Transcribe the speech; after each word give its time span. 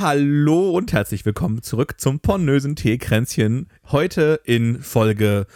Hallo 0.00 0.70
und 0.70 0.92
herzlich 0.92 1.26
willkommen 1.26 1.60
zurück 1.60 1.96
zum 1.98 2.20
pornösen 2.20 2.76
Teekränzchen. 2.76 3.66
Heute 3.90 4.40
in 4.44 4.80
Folge 4.80 5.48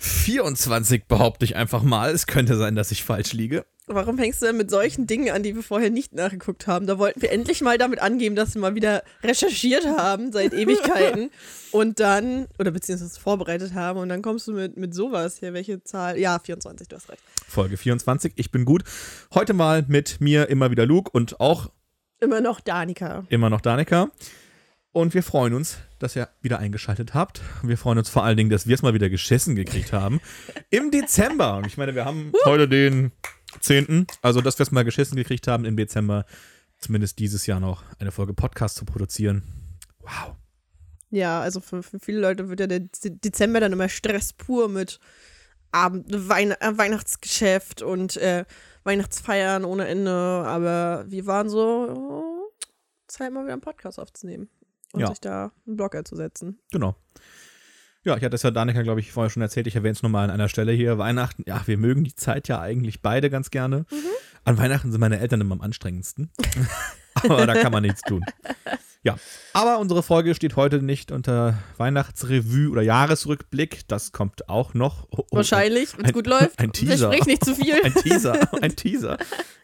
24 0.00 1.04
behaupte 1.04 1.44
ich 1.44 1.54
einfach 1.54 1.84
mal. 1.84 2.10
Es 2.10 2.26
könnte 2.26 2.56
sein, 2.56 2.74
dass 2.74 2.90
ich 2.90 3.04
falsch 3.04 3.32
liege. 3.32 3.64
Warum 3.86 4.18
fängst 4.18 4.42
du 4.42 4.46
denn 4.46 4.56
mit 4.56 4.72
solchen 4.72 5.06
Dingen 5.06 5.32
an, 5.32 5.44
die 5.44 5.54
wir 5.54 5.62
vorher 5.62 5.90
nicht 5.90 6.14
nachgeguckt 6.14 6.66
haben? 6.66 6.88
Da 6.88 6.98
wollten 6.98 7.22
wir 7.22 7.30
endlich 7.30 7.60
mal 7.60 7.78
damit 7.78 8.00
angeben, 8.00 8.34
dass 8.34 8.54
wir 8.54 8.60
mal 8.60 8.74
wieder 8.74 9.04
recherchiert 9.22 9.86
haben 9.86 10.32
seit 10.32 10.52
Ewigkeiten 10.52 11.30
und 11.70 12.00
dann, 12.00 12.48
oder 12.58 12.72
beziehungsweise 12.72 13.20
vorbereitet 13.20 13.74
haben 13.74 14.00
und 14.00 14.08
dann 14.08 14.20
kommst 14.20 14.48
du 14.48 14.52
mit, 14.52 14.78
mit 14.78 14.94
sowas 14.94 15.38
hier. 15.38 15.54
Welche 15.54 15.80
Zahl? 15.84 16.18
Ja, 16.18 16.40
24, 16.40 16.88
du 16.88 16.96
hast 16.96 17.08
recht. 17.08 17.22
Folge 17.46 17.76
24, 17.76 18.32
ich 18.34 18.50
bin 18.50 18.64
gut. 18.64 18.82
Heute 19.32 19.54
mal 19.54 19.84
mit 19.86 20.20
mir 20.20 20.48
immer 20.48 20.72
wieder 20.72 20.86
Luke 20.86 21.12
und 21.12 21.38
auch 21.38 21.70
Immer 22.20 22.40
noch 22.40 22.60
Danika. 22.60 23.24
immer 23.28 23.50
noch 23.50 23.60
Danika. 23.60 24.10
Und 24.92 25.14
wir 25.14 25.22
freuen 25.22 25.54
uns, 25.54 25.78
dass 26.00 26.16
ihr 26.16 26.28
wieder 26.42 26.58
eingeschaltet 26.58 27.14
habt. 27.14 27.40
Wir 27.62 27.78
freuen 27.78 27.98
uns 27.98 28.08
vor 28.08 28.24
allen 28.24 28.36
Dingen, 28.36 28.50
dass 28.50 28.66
wir 28.66 28.74
es 28.74 28.82
mal 28.82 28.92
wieder 28.94 29.08
geschissen 29.08 29.54
gekriegt 29.54 29.92
haben. 29.92 30.20
Im 30.70 30.90
Dezember. 30.90 31.56
Und 31.58 31.66
ich 31.66 31.76
meine, 31.76 31.94
wir 31.94 32.04
haben 32.04 32.32
heute 32.44 32.68
den 32.68 33.12
10. 33.60 34.06
Also, 34.20 34.40
dass 34.40 34.58
wir 34.58 34.64
es 34.64 34.72
mal 34.72 34.84
geschissen 34.84 35.16
gekriegt 35.16 35.46
haben 35.46 35.64
im 35.64 35.76
Dezember, 35.76 36.26
zumindest 36.78 37.18
dieses 37.20 37.46
Jahr 37.46 37.60
noch 37.60 37.84
eine 38.00 38.10
Folge 38.10 38.34
Podcast 38.34 38.76
zu 38.76 38.84
produzieren. 38.84 39.44
Wow. 40.00 40.34
Ja, 41.10 41.40
also 41.40 41.60
für, 41.60 41.82
für 41.84 42.00
viele 42.00 42.20
Leute 42.20 42.48
wird 42.48 42.58
ja 42.60 42.66
der 42.66 42.80
De- 42.80 43.10
Dezember 43.10 43.60
dann 43.60 43.72
immer 43.72 43.88
Stress 43.88 44.32
pur 44.32 44.68
mit 44.68 44.98
Abend, 45.72 46.06
Wein 46.28 46.50
äh, 46.52 46.76
Weihnachtsgeschäft 46.78 47.82
und 47.82 48.16
äh, 48.16 48.44
Weihnachtsfeiern 48.84 49.64
ohne 49.64 49.86
Ende. 49.86 50.10
Aber 50.10 51.04
wir 51.08 51.26
waren 51.26 51.48
so, 51.48 51.60
oh, 51.90 52.52
Zeit 53.06 53.32
mal 53.32 53.44
wieder 53.44 53.52
einen 53.54 53.62
Podcast 53.62 53.98
aufzunehmen 53.98 54.48
und 54.92 55.00
Ja. 55.00 55.08
sich 55.08 55.20
da 55.20 55.52
einen 55.66 55.76
Blog 55.76 55.94
einzusetzen. 55.94 56.58
Genau. 56.72 56.96
Ja, 58.02 58.16
ich 58.16 58.24
hatte 58.24 58.36
es 58.36 58.42
ja 58.42 58.50
Danika, 58.50 58.80
glaube 58.80 59.00
ich, 59.00 59.12
vorher 59.12 59.28
schon 59.28 59.42
erzählt. 59.42 59.66
Ich 59.66 59.76
erwähne 59.76 59.92
es 59.92 60.02
nochmal 60.02 60.24
an 60.24 60.30
einer 60.30 60.48
Stelle 60.48 60.72
hier. 60.72 60.96
Weihnachten, 60.96 61.44
ja, 61.46 61.60
wir 61.66 61.76
mögen 61.76 62.02
die 62.02 62.14
Zeit 62.14 62.48
ja 62.48 62.58
eigentlich 62.58 63.02
beide 63.02 63.28
ganz 63.28 63.50
gerne. 63.50 63.84
An 64.44 64.56
Weihnachten 64.56 64.90
sind 64.90 65.00
meine 65.00 65.20
Eltern 65.20 65.42
immer 65.42 65.54
am 65.56 65.60
anstrengendsten. 65.60 66.30
aber 67.14 67.46
da 67.46 67.54
kann 67.60 67.72
man 67.72 67.82
nichts 67.82 68.00
tun. 68.00 68.24
Ja, 69.02 69.16
aber 69.54 69.78
unsere 69.78 70.02
Folge 70.02 70.34
steht 70.34 70.56
heute 70.56 70.82
nicht 70.82 71.10
unter 71.10 71.58
Weihnachtsrevue 71.78 72.68
oder 72.70 72.82
Jahresrückblick. 72.82 73.88
Das 73.88 74.12
kommt 74.12 74.48
auch 74.50 74.74
noch. 74.74 75.06
Oh, 75.10 75.24
oh, 75.30 75.36
Wahrscheinlich, 75.36 75.94
wenn 75.96 76.04
es 76.04 76.08
ein- 76.08 76.12
gut 76.14 76.26
läuft. 76.26 76.58
ein 76.58 76.70
Teaser. 76.72 77.08
Versprich 77.08 77.26
nicht 77.26 77.44
zu 77.44 77.54
viel. 77.54 77.80
Ein 77.82 77.94
Teaser, 77.94 78.38
ein 78.62 78.76
Teaser. 78.76 79.16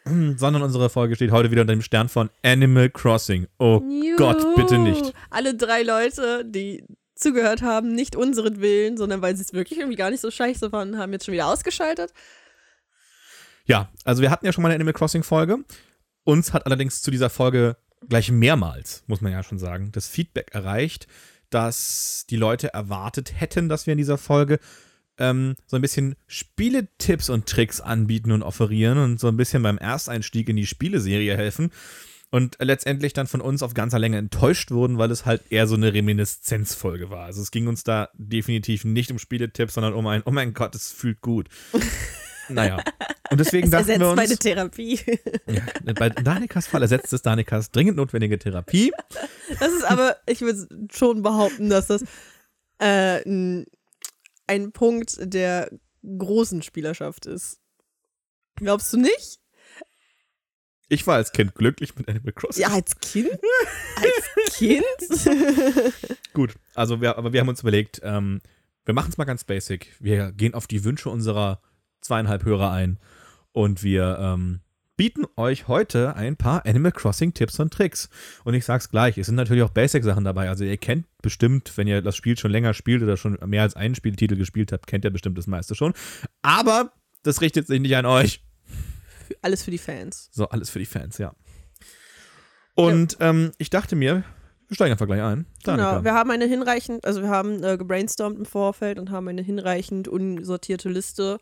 Sondern 0.05 0.62
unsere 0.62 0.89
Folge 0.89 1.17
steht 1.17 1.33
heute 1.33 1.51
wieder 1.51 1.61
unter 1.62 1.75
dem 1.75 1.83
Stern 1.83 2.09
von 2.09 2.31
Animal 2.42 2.89
Crossing. 2.89 3.47
Oh 3.59 3.83
Gott, 4.17 4.42
bitte 4.57 4.79
nicht. 4.79 5.12
Alle 5.29 5.55
drei 5.55 5.83
Leute, 5.83 6.45
die 6.47 6.84
zugehört 7.14 7.61
haben, 7.62 7.95
nicht 7.95 8.17
unseren 8.17 8.61
Willen, 8.62 8.97
sondern 8.97 9.20
weil 9.20 9.37
sie 9.37 9.42
es 9.42 9.53
wirklich 9.53 9.79
irgendwie 9.79 9.97
gar 9.97 10.11
nicht 10.11 10.20
so 10.20 10.31
scheiße 10.31 10.70
fanden, 10.70 10.97
haben 10.98 11.12
jetzt 11.12 11.27
schon 11.27 11.34
wieder 11.34 11.48
ausgeschaltet. 11.48 12.12
Ja, 13.67 13.91
also 14.05 14.23
wir 14.23 14.31
hatten 14.31 14.47
ja 14.47 14.53
schon 14.53 14.62
mal 14.62 14.69
eine 14.69 14.77
Animal 14.77 14.92
Crossing 14.95 15.23
Folge. 15.25 15.59
Uns 16.25 16.53
hat 16.53 16.67
allerdings 16.67 17.03
zu 17.03 17.11
dieser 17.11 17.29
Folge 17.31 17.77
gleich 18.09 18.31
mehrmals, 18.31 19.05
muss 19.07 19.21
man 19.21 19.33
ja 19.33 19.43
schon 19.43 19.59
sagen, 19.59 19.91
das 19.93 20.09
Feedback 20.09 20.51
erreicht, 20.53 21.07
dass 21.51 22.27
die 22.29 22.37
Leute 22.37 22.73
erwartet 22.73 23.41
hätten, 23.41 23.69
dass 23.69 23.87
wir 23.87 23.93
in 23.93 23.98
dieser 23.98 24.19
Folge 24.19 24.59
ähm, 25.19 25.55
so 25.67 25.77
ein 25.77 25.83
bisschen 25.83 26.17
Spieletipps 26.27 27.31
und 27.31 27.47
Tricks 27.47 27.81
anbieten 27.81 28.33
und 28.33 28.43
offerieren 28.43 28.98
und 28.98 29.21
so 29.21 29.29
ein 29.29 29.37
bisschen 29.37 29.63
beim 29.63 29.79
Ersteinstieg 29.79 30.48
in 30.48 30.57
die 30.57 30.67
Spieleserie 30.67 31.37
helfen. 31.37 31.71
Und 32.31 32.57
letztendlich 32.61 33.13
dann 33.13 33.29
von 33.29 33.41
uns 33.41 33.63
auf 33.63 33.73
ganzer 33.73 34.01
Länge 34.01 34.19
enttäuscht 34.19 34.73
wurden, 34.73 34.98
weil 34.98 35.11
es 35.13 35.25
halt 35.25 35.43
eher 35.48 35.69
so 35.69 35.77
eine 35.77 35.95
Reminiszenzfolge 35.95 37.09
war. 37.09 37.25
Also 37.25 37.41
es 37.41 37.53
ging 37.53 37.69
uns 37.69 37.85
da 37.85 38.09
definitiv 38.15 38.85
nicht 38.85 39.13
um 39.13 39.19
Spieletipps, 39.19 39.75
sondern 39.75 39.95
um 39.95 40.07
ein, 40.09 40.23
oh 40.25 40.33
mein 40.33 40.53
Gott, 40.53 40.75
es 40.75 40.91
fühlt 40.91 41.20
gut. 41.20 41.48
naja. 42.48 42.83
Und 43.30 43.39
deswegen 43.40 43.67
Es 43.67 43.70
dachten 43.70 43.89
ersetzt 43.90 44.01
wir 44.01 44.08
uns. 44.11 44.17
meine 44.17 44.36
Therapie. 44.36 45.01
Ja, 45.46 45.92
bei 45.95 46.08
Danikas 46.11 46.67
Fall 46.67 46.83
ersetzt 46.83 47.12
es 47.12 47.23
Danikas 47.23 47.70
dringend 47.70 47.96
notwendige 47.96 48.39
Therapie. 48.39 48.92
Das 49.58 49.73
ist 49.73 49.84
aber, 49.84 50.17
ich 50.27 50.40
würde 50.40 50.68
schon 50.92 51.23
behaupten, 51.23 51.68
dass 51.70 51.89
das 51.89 52.02
äh, 52.79 53.23
ein, 53.27 53.67
ein 54.46 54.73
Punkt 54.73 55.17
der 55.20 55.70
großen 56.05 56.62
Spielerschaft 56.62 57.27
ist. 57.27 57.58
Glaubst 58.56 58.92
du 58.92 58.98
nicht? 58.98 59.40
Ich 60.89 61.05
war 61.06 61.17
als 61.17 61.33
Kind 61.33 61.55
glücklich 61.56 61.96
mit 61.96 62.08
Animal 62.08 62.33
Crossing. 62.33 62.62
Ja, 62.62 62.68
als 62.68 62.96
Kind? 63.01 63.29
Als 63.96 64.55
Kind? 64.56 64.85
Gut, 66.33 66.55
also 66.74 67.01
wir, 67.01 67.18
aber 67.18 67.33
wir 67.33 67.40
haben 67.40 67.48
uns 67.48 67.61
überlegt, 67.62 68.01
ähm, 68.05 68.40
wir 68.85 68.95
machen 68.95 69.11
es 69.11 69.18
mal 69.18 69.24
ganz 69.24 69.42
basic. 69.42 69.96
Wir 69.98 70.30
gehen 70.30 70.55
auf 70.55 70.68
die 70.68 70.85
Wünsche 70.85 71.11
unserer 71.11 71.61
zweieinhalb 72.01 72.45
Hörer 72.45 72.70
ein 72.73 72.98
und 73.52 73.83
wir 73.83 74.18
ähm, 74.20 74.61
bieten 74.96 75.24
euch 75.36 75.68
heute 75.68 76.17
ein 76.17 76.36
paar 76.36 76.64
Animal 76.67 76.92
Crossing 76.92 77.34
Tipps 77.34 77.61
und 77.61 77.73
Tricks. 77.73 78.08
Und 78.45 78.55
ich 78.55 78.64
sag's 78.64 78.90
gleich, 78.90 79.18
es 79.18 79.27
sind 79.27 79.34
natürlich 79.34 79.62
auch 79.62 79.70
Basic-Sachen 79.70 80.24
dabei. 80.24 80.48
Also 80.48 80.64
ihr 80.64 80.77
kennt 80.77 81.06
bestimmt, 81.23 81.77
wenn 81.77 81.86
ihr 81.86 82.02
das 82.02 82.17
Spiel 82.17 82.39
schon 82.39 82.51
länger 82.51 82.74
spielt 82.74 83.02
oder 83.02 83.17
schon 83.17 83.39
mehr 83.46 83.62
als 83.62 83.77
einen 83.77 83.95
Spieltitel 83.95 84.36
gespielt 84.36 84.73
habt, 84.73 84.86
kennt 84.86 85.05
ihr 85.05 85.11
bestimmt 85.11 85.36
das 85.39 85.46
meiste 85.46 85.74
schon. 85.74 85.92
Aber 86.42 86.92
das 87.23 87.40
richtet 87.40 87.67
sich 87.67 87.80
nicht 87.80 87.96
an 87.96 88.06
euch. 88.06 88.42
Alles 89.42 89.62
für 89.62 89.70
die 89.70 89.79
Fans. 89.79 90.29
So, 90.33 90.48
alles 90.48 90.70
für 90.70 90.79
die 90.79 90.86
Fans, 90.86 91.18
ja. 91.18 91.35
Und 92.74 93.17
ähm, 93.20 93.52
ich 93.58 93.70
dachte 93.70 93.96
mir, 93.96 94.23
wir 94.68 94.74
steigen 94.74 94.92
einfach 94.92 95.06
gleich 95.06 95.23
ein. 95.23 95.46
Danica. 95.64 95.90
Genau, 95.90 96.05
wir 96.05 96.14
haben 96.14 96.30
eine 96.30 96.46
hinreichend, 96.46 97.05
also 97.05 97.23
wir 97.23 97.29
haben 97.29 97.62
äh, 97.62 97.77
gebrainstormt 97.77 98.39
im 98.39 98.45
Vorfeld 98.45 98.98
und 98.98 99.11
haben 99.11 99.29
eine 99.29 99.42
hinreichend 99.42 100.08
unsortierte 100.08 100.89
Liste 100.89 101.39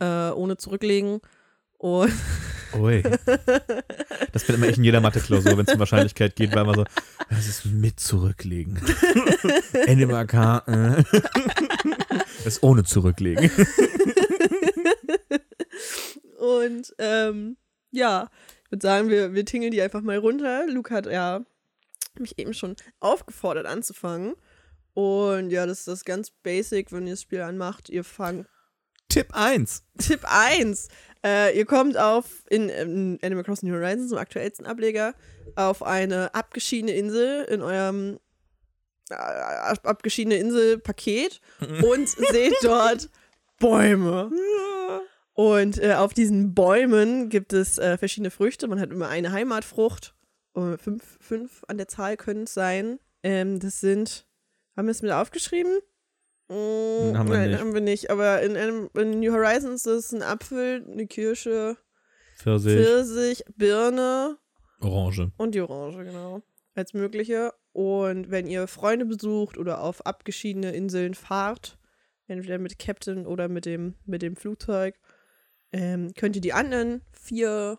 äh, 0.00 0.30
ohne 0.30 0.56
zurücklegen. 0.56 1.20
Und 1.78 2.12
Ui. 2.74 3.02
Das 4.32 4.44
bin 4.44 4.56
immer 4.56 4.68
ich 4.68 4.76
in 4.76 4.84
jeder 4.84 5.00
Mathe-Klausur, 5.00 5.56
wenn 5.56 5.64
es 5.66 5.72
um 5.72 5.78
Wahrscheinlichkeit 5.78 6.36
geht, 6.36 6.54
weil 6.54 6.64
man 6.64 6.74
so, 6.74 6.84
das 7.30 7.46
ist 7.46 7.64
mit 7.64 7.98
zurücklegen. 7.98 8.78
Animal 9.88 10.26
K. 10.26 10.58
Äh. 10.66 11.02
Das 12.44 12.46
ist 12.46 12.62
ohne 12.62 12.84
zurücklegen. 12.84 13.50
Und 16.38 16.94
ähm, 16.98 17.56
ja, 17.90 18.28
ich 18.64 18.72
würde 18.72 18.86
sagen, 18.86 19.08
wir, 19.08 19.34
wir 19.34 19.44
tingeln 19.44 19.72
die 19.72 19.82
einfach 19.82 20.02
mal 20.02 20.18
runter. 20.18 20.66
Luke 20.68 20.94
hat 20.94 21.06
ja 21.06 21.40
mich 22.18 22.38
eben 22.38 22.54
schon 22.54 22.76
aufgefordert 23.00 23.66
anzufangen. 23.66 24.34
Und 24.94 25.50
ja, 25.50 25.66
das 25.66 25.80
ist 25.80 25.88
das 25.88 26.04
ganz 26.04 26.30
basic, 26.30 26.92
wenn 26.92 27.06
ihr 27.06 27.14
das 27.14 27.22
Spiel 27.22 27.40
anmacht. 27.40 27.88
Ihr 27.88 28.04
fangt. 28.04 28.46
Tipp 29.08 29.28
1. 29.32 29.82
Tipp 29.98 30.20
1. 30.24 30.88
Äh, 31.24 31.56
ihr 31.56 31.66
kommt 31.66 31.96
auf 31.96 32.44
in, 32.48 32.68
in 32.68 33.18
Animal 33.22 33.44
Crossing 33.44 33.70
New 33.70 33.76
Horizons, 33.76 34.10
zum 34.10 34.18
aktuellsten 34.18 34.66
Ableger, 34.66 35.14
auf 35.56 35.82
eine 35.82 36.34
abgeschiedene 36.34 36.92
Insel 36.92 37.44
in 37.44 37.62
eurem 37.62 38.18
äh, 39.10 39.14
abgeschiedene 39.14 40.36
Insel-Paket 40.36 41.40
und 41.82 42.08
seht 42.30 42.54
dort 42.62 43.10
Bäume. 43.58 44.30
Und 45.32 45.82
äh, 45.82 45.94
auf 45.94 46.14
diesen 46.14 46.54
Bäumen 46.54 47.28
gibt 47.28 47.52
es 47.52 47.78
äh, 47.78 47.96
verschiedene 47.96 48.30
Früchte. 48.30 48.68
Man 48.68 48.80
hat 48.80 48.90
immer 48.90 49.08
eine 49.08 49.32
Heimatfrucht. 49.32 50.14
Äh, 50.54 50.76
fünf, 50.78 51.18
fünf 51.20 51.64
an 51.68 51.78
der 51.78 51.88
Zahl 51.88 52.16
können 52.16 52.44
es 52.44 52.54
sein. 52.54 52.98
Ähm, 53.22 53.60
das 53.60 53.80
sind, 53.80 54.26
haben 54.76 54.86
wir 54.86 54.92
es 54.92 55.02
mit 55.02 55.12
aufgeschrieben? 55.12 55.78
Mm, 56.48 57.16
Haben 57.16 57.28
wir 57.28 57.36
nein, 57.36 57.50
nicht. 57.50 57.60
haben 57.60 57.74
wir 57.74 57.80
nicht. 57.80 58.10
Aber 58.10 58.42
in, 58.42 58.56
einem, 58.56 58.90
in 58.94 59.20
New 59.20 59.32
Horizons 59.32 59.84
ist 59.86 60.06
es 60.06 60.12
ein 60.12 60.22
Apfel, 60.22 60.84
eine 60.90 61.06
Kirsche, 61.06 61.76
Pfirsich, 62.36 62.74
Pfirsich, 62.74 63.44
Birne 63.56 64.38
Orange. 64.80 65.30
und 65.36 65.54
die 65.54 65.60
Orange, 65.60 66.04
genau. 66.04 66.42
Als 66.74 66.94
mögliche. 66.94 67.52
Und 67.72 68.30
wenn 68.30 68.46
ihr 68.46 68.66
Freunde 68.66 69.04
besucht 69.04 69.58
oder 69.58 69.82
auf 69.82 70.06
abgeschiedene 70.06 70.72
Inseln 70.72 71.14
fahrt, 71.14 71.78
entweder 72.26 72.58
mit 72.58 72.78
Captain 72.78 73.26
oder 73.26 73.48
mit 73.48 73.66
dem, 73.66 73.94
mit 74.06 74.22
dem 74.22 74.36
Flugzeug, 74.36 74.98
ähm, 75.72 76.12
könnt 76.14 76.36
ihr 76.36 76.42
die 76.42 76.52
anderen 76.52 77.02
vier 77.12 77.78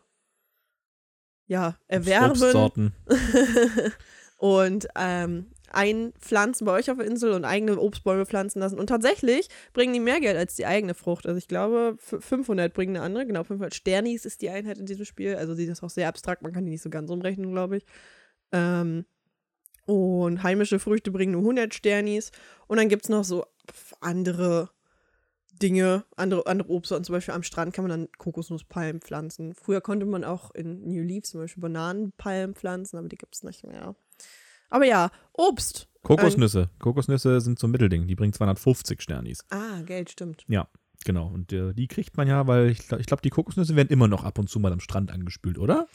ja, 1.48 1.77
erwerben 1.88 2.94
und 4.38 4.88
ähm, 4.95 5.51
einpflanzen 5.71 6.66
bei 6.66 6.74
euch 6.74 6.89
auf 6.92 6.98
der 6.98 7.07
Insel 7.07 7.31
und 7.31 7.45
eigene 7.45 7.80
Obstbäume 7.80 8.25
pflanzen 8.25 8.60
lassen. 8.60 8.80
Und 8.80 8.88
tatsächlich 8.88 9.48
bringen 9.74 9.94
die 9.94 10.00
mehr 10.00 10.19
Geld 10.19 10.38
als 10.38 10.56
die 10.56 10.66
eigene 10.66 10.94
Frucht. 10.94 11.25
Also 11.25 11.38
ich 11.38 11.48
glaube, 11.48 11.98
f- 11.98 12.24
500 12.24 12.74
bringen 12.74 12.95
eine 12.95 13.06
andere. 13.06 13.25
Genau, 13.25 13.44
500 13.44 13.74
Sternis 13.74 14.25
ist 14.25 14.42
die 14.42 14.50
Einheit 14.50 14.77
in 14.77 14.86
diesem 14.86 15.06
Spiel. 15.06 15.36
Also 15.36 15.54
sie 15.54 15.66
ist 15.66 15.83
auch 15.83 15.89
sehr 15.89 16.07
abstrakt. 16.07 16.42
Man 16.42 16.54
kann 16.54 16.66
die 16.66 16.71
nicht 16.71 16.81
so 16.83 16.89
ganz 16.89 17.10
umrechnen, 17.10 17.51
glaube 17.51 17.77
ich. 17.77 17.86
Ähm, 18.51 19.06
und 19.86 20.44
heimische 20.44 20.80
Früchte 20.80 21.12
bringen 21.12 21.31
nur 21.31 21.42
100 21.42 21.74
Sternis. 21.74 22.31
Und 22.68 22.77
dann 22.77 22.89
gibt 22.89 23.06
es 23.06 23.10
noch 23.10 23.24
so 23.24 23.45
andere 24.00 24.69
Dinge, 25.62 26.06
andere, 26.15 26.45
andere 26.48 26.69
Obstsorten, 26.69 27.04
zum 27.04 27.13
Beispiel 27.13 27.33
am 27.33 27.44
Strand 27.44 27.74
kann 27.74 27.83
man 27.86 27.89
dann 27.89 28.10
Kokosnusspalmen 28.18 29.01
pflanzen. 29.01 29.54
Früher 29.54 29.81
konnte 29.81 30.06
man 30.06 30.24
auch 30.24 30.51
in 30.51 30.88
New 30.88 31.04
Leaf 31.04 31.25
zum 31.25 31.42
Beispiel 31.42 31.62
Bananenpalmen 31.62 32.56
pflanzen, 32.56 32.98
aber 32.98 33.10
die 33.10 33.18
gibt 33.18 33.36
es 33.36 33.44
nicht 33.44 33.65
mehr. 33.65 33.95
Aber 34.69 34.86
ja, 34.86 35.12
Obst. 35.33 35.88
Kokosnüsse. 36.04 36.69
Kokosnüsse 36.80 37.42
sind 37.42 37.60
so 37.60 37.68
ein 37.68 37.71
Mittelding. 37.71 38.07
Die 38.07 38.16
bringen 38.16 38.33
250 38.33 39.01
Sternis. 39.01 39.45
Ah, 39.50 39.81
Geld, 39.86 40.10
stimmt. 40.10 40.45
Ja, 40.48 40.68
genau. 41.06 41.27
Und 41.27 41.51
äh, 41.51 41.74
die 41.74 41.88
kriegt 41.88 42.18
man 42.18 42.27
ja, 42.27 42.48
weil 42.48 42.69
ich, 42.69 42.80
ich 42.92 43.06
glaube, 43.06 43.21
die 43.21 43.30
Kokosnüsse 43.30 43.75
werden 43.75 43.89
immer 43.89 44.07
noch 44.07 44.24
ab 44.24 44.39
und 44.39 44.50
zu 44.50 44.60
mal 44.60 44.71
am 44.71 44.80
Strand 44.80 45.12
angespült, 45.12 45.57
oder? 45.57 45.88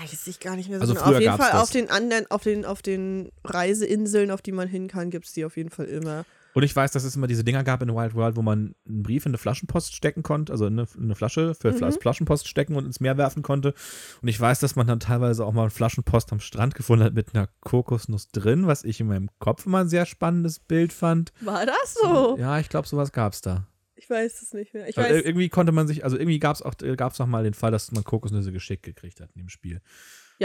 Weiß 0.00 0.26
ich 0.26 0.40
gar 0.40 0.56
nicht 0.56 0.70
mehr 0.70 0.78
so 0.78 0.82
Also 0.82 0.94
genau. 0.94 1.06
Auf 1.06 1.20
jeden 1.20 1.36
Fall 1.36 1.52
das. 1.52 1.62
auf 1.62 1.70
den 1.70 1.90
anderen, 1.90 2.30
auf 2.30 2.42
den, 2.42 2.64
auf 2.64 2.82
den 2.82 3.30
Reiseinseln, 3.44 4.30
auf 4.30 4.42
die 4.42 4.52
man 4.52 4.68
hin 4.68 4.88
kann, 4.88 5.10
gibt 5.10 5.26
es 5.26 5.32
die 5.32 5.44
auf 5.44 5.56
jeden 5.56 5.70
Fall 5.70 5.86
immer. 5.86 6.24
Und 6.54 6.62
ich 6.64 6.74
weiß, 6.76 6.90
dass 6.92 7.04
es 7.04 7.16
immer 7.16 7.26
diese 7.26 7.44
Dinger 7.44 7.64
gab 7.64 7.82
in 7.82 7.88
Wild 7.94 8.14
World, 8.14 8.36
wo 8.36 8.42
man 8.42 8.74
einen 8.86 9.02
Brief 9.02 9.24
in 9.24 9.30
eine 9.30 9.38
Flaschenpost 9.38 9.94
stecken 9.94 10.22
konnte, 10.22 10.52
also 10.52 10.66
in 10.66 10.78
eine, 10.78 10.86
in 10.96 11.04
eine 11.04 11.14
Flasche 11.14 11.54
für 11.54 11.72
Mhm. 11.72 11.92
Flaschenpost 12.00 12.46
stecken 12.46 12.76
und 12.76 12.84
ins 12.84 13.00
Meer 13.00 13.16
werfen 13.16 13.42
konnte. 13.42 13.72
Und 14.20 14.28
ich 14.28 14.38
weiß, 14.38 14.60
dass 14.60 14.76
man 14.76 14.86
dann 14.86 15.00
teilweise 15.00 15.46
auch 15.46 15.52
mal 15.52 15.70
Flaschenpost 15.70 16.30
am 16.32 16.40
Strand 16.40 16.74
gefunden 16.74 17.04
hat 17.04 17.14
mit 17.14 17.34
einer 17.34 17.48
Kokosnuss 17.62 18.28
drin, 18.28 18.66
was 18.66 18.84
ich 18.84 19.00
in 19.00 19.06
meinem 19.06 19.30
Kopf 19.38 19.64
immer 19.66 19.78
ein 19.78 19.88
sehr 19.88 20.04
spannendes 20.06 20.58
Bild 20.60 20.92
fand. 20.92 21.32
War 21.40 21.64
das 21.64 21.94
so? 22.02 22.36
Ja, 22.38 22.58
ich 22.58 22.68
glaube, 22.68 22.86
sowas 22.86 23.12
gab 23.12 23.32
es 23.32 23.40
da. 23.40 23.66
Ich 23.94 24.10
weiß 24.10 24.42
es 24.42 24.52
nicht 24.52 24.74
mehr. 24.74 24.88
Ich 24.88 24.98
Aber 24.98 25.06
weiß, 25.08 25.16
ir- 25.18 25.24
irgendwie 25.24 25.48
konnte 25.48 25.70
man 25.72 25.86
sich, 25.86 26.04
also 26.04 26.16
irgendwie 26.18 26.38
gab 26.40 26.56
es 26.56 26.62
auch, 26.62 26.74
gab's 26.96 27.20
auch 27.20 27.26
mal 27.26 27.44
den 27.44 27.54
Fall, 27.54 27.70
dass 27.70 27.92
man 27.92 28.02
Kokosnüsse 28.04 28.50
geschickt 28.52 28.82
gekriegt 28.82 29.20
hat 29.20 29.30
in 29.34 29.42
dem 29.42 29.48
Spiel. 29.48 29.80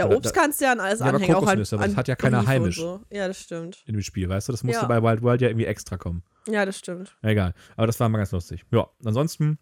Ja, 0.06 0.16
Obst 0.16 0.34
da- 0.36 0.40
kannst 0.40 0.60
du 0.60 0.64
ja 0.66 0.72
an 0.72 0.80
alles 0.80 1.00
Ja, 1.00 1.06
aber 1.06 1.16
anhängen. 1.16 1.34
Auch 1.34 1.38
an, 1.40 1.44
Kokosnüsse, 1.46 1.76
aber 1.76 1.84
das 1.84 1.92
an 1.92 1.96
hat 1.98 2.08
ja 2.08 2.16
keiner 2.16 2.46
heimisch. 2.46 2.76
So. 2.76 3.00
Ja, 3.10 3.28
das 3.28 3.40
stimmt. 3.40 3.82
In 3.86 3.94
dem 3.94 4.02
Spiel, 4.02 4.28
weißt 4.28 4.48
du? 4.48 4.52
Das 4.52 4.62
musste 4.64 4.82
Ja. 4.82 4.88
bei 4.88 5.02
Wild 5.02 5.22
World 5.22 5.40
ja 5.40 5.48
irgendwie 5.48 5.66
extra 5.66 5.96
kommen. 5.96 6.22
Ja, 6.48 6.64
das 6.66 6.78
stimmt. 6.78 7.16
Egal. 7.22 7.54
Aber 7.76 7.86
das 7.86 7.98
war 8.00 8.08
mal 8.08 8.18
ganz 8.18 8.32
lustig. 8.32 8.64
Ja, 8.70 8.88
ansonsten, 9.04 9.58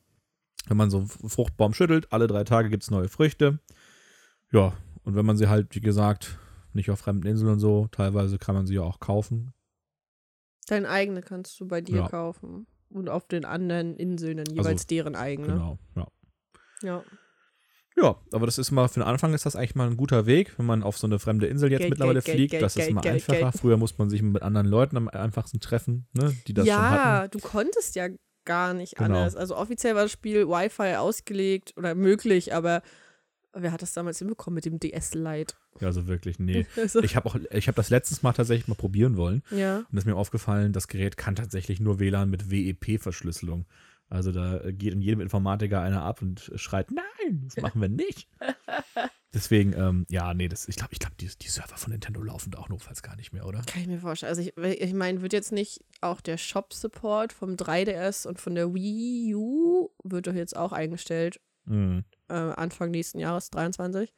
wenn 0.69 0.77
man 0.77 0.91
so 0.91 0.99
einen 0.99 1.09
Fruchtbaum 1.09 1.75
schüttelt, 1.75 2.13
alle 2.13 2.27
drei 2.27 2.45
Tage 2.45 2.69
gibt 2.71 2.83
es 2.83 2.91
neue 2.91 3.09
Früchte. 3.09 3.59
Ja, 4.53 4.73
und 5.05 5.17
wenn 5.17 5.27
man 5.27 5.37
sie 5.37 5.49
halt, 5.49 5.75
wie 5.75 5.81
gesagt, 5.81 6.39
nicht 6.73 6.91
auf 6.91 7.01
fremden 7.01 7.27
Inseln 7.27 7.51
und 7.53 7.59
so, 7.61 7.89
teilweise 7.91 8.39
kann 8.39 8.55
man 8.55 8.67
sie 8.67 8.75
ja 8.75 8.83
auch 8.83 9.01
kaufen. 9.01 9.53
Dein 10.69 10.85
eigene 10.87 11.23
kannst 11.23 11.59
du 11.61 11.67
bei 11.67 11.81
dir 11.81 11.97
Ja. 11.99 12.09
kaufen. 12.09 12.67
Und 12.89 13.09
auf 13.09 13.27
den 13.27 13.45
anderen 13.45 13.97
Inseln 13.97 14.37
dann 14.37 14.47
jeweils 14.55 14.87
deren 14.87 15.17
eigene. 15.17 15.49
Genau, 15.49 15.79
ja. 15.97 16.07
Ja. 16.83 17.05
Ja, 17.97 18.17
aber 18.33 18.45
das 18.47 18.59
ist 18.59 18.71
mal, 18.71 18.89
für 18.89 19.01
den 19.01 19.09
Anfang 19.09 19.33
ist 19.33 19.47
das 19.47 19.57
eigentlich 19.57 19.75
mal 19.75 19.89
ein 19.89 19.97
guter 19.97 20.27
Weg, 20.27 20.59
wenn 20.59 20.67
man 20.67 20.83
auf 20.83 20.99
so 20.99 21.07
eine 21.07 21.19
fremde 21.19 21.47
Insel 21.47 21.71
jetzt 21.71 21.81
Geld, 21.81 21.91
mittlerweile 21.91 22.21
Geld, 22.21 22.37
fliegt. 22.37 22.51
Geld, 22.51 22.63
das 22.63 22.77
ist 22.77 22.87
Geld, 22.89 23.07
einfacher. 23.07 23.53
Früher 23.53 23.77
musste 23.79 23.99
man 23.99 24.11
sich 24.11 24.21
mit 24.21 24.43
anderen 24.43 24.67
Leuten 24.67 24.97
am 24.99 25.09
einfachsten 25.09 25.61
treffen, 25.61 26.07
ne, 26.13 26.37
die 26.47 26.53
das 26.55 26.67
schon 26.67 26.77
hatten. 26.77 26.95
ja, 26.95 27.29
du 27.29 27.39
konntest 27.39 27.95
ja 27.97 28.09
gar 28.45 28.75
nicht 28.75 28.97
Genau. 28.97 29.07
anders. 29.19 29.35
Also 29.35 29.57
offiziell 29.57 29.95
war 29.95 30.03
das 30.03 30.13
Spiel 30.13 30.47
Wi-Fi 30.47 30.97
ausgelegt 30.97 31.73
oder 31.77 31.95
möglich, 31.95 32.55
aber 32.55 32.83
wer 33.55 33.73
hat 33.73 33.81
das 33.81 33.95
damals 33.95 34.19
hinbekommen 34.19 34.55
mit 34.57 34.67
dem 34.67 34.79
DS 34.79 35.15
Lite? 35.15 35.55
Ja, 35.81 35.87
also 35.89 36.07
wirklich, 36.07 36.39
nee. 36.39 36.67
Also, 36.77 37.03
Ich 37.03 37.17
habe 37.17 37.27
auch, 37.27 37.37
ich 37.51 37.67
habe 37.67 37.77
das 37.77 37.89
letztes 37.91 38.23
Mal 38.23 38.35
tatsächlich 38.35 38.69
mal 38.69 38.75
probieren 38.75 39.17
wollen. 39.17 39.43
ja. 39.51 39.79
Und 39.79 39.87
es 39.93 40.01
ist 40.01 40.07
mir 40.07 40.17
aufgefallen, 40.17 40.73
das 40.75 40.87
Gerät 40.89 41.17
kann 41.17 41.35
tatsächlich 41.35 41.81
nur 41.81 41.99
WLAN 41.99 42.29
mit 42.29 42.51
WEP-Verschlüsselung. 42.51 43.65
Also 44.09 44.31
da 44.33 44.61
geht 44.71 44.93
in 44.93 45.01
jedem 45.01 45.21
Informatiker 45.21 45.81
einer 45.81 46.03
ab 46.03 46.23
und 46.23 46.51
schreit, 46.55 46.91
nein, 46.91 47.43
das 47.45 47.57
machen 47.63 47.81
wir 47.81 47.89
nicht. 47.89 48.29
Deswegen, 49.35 49.73
ähm, 49.75 50.07
ja, 50.09 50.33
nee, 50.33 50.49
das, 50.49 50.69
ich 50.69 50.77
glaube, 50.77 50.93
ich 50.93 50.99
glaube, 50.99 51.17
die, 51.21 51.27
die 51.27 51.49
Server 51.49 51.77
von 51.77 51.93
Nintendo 51.93 52.23
laufen 52.23 52.51
da 52.53 52.59
auch 52.59 52.69
notfalls 52.69 53.03
gar 53.03 53.17
nicht 53.17 53.33
mehr, 53.33 53.45
oder? 53.45 53.61
Kann 53.67 53.83
ich 53.83 53.89
mir 53.89 53.99
vorstellen. 53.99 54.31
Also 54.31 54.41
ich, 54.43 54.57
ich 54.57 54.95
meine, 54.95 55.21
wird 55.21 55.33
jetzt 55.33 55.53
nicht 55.53 55.85
auch 56.01 56.21
der 56.21 56.39
Shop-Support 56.39 57.33
vom 57.33 57.55
3DS 57.57 58.27
und 58.27 58.41
von 58.41 58.55
der 58.55 58.73
Wii 58.73 59.35
U 59.35 59.91
wird 60.05 60.27
doch 60.27 60.35
jetzt 60.35 60.57
auch 60.57 60.73
eingestellt 60.73 61.41
Mhm. 61.69 62.05
äh, 62.29 62.35
Anfang 62.35 62.93
nächsten 62.93 63.19
Jahres, 63.19 63.51
23. 63.51 64.15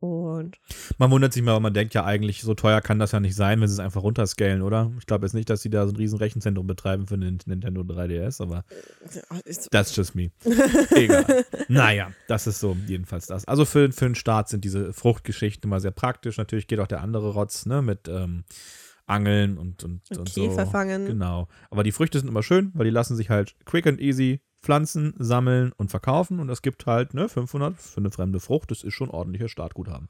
Und 0.00 0.56
Man 0.96 1.10
wundert 1.10 1.34
sich 1.34 1.42
mal, 1.42 1.52
aber 1.52 1.60
man 1.60 1.74
denkt 1.74 1.92
ja 1.92 2.06
eigentlich, 2.06 2.40
so 2.40 2.54
teuer 2.54 2.80
kann 2.80 2.98
das 2.98 3.12
ja 3.12 3.20
nicht 3.20 3.34
sein, 3.34 3.60
wenn 3.60 3.68
sie 3.68 3.74
es 3.74 3.80
einfach 3.80 4.02
runterscalen, 4.02 4.62
oder? 4.62 4.90
Ich 4.98 5.04
glaube 5.04 5.26
jetzt 5.26 5.34
nicht, 5.34 5.50
dass 5.50 5.60
sie 5.60 5.68
da 5.68 5.86
so 5.86 5.92
ein 5.92 5.96
riesen 5.96 6.18
Rechenzentrum 6.18 6.66
betreiben 6.66 7.06
für 7.06 7.18
den 7.18 7.38
Nintendo 7.44 7.82
3DS, 7.82 8.42
aber 8.42 8.64
ist, 9.44 9.70
that's 9.70 9.94
just 9.94 10.14
me. 10.14 10.30
Egal. 10.92 11.44
naja, 11.68 12.12
das 12.28 12.46
ist 12.46 12.60
so 12.60 12.74
jedenfalls 12.86 13.26
das. 13.26 13.44
Also 13.44 13.66
für, 13.66 13.92
für 13.92 14.06
den 14.06 14.14
Start 14.14 14.48
sind 14.48 14.64
diese 14.64 14.94
Fruchtgeschichten 14.94 15.68
immer 15.68 15.80
sehr 15.80 15.90
praktisch. 15.90 16.38
Natürlich 16.38 16.66
geht 16.66 16.80
auch 16.80 16.86
der 16.86 17.02
andere 17.02 17.34
Rotz, 17.34 17.66
ne, 17.66 17.82
mit 17.82 18.08
ähm, 18.08 18.44
Angeln 19.04 19.58
und, 19.58 19.84
und, 19.84 20.00
und, 20.10 20.18
und 20.18 20.28
so. 20.30 20.40
Genau. 21.08 21.48
Aber 21.68 21.82
die 21.82 21.92
Früchte 21.92 22.18
sind 22.18 22.28
immer 22.28 22.42
schön, 22.42 22.70
weil 22.72 22.84
die 22.84 22.90
lassen 22.90 23.16
sich 23.16 23.28
halt 23.28 23.54
quick 23.66 23.86
and 23.86 24.00
easy 24.00 24.40
pflanzen, 24.62 25.14
sammeln 25.18 25.72
und 25.72 25.90
verkaufen. 25.90 26.40
Und 26.40 26.48
es 26.48 26.62
gibt 26.62 26.86
halt, 26.86 27.14
ne, 27.14 27.28
500 27.28 27.80
für 27.80 27.98
eine 27.98 28.10
fremde 28.10 28.40
Frucht. 28.40 28.70
Das 28.70 28.82
ist 28.82 28.94
schon 28.94 29.10
ordentlicher 29.10 29.48
Startguthaben. 29.48 30.08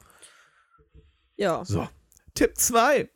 Ja. 1.37 1.65
So. 1.65 1.89
Tipp 2.35 2.57
2. 2.57 3.09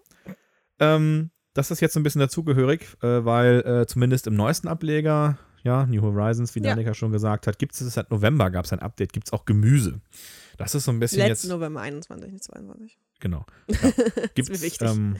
Ähm, 0.80 1.30
das 1.52 1.70
ist 1.70 1.80
jetzt 1.80 1.94
so 1.94 2.00
ein 2.00 2.02
bisschen 2.02 2.20
dazugehörig, 2.20 2.86
äh, 3.02 3.24
weil 3.24 3.60
äh, 3.60 3.86
zumindest 3.86 4.26
im 4.26 4.34
neuesten 4.34 4.66
Ableger, 4.68 5.38
ja, 5.62 5.86
New 5.86 6.02
Horizons, 6.02 6.54
wie 6.54 6.60
Ja. 6.60 6.70
Danica 6.70 6.94
schon 6.94 7.12
gesagt 7.12 7.46
hat, 7.46 7.58
gibt 7.58 7.74
es 7.74 7.94
seit 7.94 8.10
November 8.10 8.50
gab 8.50 8.64
es 8.64 8.72
ein 8.72 8.80
Update, 8.80 9.12
gibt 9.12 9.28
es 9.28 9.32
auch 9.32 9.44
Gemüse. 9.44 10.00
Das 10.58 10.74
ist 10.74 10.84
so 10.84 10.90
ein 10.90 11.00
bisschen 11.00 11.18
Letzten 11.18 11.46
jetzt. 11.48 11.52
November 11.52 11.80
21, 11.80 12.32
nicht 12.32 12.44
22. 12.44 12.98
Genau. 13.20 13.46
Ja. 13.68 13.90
Gibt's, 14.34 14.50
mir 14.50 14.60
wichtig. 14.60 14.88
Ähm, 14.88 15.16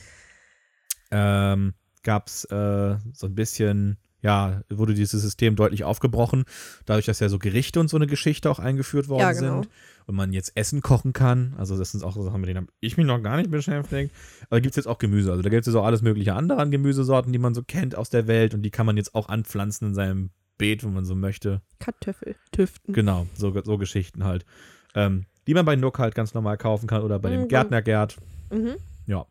ähm, 1.11 1.75
gab 2.03 2.27
es 2.27 2.45
äh, 2.47 2.97
so 3.13 3.27
ein 3.27 3.35
bisschen, 3.35 3.99
ja, 4.25 4.63
wurde 4.71 4.95
dieses 4.95 5.21
System 5.21 5.55
deutlich 5.55 5.85
aufgebrochen, 5.85 6.45
dadurch, 6.87 7.05
dass 7.05 7.21
ja 7.21 7.29
so 7.29 7.39
Gerichte 7.39 7.79
und 7.79 7.89
so 7.89 7.97
eine 7.99 8.07
Geschichte 8.07 8.51
auch 8.51 8.59
eingeführt 8.59 9.09
worden 9.09 9.21
Ja, 9.21 9.33
genau. 9.33 9.61
sind 9.63 9.69
und 10.07 10.17
man 10.17 10.33
jetzt 10.33 10.53
Essen 10.57 10.81
kochen 10.81 11.13
kann. 11.13 11.55
Also 11.59 11.77
das 11.77 11.93
sind 11.93 12.03
auch 12.03 12.15
so 12.15 12.23
Sachen, 12.23 12.41
mit 12.41 12.49
denen 12.49 12.63
habe 12.63 12.73
ich 12.81 12.97
mich 12.97 13.07
noch 13.07 13.23
gar 13.23 13.37
nicht 13.37 13.51
beschäftigt. 13.51 14.15
Aber 14.49 14.63
gibt 14.63 14.73
es 14.73 14.77
jetzt 14.77 14.87
auch 14.87 14.97
Gemüse. 14.99 15.31
Also 15.31 15.43
da 15.43 15.51
gibt 15.51 15.61
es 15.61 15.67
jetzt 15.67 15.77
auch 15.77 15.85
alles 15.85 16.01
mögliche 16.01 16.33
andere 16.35 16.59
an 16.59 16.71
Gemüsesorten, 16.71 17.33
die 17.35 17.39
man 17.39 17.55
so 17.55 17.63
kennt 17.63 17.95
aus 17.97 18.09
der 18.09 18.27
Welt 18.27 18.55
und 18.55 18.63
die 18.63 18.71
kann 18.71 18.87
man 18.87 18.97
jetzt 18.97 19.15
auch 19.15 19.29
anpflanzen 19.29 19.89
in 19.89 19.95
seinem 19.95 20.31
Beet, 20.57 20.85
wenn 20.85 20.95
man 20.95 21.05
so 21.05 21.15
möchte. 21.15 21.61
Kartoffel, 21.79 22.35
Tüften. 22.51 22.95
Genau, 22.95 23.27
so, 23.37 23.55
so 23.63 23.77
Geschichten 23.77 24.25
halt. 24.25 24.47
Ähm, 24.95 25.27
die 25.47 25.53
man 25.53 25.67
bei 25.67 25.77
Nook 25.77 25.99
halt 25.99 26.15
ganz 26.15 26.33
normal 26.33 26.57
kaufen 26.57 26.87
kann 26.87 27.03
oder 27.03 27.19
bei 27.19 27.29
dem 27.29 27.43
Mhm. 27.43 27.49
Gärtnergerd. 27.49 28.17
Mhm. 28.51 28.77
Ja, 29.07 29.27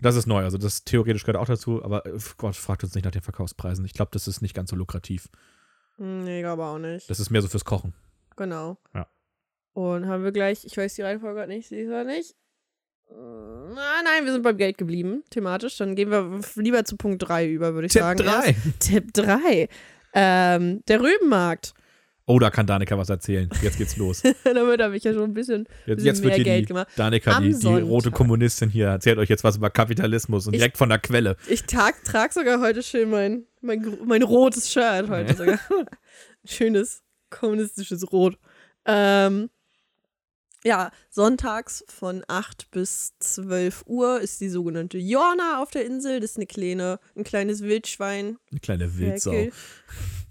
das 0.00 0.16
ist 0.16 0.26
neu. 0.26 0.44
Also 0.44 0.58
das 0.58 0.84
theoretisch 0.84 1.24
gehört 1.24 1.36
auch 1.42 1.46
dazu, 1.46 1.82
aber 1.82 2.04
äh, 2.06 2.18
Gott, 2.36 2.56
fragt 2.56 2.84
uns 2.84 2.94
nicht 2.94 3.04
nach 3.04 3.12
den 3.12 3.22
Verkaufspreisen. 3.22 3.84
Ich 3.84 3.94
glaube, 3.94 4.10
das 4.12 4.28
ist 4.28 4.42
nicht 4.42 4.54
ganz 4.54 4.70
so 4.70 4.76
lukrativ. 4.76 5.28
Nee, 5.96 6.40
glaube 6.40 6.64
auch 6.64 6.78
nicht. 6.78 7.08
Das 7.08 7.20
ist 7.20 7.30
mehr 7.30 7.42
so 7.42 7.48
fürs 7.48 7.64
Kochen. 7.64 7.94
Genau. 8.36 8.76
Ja. 8.94 9.06
Und 9.72 10.06
haben 10.06 10.24
wir 10.24 10.32
gleich, 10.32 10.64
ich 10.64 10.76
weiß 10.76 10.94
die 10.94 11.02
Reihenfolge 11.02 11.40
gerade 11.40 11.52
nicht, 11.52 11.70
ich 11.72 11.86
gerade 11.86 12.08
nicht. 12.08 12.34
Äh, 13.10 13.14
Nein, 13.14 14.04
nein, 14.04 14.24
wir 14.24 14.32
sind 14.32 14.42
beim 14.42 14.56
Geld 14.56 14.78
geblieben, 14.78 15.24
thematisch. 15.30 15.76
Dann 15.78 15.96
gehen 15.96 16.10
wir 16.10 16.40
lieber 16.56 16.84
zu 16.84 16.96
Punkt 16.96 17.26
3 17.26 17.48
über, 17.48 17.74
würde 17.74 17.86
ich 17.86 17.92
Tipp 17.92 18.02
sagen. 18.02 18.18
3. 18.20 18.46
Erst 18.46 18.80
Tipp 18.80 19.12
3. 19.14 19.68
Ähm, 20.12 20.82
der 20.86 21.00
Rübenmarkt. 21.00 21.74
Oh, 22.26 22.38
da 22.38 22.50
kann 22.50 22.66
Danica 22.66 22.96
was 22.96 23.10
erzählen. 23.10 23.50
Jetzt 23.62 23.76
geht's 23.76 23.96
los. 23.98 24.22
Damit 24.44 24.80
habe 24.80 24.96
ich 24.96 25.04
ja 25.04 25.12
schon 25.12 25.24
ein 25.24 25.34
bisschen, 25.34 25.66
Jetzt, 25.84 25.96
bisschen 25.96 26.06
jetzt 26.06 26.16
wird 26.22 26.28
mehr 26.28 26.34
hier 26.36 26.44
Geld 26.44 26.62
die 26.62 26.66
gemacht. 26.68 26.88
Danica, 26.96 27.32
Am 27.36 27.42
die, 27.44 27.54
die 27.58 27.66
rote 27.80 28.10
Kommunistin 28.10 28.70
hier, 28.70 28.86
erzählt 28.86 29.18
euch 29.18 29.28
jetzt 29.28 29.44
was 29.44 29.56
über 29.58 29.68
Kapitalismus 29.68 30.46
und 30.46 30.54
Ich- 30.54 30.60
direkt 30.60 30.78
von 30.78 30.88
der 30.88 30.98
Quelle. 30.98 31.36
Ich 31.48 31.64
trage 31.64 31.96
trag 32.04 32.32
sogar 32.32 32.60
heute 32.60 32.82
schön 32.82 33.10
mein, 33.10 33.44
mein, 33.60 33.98
mein 34.06 34.22
rotes 34.22 34.72
Shirt 34.72 35.08
heute 35.10 35.34
sogar. 35.36 35.58
Schönes 36.46 37.02
kommunistisches 37.30 38.10
Rot. 38.10 38.38
Ähm, 38.86 39.50
ja, 40.64 40.92
sonntags 41.10 41.84
von 41.88 42.24
8 42.26 42.70
bis 42.70 43.12
12 43.18 43.82
Uhr 43.86 44.20
ist 44.22 44.40
die 44.40 44.48
sogenannte 44.48 44.96
Jorna 44.96 45.60
auf 45.62 45.70
der 45.70 45.84
Insel. 45.84 46.20
Das 46.20 46.30
ist 46.30 46.36
eine 46.38 46.46
kleine, 46.46 46.98
ein 47.16 47.24
kleines 47.24 47.62
Wildschwein. 47.62 48.38
Eine 48.50 48.60
kleine 48.60 48.96
Wildsau. 48.98 49.48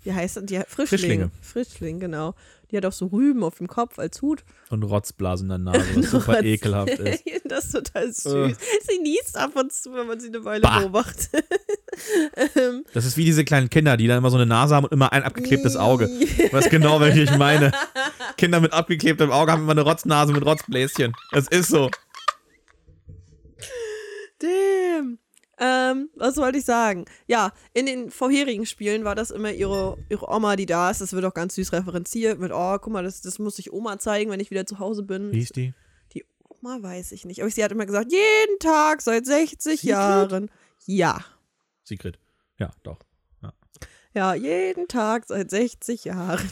Wie 0.03 0.13
heißt 0.13 0.37
das? 0.37 0.45
Die 0.45 0.55
Frischlinge. 0.67 0.87
Frischlinge. 0.87 1.31
Frischling, 1.41 1.99
genau. 1.99 2.35
Die 2.71 2.77
hat 2.77 2.85
auch 2.85 2.91
so 2.91 3.05
Rüben 3.05 3.43
auf 3.43 3.59
dem 3.59 3.67
Kopf 3.67 3.99
als 3.99 4.21
Hut. 4.21 4.43
Und 4.69 4.83
Rotzblasen 4.83 5.49
in 5.51 5.63
der 5.65 5.73
Nase, 5.73 5.85
was 5.95 6.11
super 6.11 6.43
ekelhaft 6.43 6.89
ist. 6.89 7.23
das 7.45 7.65
ist 7.65 7.71
total 7.71 8.11
süß. 8.11 8.57
Sie 8.89 8.99
niest 9.01 9.37
ab 9.37 9.55
und 9.55 9.71
zu, 9.71 9.93
wenn 9.93 10.07
man 10.07 10.19
sie 10.19 10.27
eine 10.27 10.43
Weile 10.43 10.61
Bah. 10.61 10.79
beobachtet. 10.79 11.29
ähm, 12.55 12.83
Das 12.93 13.05
ist 13.05 13.15
wie 13.15 13.25
diese 13.25 13.45
kleinen 13.45 13.69
Kinder, 13.69 13.95
die 13.95 14.07
dann 14.07 14.17
immer 14.17 14.31
so 14.31 14.37
eine 14.37 14.45
Nase 14.47 14.75
haben 14.75 14.85
und 14.85 14.91
immer 14.91 15.13
ein 15.13 15.23
abgeklebtes 15.23 15.77
Auge. 15.77 16.07
Weißt 16.51 16.69
genau, 16.69 16.99
welche 16.99 17.21
ich 17.21 17.37
meine. 17.37 17.71
Kinder 18.37 18.59
mit 18.59 18.73
abgeklebtem 18.73 19.31
Auge 19.31 19.51
haben 19.51 19.61
immer 19.63 19.71
eine 19.73 19.81
Rotznase 19.81 20.33
mit 20.33 20.43
Rotzbläschen. 20.45 21.13
Das 21.31 21.47
ist 21.47 21.69
so. 21.69 21.89
Damn. 24.39 25.19
Ähm, 25.65 26.09
was 26.15 26.35
wollte 26.35 26.57
ich 26.57 26.65
sagen? 26.65 27.05
Ja, 27.25 27.53
in 27.73 27.85
den 27.85 28.11
vorherigen 28.11 28.65
Spielen 28.65 29.05
war 29.05 29.15
das 29.15 29.31
immer 29.31 29.51
ihre, 29.53 29.97
ihre 30.09 30.29
Oma, 30.29 30.57
die 30.57 30.65
da 30.65 30.91
ist. 30.91 30.99
Das 30.99 31.13
wird 31.13 31.23
auch 31.23 31.33
ganz 31.33 31.55
süß 31.55 31.71
referenziert 31.71 32.37
mit, 32.37 32.51
oh, 32.53 32.77
guck 32.79 32.91
mal, 32.91 33.03
das, 33.03 33.21
das 33.21 33.39
muss 33.39 33.59
ich 33.59 33.71
Oma 33.71 33.97
zeigen, 33.97 34.29
wenn 34.29 34.41
ich 34.41 34.51
wieder 34.51 34.65
zu 34.65 34.79
Hause 34.79 35.03
bin. 35.03 35.31
Wie 35.31 35.39
hieß 35.39 35.49
die? 35.49 35.73
Die 36.13 36.25
Oma 36.49 36.81
weiß 36.81 37.13
ich 37.13 37.23
nicht. 37.23 37.41
Aber 37.41 37.49
sie 37.49 37.63
hat 37.63 37.71
immer 37.71 37.85
gesagt, 37.85 38.11
jeden 38.11 38.59
Tag 38.59 39.01
seit 39.01 39.25
60 39.25 39.79
Sigrid? 39.79 39.83
Jahren. 39.83 40.51
Ja. 40.85 41.23
Secret. 41.85 42.19
Ja, 42.59 42.71
doch. 42.83 42.99
Ja, 44.15 44.35
jeden 44.35 44.87
Tag 44.87 45.25
seit 45.27 45.49
60 45.49 46.05
Jahren. 46.05 46.47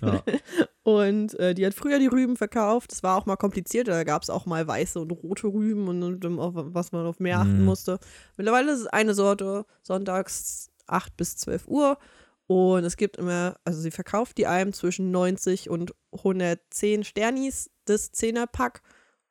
Ja. 0.00 0.22
Und 0.82 1.38
äh, 1.38 1.54
die 1.54 1.66
hat 1.66 1.74
früher 1.74 1.98
die 1.98 2.06
Rüben 2.06 2.36
verkauft. 2.36 2.92
Das 2.92 3.02
war 3.02 3.16
auch 3.16 3.26
mal 3.26 3.36
kompliziert. 3.36 3.88
Da 3.88 4.04
gab 4.04 4.22
es 4.22 4.30
auch 4.30 4.46
mal 4.46 4.66
weiße 4.66 4.98
und 4.98 5.10
rote 5.10 5.46
Rüben 5.48 5.86
und, 5.88 6.02
und, 6.24 6.38
auf 6.38 6.54
was 6.56 6.92
man 6.92 7.04
auf 7.06 7.20
mehr 7.20 7.40
achten 7.40 7.58
Mhm. 7.58 7.64
musste. 7.66 7.98
Mittlerweile 8.36 8.72
ist 8.72 8.80
es 8.80 8.86
eine 8.86 9.12
Sorte, 9.12 9.66
sonntags 9.82 10.70
8 10.86 11.14
bis 11.16 11.36
12 11.36 11.66
Uhr. 11.68 11.98
Und 12.46 12.84
es 12.84 12.96
gibt 12.96 13.18
immer, 13.18 13.56
also 13.64 13.80
sie 13.80 13.90
verkauft 13.90 14.38
die 14.38 14.46
Alm 14.46 14.72
zwischen 14.72 15.10
90 15.10 15.68
und 15.68 15.94
110 16.12 17.04
Sternis, 17.04 17.70
das 17.84 18.12
10er-Pack. 18.14 18.80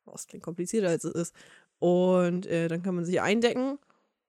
Oh, 0.06 0.12
Das 0.12 0.28
klingt 0.28 0.44
komplizierter, 0.44 0.88
als 0.90 1.02
es 1.02 1.14
ist. 1.14 1.34
Und 1.80 2.46
äh, 2.46 2.68
dann 2.68 2.82
kann 2.82 2.94
man 2.94 3.04
sie 3.04 3.18
eindecken. 3.18 3.78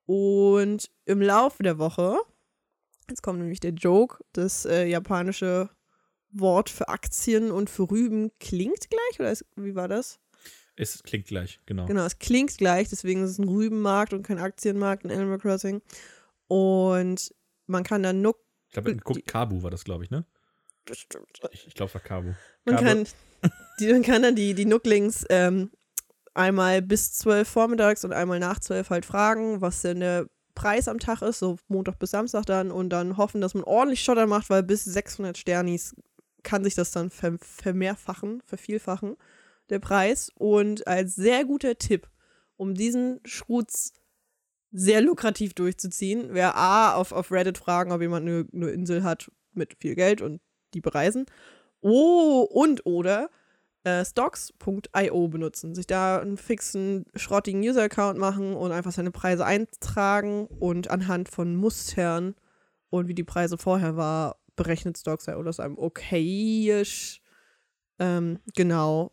Und 0.08 0.89
im 1.05 1.22
Laufe 1.22 1.62
der 1.62 1.77
Woche, 1.77 2.17
jetzt 3.08 3.22
kommt 3.22 3.38
nämlich 3.38 3.60
der 3.60 3.74
Joke, 3.74 4.24
das 4.34 4.65
äh, 4.65 4.86
japanische 4.88 5.69
Wort 6.31 6.69
für 6.69 6.89
Aktien 6.89 7.51
und 7.51 7.69
für 7.69 7.89
Rüben 7.89 8.31
klingt 8.39 8.89
gleich, 8.89 9.19
oder 9.19 9.31
ist, 9.31 9.45
wie 9.55 9.75
war 9.75 9.88
das? 9.88 10.19
Es 10.75 11.03
klingt 11.03 11.27
gleich, 11.27 11.59
genau. 11.65 11.86
Genau, 11.88 12.05
es 12.05 12.19
klingt 12.19 12.57
gleich, 12.57 12.89
deswegen 12.89 13.24
ist 13.24 13.31
es 13.31 13.39
ein 13.39 13.50
Rübenmarkt 13.50 14.13
und 14.13 14.24
kein 14.24 14.39
Aktienmarkt 14.39 15.03
in 15.03 15.12
Animal 15.12 15.39
Crossing. 15.39 15.81
Und 16.48 17.33
man 17.67 17.83
kann 17.83 18.01
dann 18.01 18.21
Nook 18.21 18.38
Ich 18.67 18.74
glaube, 18.74 19.21
Kabu 19.21 19.62
war 19.62 19.71
das, 19.71 19.83
glaube 19.83 20.05
ich, 20.05 20.09
ne? 20.09 20.25
bestimmt. 20.89 21.39
Ich, 21.51 21.67
ich 21.67 21.74
glaube, 21.74 21.93
war 21.93 22.01
Kabu. 22.01 22.33
Man 22.65 22.75
Kabu. 22.75 22.88
kann, 22.88 23.07
die, 23.79 23.91
man 23.91 24.03
kann 24.03 24.21
dann 24.21 24.36
die, 24.36 24.53
die 24.53 24.65
Nooklings 24.65 25.25
ähm, 25.29 25.71
einmal 26.33 26.81
bis 26.81 27.13
12 27.13 27.48
vormittags 27.48 28.03
und 28.03 28.13
einmal 28.13 28.39
nach 28.39 28.59
12 28.59 28.89
halt 28.89 29.05
fragen, 29.05 29.62
was 29.62 29.81
denn 29.81 30.01
der 30.01 30.27
Preis 30.55 30.88
am 30.88 31.00
Tag 31.00 31.21
ist, 31.21 31.39
so 31.39 31.57
Montag 31.67 32.00
bis 32.00 32.12
Samstag 32.12 32.45
dann 32.45 32.71
und 32.71 32.89
dann 32.89 33.15
hoffen, 33.15 33.39
dass 33.39 33.53
man 33.53 33.63
ordentlich 33.63 34.03
Schotter 34.03 34.27
macht, 34.27 34.50
weil 34.50 34.63
bis 34.63 34.83
600 34.83 35.38
Sternis 35.38 35.95
kann 36.43 36.63
sich 36.63 36.75
das 36.75 36.91
dann 36.91 37.10
ver 37.10 37.38
vermehrfachen, 37.39 38.41
vervielfachen, 38.46 39.15
der 39.69 39.79
Preis. 39.79 40.31
Und 40.36 40.88
als 40.88 41.15
sehr 41.15 41.46
guter 41.46 41.77
Tipp, 41.77 42.10
um 42.58 42.74
diesen 42.74 43.19
Schrutz 43.25 43.93
sehr 44.72 45.01
lukrativ 45.01 45.53
durchzuziehen, 45.53 46.34
wäre 46.34 46.55
A, 46.55 46.93
auf, 46.93 47.12
auf 47.12 47.31
Reddit 47.31 47.58
fragen, 47.58 47.91
ob 47.91 48.01
jemand 48.01 48.27
eine, 48.27 48.48
eine 48.53 48.69
Insel 48.69 49.03
hat 49.03 49.31
mit 49.53 49.75
viel 49.79 49.96
Geld 49.96 50.22
und 50.22 50.41
die 50.74 50.81
bereisen. 50.81 51.25
Oh, 51.81 52.48
und 52.50 52.86
oder 52.86 53.29
äh, 53.84 54.03
stocks.io 54.05 55.27
benutzen. 55.27 55.74
Sich 55.74 55.88
da 55.88 56.19
einen 56.19 56.38
fixen, 56.38 57.05
schrottigen 57.15 57.62
User-Account 57.62 58.19
machen 58.19 58.55
und 58.55 58.72
einfach 58.72 58.91
seine 58.91 59.12
Preise 59.12 59.46
eintragen 59.46 60.48
und 60.48 60.89
anhand 60.89 61.29
von 61.29 61.55
Mustern 61.55 62.36
und 62.89 63.08
wie 63.08 63.15
die 63.15 63.24
Preise 63.24 63.58
vorher 63.58 63.96
war, 63.96 64.38
berechnet 64.63 64.98
Stocks.io 64.98 65.42
das 65.44 65.60
einem 65.60 65.78
okayisch 65.78 67.22
ähm, 68.00 68.39
genau, 68.56 69.12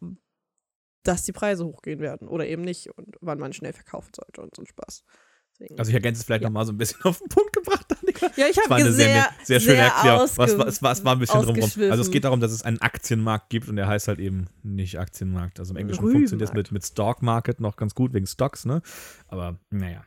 dass 1.03 1.23
die 1.25 1.33
Preise 1.33 1.65
hochgehen 1.65 2.01
werden 2.01 2.29
oder 2.29 2.47
eben 2.47 2.63
nicht 2.63 2.89
und 2.97 3.17
wann 3.21 3.39
man 3.39 3.53
schnell 3.53 3.73
verkaufen 3.73 4.11
sollte 4.15 4.41
und 4.43 4.55
so 4.55 4.63
ein 4.63 4.67
Spaß. 4.67 5.05
Deswegen. 5.53 5.79
Also 5.79 5.89
ich 5.89 5.95
ergänze 5.95 6.21
es 6.21 6.27
vielleicht 6.27 6.43
Ja. 6.43 6.49
nochmal 6.51 6.67
so 6.67 6.73
ein 6.73 6.77
bisschen 6.79 7.01
auf 7.05 7.19
den 7.19 7.29
Punkt 7.29 7.53
gebracht, 7.53 7.87
Annika. 8.01 8.27
ja, 8.37 8.47
ich 8.47 8.57
Es 8.59 8.69
war 8.69 8.77
habe 8.79 8.85
eine 8.87 8.93
sehr, 8.93 9.07
sehr, 9.09 9.31
sehr 9.45 9.61
schöne 9.61 9.77
Erklärung. 9.83 10.21
Was, 10.21 10.39
ausge- 10.39 10.59
war- 10.59 10.67
es, 10.67 10.83
war, 10.83 10.93
es 10.93 11.05
war 11.05 11.13
ein 11.15 11.19
bisschen 11.19 11.43
drumherum. 11.43 11.91
Also 11.91 12.03
es 12.03 12.11
geht 12.11 12.25
darum, 12.25 12.41
dass 12.41 12.53
es 12.53 12.63
einen 12.63 12.81
Aktienmarkt 12.81 13.49
gibt 13.51 13.69
und 13.69 13.77
der 13.77 13.87
heißt 13.89 14.09
halt 14.09 14.19
eben 14.19 14.47
nicht 14.63 14.99
Aktienmarkt. 14.99 15.59
Also 15.59 15.73
im 15.73 15.79
Englischen 15.79 16.01
Rübenmarkt. 16.05 16.31
funktioniert 16.31 16.49
es 16.51 16.55
mit, 16.55 16.73
mit 16.73 16.85
Stock 16.85 17.23
Market 17.23 17.61
noch 17.61 17.77
ganz 17.77 17.95
gut 17.95 18.13
wegen 18.13 18.27
Stocks, 18.27 18.65
ne? 18.67 18.83
Aber 19.29 19.59
naja. 19.71 20.05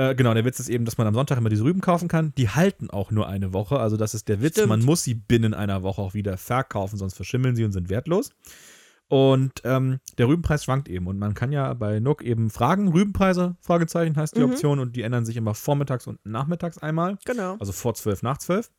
Äh, 0.00 0.14
genau, 0.14 0.32
der 0.32 0.46
Witz 0.46 0.58
ist 0.58 0.70
eben, 0.70 0.86
dass 0.86 0.96
man 0.96 1.06
am 1.06 1.12
Sonntag 1.12 1.36
immer 1.36 1.50
diese 1.50 1.62
Rüben 1.62 1.82
kaufen 1.82 2.08
kann. 2.08 2.32
Die 2.38 2.48
halten 2.48 2.88
auch 2.88 3.10
nur 3.10 3.28
eine 3.28 3.52
Woche. 3.52 3.78
Also 3.78 3.98
das 3.98 4.14
ist 4.14 4.28
der 4.28 4.40
Witz. 4.40 4.54
Stimmt. 4.54 4.70
Man 4.70 4.82
muss 4.82 5.04
sie 5.04 5.12
binnen 5.12 5.52
einer 5.52 5.82
Woche 5.82 6.00
auch 6.00 6.14
wieder 6.14 6.38
verkaufen, 6.38 6.96
sonst 6.96 7.14
verschimmeln 7.16 7.54
sie 7.54 7.64
und 7.64 7.72
sind 7.72 7.90
wertlos. 7.90 8.30
Und 9.08 9.60
ähm, 9.64 9.98
der 10.16 10.28
Rübenpreis 10.28 10.64
schwankt 10.64 10.88
eben. 10.88 11.06
Und 11.06 11.18
man 11.18 11.34
kann 11.34 11.52
ja 11.52 11.74
bei 11.74 12.00
Nook 12.00 12.22
eben 12.22 12.48
fragen, 12.48 12.88
Rübenpreise, 12.88 13.56
Fragezeichen 13.60 14.16
heißt 14.16 14.36
die 14.36 14.40
Mhm. 14.40 14.52
Option. 14.52 14.78
Und 14.78 14.96
die 14.96 15.02
ändern 15.02 15.26
sich 15.26 15.36
immer 15.36 15.52
vormittags 15.54 16.06
und 16.06 16.18
nachmittags 16.24 16.78
einmal. 16.78 17.18
Genau. 17.26 17.56
Also 17.60 17.72
vor 17.72 17.92
12, 17.92 18.22
nach 18.22 18.38
12. 18.38 18.70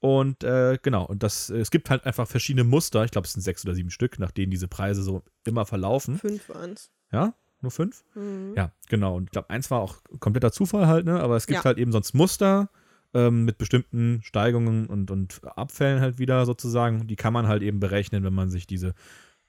Und 0.00 0.44
äh, 0.44 0.78
genau, 0.82 1.06
und 1.06 1.22
das, 1.22 1.48
äh, 1.48 1.56
es 1.60 1.70
gibt 1.70 1.88
halt 1.88 2.04
einfach 2.04 2.28
verschiedene 2.28 2.64
Muster. 2.64 3.04
Ich 3.04 3.10
glaube, 3.10 3.26
es 3.26 3.32
sind 3.32 3.40
sechs 3.42 3.64
oder 3.64 3.74
sieben 3.74 3.90
Stück, 3.90 4.18
nach 4.18 4.32
denen 4.32 4.50
diese 4.50 4.68
Preise 4.68 5.02
so 5.02 5.22
immer 5.46 5.64
verlaufen. 5.64 6.18
Fünf 6.18 6.46
waren's. 6.50 6.90
Ja? 7.10 7.32
Nur 7.60 7.70
fünf? 7.70 8.04
Mhm. 8.14 8.54
Ja, 8.56 8.70
genau. 8.88 9.16
Und 9.16 9.24
ich 9.24 9.30
glaube, 9.30 9.50
eins 9.50 9.70
war 9.70 9.80
auch 9.80 9.96
kompletter 10.20 10.52
Zufall 10.52 10.86
halt, 10.86 11.06
ne? 11.06 11.20
Aber 11.20 11.36
es 11.36 11.46
gibt 11.46 11.58
Ja. 11.60 11.64
halt 11.64 11.78
eben 11.78 11.90
sonst 11.92 12.14
Muster 12.14 12.70
ähm, 13.14 13.44
mit 13.44 13.58
bestimmten 13.58 14.20
Steigungen 14.22 14.86
und, 14.86 15.10
und 15.10 15.40
Abfällen 15.44 16.00
halt 16.00 16.18
wieder 16.18 16.44
sozusagen. 16.46 17.06
Die 17.06 17.16
kann 17.16 17.32
man 17.32 17.48
halt 17.48 17.62
eben 17.62 17.80
berechnen, 17.80 18.22
wenn 18.22 18.34
man 18.34 18.50
sich 18.50 18.66
diese 18.66 18.94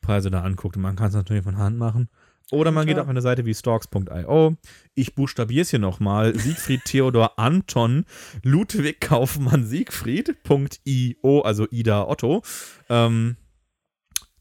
Preise 0.02 0.32
da 0.32 0.42
anguckt. 0.42 0.76
Und 0.78 0.82
man 0.82 0.96
kann 0.96 1.10
es 1.10 1.14
natürlich 1.14 1.44
von 1.44 1.58
Hand 1.58 1.78
machen. 1.78 2.10
Oder 2.52 2.72
man 2.72 2.88
geht 2.88 2.96
Klar. 2.96 3.04
auf 3.04 3.10
eine 3.10 3.22
Seite 3.22 3.46
wie 3.46 3.54
stalks.io. 3.54 4.56
Ich 4.96 5.14
buchstabiere 5.14 5.62
es 5.62 5.70
hier 5.70 5.78
nochmal. 5.78 6.34
Siegfried 6.40 6.84
Theodor 6.84 7.38
Anton 7.38 8.06
Ludwig 8.44 9.02
Kaufmann 9.02 9.66
Siegfried.io, 9.66 11.42
also 11.42 11.68
Ida 11.70 12.08
Otto. 12.08 12.42
Ähm, 12.90 13.36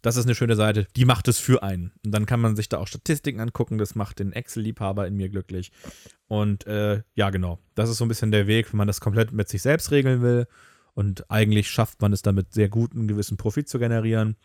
das 0.02 0.16
ist 0.16 0.26
eine 0.26 0.34
schöne 0.34 0.56
Seite. 0.56 0.86
Die 0.96 1.04
macht 1.04 1.28
es 1.28 1.38
für 1.38 1.62
einen. 1.62 1.92
Und 2.04 2.12
dann 2.12 2.26
kann 2.26 2.40
man 2.40 2.56
sich 2.56 2.68
da 2.68 2.78
auch 2.78 2.86
Statistiken 2.86 3.40
angucken. 3.40 3.78
Das 3.78 3.94
macht 3.94 4.18
den 4.18 4.32
Excel-Liebhaber 4.32 5.06
in 5.06 5.16
mir 5.16 5.28
glücklich. 5.28 5.72
Und 6.26 6.66
äh, 6.66 7.02
ja, 7.14 7.30
genau. 7.30 7.58
Das 7.74 7.90
ist 7.90 7.98
so 7.98 8.04
ein 8.04 8.08
bisschen 8.08 8.30
der 8.30 8.46
Weg, 8.46 8.72
wenn 8.72 8.78
man 8.78 8.86
das 8.86 9.00
komplett 9.00 9.32
mit 9.32 9.48
sich 9.48 9.62
selbst 9.62 9.90
regeln 9.90 10.22
will. 10.22 10.46
Und 10.94 11.30
eigentlich 11.30 11.70
schafft 11.70 12.00
man 12.00 12.12
es 12.12 12.22
damit 12.22 12.52
sehr 12.52 12.68
gut, 12.68 12.92
einen 12.92 13.08
gewissen 13.08 13.36
Profit 13.36 13.68
zu 13.68 13.78
generieren. 13.78 14.36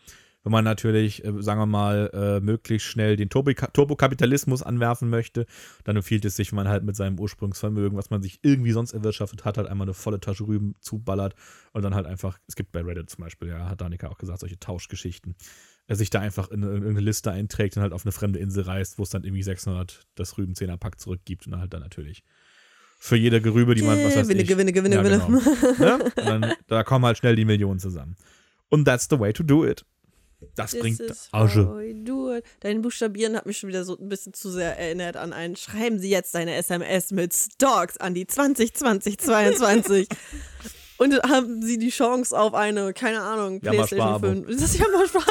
Wenn 0.44 0.52
man 0.52 0.64
natürlich, 0.64 1.24
äh, 1.24 1.32
sagen 1.40 1.58
wir 1.58 1.66
mal, 1.66 2.10
äh, 2.12 2.40
möglichst 2.40 2.86
schnell 2.86 3.16
den 3.16 3.30
Turbo 3.30 3.52
Turbokapitalismus 3.52 4.62
anwerfen 4.62 5.08
möchte, 5.08 5.46
dann 5.84 5.96
empfiehlt 5.96 6.24
es 6.26 6.36
sich, 6.36 6.52
wenn 6.52 6.56
man 6.56 6.68
halt 6.68 6.84
mit 6.84 6.96
seinem 6.96 7.18
Ursprungsvermögen, 7.18 7.96
was 7.96 8.10
man 8.10 8.22
sich 8.22 8.40
irgendwie 8.42 8.72
sonst 8.72 8.92
erwirtschaftet 8.92 9.44
hat, 9.44 9.56
halt 9.56 9.68
einmal 9.68 9.86
eine 9.86 9.94
volle 9.94 10.20
Tasche 10.20 10.46
Rüben 10.46 10.74
zuballert 10.80 11.34
und 11.72 11.82
dann 11.82 11.94
halt 11.94 12.06
einfach, 12.06 12.38
es 12.46 12.56
gibt 12.56 12.72
bei 12.72 12.82
Reddit 12.82 13.08
zum 13.08 13.24
Beispiel, 13.24 13.48
ja, 13.48 13.68
hat 13.68 13.80
Danica 13.80 14.08
auch 14.08 14.18
gesagt, 14.18 14.40
solche 14.40 14.60
Tauschgeschichten, 14.60 15.34
er 15.86 15.96
sich 15.96 16.10
da 16.10 16.20
einfach 16.20 16.50
in, 16.50 16.62
in 16.62 16.68
irgendeine 16.68 17.00
Liste 17.00 17.30
einträgt 17.30 17.76
und 17.76 17.82
halt 17.82 17.92
auf 17.92 18.04
eine 18.04 18.12
fremde 18.12 18.38
Insel 18.38 18.64
reist, 18.64 18.98
wo 18.98 19.02
es 19.02 19.10
dann 19.10 19.24
irgendwie 19.24 19.42
600 19.42 20.06
das 20.14 20.36
Rüben 20.38 20.52
10er 20.52 20.76
Pack 20.76 21.00
zurückgibt 21.00 21.46
und 21.46 21.52
dann 21.52 21.60
halt 21.60 21.72
dann 21.72 21.82
natürlich 21.82 22.22
für 22.98 23.16
jede 23.16 23.40
Gerübe, 23.42 23.74
die 23.74 23.82
man, 23.82 23.98
was 23.98 24.16
weiß 24.16 24.28
Gewinne, 24.28 24.42
ich, 24.42 24.48
Gewinne, 24.48 24.72
Gewinne, 24.72 24.94
ja, 24.94 25.02
Gewinne. 25.02 25.18
Genau. 25.18 25.38
ne? 25.78 26.04
Und 26.04 26.16
dann, 26.16 26.52
da 26.68 26.84
kommen 26.84 27.04
halt 27.04 27.18
schnell 27.18 27.36
die 27.36 27.44
Millionen 27.44 27.78
zusammen. 27.78 28.16
Und 28.70 28.86
that's 28.86 29.08
the 29.10 29.18
way 29.18 29.32
to 29.32 29.42
do 29.42 29.66
it. 29.66 29.84
Das 30.54 30.72
This 30.72 30.80
bringt 30.80 31.02
Asche. 31.32 32.42
Dein 32.60 32.82
Buchstabieren 32.82 33.36
hat 33.36 33.46
mich 33.46 33.58
schon 33.58 33.68
wieder 33.68 33.84
so 33.84 33.96
ein 33.98 34.08
bisschen 34.08 34.34
zu 34.34 34.50
sehr 34.50 34.78
erinnert 34.78 35.16
an 35.16 35.32
einen 35.32 35.56
Schreiben 35.56 35.98
Sie 35.98 36.10
jetzt 36.10 36.34
deine 36.34 36.54
SMS 36.54 37.10
mit 37.10 37.34
Stocks 37.34 37.96
an 37.96 38.14
die 38.14 38.26
202022. 38.26 40.08
Und 40.96 41.20
haben 41.24 41.60
Sie 41.60 41.76
die 41.76 41.90
Chance 41.90 42.38
auf 42.38 42.54
eine, 42.54 42.92
keine 42.92 43.20
Ahnung, 43.20 43.60
PlayStation 43.60 43.98
Jammerspar-Abo. 43.98 44.28
5. 44.28 44.48
Ist 44.48 44.62
das 44.62 44.78
Jammerspar? 44.78 45.24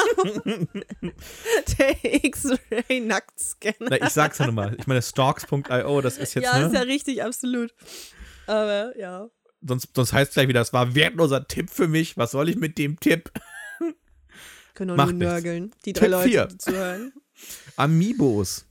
Der 1.79 2.25
X-Ray 2.25 2.99
Nacktscanner. 2.99 3.89
Na, 3.89 4.01
ich 4.01 4.09
sag's 4.09 4.39
ja 4.39 4.47
nochmal. 4.47 4.75
Ich 4.77 4.87
meine, 4.87 5.01
stalks.io, 5.01 6.01
das 6.01 6.17
ist 6.17 6.33
jetzt, 6.33 6.43
ja, 6.43 6.59
ne? 6.59 6.65
ist 6.65 6.73
ja 6.73 6.81
richtig, 6.81 7.23
absolut. 7.23 7.73
Aber 8.45 8.97
ja. 8.97 9.29
sonst, 9.61 9.89
sonst 9.95 10.11
heißt 10.11 10.31
es 10.31 10.33
gleich 10.33 10.49
wieder, 10.49 10.59
das 10.59 10.73
war 10.73 10.85
ein 10.85 10.95
wertloser 10.95 11.47
Tipp 11.47 11.69
für 11.69 11.87
mich. 11.87 12.17
Was 12.17 12.31
soll 12.31 12.49
ich 12.49 12.57
mit 12.57 12.77
dem 12.77 12.99
Tipp? 12.99 13.31
Können 14.73 14.91
auch 14.91 14.97
Macht 14.97 15.09
nur 15.09 15.19
nichts. 15.19 15.33
nörgeln. 15.33 15.71
Die 15.85 15.93
drei 15.93 16.05
Tipp 16.05 16.11
Leute, 16.11 16.29
vier. 16.29 16.45
die 16.47 16.57
zuhören. 16.57 17.13
Amiibos. 17.75 18.65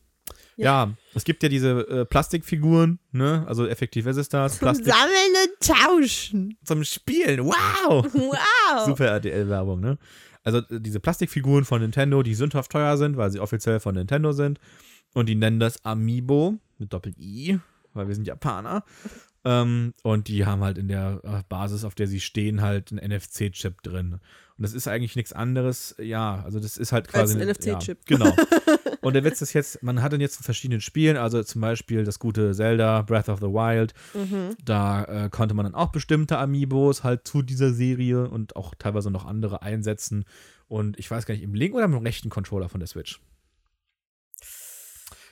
Ja. 0.57 0.85
Ja. 0.87 0.93
es 1.15 1.25
gibt 1.25 1.43
ja 1.43 1.49
diese 1.49 1.71
äh, 1.89 2.05
Plastikfiguren, 2.05 2.99
ne? 3.11 3.45
Also 3.49 3.67
effektiv 3.67 4.07
ist 4.07 4.17
es 4.19 4.29
das. 4.29 4.53
Zum 4.59 4.67
Plastik 4.67 4.87
Sammeln 4.93 5.33
und 5.45 5.67
Tauschen. 5.67 6.59
zum 6.65 6.85
Spielen. 6.85 7.45
Wow! 7.45 8.07
Wow. 8.15 8.85
Super 8.87 9.07
RTL-Werbung, 9.07 9.81
ne? 9.81 9.99
Also 10.45 10.59
äh, 10.59 10.81
diese 10.81 11.01
Plastikfiguren 11.01 11.65
von 11.65 11.81
Nintendo, 11.81 12.23
die 12.23 12.35
sündhaft 12.35 12.71
teuer 12.71 12.97
sind, 12.97 13.17
weil 13.17 13.31
sie 13.31 13.41
offiziell 13.41 13.81
von 13.81 13.95
Nintendo 13.95 14.33
sind. 14.33 14.59
Und 15.15 15.29
die 15.29 15.35
nennen 15.35 15.59
das 15.61 15.85
Amiibo 15.85 16.59
mit 16.79 16.93
Doppel-I, 16.93 17.59
weil 17.95 18.09
wir 18.09 18.15
sind 18.15 18.27
Japaner. 18.27 18.85
Ähm, 19.45 19.95
und 20.03 20.29
die 20.29 20.47
haben 20.47 20.63
halt 20.63 20.79
in 20.79 20.89
der 20.89 21.21
äh, 21.25 21.43
Basis, 21.49 21.85
auf 21.85 21.95
der 21.95 22.07
sie 22.07 22.21
stehen, 22.21 22.61
halt 22.61 22.93
einen 22.93 23.11
NFC-Chip 23.13 23.83
drin. 23.83 24.21
Und 24.59 24.63
das 24.65 24.75
ist 24.75 24.87
eigentlich 24.87 25.17
nichts 25.17 25.33
anderes, 25.33 25.95
ja, 25.99 26.43
also 26.45 26.61
das 26.61 26.77
ist 26.77 26.93
halt 26.93 27.09
quasi. 27.09 27.35
ein 27.35 27.41
eine- 27.43 27.53
NFC-Chip. 27.53 27.99
Ja, 28.09 28.17
genau. 28.19 28.37
Und 29.01 29.15
der 29.15 29.25
Witz 29.25 29.43
ist 29.43 29.53
jetzt, 29.55 29.83
man 29.83 30.01
hat 30.03 30.13
ihn 30.13 30.21
jetzt 30.21 30.37
in 30.37 30.45
verschiedenen 30.45 30.81
Spielen, 30.81 31.17
also 31.17 31.43
zum 31.43 31.61
Beispiel 31.61 32.05
das 32.05 32.19
gute 32.21 32.53
Zelda, 32.55 33.03
Breath 33.03 33.29
of 33.29 33.41
the 33.41 33.47
Wild, 33.47 33.95
Mhm. 34.15 34.55
da 34.65 35.05
äh, 35.05 35.29
konnte 35.31 35.55
man 35.55 35.65
dann 35.65 35.75
auch 35.75 35.91
bestimmte 35.91 36.39
Amiibos 36.39 37.03
halt 37.03 37.27
zu 37.27 37.43
dieser 37.43 37.73
Serie 37.73 38.29
und 38.29 38.55
auch 38.55 38.75
teilweise 38.79 39.11
noch 39.11 39.25
andere 39.25 39.63
einsetzen. 39.63 40.25
Und 40.69 40.99
ich 40.99 41.11
weiß 41.11 41.27
gar 41.27 41.35
nicht, 41.35 41.43
im 41.43 41.55
linken 41.55 41.77
oder 41.77 41.87
im 41.87 41.95
rechten 41.97 42.29
Controller 42.31 42.69
von 42.69 42.79
der 42.81 42.87
Switch? 42.87 43.21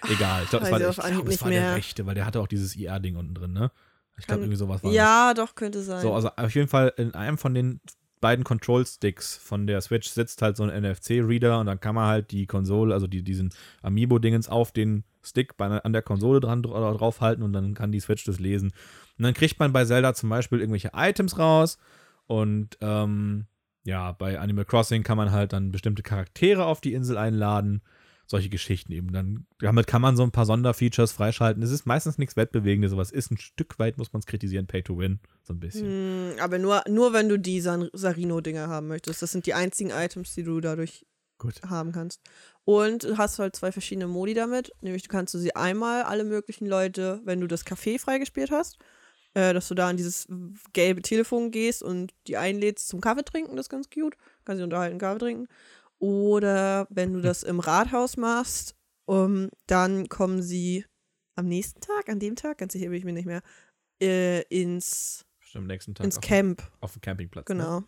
Egal, 0.09 0.45
ich 0.45 0.51
glaube, 0.51 0.65
es 0.65 0.71
war, 0.73 0.79
der- 0.79 0.93
glaub, 0.93 1.29
es 1.29 1.43
war 1.43 1.51
der 1.51 1.75
rechte, 1.77 2.07
weil 2.07 2.15
der 2.15 2.25
hatte 2.27 2.41
auch 2.41 2.47
dieses 2.49 2.75
IR-Ding 2.75 3.17
unten 3.17 3.35
drin, 3.35 3.53
ne? 3.53 3.71
Ich 4.19 4.27
glaube, 4.27 4.43
irgendwie 4.43 4.57
sowas 4.57 4.83
war 4.83 4.91
das. 4.91 4.97
Ja, 4.97 5.33
doch, 5.35 5.55
könnte 5.55 5.81
sein. 5.83 6.03
So, 6.03 6.13
also 6.13 6.31
auf 6.37 6.55
jeden 6.55 6.69
Fall 6.69 6.93
in 6.97 7.15
einem 7.15 7.39
von 7.39 7.55
den 7.55 7.81
beiden 8.21 8.45
Control-Sticks 8.45 9.37
von 9.37 9.67
der 9.67 9.81
Switch 9.81 10.09
sitzt 10.09 10.43
halt 10.43 10.57
so 10.57 10.65
ein 10.65 10.83
NFC-Reader 10.83 11.61
und 11.61 11.67
dann 11.67 11.81
kann 11.81 11.95
man 11.95 12.07
halt 12.07 12.31
die 12.31 12.47
Konsole, 12.47 12.95
also 12.95 13.07
die, 13.07 13.23
diesen 13.23 13.53
Amiibo-Dingens 13.83 14.49
auf 14.49 14.73
den 14.73 15.05
Stick 15.23 15.57
bei, 15.57 15.67
an 15.67 15.93
der 15.93 16.03
Konsole 16.03 16.41
dran 16.41 16.63
dra- 16.63 16.97
draufhalten 16.97 17.43
und 17.43 17.53
dann 17.53 17.75
kann 17.75 17.93
die 17.93 18.01
Switch 18.01 18.25
das 18.25 18.39
lesen. 18.39 18.73
Und 19.19 19.25
dann 19.25 19.35
kriegt 19.35 19.59
man 19.59 19.73
bei 19.73 19.85
Zelda 19.85 20.15
zum 20.15 20.29
Beispiel 20.31 20.61
irgendwelche 20.61 20.93
Items 20.95 21.39
raus 21.39 21.79
und 22.27 22.79
ähm, 22.81 23.47
ja, 23.85 24.13
bei 24.13 24.39
Animal 24.39 24.65
Crossing 24.65 25.03
kann 25.03 25.17
man 25.17 25.33
halt 25.33 25.53
dann 25.53 25.73
bestimmte 25.73 26.03
Charaktere 26.03 26.65
auf 26.65 26.81
die 26.81 26.95
Insel 26.95 27.17
einladen. 27.17 27.83
Solche 28.31 28.49
Geschichten 28.49 28.93
eben. 28.93 29.13
Dann, 29.13 29.45
damit 29.59 29.89
kann 29.89 30.01
man 30.01 30.17
so 30.17 30.23
ein 30.23 30.31
paar 30.31 30.47
Sonderfeatures 30.47 31.11
freischalten. 31.11 31.65
Es 31.65 31.73
ist 31.73 31.85
meistens 31.85 32.17
nichts 32.17 32.37
Wettbewegendes, 32.37 32.93
aber 32.93 33.03
es 33.03 33.11
ist 33.11 33.33
ein 33.33 33.39
Stück 33.39 33.81
weit, 33.81 33.99
muss 33.99 34.13
man 34.13 34.21
es 34.21 34.27
kritisieren, 34.27 34.69
Pay 34.69 34.85
to 34.85 34.97
Win. 34.97 35.19
So 35.43 35.53
ein 35.53 35.59
bisschen. 35.59 35.89
Hm, 35.89 36.39
aber 36.39 36.61
nur, 36.61 36.85
nur 36.89 37.13
wenn 37.13 37.29
du 37.29 37.41
die 37.41 37.61
San 37.61 37.91
Sarino-Dinger 37.93 38.69
haben 38.69 38.87
möchtest. 38.87 39.21
Das 39.21 39.33
sind 39.33 39.47
die 39.47 39.55
einzigen 39.55 39.91
Items, 39.91 40.33
die 40.33 40.45
du 40.45 40.61
dadurch 40.61 41.05
Gut. 41.39 41.61
haben 41.69 41.91
kannst. 41.91 42.21
Und 42.65 43.03
du 43.03 43.19
hast 43.19 43.41
halt 43.41 43.57
zwei 43.57 43.73
verschiedene 43.73 44.07
Modi 44.07 44.35
damit. 44.35 44.71
Nämlich 44.81 45.03
du 45.03 45.09
kannst 45.09 45.35
du 45.35 45.39
sie 45.39 45.57
einmal 45.57 46.05
alle 46.05 46.23
möglichen 46.23 46.67
Leute, 46.67 47.21
wenn 47.25 47.41
du 47.41 47.49
das 47.49 47.67
Café 47.67 47.99
freigespielt 47.99 48.53
hast, 48.53 48.79
äh, 49.35 49.53
dass 49.53 49.67
du 49.67 49.75
da 49.75 49.89
an 49.89 49.97
dieses 49.97 50.29
gelbe 50.73 51.03
Telefon 51.03 51.51
gehst 51.51 51.83
und 51.83 52.15
die 52.29 52.37
einlädst 52.37 52.87
zum 52.87 53.01
Kaffee 53.01 53.25
trinken, 53.25 53.57
das 53.57 53.65
ist 53.65 53.71
ganz 53.71 53.91
cute. 53.91 54.17
Kannst 54.45 54.59
sie 54.59 54.65
unterhalten, 54.65 54.99
Kaffee 54.99 55.19
trinken. 55.19 55.49
Oder 56.01 56.87
wenn 56.91 57.13
du 57.13 57.21
das 57.21 57.43
im 57.43 57.61
Rathaus 57.61 58.17
machst, 58.17 58.75
um, 59.07 59.51
dann 59.67 60.09
kommen 60.09 60.43
sie 60.43 60.85
am 61.37 61.47
nächsten 61.47 61.81
Tag, 61.81 62.09
an 62.09 62.19
dem 62.19 62.35
Tag, 62.35 62.59
ganz 62.59 62.73
sicher 62.73 62.87
bin 62.87 62.95
ich 62.95 63.05
mir 63.05 63.13
nicht 63.13 63.27
mehr, 63.27 63.43
äh, 64.03 64.43
ins, 64.49 65.25
Bestimmt 65.39 65.63
am 65.63 65.67
nächsten 65.69 65.95
Tag 65.95 66.05
ins 66.05 66.17
auf, 66.17 66.23
Camp. 66.23 66.63
auf 66.81 66.93
dem 66.93 67.03
Campingplatz. 67.03 67.49
Ne? 67.49 67.55
Genau. 67.55 67.85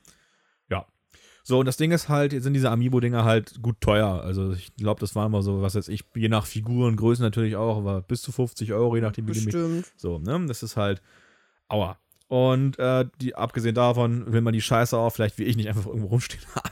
So, 1.44 1.58
und 1.58 1.66
das 1.66 1.76
Ding 1.76 1.90
ist 1.90 2.08
halt, 2.08 2.32
jetzt 2.32 2.44
sind 2.44 2.54
diese 2.54 2.70
Amiibo-Dinger 2.70 3.24
halt 3.24 3.60
gut 3.62 3.80
teuer. 3.80 4.22
Also 4.22 4.52
ich 4.52 4.72
glaube, 4.76 5.00
das 5.00 5.16
war 5.16 5.26
immer 5.26 5.42
so, 5.42 5.60
was 5.60 5.74
weiß 5.74 5.88
ich, 5.88 6.04
je 6.14 6.28
nach 6.28 6.46
Figur 6.46 6.86
und 6.86 6.96
Größe 6.96 7.20
natürlich 7.20 7.56
auch, 7.56 7.78
aber 7.78 8.02
bis 8.02 8.22
zu 8.22 8.30
50 8.30 8.72
Euro, 8.72 8.94
je 8.94 9.02
nachdem, 9.02 9.26
wie 9.26 9.32
die 9.32 9.46
Bestimmt. 9.46 9.92
So, 9.96 10.18
ne? 10.18 10.46
Das 10.46 10.62
ist 10.62 10.76
halt, 10.76 11.02
aua. 11.68 11.98
Und 12.28 12.78
äh, 12.78 13.06
die, 13.20 13.34
abgesehen 13.34 13.74
davon 13.74 14.32
will 14.32 14.40
man 14.40 14.54
die 14.54 14.62
Scheiße 14.62 14.96
auch 14.96 15.10
vielleicht 15.10 15.36
wie 15.38 15.44
ich 15.44 15.56
nicht 15.56 15.68
einfach 15.68 15.86
irgendwo 15.86 16.06
rumstehen 16.08 16.44
haben. 16.54 16.70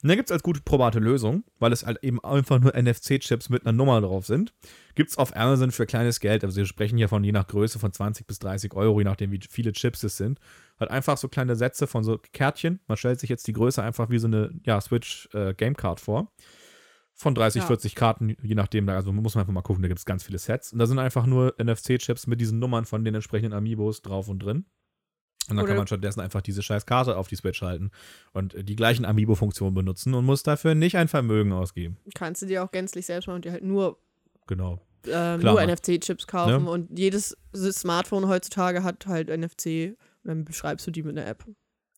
Und 0.00 0.08
dann 0.08 0.16
gibt 0.16 0.30
es 0.30 0.32
als 0.32 0.44
gute 0.44 0.60
probate 0.60 1.00
Lösung, 1.00 1.42
weil 1.58 1.72
es 1.72 1.84
halt 1.84 2.04
eben 2.04 2.22
einfach 2.22 2.60
nur 2.60 2.72
NFC-Chips 2.76 3.48
mit 3.48 3.66
einer 3.66 3.72
Nummer 3.72 4.00
drauf 4.00 4.26
sind. 4.26 4.54
Gibt 4.94 5.10
es 5.10 5.18
auf 5.18 5.34
Amazon 5.36 5.72
für 5.72 5.86
kleines 5.86 6.20
Geld, 6.20 6.44
also 6.44 6.56
wir 6.56 6.66
sprechen 6.66 6.96
hier 6.98 7.08
von 7.08 7.24
je 7.24 7.32
nach 7.32 7.48
Größe 7.48 7.80
von 7.80 7.92
20 7.92 8.26
bis 8.26 8.38
30 8.38 8.74
Euro, 8.74 9.00
je 9.00 9.04
nachdem 9.04 9.32
wie 9.32 9.40
viele 9.50 9.72
Chips 9.72 10.04
es 10.04 10.16
sind. 10.16 10.38
Halt 10.78 10.92
einfach 10.92 11.16
so 11.18 11.26
kleine 11.28 11.56
Sätze 11.56 11.88
von 11.88 12.04
so 12.04 12.18
Kärtchen. 12.32 12.78
Man 12.86 12.96
stellt 12.96 13.18
sich 13.18 13.28
jetzt 13.28 13.48
die 13.48 13.52
Größe 13.52 13.82
einfach 13.82 14.08
wie 14.10 14.18
so 14.20 14.28
eine 14.28 14.52
ja, 14.64 14.80
Switch 14.80 15.28
äh, 15.34 15.54
vor. 15.96 16.32
Von 17.14 17.34
30, 17.34 17.62
Ja. 17.62 17.66
40 17.66 17.96
Karten, 17.96 18.36
je 18.40 18.54
nachdem, 18.54 18.86
da- 18.86 18.94
also 18.94 19.12
muss 19.12 19.34
man 19.34 19.42
einfach 19.42 19.52
mal 19.52 19.62
gucken, 19.62 19.82
da 19.82 19.88
gibt 19.88 19.98
es 19.98 20.04
ganz 20.06 20.22
viele 20.22 20.38
Sets. 20.38 20.72
Und 20.72 20.78
da 20.78 20.86
sind 20.86 21.00
einfach 21.00 21.26
nur 21.26 21.54
NFC-Chips 21.58 22.28
mit 22.28 22.40
diesen 22.40 22.60
Nummern 22.60 22.84
von 22.84 23.04
den 23.04 23.16
entsprechenden 23.16 23.52
Amiibos 23.54 24.02
drauf 24.02 24.28
und 24.28 24.38
drin. 24.38 24.66
Und 25.50 25.56
dann 25.56 25.64
Oder- 25.64 25.68
kann 25.68 25.76
man 25.78 25.86
stattdessen 25.86 26.20
einfach 26.20 26.42
diese 26.42 26.62
scheiß 26.62 26.84
Karte 26.86 27.16
auf 27.16 27.28
die 27.28 27.36
Switch 27.36 27.62
halten 27.62 27.90
und 28.32 28.54
äh, 28.54 28.64
die 28.64 28.76
gleichen 28.76 29.04
Amiibo-Funktionen 29.04 29.74
benutzen 29.74 30.14
und 30.14 30.24
muss 30.24 30.42
dafür 30.42 30.74
nicht 30.74 30.96
ein 30.96 31.08
Vermögen 31.08 31.52
ausgeben. 31.52 31.96
Kannst 32.14 32.42
du 32.42 32.46
dir 32.46 32.62
auch 32.64 32.70
gänzlich 32.70 33.06
selbst 33.06 33.26
machen 33.26 33.36
und 33.36 33.44
dir 33.44 33.52
halt 33.52 33.64
nur, 33.64 33.98
Genau. 34.46 34.74
äh, 35.04 35.08
Klar, 35.10 35.38
nur 35.38 35.60
NFC-Chips 35.62 36.26
kaufen. 36.26 36.64
Ne? 36.64 36.70
Und 36.70 36.98
jedes 36.98 37.36
Smartphone 37.54 38.28
heutzutage 38.28 38.82
hat 38.82 39.06
halt 39.06 39.28
NFC. 39.30 39.96
Und 40.24 40.28
dann 40.28 40.44
beschreibst 40.44 40.86
du 40.86 40.90
die 40.90 41.02
mit 41.02 41.16
einer 41.16 41.26
App. 41.26 41.44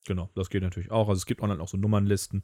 Genau, 0.07 0.30
das 0.35 0.49
geht 0.50 0.62
natürlich 0.62 0.90
auch. 0.90 1.09
Also 1.09 1.19
es 1.19 1.26
gibt 1.26 1.42
online 1.42 1.61
auch 1.62 1.69
so 1.69 1.76
Nummernlisten, 1.76 2.42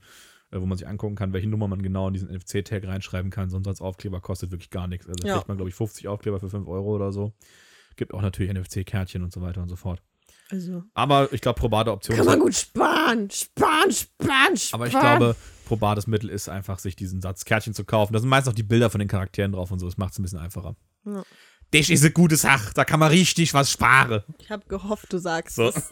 äh, 0.50 0.60
wo 0.60 0.66
man 0.66 0.76
sich 0.76 0.86
angucken 0.86 1.14
kann, 1.16 1.32
welche 1.32 1.48
Nummer 1.48 1.68
man 1.68 1.82
genau 1.82 2.08
in 2.08 2.14
diesen 2.14 2.28
NFC-Tag 2.30 2.84
reinschreiben 2.86 3.30
kann. 3.30 3.48
Sonst 3.48 3.66
als 3.68 3.80
Aufkleber 3.80 4.20
kostet 4.20 4.50
wirklich 4.50 4.70
gar 4.70 4.86
nichts. 4.88 5.06
Also 5.06 5.22
da 5.22 5.28
Ja. 5.28 5.34
kriegt 5.36 5.48
man, 5.48 5.56
glaube 5.56 5.68
ich, 5.70 5.74
50 5.74 6.08
Aufkleber 6.08 6.38
für 6.40 6.50
5 6.50 6.66
Euro 6.68 6.94
oder 6.94 7.12
so. 7.12 7.32
Gibt 7.96 8.12
auch 8.12 8.20
natürlich 8.22 8.50
NFC-Kärtchen 8.52 9.22
und 9.22 9.32
so 9.32 9.40
weiter 9.40 9.62
und 9.62 9.68
so 9.68 9.76
fort. 9.76 10.02
Also. 10.50 10.84
Aber 10.94 11.32
ich 11.32 11.40
glaube, 11.40 11.58
probate 11.58 11.90
Option 11.92 12.16
Kann 12.16 12.26
man 12.26 12.38
gut 12.40 12.54
sparen. 12.54 13.28
Sparen, 13.30 13.90
sparen, 13.90 14.56
sparen. 14.56 14.72
Aber 14.72 14.86
ich 14.86 14.92
glaube, 14.92 15.36
probates 15.66 16.06
Mittel 16.06 16.30
ist 16.30 16.48
einfach, 16.48 16.78
sich 16.78 16.94
diesen 16.96 17.20
Satz 17.20 17.44
Kärtchen 17.44 17.74
zu 17.74 17.84
kaufen. 17.84 18.12
Da 18.12 18.20
sind 18.20 18.28
meist 18.28 18.48
auch 18.48 18.52
die 18.52 18.62
Bilder 18.62 18.90
von 18.90 19.00
den 19.00 19.08
Charakteren 19.08 19.52
drauf 19.52 19.70
und 19.70 19.78
so. 19.78 19.86
Das 19.86 19.96
macht 19.96 20.12
es 20.12 20.18
ein 20.18 20.22
bisschen 20.22 20.38
einfacher. 20.38 20.76
Ja. 21.04 21.24
Das 21.72 21.90
ist 21.90 22.02
eine 22.02 22.12
gute 22.12 22.36
Sache. 22.36 22.72
Da 22.74 22.84
kann 22.84 23.00
man 23.00 23.10
richtig 23.10 23.52
was 23.52 23.70
sparen. 23.72 24.22
Ich 24.38 24.50
habe 24.50 24.64
gehofft, 24.68 25.12
du 25.12 25.18
sagst 25.18 25.56
So. 25.56 25.68
es. 25.68 25.82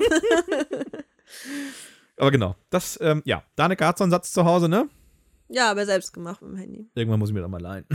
Aber 2.17 2.31
genau, 2.31 2.55
das, 2.71 2.99
ähm, 3.03 3.23
ja. 3.25 3.43
Danica 3.57 3.89
hat 3.89 3.99
so 3.99 4.05
einen 4.05 4.13
Satz 4.13 4.33
zu 4.33 4.45
Hause, 4.45 4.69
ne? 4.69 4.89
Ja, 5.49 5.71
aber 5.71 5.85
selbst 5.87 6.13
gemacht 6.13 6.41
mit 6.43 6.53
dem 6.53 6.57
Handy. 6.57 6.91
Irgendwann 6.95 7.21
muss 7.21 7.29
ich 7.29 7.35
mir 7.35 7.43
doch 7.43 7.49
mal 7.49 7.61
leihen. 7.61 7.87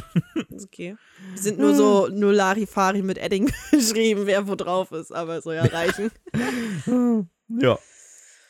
Ist 0.50 0.66
okay. 0.68 0.96
Die 1.36 1.40
sind 1.40 1.58
nur 1.60 1.76
so 1.76 2.08
nur 2.08 2.32
Larifari 2.32 3.02
mit 3.02 3.18
Edding 3.18 3.52
geschrieben, 3.72 4.26
wer 4.26 4.48
wo 4.48 4.56
drauf 4.56 4.92
ist, 4.92 5.12
aber 5.12 5.42
soll 5.42 5.56
ja 5.56 5.66
reichen. 5.66 6.12
ja. 7.48 7.80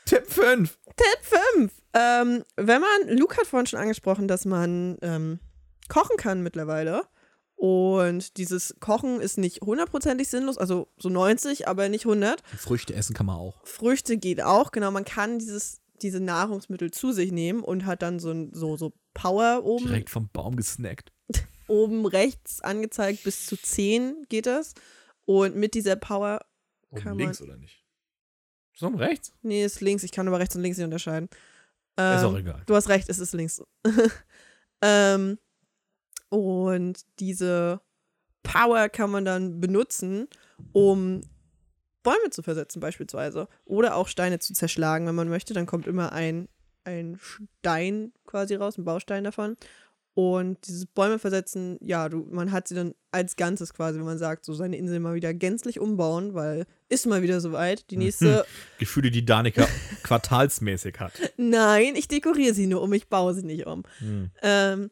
Tipp 0.05 0.25
5. 0.27 0.77
Tipp 0.97 1.39
5. 1.55 1.71
Ähm, 1.93 2.43
wenn 2.55 2.81
man, 2.81 3.17
Luke 3.17 3.37
hat 3.37 3.47
vorhin 3.47 3.67
schon 3.67 3.79
angesprochen, 3.79 4.27
dass 4.27 4.45
man 4.45 4.97
ähm, 5.01 5.39
kochen 5.87 6.17
kann 6.17 6.41
mittlerweile. 6.41 7.03
Und 7.55 8.37
dieses 8.37 8.75
Kochen 8.79 9.19
ist 9.19 9.37
nicht 9.37 9.61
hundertprozentig 9.61 10.29
sinnlos, 10.29 10.57
also 10.57 10.87
so 10.97 11.09
90, 11.09 11.67
aber 11.67 11.89
nicht 11.89 12.05
100. 12.05 12.41
Früchte 12.57 12.93
essen 12.93 13.13
kann 13.13 13.25
man 13.25 13.35
auch. 13.35 13.59
Früchte 13.65 14.17
geht 14.17 14.41
auch, 14.41 14.71
genau. 14.71 14.91
Man 14.91 15.03
kann 15.03 15.39
dieses, 15.39 15.81
diese 16.03 16.19
Nahrungsmittel 16.19 16.91
zu 16.91 17.11
sich 17.11 17.31
nehmen 17.31 17.63
und 17.63 17.85
hat 17.85 18.01
dann 18.01 18.19
so, 18.19 18.31
ein, 18.31 18.53
so, 18.53 18.77
so 18.77 18.93
Power 19.13 19.63
oben, 19.63 19.85
Direkt 19.85 20.09
vom 20.09 20.29
Baum 20.29 20.55
gesnackt. 20.55 21.11
oben 21.67 22.05
rechts 22.05 22.61
angezeigt. 22.61 23.23
Bis 23.23 23.45
zu 23.45 23.57
10 23.57 24.25
geht 24.29 24.45
das. 24.45 24.73
Und 25.25 25.55
mit 25.55 25.73
dieser 25.73 25.95
Power, 25.95 26.41
Oben 26.91 27.01
Kann 27.01 27.17
links 27.17 27.41
oder 27.41 27.57
nicht? 27.57 27.85
Ist 28.73 28.83
oben 28.83 28.97
rechts? 28.97 29.33
nee, 29.41 29.63
ist 29.63 29.81
links, 29.81 30.03
ich 30.03 30.11
kann 30.11 30.27
aber 30.27 30.39
rechts 30.39 30.55
und 30.55 30.61
links 30.61 30.77
nicht 30.77 30.85
unterscheiden. 30.85 31.29
Ähm, 31.97 32.17
ist 32.17 32.23
auch 32.23 32.37
egal. 32.37 32.63
Du 32.65 32.75
hast 32.75 32.89
recht, 32.89 33.09
es 33.09 33.19
ist 33.19 33.33
links. 33.33 33.61
ähm, 34.81 35.37
und 36.29 37.05
diese 37.19 37.81
Power 38.41 38.89
kann 38.89 39.11
man 39.11 39.25
dann 39.25 39.59
benutzen, 39.59 40.27
um 40.71 41.21
Bäume 42.03 42.29
zu 42.31 42.41
versetzen, 42.41 42.79
beispielsweise. 42.79 43.47
Oder 43.65 43.95
auch 43.95 44.07
Steine 44.07 44.39
zu 44.39 44.53
zerschlagen, 44.53 45.07
wenn 45.07 45.15
man 45.15 45.29
möchte. 45.29 45.53
Dann 45.53 45.65
kommt 45.65 45.87
immer 45.87 46.11
ein, 46.11 46.47
ein 46.83 47.19
Stein 47.19 48.13
quasi 48.25 48.55
raus, 48.55 48.77
ein 48.77 48.85
Baustein 48.85 49.23
davon. 49.23 49.57
Und 50.15 50.67
dieses 50.67 50.85
Bäume 50.85 51.17
versetzen, 51.17 51.77
ja, 51.81 52.09
du, 52.09 52.27
man 52.29 52.51
hat 52.51 52.67
sie 52.67 52.75
dann 52.75 52.93
als 53.11 53.37
Ganzes 53.37 53.73
quasi, 53.73 53.99
wenn 53.99 54.05
man 54.05 54.17
sagt, 54.17 54.43
so 54.43 54.53
seine 54.53 54.75
Insel 54.75 54.99
mal 54.99 55.15
wieder 55.15 55.33
gänzlich 55.33 55.79
umbauen, 55.79 56.33
weil 56.33 56.65
ist 56.89 57.05
mal 57.05 57.21
wieder 57.21 57.39
soweit. 57.39 57.89
Die 57.89 57.95
nächste, 57.95 58.45
Gefühle, 58.79 59.11
die 59.11 59.23
Danica 59.23 59.65
quartalsmäßig 60.03 60.99
hat. 60.99 61.13
nein, 61.37 61.95
ich 61.95 62.09
dekoriere 62.09 62.53
sie 62.53 62.67
nur 62.67 62.81
um, 62.81 62.91
ich 62.91 63.07
baue 63.07 63.33
sie 63.33 63.45
nicht 63.45 63.65
um. 63.65 63.83
Hm. 63.99 64.31
Ähm, 64.41 64.91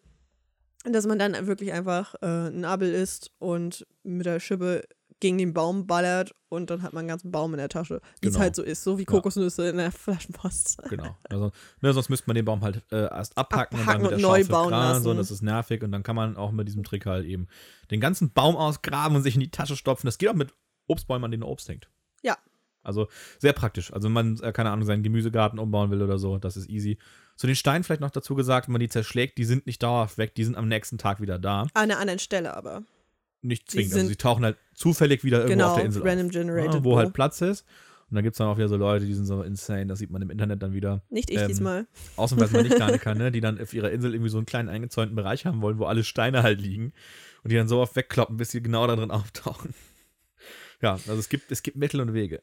dass 0.85 1.05
man 1.05 1.19
dann 1.19 1.47
wirklich 1.47 1.73
einfach 1.73 2.15
äh, 2.21 2.47
ein 2.47 2.63
Abel 2.63 2.93
isst 2.93 3.31
und 3.39 3.85
mit 4.03 4.25
der 4.25 4.39
Schippe 4.39 4.83
gegen 5.19 5.37
den 5.37 5.53
Baum 5.53 5.87
ballert 5.87 6.35
und 6.49 6.69
dann 6.69 6.83
hat 6.83 6.93
man 6.93 6.99
einen 7.01 7.07
ganzen 7.07 7.31
Baum 7.31 7.53
in 7.53 7.57
der 7.57 7.69
Tasche. 7.69 8.01
Wie 8.21 8.27
es 8.27 8.33
Genau. 8.33 8.43
halt 8.43 8.55
so 8.55 8.61
ist, 8.63 8.83
so 8.83 8.97
wie 8.99 9.05
Kokosnüsse 9.05 9.69
in 9.69 9.77
der 9.77 9.91
Flaschenpost. 9.93 10.77
Genau. 10.89 11.17
Also, 11.29 11.51
ne, 11.81 11.93
sonst 11.93 12.09
müsste 12.09 12.27
man 12.27 12.35
den 12.35 12.45
Baum 12.45 12.61
halt 12.61 12.83
äh, 12.91 13.07
erst 13.09 13.37
abhacken, 13.37 13.79
Abhacken 13.79 13.79
und 13.79 13.87
dann 13.87 13.95
und 13.97 14.01
mit 14.03 14.11
der 14.11 14.19
neu 14.19 14.39
Schaufel 14.39 14.51
bauen 14.51 14.69
grasen, 14.69 15.03
so, 15.03 15.09
lassen. 15.09 15.17
das 15.17 15.31
ist 15.31 15.41
nervig 15.41 15.83
und 15.83 15.91
dann 15.91 16.03
kann 16.03 16.15
man 16.15 16.37
auch 16.37 16.51
mit 16.51 16.67
diesem 16.67 16.83
Trick 16.83 17.05
halt 17.05 17.25
eben 17.25 17.47
den 17.91 17.99
ganzen 17.99 18.31
Baum 18.31 18.55
ausgraben 18.55 19.15
und 19.17 19.23
sich 19.23 19.33
in 19.35 19.41
die 19.41 19.51
Tasche 19.51 19.75
stopfen. 19.75 20.07
Das 20.07 20.17
geht 20.17 20.29
auch 20.29 20.33
mit 20.35 20.53
Obstbäumen, 20.87 21.25
an 21.25 21.31
denen 21.31 21.43
Obst 21.43 21.67
hängt. 21.67 21.89
Ja. 22.23 22.37
Also 22.83 23.07
sehr 23.39 23.53
praktisch. 23.53 23.91
Also 23.91 24.05
wenn 24.05 24.13
man, 24.13 24.39
äh, 24.41 24.51
keine 24.53 24.69
Ahnung, 24.71 24.85
seinen 24.85 25.03
Gemüsegarten 25.03 25.59
umbauen 25.59 25.91
will 25.91 26.01
oder 26.01 26.17
so, 26.19 26.37
das 26.37 26.55
ist 26.55 26.69
easy. 26.69 26.97
Zu 27.35 27.45
den 27.47 27.55
Steinen 27.55 27.83
vielleicht 27.83 28.01
noch 28.01 28.11
dazu 28.11 28.33
gesagt, 28.35 28.67
wenn 28.67 28.73
man 28.73 28.79
die 28.79 28.87
zerschlägt, 28.89 29.37
die 29.37 29.43
sind 29.43 29.65
nicht 29.65 29.83
dauerhaft 29.83 30.17
weg, 30.17 30.35
die 30.35 30.43
sind 30.45 30.55
am 30.55 30.67
nächsten 30.67 30.97
Tag 30.97 31.19
wieder 31.21 31.37
da. 31.37 31.63
An 31.63 31.69
einer 31.73 31.99
anderen 31.99 32.19
Stelle 32.19 32.55
aber. 32.55 32.83
Nicht 33.41 33.63
Die 33.67 33.77
zwingend. 33.77 33.93
Also 33.93 33.99
sind- 33.99 34.07
sie 34.09 34.15
tauchen 34.15 34.43
halt 34.45 34.57
zufällig 34.73 35.23
wieder 35.23 35.39
irgendwo 35.39 35.53
genau, 35.53 35.69
auf 35.69 35.75
der 35.75 35.85
Insel 35.85 36.01
random 36.03 36.25
auf. 36.27 36.31
generated. 36.31 36.73
Ja, 36.73 36.83
wo 36.83 36.97
halt 36.97 37.13
Platz 37.13 37.41
ist. 37.41 37.65
Und 38.09 38.15
dann 38.15 38.23
gibt 38.23 38.35
es 38.35 38.37
dann 38.37 38.47
auch 38.47 38.57
wieder 38.57 38.69
so 38.69 38.77
Leute, 38.77 39.05
die 39.05 39.13
sind 39.13 39.25
so 39.25 39.41
insane, 39.43 39.85
das 39.87 39.99
sieht 39.99 40.09
man 40.11 40.21
im 40.21 40.29
Internet 40.29 40.63
dann 40.63 40.73
wieder. 40.73 41.03
Nicht 41.09 41.29
ich 41.29 41.39
ähm, 41.39 41.47
diesmal. 41.49 41.87
Ausnahmsweise 42.15 42.53
mal 42.53 42.63
nicht 42.63 42.79
Danica, 42.79 43.13
ne? 43.13 43.31
Die 43.33 43.41
dann 43.41 43.59
auf 43.61 43.73
ihrer 43.73 43.91
Insel 43.91 44.13
irgendwie 44.13 44.29
so 44.29 44.37
einen 44.37 44.45
kleinen 44.45 44.69
eingezäunten 44.69 45.15
Bereich 45.15 45.45
haben 45.45 45.61
wollen, 45.61 45.77
wo 45.77 45.85
alle 45.85 46.05
Steine 46.05 46.41
halt 46.41 46.61
liegen. 46.61 46.93
Und 47.43 47.51
die 47.51 47.55
dann 47.57 47.67
so 47.67 47.79
oft 47.81 47.95
wegkloppen, 47.97 48.37
bis 48.37 48.51
sie 48.51 48.61
genau 48.63 48.87
da 48.87 48.95
drin 48.95 49.11
auftauchen. 49.11 49.73
Ja, 50.79 50.91
also 50.93 51.13
es 51.15 51.27
gibt, 51.27 51.51
es 51.51 51.63
gibt 51.63 51.75
Mittel 51.75 51.99
und 52.01 52.13
Wege. 52.13 52.39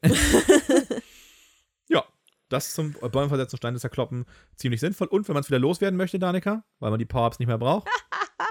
ja, 1.88 2.04
das 2.48 2.74
zum 2.74 2.92
Bäume 2.94 3.28
versetzen, 3.28 3.57
Steine 3.57 3.78
zerkloppen, 3.78 4.24
ziemlich 4.57 4.80
sinnvoll. 4.80 5.07
Und 5.09 5.28
wenn 5.28 5.35
man 5.35 5.42
es 5.42 5.48
wieder 5.50 5.59
loswerden 5.61 5.96
möchte, 5.96 6.18
Danica, 6.18 6.64
weil 6.80 6.90
man 6.90 6.98
die 6.98 7.04
Power-Ups 7.04 7.38
nicht 7.38 7.48
mehr 7.48 7.59
braucht, 7.59 7.88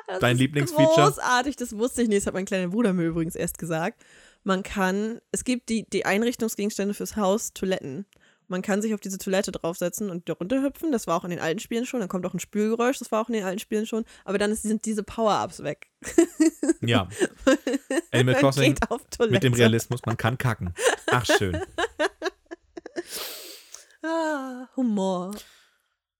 Das 0.07 0.19
dein 0.19 0.35
ist 0.35 0.41
Lieblingsfeature? 0.41 1.07
Großartig, 1.07 1.55
das 1.55 1.77
wusste 1.77 2.01
ich 2.01 2.07
nicht. 2.07 2.21
Das 2.21 2.27
hat 2.27 2.33
mein 2.33 2.45
kleiner 2.45 2.69
Bruder 2.69 2.93
mir 2.93 3.05
übrigens 3.05 3.35
erst 3.35 3.57
gesagt. 3.57 4.03
Man 4.43 4.63
kann, 4.63 5.21
es 5.31 5.43
gibt 5.43 5.69
die, 5.69 5.89
die 5.89 6.05
Einrichtungsgegenstände 6.05 6.93
fürs 6.93 7.15
Haus, 7.15 7.53
Toiletten. 7.53 8.05
Man 8.47 8.61
kann 8.61 8.81
sich 8.81 8.93
auf 8.93 8.99
diese 8.99 9.17
Toilette 9.17 9.51
draufsetzen 9.51 10.09
und 10.09 10.27
darunter 10.27 10.61
hüpfen. 10.61 10.91
Das 10.91 11.07
war 11.07 11.17
auch 11.17 11.23
in 11.23 11.29
den 11.29 11.39
alten 11.39 11.59
Spielen 11.59 11.85
schon. 11.85 12.01
Dann 12.01 12.09
kommt 12.09 12.25
auch 12.25 12.33
ein 12.33 12.39
Spülgeräusch. 12.39 12.99
Das 12.99 13.11
war 13.11 13.21
auch 13.21 13.29
in 13.29 13.33
den 13.33 13.45
alten 13.45 13.59
Spielen 13.59 13.85
schon. 13.85 14.03
Aber 14.25 14.37
dann 14.37 14.51
ist, 14.51 14.63
sind 14.63 14.85
diese 14.85 15.03
Power-Ups 15.03 15.63
weg. 15.63 15.89
Ja. 16.85 17.07
Animal 18.11 18.35
Crossing 18.35 18.75
mit 19.29 19.41
dem 19.43 19.53
Realismus, 19.53 20.01
man 20.05 20.17
kann 20.17 20.37
kacken. 20.37 20.73
Ach, 21.07 21.25
schön. 21.25 21.57
Ah, 24.05 24.67
Humor. 24.75 25.33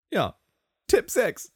Ja. 0.10 0.40
Tipp 0.88 1.12
6. 1.12 1.52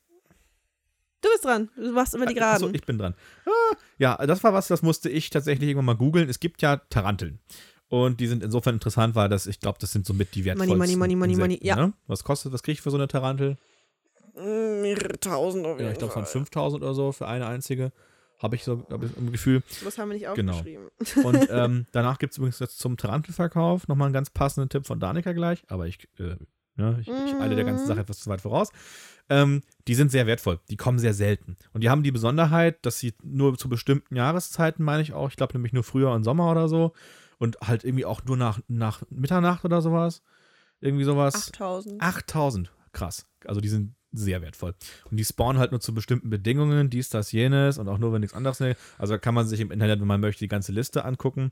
Du 1.22 1.30
bist 1.30 1.46
dran. 1.46 1.70
Du 1.76 1.92
machst 1.94 2.14
immer 2.14 2.26
die 2.28 2.40
Achso, 2.40 2.60
Geraden. 2.66 2.76
ich 2.76 2.86
bin 2.86 2.98
dran. 2.98 3.16
Ah, 3.46 3.76
ja, 3.98 4.18
das 4.26 4.44
war 4.44 4.54
was, 4.54 4.68
das 4.68 4.82
musste 4.84 5.10
ich 5.10 5.30
tatsächlich 5.30 5.70
irgendwann 5.70 5.86
mal 5.86 5.96
googeln. 5.96 6.30
Es 6.30 6.40
gibt 6.40 6.62
ja 6.62 6.78
Taranteln. 6.78 7.40
Und 7.90 8.20
die 8.20 8.28
sind 8.28 8.44
insofern 8.44 8.76
interessant, 8.76 9.16
weil 9.16 9.30
das, 9.30 9.48
ich 9.48 9.60
glaube, 9.60 9.78
das 9.80 9.92
sind 9.94 10.06
somit 10.06 10.36
die 10.36 10.44
wertvollsten 10.46 10.78
money, 10.78 10.96
money, 10.96 11.16
money, 11.16 11.36
money, 11.36 11.54
Insekten, 11.56 11.68
ja. 11.68 11.76
Ne? 11.88 11.94
Was 12.08 12.24
kostet, 12.24 12.52
was 12.52 12.62
kriege 12.62 12.74
ich 12.74 12.82
für 12.82 12.92
so 12.92 12.98
eine 12.98 13.08
Tarantel? 13.08 13.58
Mehrere 14.36 15.20
tausend 15.20 15.66
auf 15.66 15.80
Ja, 15.80 15.92
ich 15.92 15.98
glaube, 15.98 16.12
es 16.12 16.16
waren 16.16 16.26
Fall. 16.26 16.32
5000 16.34 16.84
oder 16.84 16.94
so 16.94 17.12
für 17.12 17.28
eine 17.28 17.48
einzige. 17.48 17.92
Habe 18.40 18.56
ich 18.56 18.64
so 18.64 18.86
hab 18.92 19.02
ich 19.04 19.18
im 19.18 19.32
Gefühl. 19.32 19.64
Das 19.84 19.98
haben 19.98 20.10
wir 20.10 20.14
nicht 20.14 20.32
Genau. 20.36 20.54
aufgeschrieben. 20.54 20.90
Und 21.24 21.48
ähm, 21.50 21.88
danach 21.92 22.20
gibt 22.20 22.34
es 22.34 22.38
übrigens 22.38 22.60
jetzt 22.60 22.78
zum 22.78 22.96
Tarantelverkauf 22.98 23.88
nochmal 23.88 24.08
einen 24.08 24.14
ganz 24.14 24.30
passenden 24.30 24.70
Tipp 24.70 24.86
von 24.86 25.00
Danica 25.00 25.34
gleich. 25.34 25.64
Aber 25.70 25.88
ich, 25.88 26.08
äh, 26.20 26.36
ne, 26.78 26.98
ich, 27.02 27.08
ich 27.08 27.36
eile 27.36 27.56
der 27.56 27.66
ganzen 27.66 27.84
Mhm. 27.84 27.88
Sache 27.88 28.00
etwas 28.02 28.20
zu 28.20 28.30
weit 28.30 28.42
voraus. 28.42 28.70
Ähm, 29.30 29.62
die 29.88 29.96
sind 29.96 30.10
sehr 30.10 30.26
wertvoll. 30.26 30.60
Die 30.70 30.78
kommen 30.78 31.00
sehr 31.00 31.14
selten. 31.14 31.58
Und 31.74 31.84
die 31.84 31.90
haben 31.90 32.04
die 32.04 32.12
Besonderheit, 32.12 32.86
dass 32.86 33.00
sie 33.00 33.14
nur 33.24 33.58
zu 33.58 33.68
bestimmten 33.68 34.16
Jahreszeiten, 34.16 34.84
meine 34.84 35.02
ich 35.02 35.14
auch, 35.14 35.30
ich 35.30 35.36
glaube 35.36 35.54
nämlich 35.54 35.74
nur 35.74 35.84
Frühjahr 35.84 36.16
und 36.16 36.24
Sommer 36.24 36.50
oder 36.50 36.70
so. 36.70 36.94
Und 37.38 37.58
halt 37.62 37.84
irgendwie 37.84 38.06
auch 38.06 38.24
nur 38.24 38.38
nach, 38.38 38.60
nach 38.68 39.04
Mitternacht 39.10 39.66
oder 39.66 39.82
sowas. 39.82 40.24
Irgendwie 40.80 41.04
sowas. 41.04 41.50
8000. 41.54 42.02
8000. 42.02 42.72
Krass. 42.94 43.28
Also 43.46 43.62
die 43.62 43.70
sind 43.70 43.94
sehr 44.14 44.42
wertvoll. 44.42 44.74
Und 45.12 45.18
die 45.18 45.26
spawnen 45.26 45.60
halt 45.60 45.72
nur 45.72 45.82
zu 45.82 45.94
bestimmten 45.94 46.30
Bedingungen, 46.30 46.90
dies, 46.90 47.10
das, 47.10 47.32
jenes 47.32 47.78
und 47.78 47.90
auch 47.90 47.98
nur, 47.98 48.14
wenn 48.14 48.22
nichts 48.22 48.36
anderes. 48.36 48.60
Ne. 48.60 48.76
Also 48.98 49.14
da 49.14 49.18
kann 49.18 49.36
man 49.36 49.46
sich 49.48 49.60
im 49.60 49.72
Internet, 49.72 50.00
wenn 50.00 50.08
man 50.08 50.22
möchte, 50.22 50.40
die 50.40 50.48
ganze 50.48 50.72
Liste 50.72 51.04
angucken. 51.06 51.52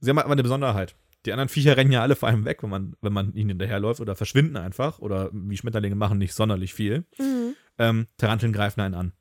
Sie 0.00 0.10
haben 0.10 0.16
halt 0.16 0.24
aber 0.24 0.32
eine 0.32 0.42
Besonderheit. 0.42 0.96
Die 1.26 1.32
anderen 1.32 1.48
Viecher 1.48 1.76
rennen 1.76 1.92
ja 1.92 2.02
alle 2.02 2.16
vor 2.16 2.28
einem 2.28 2.44
weg, 2.44 2.62
wenn 2.62 2.70
man, 2.70 2.96
wenn 3.00 3.12
man 3.12 3.34
ihnen 3.34 3.50
hinterherläuft 3.50 4.00
oder 4.00 4.16
verschwinden 4.16 4.56
einfach 4.56 4.98
oder 4.98 5.30
wie 5.32 5.56
Schmetterlinge 5.56 5.94
machen 5.94 6.18
nicht 6.18 6.34
sonderlich 6.34 6.74
viel. 6.74 7.04
Mhm. 7.18 7.54
Ähm, 7.78 8.06
Taranteln 8.16 8.52
greifen 8.52 8.80
einen 8.80 8.94
an. 8.94 9.12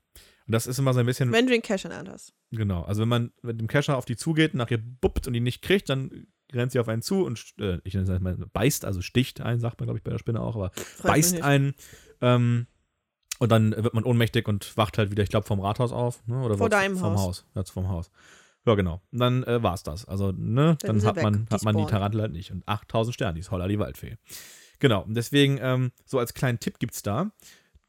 Und 0.48 0.54
das 0.54 0.68
ist 0.68 0.80
immer 0.80 0.94
so 0.94 1.00
ein 1.00 1.06
bisschen, 1.06 1.32
Wenn 1.32 1.46
du 1.46 1.52
den 1.52 1.62
Cash 1.62 1.86
in 1.86 1.92
der 1.92 2.00
Hand 2.00 2.10
hast. 2.10 2.34
genau. 2.50 2.82
Also 2.84 3.02
wenn 3.02 3.10
man 3.10 3.32
mit 3.44 3.60
dem 3.60 3.68
Kescher 3.68 3.98
auf 3.98 4.06
die 4.06 4.16
zugeht, 4.16 4.54
nach 4.54 4.72
ihr 4.72 4.80
buppt 4.80 5.28
und 5.28 5.34
ihn 5.36 5.44
nicht 5.44 5.62
kriegt, 5.62 5.90
dann 5.90 6.28
rennt 6.52 6.72
sie 6.72 6.80
auf 6.80 6.90
einen 6.90 7.02
zu 7.02 7.24
und 7.24 7.54
äh, 7.60 7.80
ich 7.84 7.94
nenne 7.94 8.12
es 8.12 8.20
mal 8.20 8.36
beißt, 8.36 8.84
also 8.84 9.02
sticht 9.02 9.40
einen, 9.40 9.60
sagt 9.60 9.80
man 9.80 9.88
glaube 9.88 10.00
ich 10.00 10.04
bei 10.04 10.12
der 10.12 10.18
Spinne 10.18 10.42
auch, 10.42 10.56
aber 10.56 10.72
Freut 10.74 11.12
beißt 11.14 11.42
einen. 11.42 11.74
Ähm, 12.20 12.68
und 13.40 13.52
dann 13.52 13.72
wird 13.72 13.94
man 13.94 14.04
ohnmächtig 14.04 14.48
und 14.48 14.76
wacht 14.78 14.98
halt 14.98 15.10
wieder, 15.10 15.24
ich 15.24 15.30
glaube, 15.30 15.48
vom 15.48 15.60
Rathaus 15.62 15.92
auf. 15.92 16.26
Ne? 16.28 16.42
Oder 16.44 16.58
Vor 16.58 16.70
deinem 16.70 16.96
vom 16.96 17.14
Haus. 17.14 17.20
Haus. 17.20 17.46
Ja, 17.56 17.64
vom 17.64 17.90
Haus. 17.90 18.12
Ja, 18.65 18.76
genau. 18.76 19.02
Und 19.12 19.19
dann 19.19 19.43
äh, 19.43 19.63
war 19.63 19.74
es 19.74 19.84
das. 19.84 20.06
Also, 20.06 20.32
ne, 20.32 20.78
Dann 20.82 21.00
dann, 21.00 21.08
hat 21.08 21.21
man, 21.21 21.41
weg, 21.41 21.52
hat 21.52 21.63
man 21.63 21.78
die. 21.78 21.86
Tarantel 21.86 22.21
halt 22.21 22.32
nicht. 22.32 22.52
Und 22.52 22.67
8000 22.67 23.13
Sterne, 23.13 23.34
die 23.34 23.39
ist 23.39 23.52
holla 23.52 23.67
die 23.67 23.80
Waldfee. 23.80 24.17
Genau. 24.80 25.02
Und 25.04 25.15
deswegen, 25.15 25.60
ähm, 25.62 25.91
so 26.06 26.19
als 26.19 26.34
kleinen 26.34 26.60
Tipp 26.60 26.80
gibt 26.80 26.93
es 26.93 27.02
da. 27.02 27.21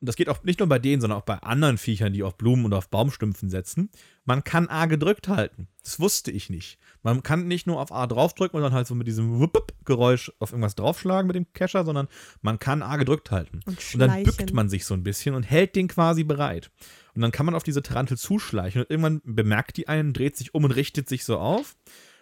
Und 0.03 0.09
das 0.09 0.17
geht 0.17 0.29
auch 0.29 0.43
nicht 0.43 0.59
nur 0.59 0.69
bei 0.69 0.81
denen, 0.81 1.01
sondern 1.01 1.21
auch 1.21 1.25
bei 1.25 1.37
anderen 1.39 1.79
Viechern, 1.79 2.13
die 2.13 2.25
auf 2.25 2.37
Blumen 2.37 2.65
und 2.65 2.75
auf 2.75 2.89
Baumstümpfen 2.89 3.49
setzen. 3.51 3.89
Man 4.25 4.43
kann 4.43 4.69
A 4.69 4.87
gedrückt 4.87 5.29
halten. 5.29 5.69
Das 5.85 6.01
wusste 6.01 6.33
ich 6.33 6.51
nicht. 6.51 6.79
Man 7.05 7.23
kann 7.23 7.47
nicht 7.47 7.69
nur 7.69 7.81
auf 7.81 7.93
A 7.93 8.07
draufdrücken 8.09 8.57
und 8.57 8.63
dann 8.65 8.73
halt 8.73 8.89
so 8.89 8.97
mit 8.97 9.07
diesem 9.07 9.39
Wupp-Geräusch 9.39 10.33
auf 10.41 10.51
irgendwas 10.51 10.75
draufschlagen 10.75 11.29
mit 11.29 11.37
dem 11.37 11.53
Kescher, 11.53 11.85
sondern 11.85 12.09
man 12.41 12.59
kann 12.59 12.83
A 12.83 12.97
gedrückt 12.97 13.31
halten. 13.31 13.61
Und 13.65 13.79
Und 13.95 14.01
dann 14.01 14.25
bückt 14.25 14.53
man 14.53 14.69
sich 14.69 14.85
so 14.85 14.95
ein 14.95 15.05
bisschen 15.05 15.37
und 15.37 15.45
hält 15.45 15.77
den 15.77 15.87
quasi 15.87 16.25
bereit. 16.25 16.73
Und 17.15 17.23
dann 17.23 17.33
kann 17.33 17.47
man 17.47 17.55
auf 17.55 17.63
diese 17.63 17.83
Tarantel 17.83 18.17
zuschleichen 18.17 18.83
und 18.83 18.91
irgendwann 18.91 19.21
bemerkt 19.25 19.77
die 19.77 19.89
einen, 19.89 20.13
dreht 20.13 20.37
sich 20.37 20.55
um 20.55 20.65
und 20.65 20.71
richtet 20.71 21.09
sich 21.09 21.25
so 21.25 21.39
auf. 21.39 21.77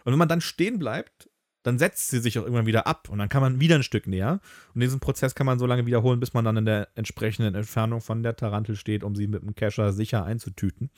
Und 0.04 0.12
wenn 0.12 0.18
man 0.18 0.28
dann 0.28 0.40
stehen 0.40 0.78
bleibt, 0.78 1.30
dann 1.62 1.78
setzt 1.78 2.08
sie 2.08 2.20
sich 2.20 2.38
auch 2.38 2.42
irgendwann 2.42 2.66
wieder 2.66 2.86
ab 2.86 3.08
und 3.10 3.18
dann 3.18 3.28
kann 3.28 3.42
man 3.42 3.60
wieder 3.60 3.76
ein 3.76 3.82
Stück 3.82 4.06
näher. 4.06 4.40
Und 4.74 4.80
diesen 4.80 5.00
Prozess 5.00 5.34
kann 5.34 5.46
man 5.46 5.58
so 5.58 5.66
lange 5.66 5.86
wiederholen, 5.86 6.18
bis 6.18 6.32
man 6.32 6.44
dann 6.44 6.56
in 6.56 6.64
der 6.64 6.88
entsprechenden 6.94 7.54
Entfernung 7.54 8.00
von 8.00 8.22
der 8.22 8.34
Tarantel 8.36 8.76
steht, 8.76 9.04
um 9.04 9.14
sie 9.14 9.26
mit 9.26 9.42
dem 9.42 9.54
Kescher 9.54 9.92
sicher 9.92 10.24
einzutüten 10.24 10.90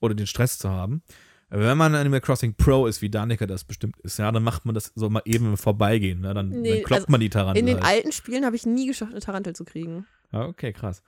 oder 0.00 0.14
den 0.14 0.26
Stress 0.26 0.58
zu 0.58 0.68
haben. 0.68 1.02
Aber 1.48 1.62
Wenn 1.62 1.78
man 1.78 1.94
Animal 1.94 2.20
Crossing 2.20 2.54
Pro 2.54 2.86
ist, 2.86 3.02
wie 3.02 3.10
Danica 3.10 3.46
das 3.46 3.64
bestimmt 3.64 3.98
ist, 4.00 4.18
ja, 4.18 4.30
dann 4.30 4.42
macht 4.42 4.64
man 4.64 4.74
das 4.74 4.92
so 4.94 5.10
mal 5.10 5.22
eben 5.24 5.46
im 5.46 5.56
Vorbeigehen. 5.56 6.20
Ne? 6.20 6.32
Dann, 6.32 6.48
Nee, 6.48 6.74
dann 6.74 6.84
kloppt 6.84 7.02
also 7.02 7.10
man 7.10 7.20
die 7.20 7.30
Tarantel. 7.30 7.60
In 7.60 7.66
den 7.66 7.76
halt. 7.76 7.86
alten 7.86 8.12
Spielen 8.12 8.44
habe 8.44 8.54
ich 8.56 8.66
nie 8.66 8.86
geschafft, 8.86 9.12
eine 9.12 9.20
Tarantel 9.20 9.54
zu 9.54 9.64
kriegen. 9.64 10.06
Ja, 10.32 10.46
okay, 10.46 10.72
krass. 10.72 11.02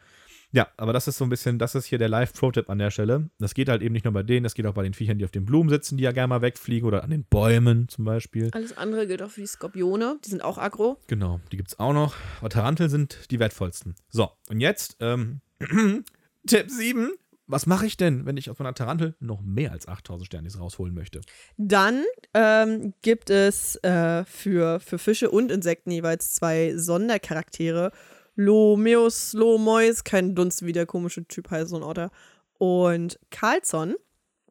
Ja, 0.53 0.69
aber 0.77 0.93
das 0.93 1.09
ist 1.09 1.17
so 1.17 1.25
ein 1.25 1.31
bisschen, 1.31 1.59
das 1.59 1.75
ist 1.75 1.87
hier 1.87 1.99
der 1.99 2.11
Live-Pro-Tipp 2.11 2.69
an 2.69 2.79
der 2.79 2.91
Stelle. 2.91 3.31
Das 3.39 3.55
geht 3.55 3.71
halt 3.71 3.81
eben 3.81 3.95
nicht 3.95 4.05
nur 4.05 4.13
bei 4.13 4.23
denen, 4.23 4.45
das 4.45 4.55
geht 4.55 4.67
auch 4.67 4.75
bei 4.75 4.83
den 4.83 4.93
Viechern, 4.93 5.19
die 5.19 5.25
auf 5.25 5.31
den 5.31 5.47
Blumen 5.47 5.71
sitzen, 5.71 5.97
die 5.97 6.05
ja 6.05 6.13
gerne 6.13 6.29
mal 6.29 6.43
wegfliegen 6.43 6.87
oder 6.87 7.03
an 7.03 7.11
den 7.11 7.25
Bäumen 7.25 7.89
zum 7.89 8.05
Beispiel. 8.05 8.51
Alles 8.53 8.77
andere 8.77 9.07
gilt 9.07 9.23
auch 9.23 9.31
für 9.31 9.41
die 9.41 9.47
Skorpione. 9.47 10.19
Die 10.25 10.29
sind 10.29 10.45
auch 10.45 10.59
aggro. 10.59 10.99
Genau, 11.07 11.41
die 11.51 11.57
gibt 11.57 11.71
es 11.71 11.79
auch 11.79 11.95
noch. 11.95 12.15
Aber 12.41 12.51
Tarantel 12.51 12.91
sind 12.91 13.31
die 13.31 13.39
wertvollsten. 13.39 13.95
So, 14.11 14.31
und 14.51 14.61
jetzt 14.61 14.97
ähm, 15.01 15.41
Tipp 16.47 16.71
7. 16.71 17.13
Was 17.47 17.67
mache 17.67 17.87
ich 17.87 17.97
denn, 17.97 18.25
wenn 18.25 18.37
ich 18.37 18.49
aus 18.51 18.59
meiner 18.59 18.73
Tarantel 18.73 19.15
noch 19.21 19.43
mehr 19.43 19.73
als 19.73 19.89
8000 19.89 20.27
Sternis 20.27 20.59
rausholen 20.59 20.95
möchte? 20.95 21.21
Dann 21.57 22.05
ähm, 22.35 22.95
gibt 23.03 23.31
es 23.31 23.77
äh, 23.83 24.25
für, 24.25 24.81
für 24.81 24.99
Fische 24.99 25.31
und 25.31 25.51
Insekten 25.51 25.91
jeweils 25.91 26.35
zwei 26.35 26.77
Sondercharaktere. 26.77 27.91
Lomeus, 28.35 29.33
Lomois, 29.35 30.05
kein 30.05 30.35
Dunst, 30.35 30.65
wie 30.65 30.73
der 30.73 30.87
komische 30.87 31.25
Typ 31.27 31.51
heißt, 31.51 31.71
so 31.71 31.77
ein 31.77 31.83
Otter. 31.83 32.11
Und 32.59 33.19
Carlson, 33.31 33.95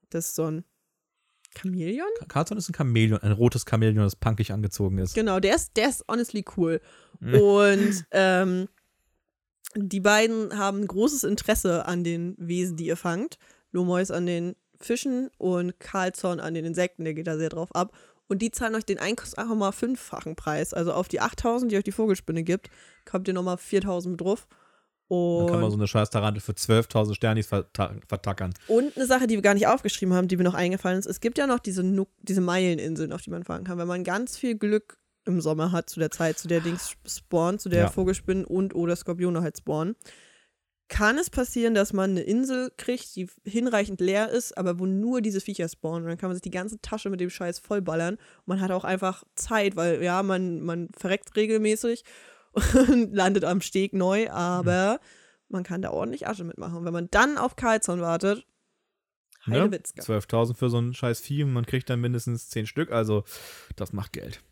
das 0.10 0.28
ist 0.28 0.36
so 0.36 0.46
ein 0.46 0.65
Chamäleon? 1.58 2.08
Carlson 2.28 2.58
ist 2.58 2.70
ein 2.70 2.76
Chamäleon, 2.76 3.22
ein 3.22 3.32
rotes 3.32 3.65
Chamäleon, 3.70 4.04
das 4.04 4.15
punkig 4.15 4.52
angezogen 4.52 4.98
ist. 5.00 5.13
Genau, 5.13 5.39
der 5.39 5.56
ist, 5.56 5.76
der 5.76 5.89
ist 5.89 6.06
honestly 6.08 6.46
cool. 6.58 6.82
Mhm. 7.20 7.34
Und 7.36 8.06
ähm, 8.12 8.67
die 9.76 10.00
beiden 10.00 10.58
haben 10.58 10.86
großes 10.86 11.24
Interesse 11.24 11.86
an 11.86 12.04
den 12.04 12.36
Wesen, 12.38 12.78
die 12.78 12.88
ihr 12.88 12.98
fangt. 12.98 13.38
Lomois 13.72 14.12
an 14.12 14.26
den 14.26 14.56
Fischen 14.80 15.30
und 15.38 15.80
Carlson 15.80 16.39
an 16.39 16.54
den 16.54 16.65
Insekten, 16.65 17.04
der 17.04 17.13
geht 17.13 17.28
da 17.28 17.38
sehr 17.38 17.50
drauf 17.50 17.70
ab. 17.74 17.94
Und 18.32 18.41
die 18.41 18.50
zahlen 18.52 18.76
euch 18.76 18.86
den 18.86 18.98
1,5-fachen 18.98 20.36
Preis. 20.38 20.74
Also 20.74 20.94
auf 20.94 21.08
die 21.10 21.20
8000, 21.20 21.70
die 21.72 21.78
euch 21.78 21.84
die 21.84 21.91
Vogelspinne 21.91 22.44
gibt, 22.44 22.70
kommt 23.04 23.28
ihr 23.28 23.34
nochmal 23.34 23.58
4000 23.58 24.13
mit 24.13 24.22
drauf. 24.22 24.48
Dann 25.10 25.48
kann 25.48 25.56
man 25.56 25.63
Und, 25.65 25.72
so 25.72 25.78
eine 25.78 25.88
scheiß 25.88 26.10
Tarantel 26.12 26.39
für 26.39 26.54
12.000 26.54 27.15
Sternis 27.15 27.48
verta 27.48 27.94
vertackern. 28.08 28.54
und 28.70 28.96
eine 28.96 29.06
Sache, 29.06 29.28
die 29.28 29.36
wir 29.36 29.41
gar 29.41 29.54
nicht 29.56 29.67
aufgeschrieben 29.67 30.13
haben, 30.15 30.30
die 30.30 30.38
mir 30.38 30.46
noch 30.46 30.54
eingefallen 30.54 30.98
ist: 31.00 31.06
Es 31.06 31.20
gibt 31.20 31.38
ja 31.38 31.46
noch 31.48 31.60
diese, 31.60 31.84
Nu- 31.84 32.08
diese 32.22 32.39
Meileninseln, 32.39 33.12
auf 33.12 33.22
die 33.22 33.30
man 33.32 33.44
fahren 33.44 33.65
kann. 33.65 33.78
Wenn 33.78 33.89
man 33.89 34.06
ganz 34.06 34.38
viel 34.38 34.58
Glück 34.58 34.98
im 35.26 35.41
Sommer 35.41 35.74
hat, 35.74 35.89
zu 35.89 36.00
der 36.00 36.12
Zeit, 36.12 36.39
zu 36.39 36.48
der 36.48 36.62
Dings 36.62 36.96
spawnen, 37.06 37.60
zu 37.60 37.67
der 37.67 37.82
Ja. 37.82 37.89
Vogelspinnen 37.89 38.46
und 38.46 38.74
oder 38.74 38.96
Skorpione 38.96 39.41
halt 39.41 39.58
spawnen, 39.58 39.98
kann 40.91 41.17
es 41.17 41.30
passieren, 41.30 41.73
dass 41.73 41.93
man 41.93 42.12
eine 42.12 42.21
Insel 42.21 42.69
kriegt, 42.75 43.15
die 43.15 43.30
hinreichend 43.45 44.01
leer 44.01 44.30
ist, 44.30 44.58
aber 44.58 44.77
wo 44.77 44.86
nur 44.86 45.21
diese 45.21 45.39
Viecher 45.39 45.69
spawnen. 45.69 46.04
Und 46.04 46.10
dann 46.10 46.17
kann 46.17 46.27
man 46.27 46.36
sich 46.36 46.41
die 46.41 46.51
ganze 46.51 46.82
Tasche 46.82 47.10
mit 47.10 47.21
dem 47.21 47.30
Scheiß 47.30 47.60
vollballern. 47.60 48.15
Und 48.15 48.47
man 48.47 48.60
hat 48.60 48.71
auch 48.71 48.84
einfach 48.84 49.23
Zeit, 49.36 49.77
weil 49.77 50.04
ja, 50.04 50.21
man, 50.21 50.60
man 50.60 50.89
verreckt 50.95 51.34
regelmäßig 51.38 52.04
und 52.89 53.15
landet 53.15 53.45
am 53.45 53.62
Steg 53.62 53.93
neu, 53.93 54.30
aber 54.32 54.99
man 55.47 55.63
kann 55.63 55.82
da 55.82 55.91
ordentlich 55.91 56.27
Asche 56.27 56.43
mitmachen. 56.43 56.75
Und 56.75 56.86
wenn 56.86 56.93
man 56.93 57.08
dann 57.10 57.38
auf 57.38 57.56
Karlsson 57.56 58.01
wartet, 58.01 58.45
Ne? 59.47 59.56
Heidewitzka. 59.56 60.04
12.000 60.04 60.56
für 60.56 60.69
so 60.69 60.77
ein 60.77 60.93
scheiß 60.93 61.19
Vieh 61.19 61.43
und 61.43 61.51
man 61.51 61.65
kriegt 61.65 61.89
dann 61.89 61.99
mindestens 61.99 62.49
10 62.49 62.67
Stück, 62.67 62.91
also 62.91 63.23
das 63.75 63.91
macht 63.91 64.13
Geld. 64.13 64.43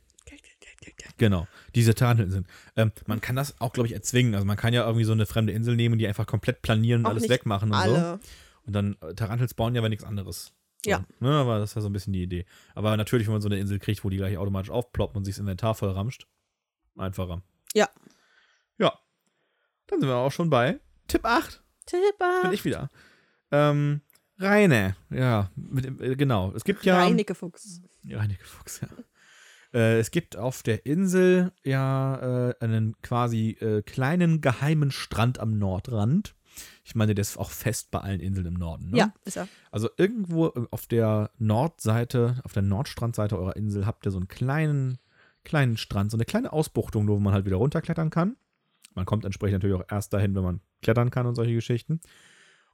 Genau, 1.18 1.48
diese 1.76 1.94
Taranteln 1.96 2.32
sind. 2.32 2.48
Ähm, 2.76 2.92
man 3.06 3.22
kann 3.22 3.36
das 3.36 3.60
auch, 3.60 3.74
glaube 3.74 3.88
ich, 3.88 3.94
erzwingen. 3.94 4.34
Also 4.34 4.46
man 4.46 4.58
kann 4.58 4.74
ja 4.74 4.86
irgendwie 4.86 5.04
so 5.04 5.12
eine 5.12 5.26
fremde 5.26 5.52
Insel 5.54 5.76
nehmen 5.76 5.94
und 5.94 6.00
die 6.00 6.08
einfach 6.08 6.26
komplett 6.26 6.62
planieren 6.62 7.02
und 7.02 7.06
Auch 7.08 7.12
alles 7.12 7.30
wegmachen 7.30 7.72
und 7.72 7.76
so. 7.84 7.96
Alle. 7.96 8.20
Und 8.66 8.74
dann 8.74 8.96
äh, 9.02 9.14
Tarantel 9.14 9.50
spawnen 9.50 9.76
ja 9.76 9.82
aber 9.82 9.90
nichts 9.90 10.04
anderes. 10.06 10.54
So, 10.86 10.92
Ja. 10.92 11.06
Ne, 11.20 11.32
aber 11.32 11.60
das 11.60 11.72
ist 11.72 11.76
ja 11.76 11.82
so 11.82 11.90
ein 11.90 11.94
bisschen 11.94 12.14
die 12.14 12.24
Idee. 12.24 12.46
Aber 12.76 12.96
natürlich, 12.96 13.28
wenn 13.28 13.34
man 13.34 13.42
so 13.42 13.50
eine 13.50 13.60
Insel 13.60 13.80
kriegt, 13.80 14.04
wo 14.04 14.10
die 14.10 14.18
gleich 14.18 14.38
automatisch 14.38 14.70
aufploppt 14.70 15.18
und 15.18 15.26
sich 15.26 15.36
das 15.36 15.40
Inventar 15.40 15.76
voll 15.76 15.90
ramscht, 15.90 16.28
einfacher. 16.96 17.42
Ja. 17.74 17.90
Ja. 18.78 18.98
Dann 19.88 20.00
sind 20.00 20.10
wir 20.10 20.16
auch 20.16 20.32
schon 20.32 20.50
bei 20.50 20.80
Tipp 21.08 21.26
8. 21.26 21.62
Tipper. 21.86 22.42
Bin 22.44 22.54
ich 22.54 22.64
wieder. 22.64 22.90
Ähm, 23.52 24.02
Reine. 24.38 24.96
Ja, 25.10 25.50
mit, 25.56 25.86
äh, 26.00 26.16
genau. 26.16 26.54
Es 26.56 26.64
gibt 26.64 26.86
ja. 26.86 26.98
Reinecke 26.98 27.36
Fuchs. 27.36 27.82
Ja, 28.04 28.20
Reinecke 28.20 28.46
Fuchs, 28.46 28.82
ja. 28.82 28.88
Äh, 29.74 30.00
es 30.00 30.12
gibt 30.12 30.36
auf 30.36 30.64
der 30.64 30.86
Insel 30.86 31.52
ja 31.64 32.50
äh, 32.50 32.56
einen 32.60 33.00
quasi 33.02 33.52
äh, 33.60 33.82
kleinen 33.84 34.42
geheimen 34.42 34.92
Strand 34.92 35.40
am 35.40 35.58
Nordrand. 35.58 36.36
Ich 36.84 36.96
meine, 36.96 37.16
der 37.16 37.22
ist 37.22 37.38
auch 37.38 37.52
fest 37.52 37.92
bei 37.92 38.00
allen 38.00 38.20
Inseln 38.20 38.48
im 38.48 38.54
Norden. 38.56 38.90
Ne? 38.90 38.98
Ja, 38.98 39.14
ist 39.24 39.38
er. 39.38 39.48
Also 39.72 39.90
irgendwo 39.98 40.48
auf 40.72 40.88
der 40.88 41.32
Nordseite, 41.38 42.42
auf 42.44 42.54
der 42.54 42.64
Nordstrandseite 42.64 43.38
eurer 43.38 43.56
Insel 43.56 43.86
habt 43.86 44.06
ihr 44.06 44.12
so 44.12 44.18
einen 44.18 44.28
kleinen, 44.28 44.98
kleinen 45.44 45.78
Strand, 45.78 46.12
so 46.12 46.18
eine 46.18 46.26
kleine 46.26 46.52
Ausbuchtung, 46.52 47.08
wo 47.08 47.20
man 47.20 47.34
halt 47.34 47.46
wieder 47.46 47.58
runterklettern 47.58 48.10
kann. 48.10 48.36
Man 48.96 49.06
kommt 49.06 49.24
entsprechend 49.24 49.62
natürlich 49.64 49.82
auch 49.82 49.92
erst 49.92 50.12
dahin, 50.14 50.36
wenn 50.36 50.44
man 50.44 50.62
klettern 50.82 51.12
kann 51.12 51.28
und 51.28 51.36
solche 51.36 51.54
Geschichten. 51.54 52.02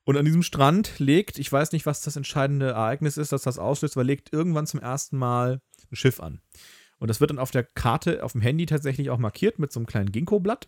Und 0.05 0.17
an 0.17 0.25
diesem 0.25 0.43
Strand 0.43 0.99
legt, 0.99 1.39
ich 1.39 1.51
weiß 1.51 1.71
nicht, 1.71 1.85
was 1.85 2.01
das 2.01 2.15
entscheidende 2.15 2.67
Ereignis 2.67 3.17
ist, 3.17 3.31
dass 3.31 3.41
das 3.41 3.57
auslöst, 3.57 3.97
aber 3.97 4.03
legt 4.03 4.31
irgendwann 4.31 4.67
zum 4.67 4.79
ersten 4.79 5.17
Mal 5.17 5.61
ein 5.91 5.95
Schiff 5.95 6.19
an. 6.19 6.41
Und 6.99 7.09
das 7.09 7.19
wird 7.19 7.31
dann 7.31 7.39
auf 7.39 7.51
der 7.51 7.63
Karte, 7.63 8.23
auf 8.23 8.31
dem 8.33 8.41
Handy 8.41 8.65
tatsächlich 8.65 9.09
auch 9.09 9.17
markiert 9.17 9.59
mit 9.59 9.71
so 9.71 9.79
einem 9.79 9.87
kleinen 9.87 10.11
Ginkgo-Blatt. 10.11 10.67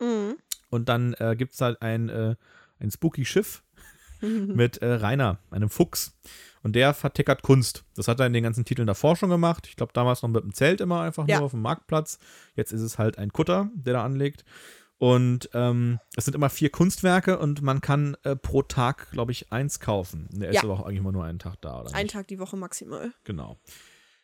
Mhm. 0.00 0.36
Und 0.68 0.88
dann 0.88 1.14
äh, 1.14 1.36
gibt 1.36 1.54
es 1.54 1.60
halt 1.60 1.80
ein, 1.82 2.08
äh, 2.08 2.36
ein 2.78 2.90
spooky 2.90 3.24
Schiff 3.24 3.62
mit 4.20 4.78
äh, 4.78 4.92
Rainer, 4.92 5.38
einem 5.50 5.70
Fuchs. 5.70 6.18
Und 6.62 6.74
der 6.76 6.92
vertickert 6.92 7.42
Kunst. 7.42 7.84
Das 7.96 8.06
hat 8.08 8.20
er 8.20 8.26
in 8.26 8.32
den 8.34 8.42
ganzen 8.42 8.64
Titeln 8.66 8.86
davor 8.86 9.16
schon 9.16 9.30
gemacht. 9.30 9.66
Ich 9.68 9.76
glaube, 9.76 9.92
damals 9.94 10.22
noch 10.22 10.28
mit 10.28 10.42
dem 10.44 10.52
Zelt 10.52 10.80
immer 10.80 11.00
einfach 11.02 11.26
Ja. 11.26 11.38
nur 11.38 11.46
auf 11.46 11.52
dem 11.52 11.62
Marktplatz. 11.62 12.18
Jetzt 12.54 12.72
ist 12.72 12.82
es 12.82 12.98
halt 12.98 13.16
ein 13.16 13.32
Kutter, 13.32 13.70
der 13.74 13.94
da 13.94 14.04
anlegt. 14.04 14.44
Und 14.98 15.48
ähm, 15.54 15.98
es 16.14 16.26
sind 16.26 16.34
immer 16.34 16.50
vier 16.50 16.68
Kunstwerke 16.68 17.38
und 17.38 17.62
man 17.62 17.80
kann 17.80 18.18
äh, 18.22 18.36
pro 18.36 18.60
Tag, 18.60 19.10
glaube 19.12 19.32
ich, 19.32 19.50
eins 19.50 19.80
kaufen. 19.80 20.28
Der 20.30 20.50
ist 20.50 20.56
Ja. 20.56 20.64
aber 20.64 20.74
auch 20.74 20.82
eigentlich 20.84 20.98
immer 20.98 21.12
nur 21.12 21.24
einen 21.24 21.38
Tag 21.38 21.56
da, 21.62 21.80
oder? 21.80 21.94
Ein 21.94 22.02
nicht? 22.02 22.12
Tag 22.12 22.28
die 22.28 22.38
Woche 22.38 22.58
maximal. 22.58 23.10
Genau. 23.24 23.58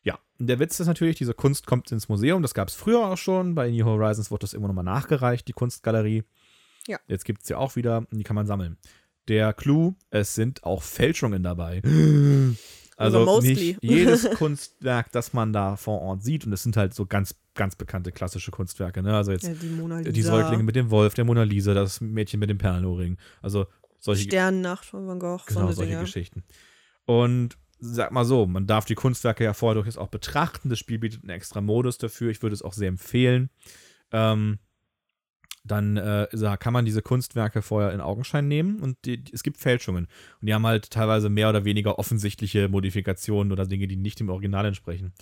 Ja, 0.07 0.19
der 0.39 0.59
Witz 0.61 0.79
ist 0.79 0.87
natürlich, 0.87 1.17
diese 1.17 1.35
Kunst 1.35 1.67
kommt 1.67 1.91
ins 1.91 2.09
Museum. 2.09 2.41
Das 2.41 2.55
gab 2.55 2.69
es 2.69 2.75
früher 2.75 3.07
auch 3.07 3.19
schon. 3.19 3.55
Bei 3.57 3.69
New 3.71 3.85
Horizons 3.85 4.31
wurde 4.31 4.43
das 4.43 4.55
immer 4.55 4.69
nochmal 4.69 4.85
nachgereicht, 4.85 5.49
die 5.49 5.53
Kunstgalerie. 5.53 6.23
Ja. 6.87 6.99
Jetzt 7.09 7.25
gibt 7.25 7.43
es 7.43 7.49
ja 7.49 7.59
auch 7.59 7.75
wieder 7.75 7.99
und 7.99 8.13
die 8.19 8.23
kann 8.23 8.37
man 8.37 8.47
sammeln. 8.47 8.77
Der 9.27 9.53
Clou, 9.53 9.95
es 10.11 10.37
sind 10.37 10.63
auch 10.63 10.83
Fälschungen 10.83 11.43
dabei. 11.43 11.83
Also 12.99 13.19
Also 13.29 13.41
nicht 13.47 13.77
jedes 13.83 14.25
Kunstwerk, 14.39 15.13
das 15.13 15.35
man 15.35 15.53
da 15.53 15.77
vor 15.77 16.01
Ort 16.01 16.23
sieht. 16.23 16.47
Und 16.47 16.53
es 16.55 16.63
sind 16.63 16.79
halt 16.79 16.95
so 16.95 17.05
ganz, 17.05 17.35
ganz 17.55 17.77
bekannte 17.77 18.11
klassische 18.11 18.51
Kunstwerke. 18.51 19.03
Ne? 19.03 19.15
Also 19.15 19.33
jetzt 19.33 19.45
Ja, 19.45 19.53
die 19.53 19.67
Mona 19.67 19.99
Lisa. 19.99 20.13
die 20.13 20.23
Säuglinge 20.23 20.63
mit 20.63 20.77
dem 20.77 20.91
Wolf, 20.91 21.13
der 21.13 21.27
Mona 21.27 21.43
Lisa, 21.43 21.75
das 21.75 22.01
Mädchen 22.01 22.41
mit 22.41 22.49
dem 22.49 22.57
Perlenohrring. 22.57 23.19
Also 23.43 23.67
solche 23.99 24.23
Sternennacht 24.23 24.87
von 24.87 25.07
Van 25.07 25.19
Gogh. 25.19 25.43
Genau, 25.47 25.73
solche 25.73 25.91
Dinge. 25.91 26.05
Geschichten. 26.05 26.43
Und 27.05 27.59
sag 27.79 28.13
mal 28.13 28.25
so, 28.25 28.47
man 28.47 28.67
darf 28.67 28.85
die 28.85 28.95
Kunstwerke 28.95 29.45
ja 29.45 29.53
vorher 29.53 29.75
durchaus 29.75 29.99
auch 29.99 30.09
betrachten. 30.09 30.69
Das 30.69 30.79
Spiel 30.79 30.99
bietet 30.99 31.23
einen 31.23 31.31
extra 31.31 31.61
Modus 31.61 31.99
dafür. 31.99 32.31
Ich 32.31 32.43
würde 32.43 32.55
es 32.55 32.63
auch 32.63 32.73
sehr 32.73 32.89
empfehlen. 32.89 33.51
Ähm, 34.13 34.59
dann 35.65 35.97
äh, 35.97 36.29
kann 36.61 36.73
man 36.73 36.85
diese 36.85 37.03
Kunstwerke 37.03 37.61
vorher 37.61 37.93
in 37.93 38.01
Augenschein 38.01 38.47
nehmen 38.47 38.81
und 38.81 38.97
die, 39.05 39.23
es 39.33 39.43
gibt 39.43 39.59
Fälschungen. 39.59 40.07
Und 40.41 40.47
die 40.47 40.55
haben 40.55 40.67
halt 40.67 40.91
teilweise 40.91 41.29
mehr 41.29 41.49
oder 41.49 41.65
weniger 41.65 41.99
offensichtliche 41.99 42.69
Modifikationen 42.69 43.53
oder 43.53 43.67
Dinge, 43.67 43.89
die 43.89 43.97
nicht 43.97 44.21
dem 44.21 44.29
Original 44.29 44.65
entsprechen. 44.67 45.13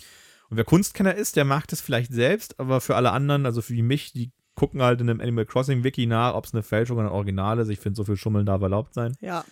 Und 0.49 0.57
wer 0.57 0.63
Kunstkenner 0.63 1.15
ist, 1.15 1.35
der 1.35 1.45
mag 1.45 1.67
das 1.67 1.81
vielleicht 1.81 2.13
selbst, 2.13 2.59
aber 2.59 2.79
für 2.79 2.95
alle 2.95 3.11
anderen, 3.11 3.47
also 3.47 3.61
für 3.63 3.73
mich, 3.81 4.13
die 4.13 4.31
gucken 4.53 4.81
halt 4.81 5.01
in 5.01 5.09
einem 5.09 5.19
Animal 5.19 5.45
Crossing 5.45 5.83
Wiki 5.83 6.05
nach, 6.05 6.33
ob 6.33 6.45
es 6.45 6.53
eine 6.53 6.63
Fälschung 6.63 6.97
oder 6.97 7.07
ein 7.07 7.13
Original 7.13 7.59
ist. 7.59 7.69
Ich 7.69 7.79
finde, 7.79 7.97
so 7.97 8.05
viel 8.05 8.15
Schummeln 8.15 8.45
darf 8.45 8.61
erlaubt 8.61 8.93
sein 8.93 9.17
Ja. 9.19 9.43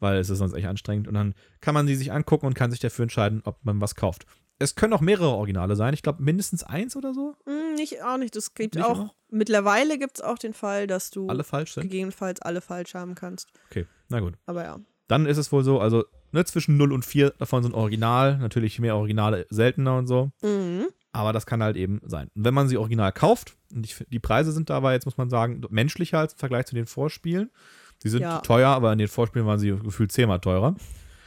Weil 0.00 0.18
es 0.18 0.30
ist 0.30 0.38
sonst 0.38 0.54
echt 0.54 0.66
anstrengend. 0.66 1.08
Und 1.08 1.14
dann 1.14 1.34
kann 1.60 1.74
man 1.74 1.86
sie 1.86 1.94
sich 1.94 2.12
angucken 2.12 2.46
und 2.46 2.54
kann 2.54 2.70
sich 2.70 2.80
dafür 2.80 3.04
entscheiden, 3.04 3.42
ob 3.44 3.64
man 3.64 3.80
was 3.80 3.94
kauft. 3.94 4.26
Es 4.60 4.74
können 4.74 4.92
auch 4.92 5.00
mehrere 5.00 5.28
Originale 5.28 5.76
sein. 5.76 5.94
Ich 5.94 6.02
glaube, 6.02 6.22
mindestens 6.22 6.64
eins 6.64 6.96
oder 6.96 7.14
so. 7.14 7.36
Hm, 7.46 7.74
nicht, 7.76 8.02
auch 8.02 8.18
nicht. 8.18 8.34
Das 8.34 8.54
gibt 8.54 8.74
Nicht 8.74 8.84
auch. 8.84 8.96
immer? 8.96 9.14
Mittlerweile 9.30 9.98
gibt 9.98 10.18
es 10.18 10.20
auch 10.24 10.38
den 10.38 10.52
Fall, 10.54 10.86
dass 10.86 11.10
du 11.10 11.28
Alle 11.28 11.44
falsch 11.44 11.74
sind. 11.74 11.82
gegebenenfalls 11.84 12.40
alle 12.42 12.60
falsch 12.60 12.94
haben 12.94 13.14
kannst. 13.14 13.48
Okay, 13.70 13.86
na 14.08 14.18
gut. 14.20 14.34
Aber 14.46 14.64
ja. 14.64 14.80
Dann 15.06 15.26
ist 15.26 15.36
es 15.38 15.52
wohl 15.52 15.62
so, 15.62 15.80
also 15.80 16.04
ne, 16.32 16.44
zwischen 16.44 16.76
0 16.76 16.92
und 16.92 17.04
4 17.04 17.30
davon 17.38 17.62
sind 17.62 17.72
Original. 17.74 18.38
Natürlich 18.38 18.78
mehr 18.80 18.96
Originale 18.96 19.46
seltener 19.48 19.96
und 19.96 20.06
so. 20.08 20.30
Mhm. 20.42 20.86
Aber 21.12 21.32
das 21.32 21.46
kann 21.46 21.62
halt 21.62 21.76
eben 21.76 22.00
sein. 22.04 22.28
Und 22.34 22.44
wenn 22.44 22.54
man 22.54 22.68
sie 22.68 22.76
original 22.76 23.12
kauft, 23.12 23.56
und 23.72 23.86
ich, 23.86 24.04
die 24.10 24.18
Preise 24.18 24.52
sind 24.52 24.70
dabei, 24.70 24.92
jetzt 24.94 25.04
muss 25.06 25.16
man 25.16 25.30
sagen, 25.30 25.60
menschlicher 25.70 26.18
als 26.18 26.32
im 26.34 26.38
Vergleich 26.38 26.66
zu 26.66 26.74
den 26.74 26.86
Vorspielen. 26.86 27.50
Sie 27.98 28.08
sind 28.08 28.20
Ja. 28.22 28.38
teuer, 28.40 28.68
aber 28.68 28.92
in 28.92 28.98
den 28.98 29.08
Vorspielen 29.08 29.46
waren 29.46 29.58
sie 29.58 29.70
gefühlt 29.76 30.12
zehnmal 30.12 30.40
teurer. 30.40 30.74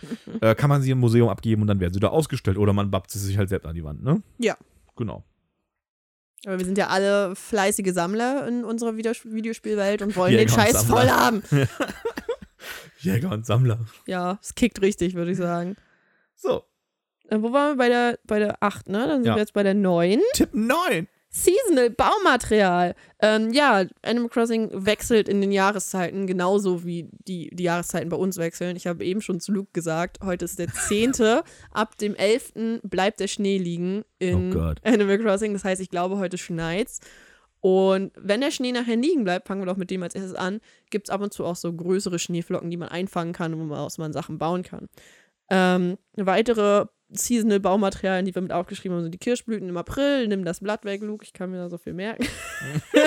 äh, 0.41 0.55
kann 0.55 0.69
man 0.69 0.81
sie 0.81 0.91
im 0.91 0.99
Museum 0.99 1.29
abgeben 1.29 1.61
und 1.61 1.67
dann 1.67 1.79
werden 1.79 1.93
sie 1.93 1.99
da 1.99 2.07
ausgestellt. 2.07 2.57
Oder 2.57 2.73
man 2.73 2.89
bappt 2.91 3.11
sie 3.11 3.19
sich 3.19 3.37
halt 3.37 3.49
selbst 3.49 3.65
an 3.67 3.75
die 3.75 3.83
Wand, 3.83 4.03
ne? 4.03 4.21
Ja. 4.39 4.57
Genau. 4.95 5.23
Aber 6.45 6.57
wir 6.57 6.65
sind 6.65 6.77
ja 6.77 6.87
alle 6.87 7.35
fleißige 7.35 7.93
Sammler 7.93 8.47
in 8.47 8.63
unserer 8.65 8.97
Videos 8.97 9.23
Videospielwelt 9.25 10.01
und 10.01 10.15
wollen 10.15 10.31
Jäger 10.31 10.45
den 10.45 10.49
Scheiß 10.49 10.85
voll 10.85 11.07
haben. 11.09 11.43
Jäger 12.99 13.31
und 13.31 13.45
Sammler. 13.45 13.79
Ja, 14.07 14.39
es 14.41 14.55
kickt 14.55 14.81
richtig, 14.81 15.13
würde 15.15 15.31
ich 15.31 15.37
sagen. 15.37 15.75
So, 16.35 16.63
Äh, 17.29 17.41
wo 17.41 17.53
waren 17.53 17.73
wir 17.73 17.77
bei 17.77 17.89
der, 17.89 18.19
bei 18.25 18.39
der 18.39 18.57
8, 18.61 18.89
ne? 18.89 18.99
Dann 19.07 19.23
sind 19.23 19.25
Ja. 19.27 19.35
wir 19.35 19.39
jetzt 19.39 19.53
bei 19.53 19.63
der 19.63 19.73
9. 19.75 20.19
Tipp 20.33 20.49
9. 20.53 21.07
Seasonal 21.33 21.89
Baumaterial. 21.89 22.93
Ähm, 23.21 23.53
ja, 23.53 23.85
Animal 24.01 24.29
Crossing 24.29 24.69
wechselt 24.85 25.29
in 25.29 25.39
den 25.39 25.53
Jahreszeiten, 25.53 26.27
genauso 26.27 26.83
wie 26.83 27.07
die, 27.25 27.49
die 27.55 27.63
Jahreszeiten 27.63 28.09
bei 28.09 28.17
uns 28.17 28.37
wechseln. 28.37 28.75
Ich 28.75 28.85
habe 28.85 29.05
eben 29.05 29.21
schon 29.21 29.39
zu 29.39 29.53
Luke 29.53 29.69
gesagt, 29.71 30.19
heute 30.23 30.43
ist 30.43 30.59
der 30.59 30.67
10. 30.73 31.13
Ab 31.71 31.97
dem 31.99 32.15
11. 32.15 32.81
bleibt 32.83 33.21
der 33.21 33.27
Schnee 33.27 33.57
liegen 33.57 34.03
in 34.19 34.55
Oh. 34.55 34.73
Animal 34.83 35.19
Crossing. 35.19 35.53
Das 35.53 35.63
heißt, 35.63 35.81
ich 35.81 35.89
glaube, 35.89 36.17
heute 36.17 36.37
schneit's. 36.37 36.99
Und 37.61 38.11
wenn 38.17 38.41
der 38.41 38.51
Schnee 38.51 38.73
nachher 38.73 38.97
liegen 38.97 39.23
bleibt, 39.23 39.47
fangen 39.47 39.61
wir 39.61 39.67
doch 39.67 39.77
mit 39.77 39.89
dem 39.91 40.03
als 40.03 40.15
erstes 40.15 40.33
an, 40.35 40.59
gibt 40.89 41.07
es 41.07 41.13
ab 41.13 41.21
und 41.21 41.31
zu 41.31 41.45
auch 41.45 41.55
so 41.55 41.71
größere 41.71 42.19
Schneeflocken, 42.19 42.69
die 42.71 42.77
man 42.77 42.89
einfangen 42.89 43.33
kann 43.33 43.53
und 43.53 43.69
woraus 43.69 43.99
man 43.99 44.11
Sachen 44.13 44.37
bauen 44.37 44.63
kann. 44.63 44.89
Ähm, 45.49 45.97
weitere 46.15 46.87
Seasonal 47.13 47.59
Baumaterialien, 47.59 48.25
die 48.25 48.33
wir 48.33 48.41
mit 48.41 48.53
aufgeschrieben 48.53 48.95
haben, 48.95 49.03
sind 49.03 49.13
die 49.13 49.17
Kirschblüten 49.17 49.67
im 49.69 49.77
April. 49.77 50.27
Nimm 50.27 50.45
das 50.45 50.61
Blatt 50.61 50.85
weg, 50.85 51.01
Luke, 51.01 51.23
ich 51.25 51.33
kann 51.33 51.51
mir 51.51 51.57
da 51.57 51.69
so 51.69 51.77
viel 51.77 51.93
merken. 51.93 52.25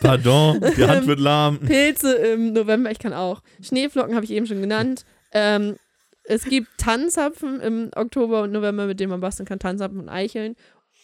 Pardon, 0.00 0.60
die 0.76 0.84
Hand 0.84 1.06
wird 1.06 1.20
lahm. 1.20 1.58
Pilze 1.60 2.14
im 2.14 2.52
November, 2.52 2.90
ich 2.90 2.98
kann 2.98 3.12
auch. 3.12 3.42
Schneeflocken 3.62 4.14
habe 4.14 4.24
ich 4.24 4.30
eben 4.32 4.46
schon 4.46 4.60
genannt. 4.60 5.04
Ähm, 5.32 5.76
es 6.24 6.44
gibt 6.44 6.68
Tannenzapfen 6.78 7.60
im 7.60 7.90
Oktober 7.94 8.42
und 8.42 8.52
November, 8.52 8.86
mit 8.86 9.00
denen 9.00 9.10
man 9.10 9.20
basteln 9.20 9.46
kann, 9.46 9.58
Tannenzapfen 9.58 10.00
und 10.00 10.08
Eicheln. 10.08 10.56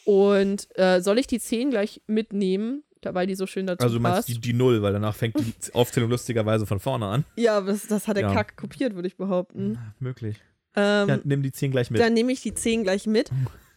Und 0.05 0.69
äh, 0.79 1.01
soll 1.01 1.19
ich 1.19 1.27
die 1.27 1.39
10 1.39 1.71
gleich 1.71 2.01
mitnehmen, 2.07 2.83
weil 3.03 3.27
die 3.27 3.35
so 3.35 3.47
schön 3.47 3.67
dazu 3.67 3.85
Also 3.85 3.97
du 3.97 4.03
meinst 4.03 4.29
die, 4.29 4.41
die 4.41 4.53
Null, 4.55 4.83
weil 4.83 4.93
danach 4.93 5.15
fängt 5.15 5.37
die 5.39 5.53
Aufzählung 5.75 6.11
lustigerweise 6.11 6.67
von 6.67 6.81
vorne 6.81 7.07
an. 7.07 7.25
ja, 7.37 7.59
aber 7.59 7.73
das, 7.73 7.87
das 7.87 8.09
hat 8.09 8.17
der 8.17 8.25
Ja. 8.25 8.35
Kack 8.35 8.57
kopiert, 8.57 8.95
würde 8.95 9.09
ich 9.09 9.17
behaupten. 9.17 9.79
Möglich. 9.99 10.41
Ähm, 10.77 11.09
Ja, 11.09 11.19
nimm 11.25 11.43
die 11.43 11.53
10 11.53 11.71
gleich 11.71 11.91
mit. 11.91 12.01
Dann 12.01 12.15
nehme 12.15 12.33
ich 12.33 12.43
die 12.43 12.55
10 12.55 12.83
gleich 12.83 13.07
mit. 13.07 13.31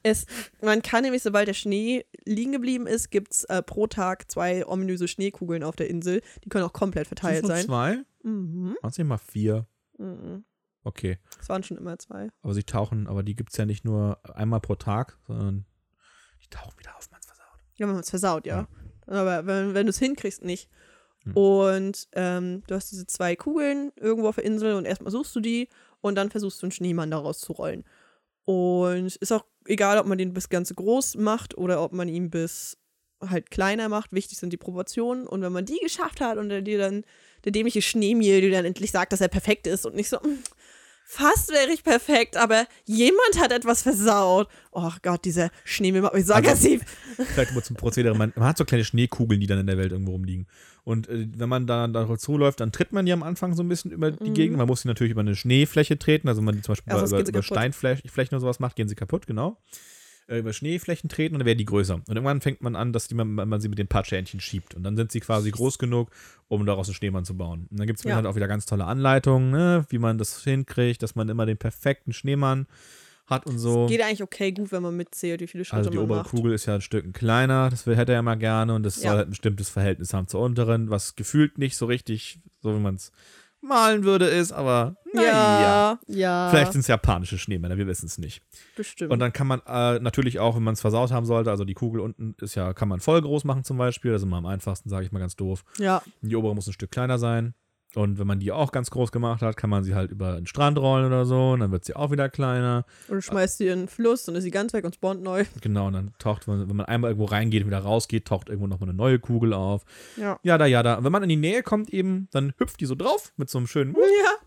Es, 0.03 0.25
man 0.61 0.81
kann 0.81 1.03
nämlich, 1.03 1.23
sobald 1.23 1.47
der 1.47 1.53
Schnee 1.53 2.05
liegen 2.25 2.51
geblieben 2.51 2.87
ist, 2.87 3.09
gibt 3.09 3.33
es 3.33 3.45
äh, 3.45 3.63
pro 3.63 3.87
Tag 3.87 4.29
zwei 4.29 4.65
ominöse 4.67 5.07
Schneekugeln 5.07 5.63
auf 5.63 5.77
der 5.77 5.89
Insel. 5.89 6.21
Die 6.43 6.49
können 6.49 6.65
auch 6.65 6.73
komplett 6.73 7.07
verteilt 7.07 7.45
sein. 7.45 7.65
zwei? 7.65 8.03
Mhm. 8.23 8.75
Waren 8.81 8.91
es 8.91 8.97
nicht 8.97 9.07
mal 9.07 9.17
vier? 9.17 9.65
Mhm. 9.97 10.43
Okay. 10.83 11.17
Es 11.39 11.47
waren 11.47 11.63
schon 11.63 11.77
immer 11.77 11.97
zwei. 11.97 12.29
Aber 12.41 12.53
sie 12.53 12.63
tauchen, 12.63 13.07
aber 13.07 13.23
die 13.23 13.35
gibt 13.35 13.51
es 13.51 13.57
ja 13.57 13.65
nicht 13.65 13.85
nur 13.85 14.19
einmal 14.35 14.59
pro 14.59 14.75
Tag, 14.75 15.17
sondern 15.25 15.65
die 16.43 16.49
tauchen 16.49 16.77
wieder 16.77 16.97
auf, 16.97 17.09
man 17.09 17.19
es 17.21 17.25
versaut. 17.27 17.59
Ja, 17.75 17.87
wenn 17.87 17.93
man 17.93 18.03
es 18.03 18.09
versaut, 18.09 18.45
ja. 18.45 18.67
Aber 19.07 19.45
wenn, 19.45 19.73
wenn 19.73 19.85
du 19.85 19.91
es 19.91 19.99
hinkriegst, 19.99 20.43
nicht. 20.43 20.69
Hm. 21.23 21.37
Und 21.37 22.07
ähm, 22.13 22.63
du 22.67 22.75
hast 22.75 22.91
diese 22.91 23.07
zwei 23.07 23.37
Kugeln 23.37 23.93
irgendwo 23.95 24.27
auf 24.27 24.35
der 24.35 24.43
Insel 24.43 24.73
und 24.73 24.83
erstmal 24.85 25.11
suchst 25.11 25.33
du 25.35 25.39
die 25.39 25.69
und 26.03 26.15
dann 26.15 26.29
versuchst 26.29 26.61
du 26.61 26.65
einen 26.67 26.71
Schneemann 26.71 27.11
daraus 27.11 27.39
zu 27.39 27.53
rollen. 27.53 27.85
Und 28.45 29.15
ist 29.15 29.31
auch 29.31 29.45
egal, 29.67 29.97
ob 29.97 30.05
man 30.05 30.17
den 30.17 30.33
bis 30.33 30.49
ganz 30.49 30.73
groß 30.75 31.15
macht 31.15 31.57
oder 31.57 31.81
ob 31.83 31.93
man 31.93 32.09
ihn 32.09 32.29
bis 32.29 32.77
halt 33.21 33.51
kleiner 33.51 33.87
macht. 33.89 34.11
Wichtig 34.11 34.37
sind 34.37 34.51
die 34.51 34.57
Proportionen. 34.57 35.25
Und 35.27 35.41
wenn 35.41 35.53
man 35.53 35.65
die 35.65 35.79
geschafft 35.81 36.19
hat 36.21 36.37
und 36.37 36.49
der 36.49 36.61
dir 36.61 36.77
dann, 36.77 37.05
der 37.45 37.53
dämliche 37.53 37.81
Schneemiel 37.81 38.41
dir 38.41 38.51
dann 38.51 38.65
endlich 38.65 38.91
sagt, 38.91 39.13
dass 39.13 39.21
er 39.21 39.29
perfekt 39.29 39.65
ist 39.65 39.85
und 39.85 39.95
nicht 39.95 40.09
so, 40.09 40.17
"Mm, 40.17 40.39
fast 41.05 41.51
wäre 41.51 41.71
ich 41.73 41.83
perfekt, 41.83 42.37
aber 42.37 42.65
jemand 42.85 43.39
hat 43.39 43.51
etwas 43.51 43.83
versaut. 43.83 44.47
Oh 44.71 44.91
Gott, 45.01 45.25
dieser 45.25 45.49
Schneemiel 45.63 46.01
macht 46.01 46.13
mich 46.13 46.25
so 46.25 46.33
Also- 46.33 46.47
aggressiv. 46.49 46.81
Vielleicht 47.15 47.53
mal 47.53 47.63
zum 47.63 47.75
Prozedere. 47.75 48.15
Man, 48.15 48.33
man 48.35 48.47
hat 48.47 48.57
so 48.57 48.65
kleine 48.65 48.83
Schneekugeln, 48.85 49.39
die 49.39 49.47
dann 49.47 49.59
in 49.59 49.67
der 49.67 49.77
Welt 49.77 49.91
irgendwo 49.91 50.11
rumliegen. 50.13 50.47
Und 50.83 51.07
äh, 51.07 51.27
wenn 51.37 51.47
man 51.47 51.65
da 51.67 51.87
darauf 51.87 52.17
zuläuft, 52.17 52.59
dann 52.59 52.71
tritt 52.71 52.91
man 52.91 53.05
die 53.05 53.13
am 53.13 53.23
Anfang 53.23 53.53
so 53.53 53.63
ein 53.63 53.69
bisschen 53.69 53.91
über 53.91 54.11
die 54.11 54.29
Mhm. 54.31 54.33
Gegend. 54.33 54.57
Man 54.57 54.67
muss 54.67 54.81
sie 54.81 54.87
natürlich 54.87 55.11
über 55.11 55.21
eine 55.21 55.35
Schneefläche 55.35 55.97
treten. 55.97 56.27
Also 56.27 56.39
wenn 56.41 56.45
man 56.45 56.55
die 56.55 56.61
zum 56.61 56.73
Beispiel 56.73 56.91
Ja, 56.93 56.99
über, 57.05 57.19
über, 57.19 57.29
über. 57.29 57.43
Steinflächen 57.43 58.29
oder 58.35 58.39
sowas 58.41 58.59
macht, 58.59 58.75
gehen 58.75 58.89
sie 58.89 58.95
kaputt, 58.95 59.25
genau. 59.27 59.57
Äh, 60.27 60.39
über 60.39 60.53
Schneeflächen 60.53 61.09
treten 61.09 61.35
und 61.35 61.39
dann 61.39 61.45
werden 61.45 61.57
die 61.57 61.65
größer. 61.65 61.95
Und 61.95 62.07
irgendwann 62.07 62.39
fängt 62.41 62.61
man 62.61 62.75
an, 62.75 62.93
dass 62.93 63.07
die, 63.07 63.15
man, 63.15 63.33
man 63.33 63.59
sie 63.59 63.67
mit 63.67 63.77
den 63.77 63.87
Patschhähnchen 63.87 64.39
schiebt. 64.39 64.73
Und 64.73 64.83
dann 64.83 64.95
sind 64.95 65.11
sie 65.11 65.19
quasi 65.19 65.51
groß 65.51 65.77
genug, 65.77 66.11
um 66.47 66.65
daraus 66.65 66.87
einen 66.87 66.95
Schneemann 66.95 67.25
zu 67.25 67.35
bauen. 67.35 67.67
Und 67.69 67.79
dann 67.79 67.87
gibt 67.87 67.99
es 67.99 68.05
Ja. 68.05 68.15
halt 68.15 68.25
auch 68.25 68.35
wieder 68.35 68.47
ganz 68.47 68.65
tolle 68.65 68.85
Anleitungen, 68.85 69.51
ne, 69.51 69.85
wie 69.89 69.97
man 69.97 70.17
das 70.17 70.41
hinkriegt, 70.43 71.03
dass 71.03 71.15
man 71.15 71.27
immer 71.29 71.45
den 71.45 71.57
perfekten 71.57 72.13
Schneemann 72.13 72.67
hat 73.25 73.45
und 73.47 73.57
so. 73.57 73.87
Geht 73.87 74.01
eigentlich 74.01 74.23
okay 74.23 74.51
gut, 74.51 74.71
wenn 74.71 74.81
man 74.83 74.95
mitzählt, 74.95 75.41
wie 75.41 75.47
viele 75.47 75.63
Schritte 75.65 75.77
Also 75.77 75.89
die 75.89 75.97
man 75.97 76.05
obere 76.05 76.19
macht. 76.19 76.29
Kugel 76.31 76.53
ist 76.53 76.65
ja 76.65 76.75
ein 76.75 76.81
Stück 76.81 77.13
kleiner, 77.13 77.69
das 77.69 77.85
hätte 77.85 78.11
er 78.11 78.15
ja 78.17 78.21
mal 78.21 78.35
gerne 78.35 78.75
und 78.75 78.83
das 78.83 78.97
Ja. 78.97 79.09
soll 79.09 79.17
halt 79.17 79.27
ein 79.27 79.31
bestimmtes 79.31 79.69
Verhältnis 79.69 80.13
haben 80.13 80.27
zur 80.27 80.41
unteren, 80.41 80.89
was 80.89 81.15
gefühlt 81.15 81.57
nicht 81.57 81.75
so 81.77 81.85
richtig, 81.85 82.39
so 82.61 82.75
wie 82.75 82.79
man 82.79 82.95
es 82.95 83.11
malen 83.63 84.03
würde, 84.03 84.25
ist, 84.25 84.51
aber 84.51 84.95
naja. 85.13 85.29
Ja, 85.31 85.99
ja. 86.07 86.49
Vielleicht 86.49 86.73
sind 86.73 86.81
es 86.81 86.87
japanische 86.87 87.37
Schneemänner, 87.37 87.77
wir 87.77 87.87
wissen 87.87 88.05
es 88.07 88.17
nicht. 88.17 88.41
bestimmt. 88.75 89.11
Und 89.11 89.19
dann 89.19 89.31
kann 89.31 89.47
man 89.47 89.61
äh, 89.65 89.99
natürlich 89.99 90.39
auch, 90.39 90.55
wenn 90.55 90.63
man 90.63 90.73
es 90.73 90.81
versaut 90.81 91.11
haben 91.11 91.25
sollte, 91.25 91.49
also 91.51 91.63
die 91.65 91.73
Kugel 91.73 92.01
unten 92.01 92.35
ist 92.41 92.55
ja, 92.55 92.73
kann 92.73 92.87
man 92.89 92.99
voll 92.99 93.21
groß 93.21 93.43
machen 93.45 93.63
zum 93.63 93.77
Beispiel, 93.77 94.11
das 94.11 94.21
ist 94.21 94.25
immer 94.27 94.37
am 94.37 94.45
einfachsten, 94.45 94.89
sage 94.89 95.05
ich 95.05 95.11
mal 95.11 95.19
ganz 95.19 95.35
doof. 95.35 95.63
ja, 95.77 96.01
Die 96.21 96.35
obere 96.35 96.55
muss 96.55 96.67
ein 96.67 96.73
Stück 96.73 96.91
kleiner 96.91 97.17
sein. 97.17 97.53
Und 97.95 98.17
wenn 98.17 98.25
man 98.25 98.39
die 98.39 98.51
auch 98.51 98.71
ganz 98.71 98.89
groß 98.89 99.11
gemacht 99.11 99.41
hat, 99.41 99.55
kann 99.55 99.69
man 99.69 99.83
sie 99.83 99.93
halt 99.93 100.11
über 100.11 100.33
den 100.33 100.47
Strand 100.47 100.77
rollen 100.79 101.05
oder 101.05 101.25
so. 101.25 101.51
Und 101.51 101.59
dann 101.59 101.71
wird 101.71 101.85
sie 101.85 101.95
auch 101.95 102.11
wieder 102.11 102.27
kleiner. 102.29 102.85
und 103.07 103.15
du 103.15 103.21
schmeißt 103.21 103.57
sie 103.59 103.67
in 103.67 103.79
den 103.81 103.87
Fluss 103.87 104.27
und 104.27 104.35
ist 104.35 104.43
sie 104.43 104.51
ganz 104.51 104.73
weg 104.73 104.83
und 104.85 104.95
spawnt 104.95 105.21
neu. 105.21 105.45
Genau, 105.61 105.87
und 105.87 105.93
dann 105.93 106.13
taucht, 106.19 106.47
man, 106.47 106.67
wenn 106.67 106.75
man 106.75 106.85
einmal 106.87 107.11
irgendwo 107.11 107.25
reingeht 107.25 107.61
und 107.61 107.67
wieder 107.67 107.79
rausgeht, 107.79 108.25
taucht 108.25 108.49
irgendwo 108.49 108.67
nochmal 108.67 108.89
eine 108.89 108.97
neue 108.97 109.19
Kugel 109.19 109.53
auf. 109.53 109.85
Ja. 110.17 110.39
Ja, 110.43 110.57
da, 110.57 110.65
ja, 110.65 110.83
da. 110.83 110.95
Und 110.95 111.03
wenn 111.03 111.11
man 111.11 111.23
in 111.23 111.29
die 111.29 111.35
Nähe 111.35 111.63
kommt 111.63 111.93
eben, 111.93 112.27
dann 112.31 112.53
hüpft 112.57 112.79
die 112.81 112.85
so 112.85 112.95
drauf 112.95 113.31
mit 113.37 113.49
so 113.49 113.59
einem 113.59 113.67
schönen 113.67 113.93
Ja, 113.93 113.99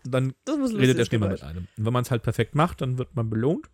und 0.05 0.13
dann 0.13 0.33
das 0.45 0.57
muss 0.57 0.71
lustig 0.71 0.81
redet 0.81 0.97
der 0.99 1.05
Schneemann 1.05 1.31
mit 1.31 1.43
einem. 1.43 1.67
Und 1.77 1.85
wenn 1.85 1.93
man 1.93 2.03
es 2.03 2.11
halt 2.11 2.23
perfekt 2.23 2.55
macht, 2.55 2.81
dann 2.81 2.97
wird 2.97 3.15
man 3.15 3.29
belohnt. 3.29 3.69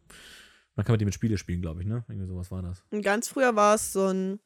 Man 0.75 0.85
kann 0.85 0.93
mit 0.93 1.01
dem 1.01 1.05
mit 1.05 1.13
Spiele 1.13 1.37
spielen, 1.37 1.61
glaube 1.61 1.81
ich, 1.81 1.87
ne? 1.87 2.03
Irgendwie 2.07 2.27
sowas 2.27 2.49
war 2.49 2.61
das. 2.61 2.83
Und 2.91 3.03
ganz 3.03 3.27
früher 3.27 3.55
war 3.55 3.75
es 3.75 3.93
so 3.93 4.07
ein. 4.07 4.39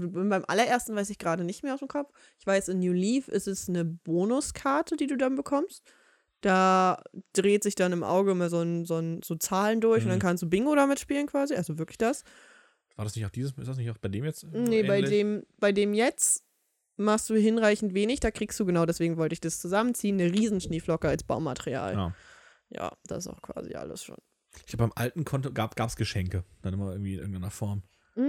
Beim 0.00 0.44
allerersten 0.48 0.96
weiß 0.96 1.10
ich 1.10 1.18
gerade 1.18 1.44
nicht 1.44 1.62
mehr 1.62 1.74
aus 1.74 1.80
dem 1.80 1.88
Kopf. 1.88 2.12
Ich 2.38 2.46
weiß, 2.46 2.68
in 2.68 2.78
New 2.80 2.92
Leaf 2.92 3.28
ist 3.28 3.46
es 3.46 3.68
eine 3.68 3.84
Bonuskarte, 3.84 4.96
die 4.96 5.06
du 5.06 5.16
dann 5.16 5.36
bekommst. 5.36 5.82
Da 6.40 7.02
dreht 7.34 7.62
sich 7.62 7.74
dann 7.76 7.92
im 7.92 8.02
Auge 8.02 8.32
immer 8.32 8.48
so, 8.50 8.60
ein, 8.60 8.84
so, 8.84 8.96
ein, 8.96 9.22
so 9.22 9.36
Zahlen 9.36 9.80
durch 9.80 10.02
und 10.02 10.08
dann 10.08 10.18
Mhm. 10.18 10.22
kannst 10.22 10.42
du 10.42 10.48
Bingo 10.48 10.74
damit 10.74 10.98
spielen 10.98 11.26
quasi. 11.26 11.54
Also 11.54 11.78
wirklich 11.78 11.98
das. 11.98 12.24
War 12.96 13.04
das 13.04 13.14
nicht 13.14 13.24
auch 13.26 13.30
dieses, 13.30 13.52
ist 13.52 13.68
das 13.68 13.76
nicht 13.76 13.90
auch 13.90 13.98
bei 13.98 14.08
dem 14.08 14.24
jetzt? 14.24 14.40
so 14.40 14.48
Nee, 14.48 14.82
bei 14.82 15.00
dem, 15.02 15.44
bei 15.58 15.72
dem 15.72 15.94
jetzt 15.94 16.44
machst 16.96 17.30
du 17.30 17.34
hinreichend 17.34 17.94
wenig. 17.94 18.20
Da 18.20 18.30
kriegst 18.30 18.58
du 18.58 18.66
genau, 18.66 18.86
deswegen 18.86 19.16
wollte 19.18 19.34
ich 19.34 19.40
das 19.40 19.60
zusammenziehen, 19.60 20.20
eine 20.20 20.32
Riesenschneeflocke 20.32 21.08
als 21.08 21.22
Baumaterial. 21.22 21.94
Ja. 21.94 22.14
Ja. 22.70 22.92
das 23.04 23.26
ist 23.26 23.32
auch 23.32 23.40
quasi 23.42 23.74
alles 23.74 24.02
schon. 24.04 24.16
Ich 24.56 24.66
glaube, 24.66 24.84
beim 24.88 24.92
alten 24.96 25.24
Konto 25.24 25.52
gab 25.52 25.78
es 25.78 25.96
Geschenke. 25.96 26.44
Dann 26.60 26.74
immer 26.74 26.90
irgendwie 26.92 27.14
in 27.14 27.20
irgendeiner 27.20 27.50
Form. 27.50 27.82
Mm, 28.16 28.20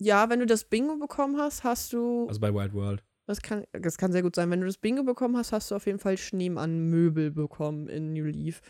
ja, 0.00 0.30
wenn 0.30 0.40
du 0.40 0.46
das 0.46 0.64
Bingo 0.64 0.96
bekommen 0.96 1.38
hast, 1.38 1.62
hast 1.62 1.92
du. 1.92 2.26
Also 2.26 2.40
bei 2.40 2.52
Wild 2.52 2.72
World. 2.72 3.04
Das 3.26 3.42
kann, 3.42 3.64
das 3.72 3.96
kann 3.96 4.10
sehr 4.10 4.22
gut 4.22 4.34
sein. 4.34 4.50
Wenn 4.50 4.60
du 4.60 4.66
das 4.66 4.78
Bingo 4.78 5.04
bekommen 5.04 5.36
hast, 5.36 5.52
hast 5.52 5.70
du 5.70 5.76
auf 5.76 5.86
jeden 5.86 5.98
Fall 6.00 6.16
Schneemann-Möbel 6.16 7.30
bekommen 7.30 7.86
in 7.86 8.12
New 8.12 8.24
Leaf. 8.24 8.60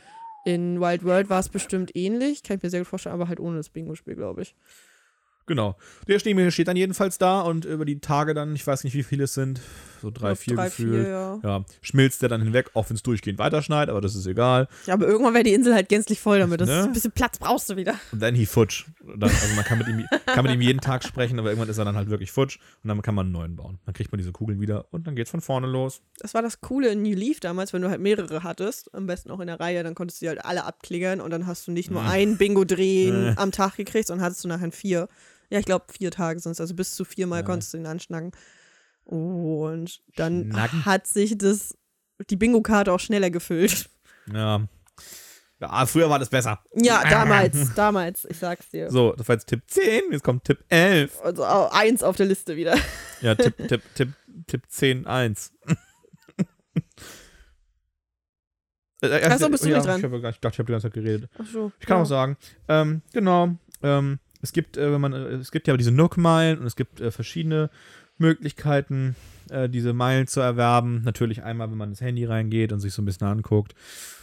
In 0.44 0.80
Wild 0.80 1.04
World 1.04 1.30
war 1.30 1.40
es 1.40 1.48
bestimmt 1.48 1.94
ähnlich, 1.94 2.42
kann 2.42 2.56
ich 2.56 2.62
mir 2.62 2.70
sehr 2.70 2.80
gut 2.80 2.88
vorstellen, 2.88 3.14
aber 3.14 3.28
halt 3.28 3.40
ohne 3.40 3.56
das 3.56 3.70
Bingo-Spiel, 3.70 4.16
glaube 4.16 4.42
ich. 4.42 4.54
Genau. 5.46 5.76
Der 6.08 6.18
Schneemännchen 6.18 6.52
steht 6.52 6.68
dann 6.68 6.76
jedenfalls 6.76 7.18
da 7.18 7.40
und 7.40 7.64
über 7.64 7.84
die 7.84 8.00
Tage 8.00 8.34
dann, 8.34 8.54
ich 8.54 8.66
weiß 8.66 8.84
nicht, 8.84 8.94
wie 8.94 9.02
viele 9.02 9.24
es 9.24 9.34
sind, 9.34 9.60
so 10.00 10.10
drei, 10.10 10.34
vier 10.34 10.56
drei, 10.56 10.64
gefühlt. 10.66 11.04
vier, 11.06 11.08
ja. 11.10 11.40
Ja, 11.42 11.64
schmilzt 11.82 12.22
der 12.22 12.28
dann 12.28 12.42
hinweg, 12.42 12.70
auch 12.74 12.88
wenn 12.90 12.96
es 12.96 13.02
durchgehend 13.02 13.38
weiterschneit, 13.38 13.88
aber 13.88 14.00
das 14.00 14.14
ist 14.14 14.26
egal. 14.26 14.68
ja, 14.86 14.94
aber 14.94 15.06
irgendwann 15.06 15.34
wäre 15.34 15.44
die 15.44 15.52
Insel 15.54 15.74
halt 15.74 15.88
gänzlich 15.88 16.20
voll 16.20 16.38
damit. 16.38 16.60
Das 16.60 16.68
Ne? 16.68 16.78
ist 16.80 16.84
ein 16.86 16.92
bisschen 16.92 17.12
Platz 17.12 17.38
brauchst 17.38 17.68
du 17.70 17.76
wieder. 17.76 17.94
Und 18.12 18.20
dann 18.22 18.34
he 18.34 18.46
futsch. 18.46 18.86
Dann, 19.04 19.22
also 19.30 19.54
man 19.56 19.64
kann 19.64 19.78
mit, 19.78 19.88
ihm, 19.88 20.04
kann 20.26 20.44
mit 20.44 20.54
ihm 20.54 20.60
jeden 20.60 20.80
Tag 20.80 21.04
sprechen, 21.04 21.38
aber 21.38 21.48
irgendwann 21.50 21.68
ist 21.68 21.78
er 21.78 21.84
dann 21.84 21.96
halt 21.96 22.10
wirklich 22.10 22.30
futsch 22.32 22.58
und 22.82 22.88
dann 22.88 23.02
kann 23.02 23.14
man 23.14 23.26
einen 23.26 23.32
neuen 23.32 23.56
bauen. 23.56 23.78
Dann 23.84 23.94
kriegt 23.94 24.12
man 24.12 24.18
diese 24.18 24.32
Kugeln 24.32 24.60
wieder 24.60 24.86
und 24.92 25.06
dann 25.06 25.16
geht's 25.16 25.30
von 25.30 25.40
vorne 25.40 25.66
los. 25.66 26.00
Das 26.18 26.34
war 26.34 26.42
das 26.42 26.60
Coole 26.60 26.88
in 26.88 27.02
New 27.02 27.14
Leaf 27.14 27.40
damals, 27.40 27.72
wenn 27.72 27.82
du 27.82 27.90
halt 27.90 28.00
mehrere 28.00 28.42
hattest, 28.42 28.94
am 28.94 29.06
besten 29.06 29.30
auch 29.30 29.40
in 29.40 29.46
der 29.48 29.58
Reihe, 29.60 29.82
dann 29.82 29.94
konntest 29.94 30.20
du 30.20 30.24
die 30.24 30.28
halt 30.28 30.44
alle 30.44 30.64
abklickern 30.64 31.20
und 31.20 31.30
dann 31.30 31.46
hast 31.46 31.66
du 31.66 31.72
nicht 31.72 31.90
nur 31.90 32.02
ein 32.02 32.36
Bingo-Drehen 32.36 33.28
Äh. 33.28 33.34
am 33.36 33.52
Tag 33.52 33.76
gekriegt, 33.76 34.06
sondern 34.08 34.24
hattest 34.26 34.44
du 34.44 34.48
nachher 34.48 34.70
vier. 34.72 35.08
Ja, 35.50 35.58
ich 35.58 35.64
glaube 35.66 35.86
vier 35.92 36.10
Tage 36.12 36.38
sonst, 36.38 36.60
also 36.60 36.74
bis 36.74 36.94
zu 36.94 37.04
viermal 37.04 37.40
Ja. 37.40 37.46
konntest 37.46 37.72
du 37.74 37.78
ihn 37.78 37.86
anschnacken. 37.86 38.30
Und 39.10 40.00
dann 40.16 40.50
Schnacken? 40.52 40.84
hat 40.84 41.06
sich 41.06 41.36
das, 41.36 41.76
die 42.30 42.36
Bingo-Karte 42.36 42.92
auch 42.92 43.00
schneller 43.00 43.30
gefüllt. 43.30 43.88
Ja. 44.32 44.66
Ja, 45.60 45.84
früher 45.84 46.08
war 46.08 46.18
das 46.18 46.30
besser. 46.30 46.62
Ja, 46.74 47.02
damals, 47.10 47.74
damals, 47.74 48.24
ich 48.24 48.38
sag's 48.38 48.70
dir. 48.70 48.90
So, 48.90 49.12
das 49.12 49.28
war 49.28 49.34
jetzt 49.36 49.46
Tipp 49.46 49.62
10, 49.66 50.04
jetzt 50.12 50.22
kommt 50.24 50.44
Tipp 50.44 50.64
11. 50.68 51.20
Also 51.22 51.44
au- 51.44 51.68
eins 51.70 52.02
auf 52.02 52.16
der 52.16 52.26
Liste 52.26 52.56
wieder. 52.56 52.78
Ja, 53.20 53.34
Tipp, 53.34 53.56
Tipp, 53.68 53.82
Tipp, 53.94 54.08
Tipp 54.46 54.62
10, 54.68 55.06
1. 55.06 55.52
Äh, 59.02 59.28
Ach 59.30 59.38
so, 59.38 59.48
bist 59.48 59.64
du 59.64 59.68
ja, 59.70 59.76
nicht 59.76 59.86
dran? 59.86 59.98
Ich 59.98 60.04
habe 60.04 60.20
gar 60.20 60.28
nicht 60.28 60.40
gedacht, 60.42 60.54
ich 60.54 60.58
habe 60.58 60.66
die 60.66 60.72
ganze 60.72 60.86
Zeit 60.88 60.92
geredet. 60.94 61.30
Ach 61.38 61.46
so, 61.50 61.72
Ich 61.80 61.86
kann 61.86 61.96
ja. 61.98 62.02
auch 62.02 62.06
sagen, 62.06 62.36
ähm, 62.68 63.00
genau, 63.14 63.56
ähm, 63.82 64.18
es 64.42 64.52
gibt, 64.52 64.76
äh, 64.76 64.92
wenn 64.92 65.00
man, 65.00 65.12
äh, 65.14 65.16
es 65.36 65.50
gibt 65.50 65.68
ja 65.68 65.76
diese 65.78 65.90
Nook-Meilen 65.90 66.58
und 66.58 66.66
es 66.66 66.76
gibt 66.76 67.00
äh, 67.00 67.10
verschiedene 67.10 67.70
Möglichkeiten, 68.20 69.16
äh, 69.50 69.68
diese 69.68 69.92
Meilen 69.92 70.26
zu 70.26 70.40
erwerben. 70.40 71.02
Natürlich 71.04 71.42
einmal, 71.42 71.70
wenn 71.70 71.78
man 71.78 71.90
ins 71.90 72.00
Handy 72.00 72.24
reingeht 72.24 72.72
und 72.72 72.80
sich 72.80 72.92
so 72.92 73.02
ein 73.02 73.04
bisschen 73.04 73.26
anguckt, 73.26 73.74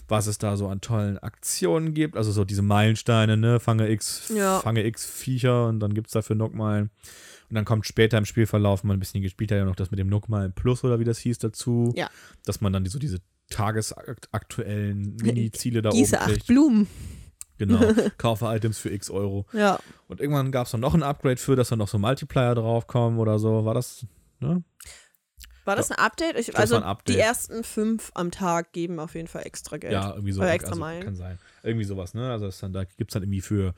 was 0.08 0.28
es 0.28 0.38
da 0.38 0.56
so 0.56 0.68
an 0.70 0.80
tollen 0.80 1.18
Aktionen 1.18 1.94
gibt. 1.94 2.16
Also 2.16 2.32
so 2.32 2.46
diese 2.46 2.62
Meilensteine, 2.62 3.36
ne, 3.36 3.60
fange 3.60 3.90
X, 3.90 4.32
Ja. 4.34 4.60
fange 4.60 4.86
X 4.86 5.06
Viecher 5.06 5.68
und 5.68 5.80
dann 5.82 5.94
gibt 5.94 6.08
es 6.08 6.14
dafür 6.14 6.36
Nook-Meilen. 6.38 6.90
Und 7.50 7.56
dann 7.56 7.66
kommt 7.66 7.86
später 7.86 8.18
im 8.18 8.26
Spielverlauf, 8.26 8.84
wenn 8.84 8.90
man 8.90 8.98
ein 8.98 9.00
bisschen 9.00 9.22
gespielt 9.22 9.52
hat, 9.52 9.58
ja 9.58 9.66
noch 9.66 9.76
das 9.76 9.90
mit 9.92 10.00
dem 10.00 10.08
Nook-Meilen 10.08 10.54
Plus 10.54 10.84
oder 10.84 11.00
wie 11.00 11.06
das 11.06 11.18
hieß 11.20 11.40
dazu. 11.40 11.94
Ja. 11.96 12.10
Dass 12.46 12.62
man 12.62 12.72
dann 12.74 12.86
so 12.86 13.00
diese 13.00 13.20
tagesaktuellen 13.50 15.16
Mini-Ziele 15.24 15.82
da 15.82 15.90
Gieße 15.90 16.16
oben 16.16 16.24
acht 16.24 16.32
kriegt. 16.32 16.48
Blumen. 16.48 16.88
Genau. 17.58 17.80
Kaufe 18.18 18.46
Items 18.46 18.78
für 18.78 18.90
x 18.90 19.10
Euro. 19.10 19.46
Ja. 19.54 19.80
Und 20.08 20.22
irgendwann 20.22 20.52
gab 20.52 20.66
es 20.66 20.72
dann 20.72 20.82
noch 20.82 20.94
ein 20.94 21.04
Upgrade 21.04 21.38
für, 21.38 21.56
dass 21.56 21.70
dann 21.70 21.80
noch 21.80 21.88
so 21.88 21.98
Multiplier 21.98 22.56
draufkommen 22.56 23.20
oder 23.20 23.40
so. 23.40 23.66
War 23.66 23.74
das, 23.74 24.06
ne? 24.40 24.64
War 25.66 25.76
das 25.76 25.92
ein 25.92 25.98
Update? 25.98 26.40
Ich, 26.40 26.48
glaub, 26.48 26.60
also 26.60 26.78
ein 26.78 26.84
Update. 26.84 27.16
die 27.16 27.20
ersten 27.20 27.64
fünf 27.64 28.12
am 28.14 28.32
Tag 28.32 28.72
geben 28.72 29.00
auf 29.00 29.16
jeden 29.16 29.28
Fall 29.28 29.46
extra 29.46 29.78
Geld. 29.78 29.92
Ja, 29.92 30.12
irgendwie 30.12 30.32
so. 30.32 30.42
Oder 30.42 30.54
extra 30.54 30.72
also, 30.72 30.80
Meilen. 30.80 31.04
Kann 31.04 31.16
sein. 31.16 31.40
Irgendwie 31.62 31.84
sowas, 31.84 32.14
ne? 32.14 32.32
Also 32.32 32.50
dann, 32.62 32.72
da 32.72 32.86
gibt 32.86 33.12
es 33.12 33.14
dann 33.14 33.24
irgendwie 33.24 33.42
für 33.42 33.74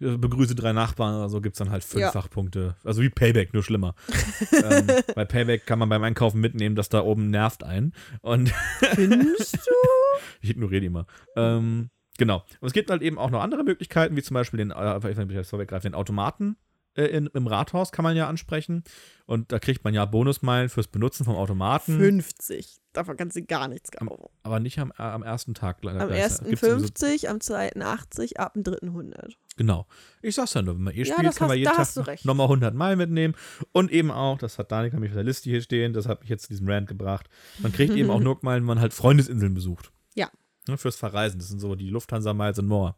äh, 0.00 0.16
begrüße 0.16 0.54
drei 0.54 0.72
Nachbarn 0.72 1.14
oder 1.14 1.28
so, 1.28 1.40
gibt 1.40 1.54
es 1.54 1.58
dann 1.58 1.70
halt 1.70 1.84
Ja. 1.84 2.10
Fünffachpunkte. 2.10 2.76
Also 2.82 3.02
wie 3.02 3.10
Payback, 3.10 3.52
nur 3.52 3.62
schlimmer. 3.62 3.94
ähm, 4.52 4.86
bei 5.14 5.24
Payback 5.24 5.66
kann 5.66 5.78
man 5.78 5.88
beim 5.88 6.02
Einkaufen 6.02 6.40
mitnehmen, 6.40 6.76
dass 6.76 6.88
da 6.88 7.02
oben 7.02 7.30
nervt 7.30 7.62
einen. 7.62 7.92
Und 8.20 8.50
Findest 8.94 9.54
du? 9.54 9.72
ich 10.40 10.50
ignoriere 10.50 10.80
die 10.80 10.86
immer. 10.86 11.06
Ähm, 11.36 11.90
genau. 12.18 12.44
Und 12.60 12.66
es 12.66 12.72
gibt 12.72 12.90
halt 12.90 13.02
eben 13.02 13.18
auch 13.18 13.30
noch 13.30 13.42
andere 13.42 13.64
Möglichkeiten, 13.64 14.16
wie 14.16 14.22
zum 14.22 14.34
Beispiel 14.34 14.58
den, 14.58 14.70
äh, 14.70 15.80
den 15.80 15.94
Automaten 15.94 16.56
äh, 16.96 17.06
in, 17.06 17.26
im 17.34 17.46
Rathaus 17.48 17.90
kann 17.90 18.04
man 18.04 18.16
ja 18.16 18.28
ansprechen. 18.28 18.84
Und 19.26 19.50
da 19.50 19.58
kriegt 19.58 19.82
man 19.84 19.94
ja 19.94 20.04
Bonusmeilen 20.04 20.68
fürs 20.68 20.86
Benutzen 20.86 21.24
vom 21.24 21.34
Automaten. 21.34 21.98
50. 21.98 22.76
Davon 22.92 23.16
kannst 23.16 23.36
du 23.36 23.42
gar 23.42 23.66
nichts 23.66 23.90
kaufen. 23.90 24.26
Aber 24.44 24.60
nicht 24.60 24.78
am, 24.78 24.92
äh, 24.96 25.02
am 25.02 25.24
ersten 25.24 25.54
Tag. 25.54 25.80
gleich- 25.80 25.98
Am 25.98 26.08
ersten 26.10 26.44
Gibt's 26.44 26.60
sowieso- 26.60 26.78
50, 26.86 27.28
am 27.30 27.40
zweiten 27.40 27.82
80, 27.82 28.38
ab 28.38 28.54
dem 28.54 28.62
dritten 28.62 28.90
100. 28.92 29.36
Genau. 29.56 29.86
Ich 30.22 30.36
sag's 30.36 30.54
ja 30.54 30.62
nur, 30.62 30.76
wenn 30.76 30.84
man 30.84 30.94
eh 30.94 31.02
Ja, 31.02 31.16
spielt, 31.16 31.34
kann 31.34 31.48
man 31.48 31.58
jeden 31.58 31.72
Tag 31.72 32.24
nochmal 32.24 32.46
100 32.48 32.74
Meilen 32.74 32.98
mitnehmen. 32.98 33.34
Und 33.72 33.90
eben 33.90 34.12
auch, 34.12 34.38
das 34.38 34.58
hat 34.60 34.70
Daniel 34.70 34.92
nämlich 34.92 35.10
auf 35.10 35.16
der 35.16 35.24
Liste 35.24 35.50
hier 35.50 35.62
stehen, 35.62 35.92
das 35.94 36.06
hat 36.06 36.20
mich 36.20 36.28
jetzt 36.30 36.42
zu 36.44 36.48
diesem 36.50 36.68
Rant 36.68 36.86
gebracht. 36.88 37.28
Man 37.58 37.72
kriegt 37.72 37.94
eben 37.94 38.10
auch 38.10 38.20
Nook-Meilen, 38.20 38.62
wenn 38.62 38.66
man 38.68 38.80
halt 38.80 38.94
Freundesinseln 38.94 39.54
besucht. 39.54 39.90
Ja. 40.14 40.30
Ne, 40.66 40.78
fürs 40.78 40.96
Verreisen. 40.96 41.38
Das 41.38 41.48
sind 41.48 41.60
so 41.60 41.74
die 41.74 41.90
Lufthansa-Miles 41.90 42.58
und 42.58 42.68
more. 42.68 42.94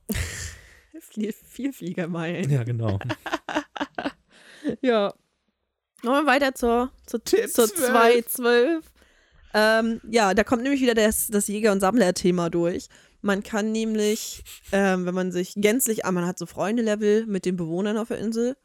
Viel, 1.01 1.33
viel 1.33 1.73
Fliegermeilen. 1.73 2.51
Ja, 2.51 2.65
genau. 2.65 2.99
Ja. 4.81 5.15
Nochmal 6.03 6.27
weiter 6.27 6.55
zur, 6.55 6.91
zur, 7.07 7.23
Tipp 7.23 7.49
zur 7.49 7.69
12. 7.69 8.37
2.12. 8.37 8.83
Ähm, 9.55 10.01
ja, 10.09 10.35
da 10.35 10.45
kommt 10.45 10.63
nämlich 10.63 10.83
wieder 10.83 10.95
das, 10.95 11.29
das 11.29 11.49
Jäger- 11.49 11.73
und 11.73 11.81
Sammler-Thema 11.81 12.51
durch. 12.51 12.89
Man 13.23 13.43
kann 13.43 13.73
nämlich, 13.73 14.45
ähm, 14.73 15.07
wenn 15.07 15.15
man 15.15 15.33
sich 15.33 15.55
gänzlich, 15.57 16.05
ah, 16.05 16.13
man 16.13 16.27
hat 16.27 16.39
so 16.39 16.47
Freunde-Level 16.47 17.27
mit 17.27 17.45
den 17.45 17.57
Bewohnern 17.57 17.97
auf 17.97 18.09
der 18.09 18.19
Insel. 18.19 18.57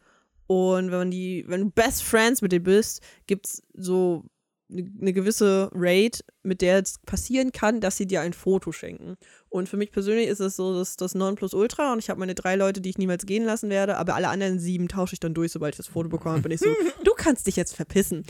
Und 0.48 0.92
wenn 0.92 0.98
man 0.98 1.12
die, 1.12 1.46
wenn 1.48 1.62
du 1.62 1.70
Best 1.72 2.04
Friends 2.04 2.42
mit 2.42 2.52
denen 2.52 2.66
bist, 2.66 3.02
gibt 3.26 3.48
es 3.48 3.64
so 3.74 4.26
eine 4.72 4.90
ne 5.00 5.14
gewisse 5.14 5.70
Rate, 5.74 6.24
mit 6.44 6.62
der 6.62 6.80
es 6.80 7.00
passieren 7.06 7.52
kann, 7.52 7.82
dass 7.82 7.98
sie 7.98 8.08
dir 8.08 8.22
ein 8.22 8.34
Foto 8.34 8.72
schenken. 8.72 9.18
Und 9.50 9.68
für 9.70 9.78
mich 9.78 9.92
persönlich 9.92 10.28
ist 10.28 10.40
es 10.40 10.56
so 10.56 10.78
das, 10.78 10.96
das 10.96 11.14
Nonplusultra 11.14 11.94
und 11.94 12.00
ich 12.00 12.10
habe 12.10 12.20
meine 12.20 12.36
drei 12.36 12.56
Leute, 12.56 12.82
die 12.82 12.90
ich 12.90 12.98
niemals 12.98 13.26
gehen 13.26 13.44
lassen 13.44 13.70
werde, 13.70 13.98
aber 13.98 14.16
alle 14.16 14.30
anderen 14.30 14.60
sieben 14.60 14.88
tausche 14.88 15.14
ich 15.14 15.20
dann 15.20 15.34
durch, 15.34 15.52
sobald 15.52 15.76
ich 15.76 15.78
das 15.78 15.88
Foto 15.88 16.10
bekomme. 16.10 16.40
Bin 16.40 16.52
ich 16.52 16.60
so, 16.60 16.68
du 17.04 17.12
kannst 17.16 17.48
dich 17.48 17.56
jetzt 17.56 17.76
verpissen, 17.76 18.24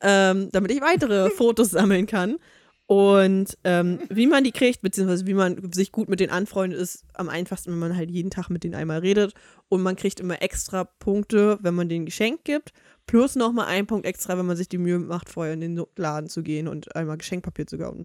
ähm, 0.00 0.48
damit 0.52 0.70
ich 0.72 0.80
weitere 0.80 1.30
Fotos 1.36 1.70
sammeln 1.70 2.06
kann. 2.06 2.38
Und 2.86 3.56
ähm, 3.64 4.00
wie 4.10 4.26
man 4.26 4.44
die 4.44 4.52
kriegt, 4.52 4.82
beziehungsweise 4.82 5.26
wie 5.26 5.34
man 5.34 5.72
sich 5.72 5.92
gut 5.92 6.08
mit 6.08 6.20
denen 6.20 6.32
anfreundet, 6.32 6.78
ist 6.78 7.04
am 7.14 7.28
einfachsten, 7.28 7.70
wenn 7.70 7.78
man 7.78 7.96
halt 7.96 8.10
jeden 8.10 8.30
Tag 8.30 8.50
mit 8.50 8.64
denen 8.64 8.74
einmal 8.74 8.98
redet. 8.98 9.32
Und 9.68 9.82
man 9.82 9.96
kriegt 9.96 10.20
immer 10.20 10.42
extra 10.42 10.84
Punkte, 10.84 11.58
wenn 11.62 11.74
man 11.74 11.88
denen 11.88 12.04
Geschenk 12.04 12.44
gibt. 12.44 12.72
Plus 13.06 13.36
nochmal 13.36 13.66
ein 13.66 13.86
Punkt 13.86 14.06
extra, 14.06 14.38
wenn 14.38 14.46
man 14.46 14.56
sich 14.56 14.68
die 14.68 14.78
Mühe 14.78 14.98
macht, 14.98 15.28
vorher 15.28 15.54
in 15.54 15.60
den 15.60 15.84
Laden 15.96 16.28
zu 16.28 16.42
gehen 16.42 16.68
und 16.68 16.94
einmal 16.96 17.18
Geschenkpapier 17.18 17.66
zu 17.66 17.78
kaufen. 17.78 18.04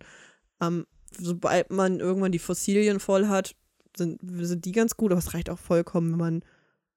Ähm, 0.62 0.86
sobald 1.12 1.72
man 1.72 2.00
irgendwann 2.00 2.32
die 2.32 2.40
Fossilien 2.40 3.00
voll 3.00 3.28
hat, 3.28 3.56
sind, 3.96 4.20
sind 4.24 4.66
die 4.66 4.72
ganz 4.72 4.98
gut, 4.98 5.12
aber 5.12 5.20
es 5.20 5.34
reicht 5.34 5.50
auch 5.50 5.60
vollkommen, 5.60 6.12
wenn 6.12 6.20
man 6.20 6.44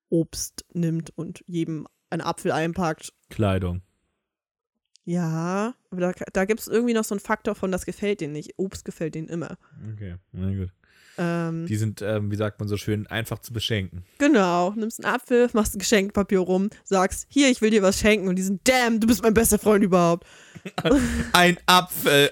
Obst 0.08 0.64
nimmt 0.72 1.16
und 1.16 1.44
jedem 1.46 1.86
einen 2.10 2.22
Apfel 2.22 2.52
einpackt. 2.52 3.12
Kleidung. 3.28 3.82
Ja, 5.04 5.74
aber 5.90 6.00
da, 6.00 6.12
da 6.32 6.44
gibt 6.44 6.60
es 6.60 6.68
irgendwie 6.68 6.94
noch 6.94 7.04
so 7.04 7.14
einen 7.14 7.20
Faktor 7.20 7.54
von, 7.54 7.72
das 7.72 7.86
gefällt 7.86 8.20
denen 8.20 8.32
nicht. 8.32 8.54
Obst 8.58 8.84
gefällt 8.84 9.14
denen 9.14 9.28
immer. 9.28 9.56
Okay, 9.92 10.16
na 10.32 10.54
gut. 10.54 10.70
Ähm, 11.22 11.66
Die 11.66 11.76
sind, 11.76 12.00
ähm, 12.00 12.30
wie 12.30 12.36
sagt 12.36 12.58
man 12.60 12.68
so 12.68 12.78
schön, 12.78 13.06
einfach 13.06 13.40
zu 13.40 13.52
beschenken. 13.52 14.04
genau, 14.16 14.70
nimmst 14.70 15.04
einen 15.04 15.14
Apfel, 15.14 15.50
machst 15.52 15.74
ein 15.74 15.78
Geschenkpapier 15.78 16.38
rum, 16.38 16.70
sagst, 16.82 17.26
hier, 17.28 17.50
ich 17.50 17.60
will 17.60 17.68
dir 17.68 17.82
was 17.82 17.98
schenken 17.98 18.26
und 18.26 18.36
die 18.36 18.42
sind, 18.42 18.66
damn, 18.66 19.00
du 19.00 19.06
bist 19.06 19.22
mein 19.22 19.34
bester 19.34 19.58
Freund 19.58 19.84
überhaupt. 19.84 20.26
Ein 21.32 21.58
Apfel. 21.66 22.30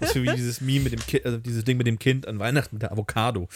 das 0.00 0.08
ist 0.08 0.14
so 0.14 0.22
wie 0.22 0.34
dieses 0.34 0.60
Meme 0.60 0.84
mit 0.84 0.92
dem 0.94 1.00
Kind, 1.00 1.24
also 1.26 1.38
dieses 1.38 1.64
Ding 1.64 1.76
mit 1.76 1.86
dem 1.86 1.98
Kind 1.98 2.26
an 2.26 2.38
Weihnachten 2.38 2.76
mit 2.76 2.82
der 2.82 2.92
Avocado. 2.92 3.48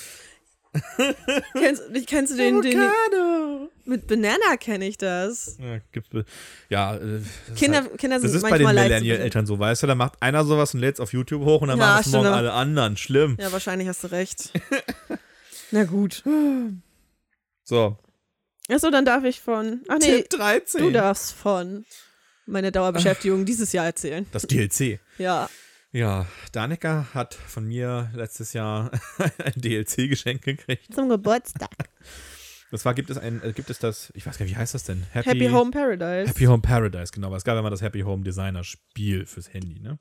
kennst, 1.53 1.83
kennst 2.07 2.33
du 2.33 2.37
den, 2.37 2.61
den, 2.63 2.79
Avocado. 2.79 3.40
Mit 3.87 4.07
Banana 4.07 4.57
kenne 4.59 4.87
ich 4.87 4.99
das. 4.99 5.57
Ja, 5.59 5.79
gibt's, 5.93 6.09
be- 6.11 6.25
ja 6.69 6.97
äh, 6.97 7.21
Kinder, 7.57 7.83
halt, 7.83 7.99
Kinder 7.99 8.21
sind 8.21 8.29
das 8.29 8.35
ist 8.37 8.43
bei 8.49 8.59
den 8.59 8.67
Millennial-Eltern 8.67 9.47
so, 9.47 9.59
weißt 9.59 9.83
du, 9.83 9.87
da 9.87 9.95
macht 9.95 10.21
einer 10.23 10.45
sowas 10.45 10.75
und 10.75 10.81
lädt 10.81 10.95
es 10.95 11.01
auf 11.01 11.13
YouTube 11.13 11.45
hoch 11.45 11.63
und 11.63 11.69
dann 11.69 11.79
Ja, 11.79 11.87
machen 11.87 12.03
es 12.07 12.13
morgen 12.13 12.27
aber- 12.27 12.37
alle 12.37 12.53
anderen. 12.53 12.97
Schlimm. 12.97 13.37
Ja, 13.41 13.51
wahrscheinlich 13.53 13.89
hast 13.89 14.05
du 14.05 14.09
recht. 14.09 14.51
Na 15.71 15.85
gut. 15.85 16.23
So, 17.65 17.97
Achso, 18.69 18.91
dann 18.91 19.05
darf 19.05 19.25
ich 19.25 19.41
von. 19.41 19.81
Ach 19.89 19.99
nee, 20.01 20.19
Tipp 20.23 20.31
13. 20.31 20.81
du 20.83 20.91
darfst 20.93 21.33
von 21.33 21.85
meiner 22.47 22.71
Dauerbeschäftigung 22.71 23.45
dieses 23.47 23.73
Jahr 23.73 23.87
erzählen. 23.87 24.27
Das 24.33 24.43
DLC. 24.43 25.01
Ja. 25.19 25.49
Ja, 25.93 26.27
Danica 26.53 27.09
hat 27.15 27.35
von 27.35 27.67
mir 27.67 28.11
letztes 28.15 28.53
Jahr 28.53 28.93
ein 29.45 29.53
DLC-Geschenk 29.61 30.43
gekriegt. 30.43 30.95
Zum 30.95 31.09
Geburtstag. 31.09 31.71
Das 32.71 32.85
war, 32.85 32.95
gibt 32.95 33.11
es 33.11 33.19
ein, 33.19 33.43
äh, 33.43 33.53
gibt 33.53 33.69
es 33.71 33.79
das, 33.79 34.13
ich 34.15 34.27
weiß 34.27 34.39
gar 34.39 34.45
nicht, 34.45 34.55
wie 34.55 34.59
heißt 34.59 34.75
das 34.75 34.85
denn? 34.85 35.05
Happy, 35.11 35.49
Home 35.49 35.71
Paradise. 35.71 36.29
Happy 36.29 36.45
Home 36.45 36.63
Paradise, 36.63 37.13
genau. 37.13 37.35
Es 37.35 37.45
gab 37.45 37.59
immer 37.59 37.71
das 37.71 37.83
Happy 37.83 38.01
Home 38.01 38.23
Designer 38.23 38.63
Spiel 38.65 39.27
fürs 39.27 39.53
Handy, 39.53 39.81
ne? 39.81 39.99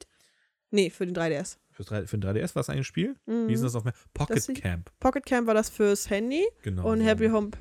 Nee, 0.71 0.91
für 0.91 1.05
den 1.05 1.15
3DS. 1.15 1.57
Fürs 1.71 1.87
3, 1.87 2.05
für 2.05 2.17
den 2.17 2.29
3DS 2.29 2.55
war 2.55 2.61
es 2.61 2.69
ein 2.69 2.83
Spiel? 2.83 3.15
Mhm. 3.25 3.47
Wie 3.47 3.53
ist 3.53 3.63
das 3.63 3.73
auf 3.75 3.85
mehr? 3.85 3.93
Pocket 4.13 4.37
Das 4.37 4.47
Camp, 4.47 4.91
Pocket 4.99 5.25
Camp 5.25 5.47
war 5.47 5.55
das 5.55 5.69
fürs 5.69 6.09
Handy 6.09 6.45
genau. 6.61 6.91
und. 6.91 7.01
Happy 7.01 7.29
Home 7.29 7.51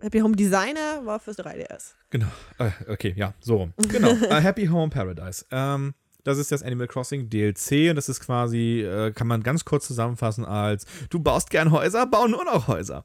Happy 0.00 0.20
Home 0.20 0.36
Designer 0.36 1.04
war 1.04 1.18
fürs 1.18 1.38
3DS. 1.38 1.94
Genau. 2.10 2.28
Äh, 2.58 2.70
okay, 2.88 3.14
ja, 3.16 3.34
so 3.40 3.56
rum. 3.56 3.74
Genau. 3.88 4.08
äh, 4.30 4.40
Happy 4.40 4.66
Home 4.66 4.90
Paradise. 4.90 5.44
Ähm, 5.50 5.94
das 6.22 6.38
ist 6.38 6.52
das 6.52 6.62
Animal 6.62 6.86
Crossing 6.86 7.28
DLC 7.28 7.90
und 7.90 7.96
das 7.96 8.08
ist 8.08 8.20
quasi, 8.20 8.80
äh, 8.80 9.12
kann 9.12 9.26
man 9.26 9.42
ganz 9.42 9.64
kurz 9.64 9.86
zusammenfassen 9.86 10.44
als, 10.44 10.86
du 11.10 11.20
baust 11.20 11.50
gern 11.50 11.70
Häuser, 11.70 12.06
bau 12.06 12.26
nur 12.26 12.44
noch 12.44 12.66
Häuser. 12.66 13.04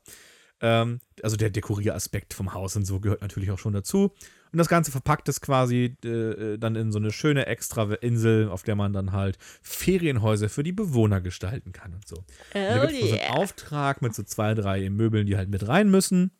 Ähm, 0.62 1.00
also 1.24 1.38
der 1.38 1.50
Dekorieaspekt 1.50 2.34
vom 2.34 2.54
Haus 2.54 2.76
und 2.76 2.86
so 2.86 3.00
gehört 3.00 3.22
natürlich 3.22 3.52
auch 3.52 3.60
schon 3.60 3.74
dazu. 3.74 4.14
Und 4.52 4.58
das 4.58 4.68
Ganze 4.68 4.92
verpackt 4.92 5.30
ist 5.30 5.42
quasi 5.42 5.96
äh, 6.04 6.58
dann 6.58 6.76
in 6.76 6.92
so 6.92 6.98
eine 6.98 7.12
schöne 7.12 7.46
extra 7.46 7.94
Insel, 7.96 8.50
auf 8.50 8.64
der 8.64 8.76
man 8.76 8.94
dann 8.94 9.12
halt 9.12 9.38
Ferienhäuser 9.62 10.50
für 10.50 10.64
die 10.64 10.72
Bewohner 10.72 11.22
gestalten 11.22 11.72
kann 11.72 11.94
und 11.94 12.08
so. 12.08 12.18
Und 12.18 12.26
da 12.54 12.84
Oh 12.84 12.88
gibt 12.88 13.02
es 13.02 13.10
so 13.10 13.16
einen 13.16 13.32
Auftrag 13.32 14.02
mit 14.02 14.16
so 14.16 14.24
zwei, 14.24 14.56
drei 14.56 14.90
Möbeln, 14.90 15.28
die 15.28 15.38
halt 15.38 15.50
mit 15.50 15.68
rein 15.68 15.90
müssen. 15.90 16.32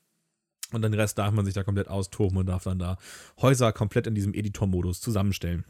Und 0.72 0.82
dann 0.82 0.92
den 0.92 1.00
Rest 1.00 1.18
darf 1.18 1.34
man 1.34 1.46
sich 1.46 1.54
da 1.54 1.64
komplett 1.64 1.88
austoben 1.88 2.38
und 2.38 2.46
darf 2.48 2.64
dann 2.64 2.80
da 2.80 2.98
Häuser 3.42 3.72
komplett 3.74 4.08
in 4.08 4.16
diesem 4.16 4.34
Editor-Modus 4.34 5.02
zusammenstellen. 5.02 5.66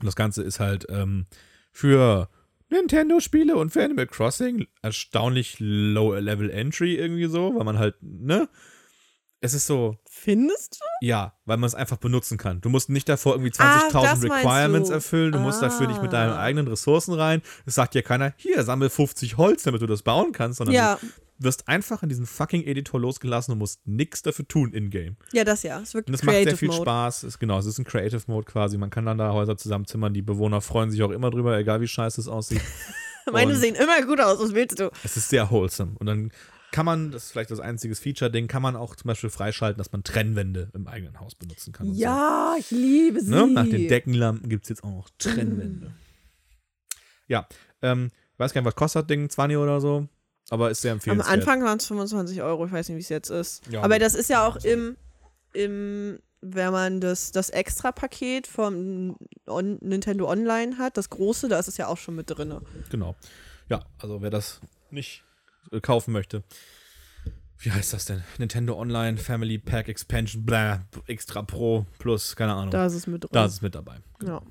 Und 0.00 0.06
das 0.06 0.16
Ganze 0.16 0.42
ist 0.42 0.60
halt 0.60 0.86
ähm, 0.88 1.26
für 1.72 2.28
Nintendo-Spiele 2.70 3.56
und 3.56 3.70
für 3.70 3.84
Animal 3.84 4.06
Crossing 4.06 4.66
erstaunlich 4.82 5.56
low-level 5.58 6.50
Entry 6.50 6.94
irgendwie 6.96 7.26
so, 7.26 7.54
weil 7.54 7.64
man 7.64 7.78
halt, 7.78 7.96
ne? 8.02 8.48
Es 9.40 9.52
ist 9.54 9.66
so, 9.66 9.98
Findest 10.08 10.80
du? 10.80 11.06
ja, 11.06 11.34
weil 11.44 11.58
man 11.58 11.68
es 11.68 11.74
einfach 11.74 11.98
benutzen 11.98 12.38
kann. 12.38 12.60
Du 12.62 12.70
musst 12.70 12.88
nicht 12.88 13.08
davor 13.08 13.34
irgendwie 13.34 13.52
Ah, 13.58 13.88
20.000 13.90 14.02
das 14.02 14.20
meinst 14.22 14.24
Requirements 14.46 14.88
du. 14.88 14.94
erfüllen. 14.94 15.32
Du 15.32 15.38
musst 15.38 15.62
dafür 15.62 15.86
nicht 15.86 16.02
mit 16.02 16.12
deinen 16.12 16.32
Ah. 16.32 16.40
eigenen 16.40 16.66
Ressourcen 16.68 17.12
rein. 17.14 17.42
Es 17.66 17.74
sagt 17.74 17.94
dir 17.94 18.02
keiner, 18.02 18.32
hier, 18.38 18.64
sammel 18.64 18.88
50 18.88 19.36
Holz, 19.36 19.62
damit 19.62 19.82
du 19.82 19.86
das 19.86 20.02
bauen 20.02 20.32
kannst, 20.32 20.58
sondern 20.58 20.74
Ja, 20.74 20.98
wirst 21.38 21.68
einfach 21.68 22.02
in 22.02 22.08
diesen 22.08 22.26
fucking 22.26 22.64
Editor 22.64 22.98
losgelassen 23.00 23.52
und 23.52 23.58
musst 23.58 23.86
nichts 23.86 24.22
dafür 24.22 24.46
tun 24.48 24.72
in-game. 24.72 25.16
ja, 25.32 25.44
das 25.44 25.62
ja. 25.62 25.80
Es 25.80 25.90
ist 25.90 25.94
Und 25.94 26.10
das 26.10 26.22
macht 26.22 26.36
sehr 26.44 26.56
viel 26.56 26.68
Mode. 26.68 26.82
Spaß. 26.82 27.22
Es, 27.24 27.38
genau, 27.38 27.58
es 27.58 27.66
ist 27.66 27.78
ein 27.78 27.84
Creative 27.84 28.22
Mode 28.26 28.46
quasi. 28.46 28.78
Man 28.78 28.90
kann 28.90 29.04
dann 29.06 29.18
da 29.18 29.32
Häuser 29.32 29.56
zusammenzimmern. 29.56 30.14
Die 30.14 30.22
Bewohner 30.22 30.60
freuen 30.60 30.90
sich 30.90 31.02
auch 31.02 31.10
immer 31.10 31.30
drüber, 31.30 31.56
egal 31.58 31.80
wie 31.80 31.88
scheiße 31.88 32.20
es 32.20 32.28
aussieht. 32.28 32.60
Meine 33.32 33.52
Und- 33.54 33.58
sehen 33.60 33.74
immer 33.74 34.00
gut 34.06 34.20
aus, 34.20 34.38
was 34.38 34.54
willst 34.54 34.78
du? 34.80 34.90
es 35.04 35.16
ist 35.16 35.28
sehr 35.28 35.50
wholesome. 35.50 35.92
Und 35.98 36.06
dann 36.06 36.30
kann 36.72 36.84
man, 36.86 37.10
das 37.10 37.24
ist 37.26 37.30
vielleicht 37.32 37.50
das 37.50 37.60
einzige 37.60 37.94
Feature-Ding, 37.94 38.48
kann 38.48 38.60
man 38.62 38.76
auch 38.76 38.96
zum 38.96 39.08
Beispiel 39.08 39.30
freischalten, 39.30 39.78
dass 39.78 39.92
man 39.92 40.02
Trennwände 40.04 40.70
im 40.74 40.86
eigenen 40.88 41.20
Haus 41.20 41.34
benutzen 41.34 41.72
kann. 41.72 41.88
und 41.88 41.94
so. 41.94 42.00
Ja, 42.00 42.54
ich 42.58 42.70
liebe 42.70 43.20
sie. 43.20 43.30
Ne? 43.30 43.46
Nach 43.46 43.64
den 43.64 43.88
Deckenlampen 43.88 44.48
gibt 44.48 44.64
es 44.64 44.68
jetzt 44.70 44.84
auch 44.84 44.90
noch 44.90 45.08
Trennwände. 45.18 45.92
Ja, 47.28 47.46
ähm, 47.82 48.10
weiß 48.38 48.52
gar 48.52 48.60
nicht, 48.60 48.66
was 48.66 48.74
kostet 48.76 49.02
das 49.02 49.06
Ding? 49.08 49.28
20 49.30 49.56
oder 49.58 49.80
so? 49.80 50.08
Aber 50.50 50.70
ist 50.70 50.82
sehr 50.82 50.92
Am 50.92 50.96
empfehlenswert. 50.98 51.38
Anfang 51.38 51.64
waren 51.64 51.78
es 51.78 51.86
25 51.86 52.42
Euro, 52.42 52.66
ich 52.66 52.72
weiß 52.72 52.88
nicht, 52.88 52.96
wie 52.96 53.02
es 53.02 53.08
jetzt 53.08 53.30
ist. 53.30 53.66
Ja, 53.68 53.82
Aber 53.82 53.98
das 53.98 54.14
ist 54.14 54.30
ja 54.30 54.46
auch 54.46 54.56
im, 54.56 54.96
im 55.52 56.18
wenn 56.40 56.72
man 56.72 57.00
das, 57.00 57.32
das 57.32 57.50
Extra-Paket 57.50 58.46
vom 58.46 59.16
On 59.46 59.78
Nintendo 59.80 60.28
Online 60.30 60.78
hat, 60.78 60.96
das 60.96 61.10
große, 61.10 61.48
da 61.48 61.58
ist 61.58 61.66
es 61.68 61.76
ja 61.76 61.88
auch 61.88 61.96
schon 61.98 62.14
mit 62.14 62.30
drin. 62.30 62.54
Genau. 62.90 63.16
Ja, 63.68 63.84
also 63.98 64.22
wer 64.22 64.30
das 64.30 64.60
nicht 64.90 65.24
äh, 65.72 65.80
kaufen 65.80 66.12
möchte. 66.12 66.44
Wie 67.58 67.72
heißt 67.72 67.92
das 67.92 68.04
denn? 68.04 68.22
Nintendo 68.38 68.78
Online 68.78 69.16
Family 69.16 69.58
Pack 69.58 69.88
Expansion, 69.88 70.44
blah, 70.44 70.84
Extra 71.06 71.42
Pro 71.42 71.86
Plus, 71.98 72.36
keine 72.36 72.52
Ahnung. 72.52 72.70
Da, 72.70 72.78
Da 72.80 72.86
ist 72.86 72.94
es 72.94 73.06
mit 73.06 73.24
drin. 73.24 73.44
ist 73.44 73.52
es 73.54 73.62
mit 73.62 73.74
dabei. 73.74 73.96
Ja. 74.22 74.42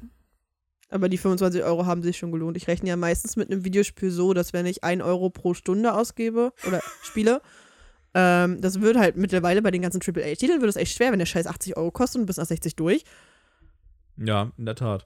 Aber 0.90 1.10
die 1.10 1.18
25 1.18 1.64
Euro 1.64 1.86
haben 1.86 2.04
sich 2.04 2.18
schon 2.18 2.32
gelohnt. 2.32 2.58
Ich 2.58 2.68
rechne 2.68 2.90
ja 2.90 2.96
meistens 2.96 3.36
mit 3.36 3.52
einem 3.52 3.66
Videospiel 3.66 4.12
so, 4.12 4.34
dass 4.34 4.54
wenn 4.54 4.66
ich 4.66 4.84
1 4.84 5.02
Euro 5.04 5.30
pro 5.30 5.54
Stunde 5.54 5.94
ausgebe 5.94 6.54
oder 6.68 6.82
spiele, 7.04 7.42
ähm, 8.14 8.62
das 8.62 8.80
wird 8.82 8.98
halt 8.98 9.18
mittlerweile 9.18 9.62
bei 9.62 9.72
den 9.72 9.82
ganzen 9.82 10.02
AAA-Titeln 10.02 10.62
wird 10.62 10.70
es 10.70 10.78
echt 10.78 10.96
schwer, 10.96 11.12
wenn 11.12 11.20
der 11.20 11.26
Scheiß 11.26 11.48
80 11.48 11.76
Euro 11.76 11.92
kostet 11.92 12.22
und 12.22 12.28
bis 12.28 12.38
nach 12.38 12.46
60 12.46 12.76
durch. 12.76 13.04
Ja, 14.18 14.52
in 14.58 14.66
der 14.66 14.76
Tat. 14.76 15.06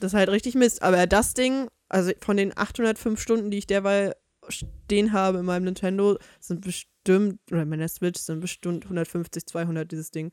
Das 0.00 0.12
ist 0.12 0.16
halt 0.16 0.28
richtig 0.28 0.54
Mist. 0.54 0.82
Aber 0.82 1.06
das 1.06 1.34
Ding, 1.34 1.68
also 1.88 2.12
von 2.20 2.36
den 2.36 2.56
805 2.56 3.20
Stunden, 3.20 3.50
die 3.50 3.58
ich 3.58 3.66
derweil 3.66 4.14
stehen 4.48 5.12
habe 5.12 5.38
in 5.38 5.46
meinem 5.46 5.64
Nintendo, 5.64 6.18
sind 6.38 6.60
bestimmt, 6.60 7.40
oder 7.50 7.62
in 7.62 7.68
meiner 7.68 7.88
Switch 7.88 8.20
sind 8.20 8.40
bestimmt 8.40 8.84
150, 8.84 9.46
200 9.46 9.90
dieses 9.90 10.10
Ding. 10.10 10.30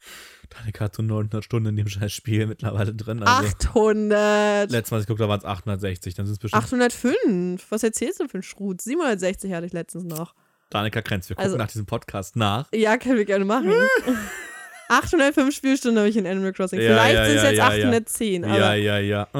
Danica 0.50 0.84
hat 0.86 0.94
so 0.94 1.02
900 1.02 1.44
Stunden 1.44 1.70
in 1.70 1.76
dem 1.76 1.88
scheiß 1.88 2.12
Spiel 2.12 2.46
mittlerweile 2.46 2.94
drin. 2.94 3.22
Also 3.22 3.48
800! 3.48 4.70
letztes 4.70 4.90
Mal, 4.90 5.00
ich 5.00 5.06
gucke, 5.06 5.18
da 5.20 5.28
waren 5.28 5.38
es 5.38 5.44
860. 5.44 6.14
Dann 6.14 6.26
sind 6.26 6.34
es 6.34 6.38
bestimmt 6.38 6.62
805! 6.62 7.66
Was 7.70 7.82
erzählst 7.82 8.20
du 8.20 8.28
für 8.28 8.34
einen 8.34 8.42
Schrut? 8.42 8.80
760 8.80 9.52
hatte 9.52 9.66
ich 9.66 9.72
letztens 9.72 10.04
noch. 10.04 10.34
Danica 10.70 11.00
Krenz. 11.02 11.28
Wir 11.28 11.36
gucken 11.36 11.44
Also- 11.46 11.56
nach 11.58 11.68
diesem 11.68 11.86
Podcast 11.86 12.36
nach. 12.36 12.66
Ja, 12.72 12.96
können 12.96 13.16
wir 13.16 13.24
gerne 13.24 13.44
machen. 13.44 13.72
805 14.88 15.52
Spielstunden 15.54 15.98
habe 15.98 16.08
ich 16.08 16.16
in 16.16 16.26
Animal 16.26 16.52
Crossing. 16.52 16.80
Ja, 16.80 16.90
Vielleicht 16.90 17.14
ja, 17.14 17.24
sind 17.26 17.36
es 17.36 17.42
ja, 17.42 17.48
jetzt 17.50 17.58
ja, 17.58 17.74
ja. 17.74 17.86
810, 17.88 18.44
aber. 18.44 18.56
Ja, 18.58 18.74
ja, 18.74 18.98
ja. 18.98 19.22
Äh, 19.34 19.38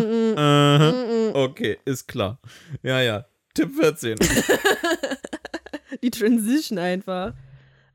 Mm, 0.00 0.32
mm, 0.32 0.36
äh. 0.36 0.92
mm, 0.92 1.28
mm. 1.30 1.34
Okay, 1.36 1.78
ist 1.84 2.08
klar. 2.08 2.40
Ja, 2.82 3.00
ja. 3.00 3.24
Tipp 3.54 3.70
14. 3.78 4.16
Die 6.02 6.10
Transition 6.10 6.78
einfach. 6.78 7.32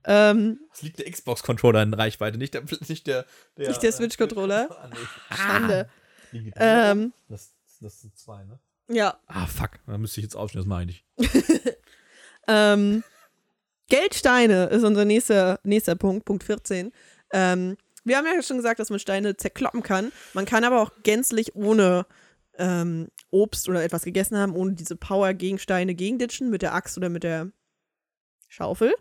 Ähm, 0.08 0.60
Es 0.74 0.82
liegt 0.82 0.99
der 0.99 1.12
Xbox-Controller 1.12 1.84
in 1.84 1.93
Reichweite, 1.93 2.38
nicht 2.38 2.53
der, 2.53 2.64
nicht 2.88 3.08
der, 3.08 3.26
der, 3.58 3.68
Nicht 3.68 3.84
der 3.84 3.91
Switch-Controller? 3.91 4.70
Ah, 4.72 4.89
nee. 4.89 5.36
Schande. 5.36 5.89
Ähm, 6.55 7.14
das, 7.30 7.53
das 7.80 8.01
sind 8.01 8.18
zwei, 8.18 8.43
ne? 8.43 8.60
ja. 8.89 9.20
Ah, 9.28 9.45
fuck. 9.45 9.72
Da 9.86 9.97
müsste 9.97 10.20
ich 10.20 10.24
jetzt 10.24 10.36
aufstehen, 10.36 10.62
das 10.62 10.68
meine 10.68 10.91
ich. 10.91 11.05
Ähm, 12.47 13.03
Geldsteine 13.89 14.66
ist 14.66 14.84
unser 14.84 15.05
nächster, 15.05 15.60
nächster 15.64 15.95
Punkt, 15.95 16.26
Punkt 16.26 16.43
14. 16.43 16.91
Ähm, 17.32 17.78
wir 18.03 18.18
haben 18.18 18.26
ja 18.26 18.41
schon 18.41 18.58
gesagt, 18.58 18.80
dass 18.80 18.89
man 18.89 18.99
Steine 18.99 19.36
zerkloppen 19.36 19.84
kann. 19.84 20.12
Man 20.34 20.45
kann 20.45 20.64
aber 20.64 20.82
auch 20.82 20.91
gänzlich 21.03 21.55
ohne 21.55 22.05
ähm, 22.58 23.10
Obst 23.30 23.70
oder 23.70 23.84
etwas 23.84 24.03
gegessen 24.03 24.38
haben, 24.38 24.55
ohne 24.55 24.74
diese 24.74 24.95
Power-Gegensteine 24.95 25.93
gegenditschen, 25.93 26.49
mit 26.49 26.62
der 26.62 26.74
Axt 26.74 26.97
oder 26.97 27.10
mit 27.10 27.24
der 27.24 27.51
Schaufel. 28.47 28.93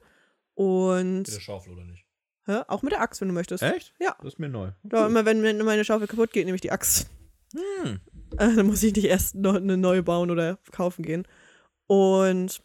Und 0.57 1.29
Schaufel 1.29 1.75
oder 1.75 1.85
nicht? 1.85 2.05
hä, 2.47 2.63
auch 2.69 2.83
mit 2.83 2.93
der 2.93 3.01
Axt, 3.01 3.21
wenn 3.21 3.29
du 3.29 3.35
möchtest. 3.35 3.63
Echt? 3.63 3.95
Ja. 4.01 4.17
Das 4.19 4.35
ist 4.35 4.39
mir 4.39 4.49
neu. 4.49 4.73
Da 4.83 5.07
immer, 5.07 5.25
wenn 5.25 5.59
meine 5.59 5.85
Schaufel 5.85 6.07
kaputt 6.07 6.33
geht, 6.33 6.47
nehme 6.47 6.57
ich 6.57 6.63
die 6.63 6.73
Axt. 6.73 7.09
Hm. 7.55 8.01
Äh, 8.39 8.57
dann 8.57 8.67
muss 8.67 8.83
ich 8.83 8.95
nicht 8.95 9.05
erst 9.05 9.37
noch 9.37 9.55
eine 9.55 9.77
neue 9.77 10.03
bauen 10.03 10.33
oder 10.33 10.59
kaufen 10.73 11.05
gehen. 11.05 11.29
Und 11.87 12.61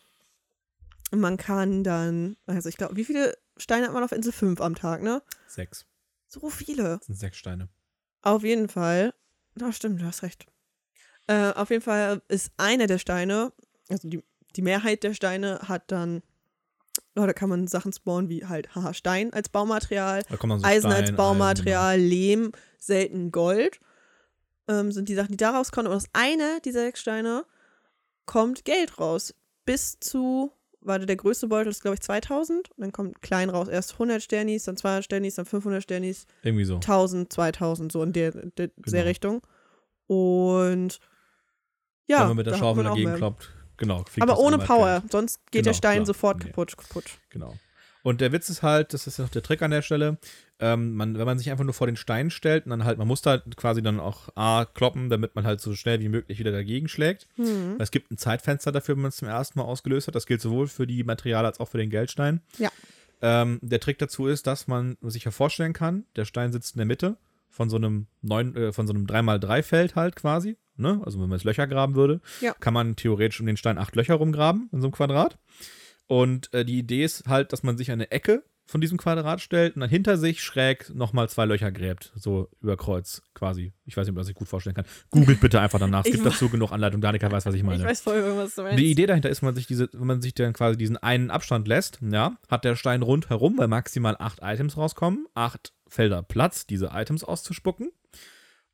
man 1.11 1.37
kann 1.37 1.83
dann, 1.83 2.35
also 2.47 2.67
ich 2.67 2.77
glaube, 2.77 2.95
wie 2.95 3.05
viele 3.05 3.37
Steine 3.57 3.85
hat 3.85 3.93
man 3.93 4.03
auf 4.03 4.11
Insel 4.11 4.33
5 4.33 4.59
am 4.59 4.73
Tag, 4.73 5.03
ne? 5.03 5.21
Sechs. 5.45 5.85
So 6.27 6.49
viele. 6.49 6.97
Das 6.97 7.05
sind 7.05 7.15
sechs 7.15 7.37
Steine. 7.37 7.69
Auf 8.23 8.43
jeden 8.43 8.69
Fall. 8.69 9.13
Ja, 9.55 9.71
stimmt, 9.71 10.01
du 10.01 10.05
hast 10.05 10.23
recht. 10.23 10.47
Äh, 11.27 11.51
auf 11.51 11.69
jeden 11.69 11.83
Fall 11.83 12.23
ist 12.27 12.51
einer 12.57 12.87
der 12.87 12.97
Steine 12.97 13.53
also 13.91 14.07
die, 14.09 14.23
die 14.55 14.61
Mehrheit 14.61 15.03
der 15.03 15.13
Steine 15.13 15.59
hat 15.67 15.91
dann, 15.91 16.23
oh, 17.15 17.25
da 17.25 17.33
kann 17.33 17.49
man 17.49 17.67
Sachen 17.67 17.91
spawnen 17.93 18.29
wie 18.29 18.45
halt, 18.45 18.73
haha, 18.75 18.93
Stein 18.93 19.33
als 19.33 19.49
Baumaterial, 19.49 20.23
so 20.29 20.35
Eisen 20.63 20.91
Stein, 20.91 21.03
als 21.03 21.11
Baumaterial, 21.13 21.99
Lehm, 21.99 22.51
selten 22.77 23.31
Gold. 23.31 23.79
Ähm, 24.67 24.91
sind 24.91 25.09
die 25.09 25.15
Sachen, 25.15 25.31
die 25.31 25.37
daraus 25.37 25.71
kommen. 25.71 25.87
Und 25.87 25.95
aus 25.95 26.05
einer 26.13 26.59
dieser 26.61 26.81
sechs 26.81 27.01
Steine 27.01 27.45
kommt 28.25 28.63
Geld 28.63 28.99
raus. 28.99 29.33
Bis 29.65 29.99
zu, 29.99 30.51
warte, 30.81 31.05
der 31.05 31.15
größte 31.15 31.47
Beutel 31.47 31.69
ist, 31.69 31.81
glaube 31.81 31.95
ich, 31.95 32.01
2000. 32.01 32.69
Und 32.69 32.81
dann 32.81 32.91
kommt 32.91 33.21
klein 33.21 33.49
raus. 33.49 33.67
Erst 33.67 33.93
100 33.93 34.21
Sternis, 34.21 34.63
dann 34.63 34.77
200 34.77 35.03
Sternis, 35.03 35.35
dann 35.35 35.45
500 35.45 35.83
Sternis, 35.83 36.25
Eisen. 36.25 36.37
Irgendwie 36.43 36.65
so. 36.65 36.75
1000, 36.75 37.33
2000, 37.33 37.91
so 37.91 38.03
in 38.03 38.13
der, 38.13 38.31
der, 38.31 38.49
der 38.51 38.69
Genau. 38.77 39.03
Richtung. 39.03 39.41
Und 40.07 40.99
ja, 42.07 42.19
Wenn 42.21 42.27
man 42.27 42.37
mit 42.37 42.45
der 42.47 42.55
Schaufel 42.55 42.83
dagegen 42.83 43.15
kloppt. 43.15 43.49
Genau. 43.81 44.05
Aber 44.19 44.37
ohne 44.39 44.59
Power, 44.59 44.99
Geld. 45.01 45.11
sonst 45.11 45.39
geht 45.51 45.65
der 45.65 45.71
Genau, 45.73 45.77
Stein 45.77 45.95
klar. 45.97 46.05
sofort 46.05 46.37
Nee. 46.39 46.45
kaputt, 46.45 46.77
kaputt. 46.77 47.05
Genau. 47.31 47.55
Und 48.03 48.21
der 48.21 48.31
Witz 48.31 48.49
ist 48.49 48.63
halt, 48.63 48.93
das 48.93 49.05
ist 49.07 49.17
ja 49.19 49.25
noch 49.25 49.31
der 49.31 49.43
Trick 49.43 49.61
an 49.61 49.71
der 49.71 49.81
Stelle, 49.81 50.17
ähm, 50.59 50.93
man, 50.95 51.17
wenn 51.17 51.25
man 51.25 51.37
sich 51.37 51.51
einfach 51.51 51.63
nur 51.63 51.73
vor 51.73 51.87
den 51.87 51.95
Stein 51.95 52.29
stellt 52.31 52.65
und 52.65 52.69
dann 52.71 52.83
halt, 52.83 52.97
man 52.97 53.07
muss 53.07 53.21
da 53.21 53.39
quasi 53.55 53.81
dann 53.83 53.99
auch 53.99 54.29
A 54.35 54.65
kloppen, 54.65 55.09
damit 55.09 55.35
man 55.35 55.45
halt 55.45 55.59
so 55.61 55.75
schnell 55.75 55.99
wie 55.99 56.09
möglich 56.09 56.39
wieder 56.39 56.51
dagegen 56.51 56.87
schlägt. 56.87 57.27
Hm. 57.35 57.75
Es 57.79 57.91
gibt 57.91 58.11
ein 58.11 58.17
Zeitfenster 58.17 58.71
dafür, 58.71 58.95
wenn 58.95 59.01
man 59.03 59.09
es 59.09 59.17
zum 59.17 59.27
ersten 59.27 59.59
Mal 59.59 59.65
ausgelöst 59.65 60.07
hat. 60.07 60.15
Das 60.15 60.25
gilt 60.25 60.41
sowohl 60.41 60.67
für 60.67 60.87
die 60.87 61.03
Materialien 61.03 61.45
als 61.47 61.59
auch 61.59 61.67
für 61.67 61.77
den 61.79 61.89
Geldstein. 61.89 62.41
Ja. 62.57 62.69
Ähm, 63.21 63.59
der 63.61 63.79
Trick 63.79 63.99
dazu 63.99 64.25
ist, 64.27 64.47
dass 64.47 64.67
man 64.67 64.97
sich 65.01 65.23
ja 65.25 65.31
vorstellen 65.31 65.73
kann, 65.73 66.05
der 66.15 66.25
Stein 66.25 66.51
sitzt 66.51 66.75
in 66.75 66.79
der 66.79 66.87
Mitte 66.87 67.17
von 67.51 67.69
so 67.69 67.75
einem 67.75 68.07
neun, 68.21 68.55
äh, 68.55 68.71
von 68.73 68.87
so 68.87 68.93
einem 68.93 69.05
3x3-Feld 69.05 69.95
halt 69.95 70.15
quasi. 70.15 70.57
Ne? 70.77 70.99
Also 71.05 71.19
wenn 71.21 71.29
man 71.29 71.37
jetzt 71.37 71.45
Löcher 71.45 71.67
graben 71.67 71.93
würde, 71.95 72.21
Ja. 72.41 72.53
kann 72.59 72.73
man 72.73 72.95
theoretisch 72.95 73.39
um 73.39 73.45
den 73.45 73.57
Stein 73.57 73.77
acht 73.77 73.95
Löcher 73.95 74.15
rumgraben 74.15 74.69
in 74.71 74.81
so 74.81 74.87
einem 74.87 74.93
Quadrat. 74.93 75.37
Und 76.07 76.53
äh, 76.53 76.65
die 76.65 76.79
Idee 76.79 77.03
ist 77.03 77.27
halt, 77.27 77.53
dass 77.53 77.63
man 77.63 77.77
sich 77.77 77.91
eine 77.91 78.09
Ecke 78.11 78.43
von 78.65 78.79
diesem 78.79 78.97
Quadrat 78.97 79.41
stellt 79.41 79.75
und 79.75 79.81
dann 79.81 79.89
hinter 79.89 80.17
sich 80.17 80.41
schräg 80.41 80.93
nochmal 80.95 81.27
zwei 81.29 81.45
Löcher 81.45 81.71
gräbt. 81.73 82.13
So 82.15 82.49
über 82.61 82.77
Kreuz 82.77 83.21
quasi. 83.33 83.73
Ich 83.85 83.97
weiß 83.97 84.05
nicht, 84.05 84.11
ob 84.11 84.15
man 84.15 84.21
das 84.21 84.27
sich 84.27 84.35
gut 84.35 84.47
vorstellen 84.47 84.75
kann. 84.75 84.85
Googelt 85.09 85.41
bitte 85.41 85.59
einfach 85.59 85.79
danach. 85.79 86.05
Es 86.05 86.11
gibt 86.11 86.25
dazu 86.25 86.47
genug 86.49 86.71
Anleitung. 86.71 87.01
Danica 87.01 87.29
weiß, 87.29 87.45
was 87.45 87.53
ich 87.53 87.63
meine. 87.63 87.79
Ich 87.83 87.89
weiß 87.89 88.01
voll, 88.01 88.23
was 88.37 88.55
du 88.55 88.63
meinst. 88.63 88.79
Die 88.79 88.89
Idee 88.91 89.07
dahinter 89.07 89.29
ist, 89.29 89.41
wenn 89.41 89.47
man 89.47 89.55
sich 89.55 89.67
diese, 89.67 89.89
wenn 89.91 90.07
man 90.07 90.21
sich 90.21 90.33
dann 90.35 90.53
quasi 90.53 90.77
diesen 90.77 90.95
einen 90.97 91.31
Abstand 91.31 91.67
lässt, 91.67 91.99
ja, 92.01 92.37
hat 92.49 92.63
der 92.63 92.75
Stein 92.77 93.01
rundherum, 93.01 93.57
weil 93.57 93.67
maximal 93.67 94.15
acht 94.17 94.39
Items 94.41 94.77
rauskommen, 94.77 95.27
acht 95.33 95.73
Felder 95.91 96.23
Platz, 96.23 96.65
diese 96.65 96.91
Items 96.93 97.23
auszuspucken. 97.23 97.91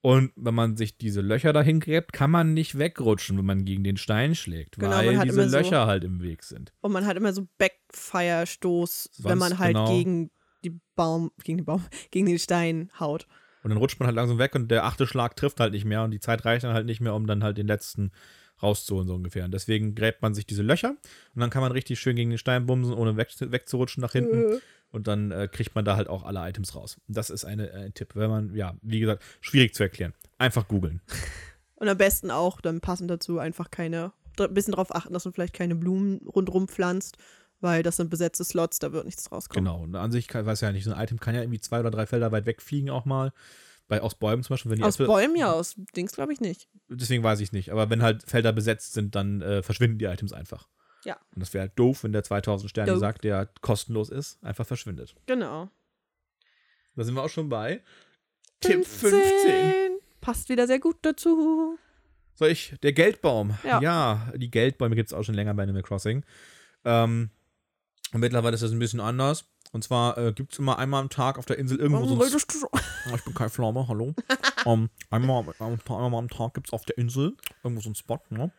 Und 0.01 0.31
wenn 0.35 0.53
man 0.53 0.77
sich 0.77 0.97
diese 0.97 1.21
Löcher 1.21 1.51
dahin 1.53 1.79
gräbt, 1.79 2.13
kann 2.13 2.29
man 2.29 2.53
nicht 2.53 2.77
wegrutschen, 2.77 3.37
wenn 3.37 3.45
man 3.45 3.65
gegen 3.65 3.83
den 3.83 3.97
Stein 3.97 4.35
schlägt, 4.35 4.77
Genau, 4.77 4.91
weil 4.91 5.19
diese 5.19 5.39
immer 5.39 5.49
so- 5.49 5.57
Löcher 5.57 5.87
halt 5.87 6.03
im 6.03 6.21
Weg 6.21 6.43
sind. 6.43 6.71
Und 6.81 6.91
man 6.91 7.05
hat 7.05 7.17
immer 7.17 7.33
so 7.33 7.47
Backfire-Stoß, 7.57 9.09
wenn 9.19 9.37
man 9.37 9.57
halt 9.57 9.73
genau. 9.75 9.91
gegen 9.91 10.29
die 10.63 10.79
Baum, 10.95 11.31
gegen 11.43 11.57
den 11.57 11.65
Baum, 11.65 11.83
gegen 12.11 12.27
den 12.27 12.39
Stein 12.39 12.91
haut. 12.99 13.27
Und 13.63 13.71
dann 13.71 13.79
rutscht 13.79 13.99
man 13.99 14.07
halt 14.07 14.15
langsam 14.15 14.37
weg 14.37 14.55
und 14.55 14.69
der 14.69 14.85
achte 14.85 15.07
Schlag 15.07 15.35
trifft 15.35 15.59
halt 15.59 15.73
nicht 15.73 15.83
mehr 15.83 16.03
und 16.03 16.11
die 16.11 16.19
Zeit 16.19 16.45
reicht 16.45 16.63
dann 16.63 16.73
halt 16.73 16.85
nicht 16.85 17.01
mehr, 17.01 17.15
um 17.15 17.25
dann 17.27 17.43
halt 17.43 17.57
den 17.57 17.67
letzten 17.67 18.11
rauszuholen, 18.61 19.07
so 19.07 19.15
ungefähr. 19.15 19.45
Und 19.45 19.53
deswegen 19.53 19.93
gräbt 19.93 20.21
man 20.21 20.33
sich 20.33 20.45
diese 20.45 20.63
Löcher 20.63 20.91
und 21.35 21.41
dann 21.41 21.49
kann 21.49 21.61
man 21.61 21.71
richtig 21.71 21.99
schön 21.99 22.15
gegen 22.15 22.29
den 22.29 22.39
Stein 22.39 22.65
bumsen, 22.65 22.93
ohne 22.93 23.17
weg, 23.17 23.29
wegzurutschen 23.39 24.01
nach 24.01 24.13
hinten. 24.13 24.59
Und 24.89 25.07
dann 25.07 25.31
äh, 25.31 25.47
kriegt 25.51 25.75
man 25.75 25.83
da 25.85 25.95
halt 25.97 26.07
auch 26.07 26.23
alle 26.23 26.47
Items 26.47 26.73
raus. 26.75 26.97
Das 27.07 27.29
ist 27.29 27.43
eine, 27.45 27.69
äh, 27.71 27.85
ein 27.85 27.93
Tipp, 27.93 28.15
wenn 28.15 28.29
man, 28.29 28.55
ja, 28.55 28.75
wie 28.81 28.99
gesagt, 28.99 29.23
schwierig 29.41 29.73
zu 29.73 29.83
erklären. 29.83 30.13
Einfach 30.37 30.67
googeln. 30.67 31.01
Und 31.75 31.89
am 31.89 31.97
besten 31.97 32.31
auch 32.31 32.59
dann 32.61 32.81
passend 32.81 33.11
dazu 33.11 33.37
einfach 33.37 33.69
keine, 33.69 34.11
ein 34.39 34.53
bisschen 34.53 34.71
darauf 34.71 34.95
achten, 34.95 35.13
dass 35.13 35.25
man 35.25 35.33
vielleicht 35.33 35.53
keine 35.53 35.75
Blumen 35.75 36.25
rundrum 36.27 36.67
pflanzt, 36.67 37.17
weil 37.59 37.83
das 37.83 37.97
sind 37.97 38.09
besetzte 38.09 38.43
Slots, 38.43 38.79
da 38.79 38.91
wird 38.93 39.05
nichts 39.05 39.31
rauskommen. 39.31 39.65
Genau. 39.65 39.83
Und 39.83 39.95
an 39.95 40.11
sich 40.11 40.27
kann, 40.27 40.45
weiß 40.45 40.61
ja 40.61 40.71
nicht, 40.71 40.85
so 40.85 40.91
ein 40.93 41.03
Item 41.03 41.19
kann 41.19 41.35
ja 41.35 41.41
irgendwie 41.41 41.59
zwei 41.59 41.79
oder 41.79 41.91
drei 41.91 42.07
Felder 42.07 42.31
weit 42.31 42.45
wegfliegen 42.45 42.89
auch 42.89 43.05
mal. 43.05 43.31
Bei, 43.87 44.01
aus 44.01 44.15
Bäumen 44.15 44.43
zum 44.43 44.53
Beispiel, 44.55 44.71
wenn 44.71 44.79
die 44.79 44.83
Aus 44.83 44.95
Äpfel- 44.99 45.07
Bäumen 45.07 45.35
ja, 45.37 45.51
aus 45.53 45.75
Dings 45.95 46.11
glaube 46.11 46.33
ich 46.33 46.41
nicht. 46.41 46.67
Deswegen 46.89 47.23
weiß 47.23 47.39
ich 47.39 47.51
nicht. 47.53 47.71
Aber 47.71 47.89
wenn 47.89 48.01
halt 48.01 48.29
Felder 48.29 48.51
besetzt 48.53 48.93
sind, 48.93 49.15
dann 49.15 49.41
äh, 49.41 49.63
verschwinden 49.63 49.97
die 49.97 50.05
Items 50.05 50.33
einfach. 50.33 50.67
Ja. 51.05 51.15
Und 51.33 51.39
das 51.41 51.53
wäre 51.53 51.63
halt 51.63 51.77
doof, 51.77 52.03
wenn 52.03 52.11
der 52.11 52.23
2000 52.23 52.69
Sterne 52.69 52.91
Doof. 52.91 52.99
sagt, 52.99 53.23
der 53.23 53.49
kostenlos 53.61 54.09
ist, 54.09 54.43
einfach 54.43 54.65
verschwindet. 54.65 55.15
Genau. 55.25 55.69
Da 56.95 57.03
sind 57.03 57.15
wir 57.15 57.23
auch 57.23 57.29
schon 57.29 57.49
bei. 57.49 57.83
Tipp 58.59 58.85
15. 58.85 59.99
Passt 60.19 60.49
wieder 60.49 60.67
sehr 60.67 60.79
gut 60.79 60.97
dazu. 61.03 61.77
Soll 62.33 62.49
ich? 62.49 62.75
Der 62.81 62.93
Geldbaum. 62.93 63.57
Ja. 63.63 64.31
die 64.35 64.51
Geldbäume 64.51 64.95
gibt 64.95 65.09
es 65.09 65.13
auch 65.13 65.23
schon 65.23 65.35
länger 65.35 65.53
bei 65.53 65.63
Animal 65.63 65.83
Crossing. 65.83 66.23
Ähm, 66.85 67.29
und 68.13 68.19
mittlerweile 68.19 68.55
ist 68.55 68.63
das 68.63 68.71
ein 68.71 68.79
bisschen 68.79 68.99
anders. 68.99 69.45
Und 69.71 69.83
zwar 69.83 70.17
äh, 70.17 70.33
gibt 70.33 70.53
es 70.53 70.59
immer 70.59 70.79
einmal 70.79 71.01
am 71.01 71.09
Tag 71.09 71.37
auf 71.37 71.45
der 71.45 71.57
Insel 71.57 71.79
irgendwo 71.79 72.05
so 72.05 72.15
ein 72.15 72.21
redest 72.21 72.53
du 72.53 72.59
so? 72.59 72.69
Ja, 73.05 73.15
Ich 73.15 73.23
bin 73.23 73.33
Kai 73.33 73.49
Pflaume, 73.49 73.87
hallo. 73.87 74.13
ähm, 74.65 74.89
einmal, 75.09 75.45
einmal, 75.59 75.79
einmal 75.89 76.19
am 76.19 76.29
Tag 76.29 76.53
gibt 76.53 76.67
es 76.67 76.73
auf 76.73 76.85
der 76.85 76.97
Insel 76.97 77.35
irgendwo 77.63 77.81
so 77.81 77.89
einen 77.89 77.95
Spot, 77.95 78.19
ne? 78.29 78.51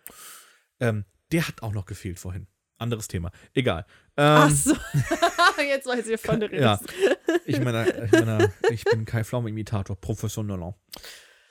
Ähm, 0.81 1.05
der 1.33 1.47
hat 1.47 1.63
auch 1.63 1.73
noch 1.73 1.87
gefehlt 1.87 2.19
vorhin. 2.19 2.47
Anderes 2.79 3.09
Thema. 3.09 3.33
Egal. 3.55 3.85
Ach 4.17 4.49
Ähm, 4.49 4.55
so. 4.55 4.75
Jetzt 5.69 5.87
weiß 5.87 6.07
ich, 6.07 6.21
von 6.21 6.39
der 6.39 6.53
ja, 6.55 6.75
redest. 6.75 6.95
ich 7.45 7.61
meine, 7.61 8.05
ich, 8.05 8.13
meine, 8.13 8.53
ich 8.71 8.85
bin 8.85 9.05
Kai 9.05 9.25
Pflaume-Imitator, 9.25 9.97
professioneller. 10.01 10.75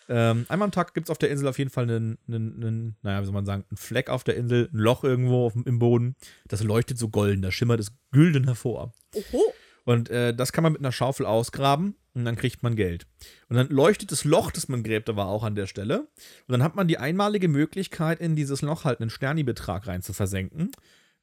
Ähm, 0.09 0.45
einmal 0.47 0.67
am 0.67 0.71
Tag 0.71 0.93
gibt 0.93 1.07
es 1.07 1.11
auf 1.11 1.17
der 1.17 1.29
Insel 1.29 1.49
auf 1.49 1.57
jeden 1.57 1.69
Fall 1.69 1.83
einen, 1.83 2.17
einen, 2.27 2.63
einen, 2.63 2.97
naja, 3.01 3.21
wie 3.21 3.25
soll 3.25 3.33
man 3.33 3.45
sagen, 3.45 3.65
einen 3.69 3.77
Fleck 3.77 4.09
auf 4.09 4.23
der 4.23 4.37
Insel, 4.37 4.69
ein 4.71 4.77
Loch 4.77 5.03
irgendwo 5.03 5.47
auf, 5.47 5.53
im 5.55 5.79
Boden. 5.79 6.15
Das 6.47 6.63
leuchtet 6.63 6.97
so 6.97 7.09
golden, 7.09 7.41
da 7.41 7.51
schimmert 7.51 7.81
es 7.81 7.91
gülden 8.11 8.45
hervor. 8.45 8.93
Oho. 9.13 9.53
Und 9.83 10.09
äh, 10.09 10.33
das 10.33 10.53
kann 10.53 10.63
man 10.63 10.73
mit 10.73 10.81
einer 10.81 10.91
Schaufel 10.93 11.25
ausgraben 11.25 11.95
und 12.17 12.25
dann 12.25 12.35
kriegt 12.35 12.63
man 12.63 12.75
Geld. 12.75 13.05
Und 13.47 13.57
dann 13.57 13.69
leuchtet 13.69 14.11
das 14.11 14.23
Loch, 14.23 14.49
das 14.49 14.67
man 14.67 14.81
gräbt, 14.81 15.07
aber 15.07 15.27
auch 15.27 15.43
an 15.43 15.53
der 15.53 15.67
Stelle. 15.67 15.99
Und 15.99 16.51
dann 16.51 16.63
hat 16.63 16.75
man 16.75 16.87
die 16.87 16.97
einmalige 16.97 17.47
Möglichkeit, 17.47 18.19
in 18.19 18.35
dieses 18.35 18.63
Loch 18.63 18.85
halt 18.85 18.99
einen 18.99 19.11
Sterni-Betrag 19.11 19.85
rein 19.85 20.01
zu 20.01 20.13
versenken. 20.13 20.71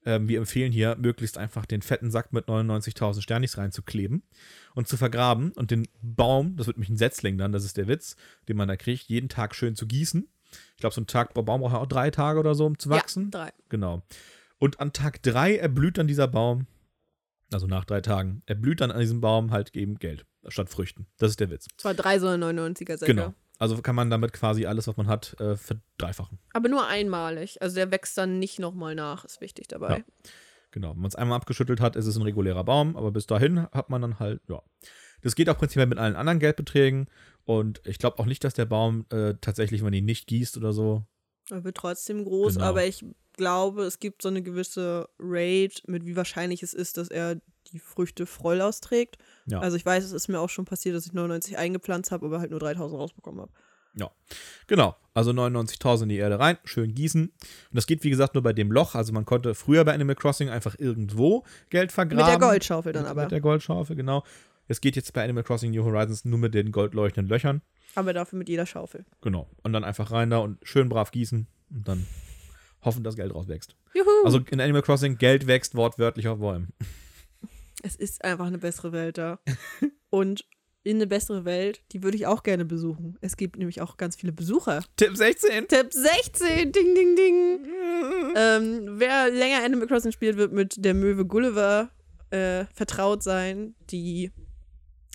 Ähm, 0.07 0.29
wir 0.29 0.39
empfehlen 0.39 0.71
hier, 0.71 0.97
möglichst 0.97 1.37
einfach 1.37 1.67
den 1.67 1.83
fetten 1.83 2.13
Sack 2.13 2.33
mit 2.33 2.47
99.000 2.47 3.23
Sternis 3.23 3.59
reinzukleben 3.59 4.23
und 4.75 4.87
zu 4.87 4.97
vergraben 4.97 5.51
und 5.53 5.73
den 5.73 5.89
Baum, 6.01 6.57
das 6.57 6.69
wird 6.69 6.77
nämlich 6.77 6.91
ein 6.91 6.97
Setzling 6.97 7.39
dann, 7.39 7.51
das 7.51 7.65
ist 7.65 7.77
der 7.77 7.89
Witz, 7.89 8.17
den 8.49 8.57
man 8.57 8.69
da 8.69 8.77
kriegt, 8.77 9.09
jeden 9.09 9.29
Tag 9.29 9.57
schön 9.57 9.75
zu 9.75 9.87
gießen. 9.87 10.29
Ich 10.77 10.81
glaube, 10.81 10.95
so 10.95 11.01
ein 11.01 11.09
Tag, 11.09 11.35
Baum 11.35 11.45
braucht 11.45 11.73
ja 11.73 11.79
auch 11.79 11.87
drei 11.87 12.11
Tage 12.13 12.39
oder 12.39 12.55
so, 12.55 12.67
um 12.67 12.79
zu 12.79 12.89
wachsen. 12.89 13.31
Ja, 13.33 13.47
drei. 13.47 13.53
Genau. 13.69 14.03
Und 14.59 14.79
an 14.79 14.93
Tag 14.93 15.23
drei 15.23 15.57
erblüht 15.57 15.99
dann 15.99 16.07
dieser 16.07 16.29
Baum, 16.29 16.69
also 17.53 17.67
nach 17.67 17.85
drei 17.85 18.01
Tagen, 18.01 18.43
erblüht 18.47 18.81
dann 18.81 18.93
an 18.93 19.01
diesem 19.01 19.21
Baum 19.21 19.51
halt 19.51 19.75
eben 19.75 19.99
Geld 19.99 20.25
statt 20.49 20.69
Früchten. 20.71 21.07
Das 21.19 21.31
ist 21.31 21.41
der 21.41 21.51
Witz. 21.51 21.69
Zwar 21.77 21.95
drei 21.95 22.19
so 22.19 22.27
99er 22.29 22.97
Säcke. 22.99 23.15
Genau. 23.15 23.35
Also 23.59 23.81
kann 23.83 23.95
man 23.95 24.11
damit 24.11 24.33
quasi 24.33 24.67
alles, 24.67 24.89
was 24.89 24.97
man 24.97 25.07
hat, 25.07 25.39
äh, 25.41 25.57
verdreifachen. 25.57 26.39
Aber 26.53 26.69
nur 26.69 26.87
einmalig. 26.89 27.63
Also 27.63 27.77
der 27.77 27.91
wächst 27.91 28.19
dann 28.19 28.39
nicht 28.39 28.59
nochmal 28.59 28.95
nach, 28.95 29.25
ist 29.25 29.41
wichtig 29.41 29.69
dabei. 29.69 29.99
Ja. 29.99 30.05
Genau. 30.73 30.91
Wenn 30.91 31.03
man 31.03 31.09
es 31.09 31.15
einmal 31.15 31.37
abgeschüttelt 31.37 31.81
hat, 31.81 31.95
ist 31.95 32.07
es 32.07 32.17
ein 32.17 32.23
regulärer 32.23 32.65
Baum, 32.65 32.97
aber 32.97 33.13
bis 33.13 33.27
dahin 33.27 33.63
hat 33.71 33.91
man 33.91 34.03
dann 34.03 34.19
halt, 34.19 34.41
ja. 34.49 34.61
Das 35.23 35.37
geht 35.37 35.49
auch 35.49 35.57
prinzipiell 35.57 35.87
mit 35.87 35.99
allen 35.99 36.17
anderen 36.17 36.41
Geldbeträgen 36.41 37.07
und 37.45 37.81
ich 37.85 37.99
glaube 37.99 38.19
auch 38.19 38.27
nicht, 38.27 38.43
dass 38.45 38.55
der 38.55 38.67
Baum 38.67 39.07
äh, 39.11 39.35
tatsächlich, 39.41 39.81
wenn 39.81 39.87
man 39.87 39.95
ihn 39.95 40.05
nicht 40.05 40.27
gießt 40.27 40.57
oder 40.57 40.73
so, 40.73 41.07
Er 41.51 41.63
wird 41.65 41.77
trotzdem 41.77 42.25
groß, 42.25 42.55
Genau. 42.55 42.67
aber 42.67 42.85
ich 42.85 43.05
glaube, 43.37 43.85
es 43.85 44.01
gibt 44.01 44.21
so 44.23 44.29
eine 44.29 44.43
gewisse 44.43 45.09
Rate, 45.19 45.81
mit 45.87 46.05
wie 46.07 46.17
wahrscheinlich 46.17 46.63
es 46.63 46.75
ist, 46.75 46.97
dass 46.99 47.09
er 47.09 47.41
die 47.75 47.79
Früchte 47.81 48.25
voll 48.25 48.63
austrägt. 48.63 49.19
Ja. 49.45 49.59
Also 49.59 49.77
ich 49.77 49.85
weiß, 49.85 50.03
es 50.03 50.13
ist 50.13 50.29
mir 50.29 50.41
auch 50.41 50.49
schon 50.49 50.65
passiert, 50.65 50.97
dass 50.97 51.05
ich 51.05 51.13
99 51.13 51.59
eingepflanzt 51.59 52.11
habe, 52.11 52.25
aber 52.25 52.41
halt 52.41 52.51
nur 52.51 52.61
3000 52.61 52.99
rausbekommen 52.99 53.43
habe. 53.43 53.53
Genau, 54.67 54.97
also 55.13 55.31
99.000 55.31 56.05
in 56.05 56.09
die 56.09 56.17
Erde 56.17 56.41
rein, 56.41 56.57
schön 56.65 56.95
gießen. 56.95 57.27
Und 57.27 57.35
das 57.71 57.87
geht, 57.87 58.03
wie 58.03 58.11
gesagt, 58.11 58.35
nur 58.35 58.43
bei 58.43 58.55
dem 58.55 58.73
Loch. 58.73 58.95
Also 58.95 59.13
man 59.13 59.27
konnte 59.27 59.55
früher 59.55 59.85
bei 59.85 59.93
Animal 59.93 60.17
Crossing 60.17 60.49
einfach 60.49 60.75
irgendwo 60.79 61.45
Geld 61.69 61.93
vergraben. 61.93 62.25
Mit 62.25 62.27
der 62.27 62.39
Goldschaufel 62.39 62.93
dann 62.95 63.03
mit, 63.03 63.11
aber. 63.11 63.23
Mit 63.23 63.33
der 63.33 63.41
Goldschaufel, 63.43 63.95
genau. 63.95 64.25
Es 64.69 64.81
geht 64.81 64.97
jetzt 64.97 65.13
bei 65.13 65.23
Animal 65.23 65.45
Crossing 65.45 65.71
New 65.71 65.85
Horizons 65.85 66.25
nur 66.25 66.39
mit 66.39 66.55
den 66.55 66.73
goldleuchtenden 66.73 67.29
Löchern. 67.29 67.61
aber 67.95 68.13
dafür 68.13 68.39
mit 68.39 68.49
jeder 68.49 68.67
Schaufel. 68.67 69.05
Genau. 69.21 69.49
Und 69.63 69.73
dann 69.73 69.85
einfach 69.85 70.11
rein 70.11 70.31
da 70.31 70.39
und 70.39 70.59
schön 70.63 70.89
brav 70.89 71.11
gießen 71.11 71.47
und 71.71 71.89
dann 71.89 72.07
hoffen, 72.83 73.05
dass 73.05 73.17
Geld 73.17 73.35
rauswächst. 73.35 73.77
Juhu! 73.95 74.09
Also 74.25 74.41
in 74.51 74.61
Animal 74.61 74.83
Crossing, 74.83 75.19
Geld 75.19 75.47
wächst 75.47 75.75
wortwörtlich 75.75 76.29
auf 76.29 76.39
Bäumen. 76.39 76.73
Es 77.85 77.97
ist 77.97 78.25
einfach 78.25 78.47
eine 78.47 78.59
bessere 78.59 78.93
Welt 78.93 79.19
da. 79.19 79.39
Und 80.11 80.47
in 80.85 80.97
eine 80.97 81.07
bessere 81.07 81.45
Welt, 81.45 81.83
die 81.93 82.03
würde 82.03 82.17
ich 82.17 82.27
auch 82.27 82.43
gerne 82.43 82.65
besuchen. 82.65 83.17
Es 83.21 83.37
gibt 83.37 83.57
nämlich 83.59 83.81
auch 83.81 83.97
ganz 83.97 84.17
viele 84.17 84.33
Besucher. 84.33 84.83
Tipp 84.97 85.17
16. 85.17 85.69
Tipp 85.69 85.93
16, 85.93 86.73
ding, 86.73 86.95
ding, 86.95 87.17
ding. 87.17 87.67
ähm, 88.37 88.99
wer 88.99 89.31
länger 89.31 89.65
Animal 89.65 89.87
Crossing 89.87 90.13
spielt, 90.13 90.37
wird 90.37 90.53
mit 90.53 90.85
der 90.85 90.95
Möwe 90.95 91.27
Gulliver 91.27 91.91
äh, 92.31 92.65
vertraut 92.75 93.23
sein, 93.23 93.75
die 93.91 94.33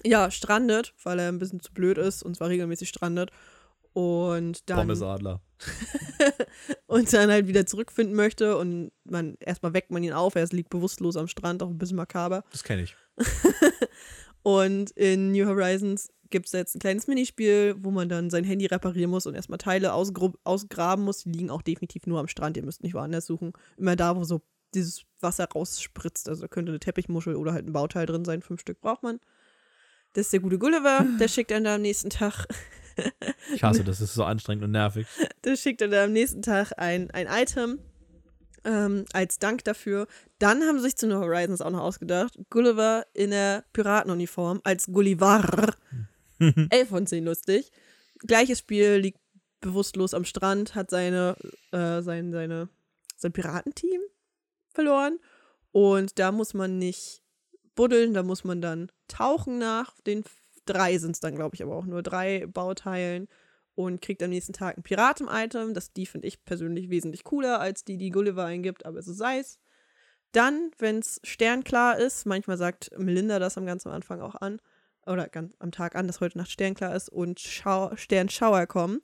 ja 0.04 0.32
strandet, 0.32 0.94
weil 1.04 1.20
er 1.20 1.28
ein 1.28 1.40
bisschen 1.40 1.60
zu 1.60 1.72
blöd 1.74 1.98
ist 1.98 2.24
und 2.24 2.36
zwar 2.36 2.50
regelmäßig 2.50 2.90
strandet. 2.90 3.32
Und 3.94 4.70
dann. 4.70 4.78
Pommesadler. 4.78 5.42
und 6.88 7.12
dann 7.14 7.30
halt 7.30 7.47
wieder 7.47 7.66
zurückfinden 7.66 8.16
möchte 8.16 8.57
und 8.57 8.91
man 9.03 9.36
erstmal 9.39 9.74
weckt 9.74 9.91
man 9.91 10.03
ihn 10.03 10.14
auf, 10.14 10.36
er 10.36 10.45
liegt 10.47 10.70
bewusstlos 10.70 11.18
am 11.18 11.28
Strand, 11.28 11.62
auch 11.64 11.70
ein 11.70 11.78
bisschen 11.78 11.97
makaber. 11.97 12.43
Das 12.51 12.64
kenne 12.64 12.84
ich. 12.84 12.95
Und 14.41 14.91
in 14.91 15.32
New 15.32 15.45
Horizons 15.45 16.10
gibt 16.30 16.45
es 16.45 16.51
jetzt 16.53 16.76
ein 16.76 16.80
kleines 16.80 17.07
Minispiel, 17.07 17.76
wo 17.80 17.91
man 17.91 18.07
dann 18.07 18.30
sein 18.30 18.43
Handy 18.43 18.66
reparieren 18.68 19.10
muss 19.10 19.26
und 19.26 19.36
erstmal 19.36 19.57
Teile 19.57 19.93
ausgraben 19.93 21.03
muss. 21.03 21.24
Die 21.24 21.32
liegen 21.32 21.49
auch 21.49 21.62
definitiv 21.62 22.05
nur 22.05 22.20
am 22.20 22.28
Strand. 22.28 22.55
Ihr 22.55 22.64
müsst 22.64 22.84
nicht 22.84 22.93
woanders 22.93 23.26
suchen. 23.26 23.53
Immer 23.78 23.95
da, 23.95 24.16
wo 24.16 24.24
so 24.24 24.41
dieses 24.74 25.03
Wasser 25.20 25.45
rausspritzt. 25.45 26.30
Also 26.30 26.41
da 26.41 26.47
könnte 26.47 26.72
eine 26.72 26.80
Teppichmuschel 26.80 27.36
oder 27.36 27.53
halt 27.53 27.66
ein 27.66 27.74
Bauteil 27.74 28.05
drin 28.05 28.26
sein. 28.26 28.41
Fünf 28.41 28.62
Stück 28.62 28.80
braucht 28.82 29.03
man. 29.03 29.20
Das 30.14 30.28
ist 30.28 30.34
der 30.34 30.39
gute 30.39 30.60
Gulliver. 30.60 31.05
Der 31.20 31.28
schickt 31.28 31.51
dann 31.51 31.64
da 31.64 31.76
am 31.76 31.82
nächsten 31.82 32.10
Tag, 32.10 32.47
Ich 33.54 33.64
hasse, 33.64 33.84
das 33.84 34.02
ist 34.02 34.14
so 34.14 34.24
anstrengend 34.24 34.64
und 34.64 34.72
nervig. 34.72 35.08
der 35.43 35.56
schickt 35.56 35.82
dann 35.82 35.91
da 35.91 36.04
am 36.04 36.14
nächsten 36.14 36.41
Tag 36.41 36.74
ein, 36.78 37.10
ein 37.12 37.28
Item 37.28 37.80
ähm, 38.64 39.06
als 39.14 39.39
Dank 39.39 39.64
dafür. 39.64 40.08
Dann 40.38 40.64
haben 40.64 40.78
sie 40.78 40.86
sich 40.86 40.95
zu 40.97 41.08
New 41.08 41.20
Horizons 41.20 41.62
auch 41.62 41.72
noch 41.72 41.82
ausgedacht. 41.82 42.38
Gulliver 42.50 43.06
in 43.14 43.32
der 43.32 43.64
Piratenuniform 43.74 44.62
als 44.64 44.88
Gullivar. 44.88 45.76
11 46.39 46.89
von 46.89 47.08
10 47.08 47.26
lustig. 47.26 47.72
Gleiches 48.20 48.60
Spiel, 48.60 48.97
liegt 48.97 49.20
bewusstlos 49.62 50.14
am 50.14 50.26
Strand, 50.26 50.76
hat 50.76 50.89
seine, 50.89 51.36
äh, 51.72 52.02
sein, 52.02 52.32
seine, 52.32 52.70
sein 53.18 53.34
Piratenteam 53.34 54.02
verloren. 54.70 55.20
Und 55.72 56.18
da 56.20 56.32
muss 56.32 56.54
man 56.54 56.78
nicht 56.78 57.22
buddeln, 57.76 58.14
da 58.14 58.24
muss 58.24 58.43
man 58.43 58.62
dann 58.62 58.91
tauchen 59.08 59.58
nach 59.58 60.00
den 60.02 60.24
drei 60.70 60.98
sind 60.98 61.12
es 61.12 61.20
dann, 61.20 61.36
glaube 61.36 61.56
ich, 61.56 61.64
aber 61.64 61.76
auch 61.76 61.86
nur 61.86 62.02
drei 62.04 62.46
Bauteilen 62.48 63.28
und 63.76 64.02
kriegt 64.02 64.22
am 64.24 64.30
nächsten 64.30 64.54
Tag 64.54 64.78
ein 64.78 64.84
Piraten-Item. 64.84 65.74
Das, 65.74 65.92
die 65.94 66.06
finde 66.06 66.28
ich 66.28 66.44
persönlich 66.46 66.90
wesentlich 66.90 67.24
cooler 67.24 67.60
als 67.60 67.84
die, 67.84 67.98
die 67.98 68.12
Gulliver 68.12 68.46
eingibt, 68.46 68.86
aber 68.86 69.02
so 69.02 69.14
sei 69.14 69.40
es. 69.40 69.60
Dann, 70.32 70.72
wenn 70.78 71.00
es 71.00 71.20
sternklar 71.24 71.98
ist, 71.98 72.26
manchmal 72.26 72.58
sagt 72.58 72.92
Melinda 72.98 73.40
das 73.40 73.58
am 73.58 73.66
ganz 73.66 73.86
am 73.88 73.94
Anfang 73.94 74.22
auch 74.22 74.36
an, 74.36 74.62
oder 75.06 75.28
ganz 75.28 75.56
am 75.60 75.72
Tag 75.72 75.96
an, 75.96 76.08
dass 76.08 76.22
heute 76.22 76.38
Nacht 76.38 76.52
sternklar 76.52 76.96
ist 76.96 77.10
und 77.10 77.40
Schau 77.40 77.96
Sternschauer 77.96 78.68
kommen. 78.68 79.02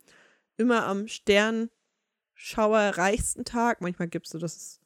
Immer 0.57 0.86
am 0.86 1.07
Sternschauerreichsten 1.07 3.45
Tag, 3.45 3.82
manchmal 3.82 4.07
gibt 4.07 4.28
es 4.28 4.32
so, 4.34 4.39
dass 4.39 4.55
es, 4.55 4.80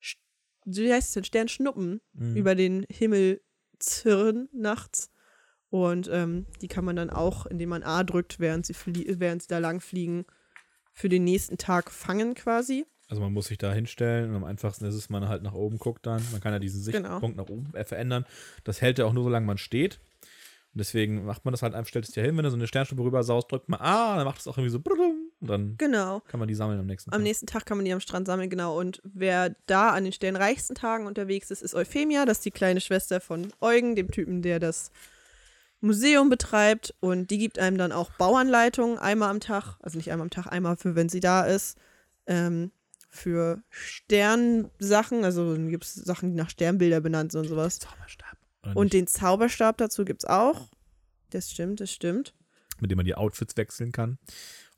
Sch- 0.00 0.16
wie 0.64 0.92
heißt 0.92 1.08
es 1.08 1.14
denn, 1.14 1.24
Sternschnuppen 1.24 2.00
Mhm. 2.12 2.36
über 2.36 2.54
den 2.54 2.86
Himmel 2.88 3.42
zirren 3.78 4.48
nachts. 4.52 5.10
Und 5.72 6.06
ähm, 6.12 6.44
die 6.60 6.68
kann 6.68 6.84
man 6.84 6.96
dann 6.96 7.08
auch, 7.08 7.46
indem 7.46 7.70
man 7.70 7.82
A 7.82 8.04
drückt, 8.04 8.38
während 8.38 8.66
sie, 8.66 8.74
während 8.84 9.40
sie 9.40 9.48
da 9.48 9.56
lang 9.56 9.80
fliegen, 9.80 10.26
für 10.92 11.08
den 11.08 11.24
nächsten 11.24 11.56
Tag 11.56 11.90
fangen 11.90 12.34
quasi. 12.34 12.84
Also 13.08 13.22
man 13.22 13.32
muss 13.32 13.46
sich 13.46 13.56
da 13.56 13.72
hinstellen 13.72 14.28
und 14.28 14.36
am 14.36 14.44
einfachsten 14.44 14.84
ist 14.84 14.94
es, 14.94 15.08
man 15.08 15.28
halt 15.28 15.42
nach 15.42 15.54
oben 15.54 15.78
guckt 15.78 16.04
dann. 16.04 16.22
Man 16.30 16.42
kann 16.42 16.52
ja 16.52 16.58
diesen 16.58 16.84
Genau. 16.92 17.08
Sichtpunkt 17.12 17.38
nach 17.38 17.48
oben 17.48 17.74
äh, 17.74 17.86
verändern. 17.86 18.26
Das 18.64 18.82
hält 18.82 18.98
ja 18.98 19.06
auch 19.06 19.14
nur, 19.14 19.24
solange 19.24 19.46
man 19.46 19.56
steht. 19.56 19.98
Und 20.74 20.78
deswegen 20.80 21.24
macht 21.24 21.46
man 21.46 21.52
das 21.52 21.62
halt 21.62 21.74
einfach, 21.74 21.88
stellt 21.88 22.04
es 22.06 22.10
dir 22.12 22.22
hin, 22.22 22.36
wenn 22.36 22.44
du 22.44 22.50
so 22.50 22.56
eine 22.56 22.66
Sternschnuppe 22.66 23.04
rüber 23.04 23.22
saust, 23.22 23.50
drückt 23.50 23.70
man 23.70 23.80
A, 23.80 24.16
dann 24.16 24.26
macht 24.26 24.40
es 24.40 24.46
auch 24.48 24.58
irgendwie 24.58 24.70
so 24.70 24.78
und 25.40 25.48
dann 25.48 25.76
Genau. 25.78 26.20
kann 26.28 26.38
man 26.38 26.48
die 26.48 26.54
sammeln 26.54 26.78
am 26.80 26.86
nächsten 26.86 27.10
Am 27.10 27.20
Tag. 27.20 27.22
nächsten 27.22 27.46
Tag 27.46 27.64
kann 27.64 27.78
man 27.78 27.86
die 27.86 27.92
am 27.94 28.00
Strand 28.00 28.26
sammeln, 28.26 28.50
genau. 28.50 28.78
Und 28.78 29.00
wer 29.04 29.56
da 29.66 29.88
an 29.90 30.04
den 30.04 30.12
sternreichsten 30.12 30.76
Tagen 30.76 31.06
unterwegs 31.06 31.50
ist, 31.50 31.62
ist 31.62 31.74
Euphemia. 31.74 32.26
Das 32.26 32.38
ist 32.38 32.44
die 32.44 32.50
kleine 32.50 32.82
Schwester 32.82 33.22
von 33.22 33.48
Eugen, 33.62 33.96
dem 33.96 34.10
Typen, 34.10 34.42
der 34.42 34.58
das 34.60 34.92
Museum 35.82 36.30
betreibt. 36.30 36.94
Und 37.00 37.30
die 37.30 37.38
gibt 37.38 37.58
einem 37.58 37.76
dann 37.76 37.92
auch 37.92 38.10
Bauanleitungen 38.12 38.98
einmal 38.98 39.30
am 39.30 39.40
Tag. 39.40 39.76
Also 39.80 39.98
nicht 39.98 40.10
einmal 40.10 40.26
am 40.26 40.30
Tag, 40.30 40.46
einmal 40.46 40.76
für, 40.76 40.94
wenn 40.94 41.08
sie 41.08 41.20
da 41.20 41.44
ist. 41.44 41.76
Ähm, 42.26 42.70
für 43.10 43.62
Sternsachen. 43.68 45.24
Also 45.24 45.54
dann 45.54 45.68
gibt 45.68 45.84
es 45.84 45.94
Sachen, 45.94 46.30
die 46.30 46.36
nach 46.36 46.48
Sternbilder 46.48 47.00
benannt 47.00 47.32
sind 47.32 47.42
und 47.42 47.48
sowas. 47.48 47.78
Zauberstab. 47.78 48.38
Und 48.74 48.92
den 48.92 49.06
Zauberstab 49.06 49.76
dazu 49.76 50.04
gibt 50.04 50.22
es 50.22 50.28
auch. 50.28 50.70
Das 51.30 51.50
stimmt, 51.50 51.80
das 51.80 51.90
stimmt. 51.90 52.34
mit 52.80 52.90
dem 52.90 52.96
man 52.96 53.06
die 53.06 53.14
Outfits 53.14 53.56
wechseln 53.56 53.92
kann. 53.92 54.18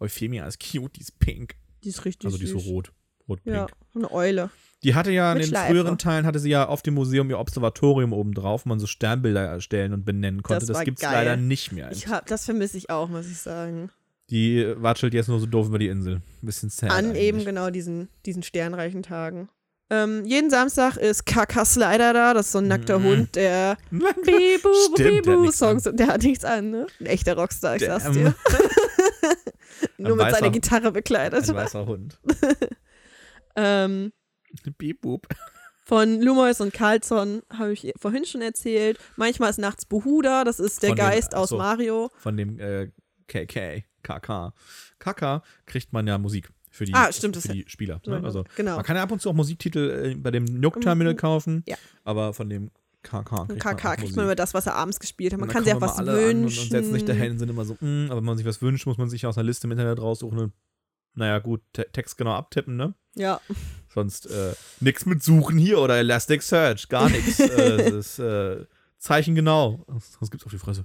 Euphemia 0.01 0.47
ist 0.47 0.59
cute, 0.59 0.97
die 0.97 1.01
ist 1.01 1.19
pink. 1.19 1.57
Die 1.85 1.89
ist 1.91 2.05
richtig 2.05 2.27
Also 2.27 2.39
die 2.39 2.45
ist 2.45 2.51
so 2.51 2.59
rot. 2.59 2.93
Rot-pink. 3.29 3.55
Ja, 3.55 3.67
eine 3.95 4.11
Eule. 4.11 4.51
Die 4.85 4.95
hatte 4.95 5.11
ja 5.11 5.32
in 5.32 5.39
Mit 5.39 5.47
den 5.47 5.49
Schleife. 5.51 5.72
früheren 5.72 5.99
Teilen 5.99 6.26
hatte 6.26 6.39
sie 6.39 6.51
ja 6.51 6.66
auf 6.68 6.82
dem 6.82 6.95
Museum 6.95 7.28
ihr 7.30 7.39
Observatorium 7.39 8.12
oben 8.12 8.35
drauf, 8.35 8.64
wo 8.64 8.68
man 8.68 8.78
so 8.78 8.87
Sternbilder 8.87 9.41
erstellen 9.43 9.93
und 9.95 10.05
benennen 10.05 10.43
konnte. 10.43 10.66
Das 10.66 10.76
Das, 10.76 10.85
gibt's 10.85 11.03
geil. 11.03 11.12
leider 11.12 11.37
nicht 11.37 11.72
mehr. 11.72 11.91
Ich 11.91 12.07
hab, 12.09 12.26
das 12.26 12.45
vermisse 12.45 12.76
ich 12.76 12.91
auch, 12.91 13.09
muss 13.09 13.26
ich 13.26 13.39
sagen. 13.39 13.91
Die 14.30 14.64
watschelt 14.76 15.12
jetzt 15.14 15.28
nur 15.28 15.41
so 15.41 15.47
doof 15.47 15.66
über 15.68 15.78
die 15.78 15.89
Insel. 15.89 16.16
Ein 16.16 16.22
bisschen 16.47 16.70
sad 16.70 16.91
An 16.91 17.07
eigentlich. 17.07 17.22
eben 17.22 17.45
genau 17.45 17.70
diesen, 17.70 18.09
diesen 18.26 18.43
sternreichen 18.43 19.03
Tagen. 19.03 19.49
Ähm, 19.91 20.24
jeden 20.24 20.49
Samstag 20.49 20.97
ist 20.97 21.26
Kaka 21.26 21.64
Slider 21.66 22.14
da, 22.14 22.32
das 22.32 22.47
ist 22.47 22.53
so 22.53 22.59
ein 22.59 22.68
nackter 22.68 22.99
Mhm. 22.99 23.05
Hund, 23.05 23.37
der 23.37 23.76
Bibu, 23.91 24.68
Stimmt, 24.95 24.99
der 24.99 25.07
hat 25.16 25.22
Bibu 25.24 25.41
nichts 25.43 25.59
Songs, 25.59 25.82
der 25.85 26.07
hat 26.07 26.22
nichts 26.22 26.45
an, 26.45 26.70
ne? 26.70 26.87
Ein 27.01 27.07
echter 27.07 27.37
Rockstar, 27.37 27.76
ich 27.76 27.82
Der, 27.82 28.01
sag's 28.01 28.14
dir. 28.16 28.35
Nur 29.99 30.16
mit 30.16 30.30
seiner 30.30 30.51
Gitarre 30.51 30.91
bekleidet. 30.91 31.49
Ein 31.49 31.55
weißer 31.55 31.87
Hund. 31.87 32.18
Ähm, 33.57 34.12
Beep-boop. 34.79 35.27
von 35.85 36.21
Lumois 36.23 36.61
und 36.61 36.73
Carlson 36.73 37.43
habe 37.53 37.73
ich 37.73 37.93
vorhin 37.99 38.25
schon 38.25 38.41
erzählt. 38.43 38.99
Manchmal 39.17 39.51
ist 39.51 39.59
nachts 39.59 39.85
Behuda, 39.85 40.45
das 40.45 40.59
ist 40.61 40.83
der 40.83 40.91
Von 40.91 40.97
dem- 40.97 41.05
Geist 41.07 41.35
aus 41.35 41.45
achso. 41.53 41.59
Mario. 41.59 42.11
Von 42.17 42.37
dem 42.37 42.59
äh, 42.59 42.91
KK. 43.29 43.85
KK. 44.03 44.53
KK 44.99 45.43
kriegt 45.67 45.93
man 45.93 46.07
ja 46.07 46.19
Musik 46.19 46.51
für 46.71 46.85
die, 46.85 46.93
Ah, 46.95 47.11
stimmt, 47.13 47.37
das 47.37 47.47
für 47.47 47.53
die 47.53 47.65
Spieler. 47.69 48.01
so- 48.05 48.11
Ne? 48.11 48.23
Also 48.25 48.45
genau. 48.57 48.77
man 48.77 48.85
kann 48.85 48.97
ja 48.97 49.03
ab 49.03 49.13
und 49.13 49.21
zu 49.23 49.31
auch 49.31 49.35
Musiktitel 49.35 50.11
äh, 50.13 50.15
bei 50.15 50.31
dem 50.31 50.45
Nook-Terminal 50.45 51.13
Mhm. 51.15 51.19
kaufen, 51.19 51.63
Ja. 51.67 51.77
aber 52.03 52.35
von 52.35 52.49
dem 52.51 52.71
KK 53.03 53.47
kriegt 53.47 53.61
KK 53.63 53.85
man 53.89 53.97
kriegt 53.99 54.17
man 54.17 54.25
immer 54.25 54.35
das, 54.35 54.55
was 54.55 54.67
er 54.67 54.75
abends 54.77 54.99
gespielt 54.99 55.33
hat. 55.35 55.41
Man 55.41 55.49
kann 55.51 55.65
sich 55.65 55.75
auch 55.75 55.81
was 55.83 55.99
wünschen. 55.99 56.39
Und, 56.39 56.45
und 56.45 56.71
setzen 56.71 56.93
sich 56.95 57.05
dahin 57.05 57.39
sind 57.39 57.51
immer 57.51 57.65
so, 57.67 57.75
mm, 57.81 58.07
aber 58.11 58.17
wenn 58.17 58.25
man 58.25 58.37
sich 58.39 58.47
was 58.47 58.61
wünscht, 58.63 58.87
muss 58.87 58.97
man 58.99 59.09
sich 59.11 59.27
aus 59.27 59.37
einer 59.37 59.45
Liste 59.45 59.67
im 59.67 59.73
Internet 59.73 60.01
raussuchen 60.01 60.39
und, 60.39 60.53
naja, 61.15 61.39
gut, 61.39 61.61
te 61.75 61.87
Text 61.93 62.17
genau 62.19 62.33
abtippen, 62.33 62.77
ne? 62.77 62.95
Ja. 63.15 63.41
Sonst 63.93 64.27
äh, 64.27 64.55
nix 64.81 65.07
mit 65.07 65.23
Suchen 65.23 65.57
hier 65.57 65.79
oder 65.79 65.99
Elasticsearch, 65.99 66.89
gar 66.89 67.09
nichts. 67.09 67.39
äh, 67.39 67.77
das 67.91 67.95
ist 67.95 68.19
äh, 68.19 68.65
Zeichen 68.99 69.35
genau. 69.35 69.85
Sonst 70.19 70.31
gibt's 70.31 70.45
auf 70.47 70.53
die 70.53 70.59
Fresse. 70.59 70.85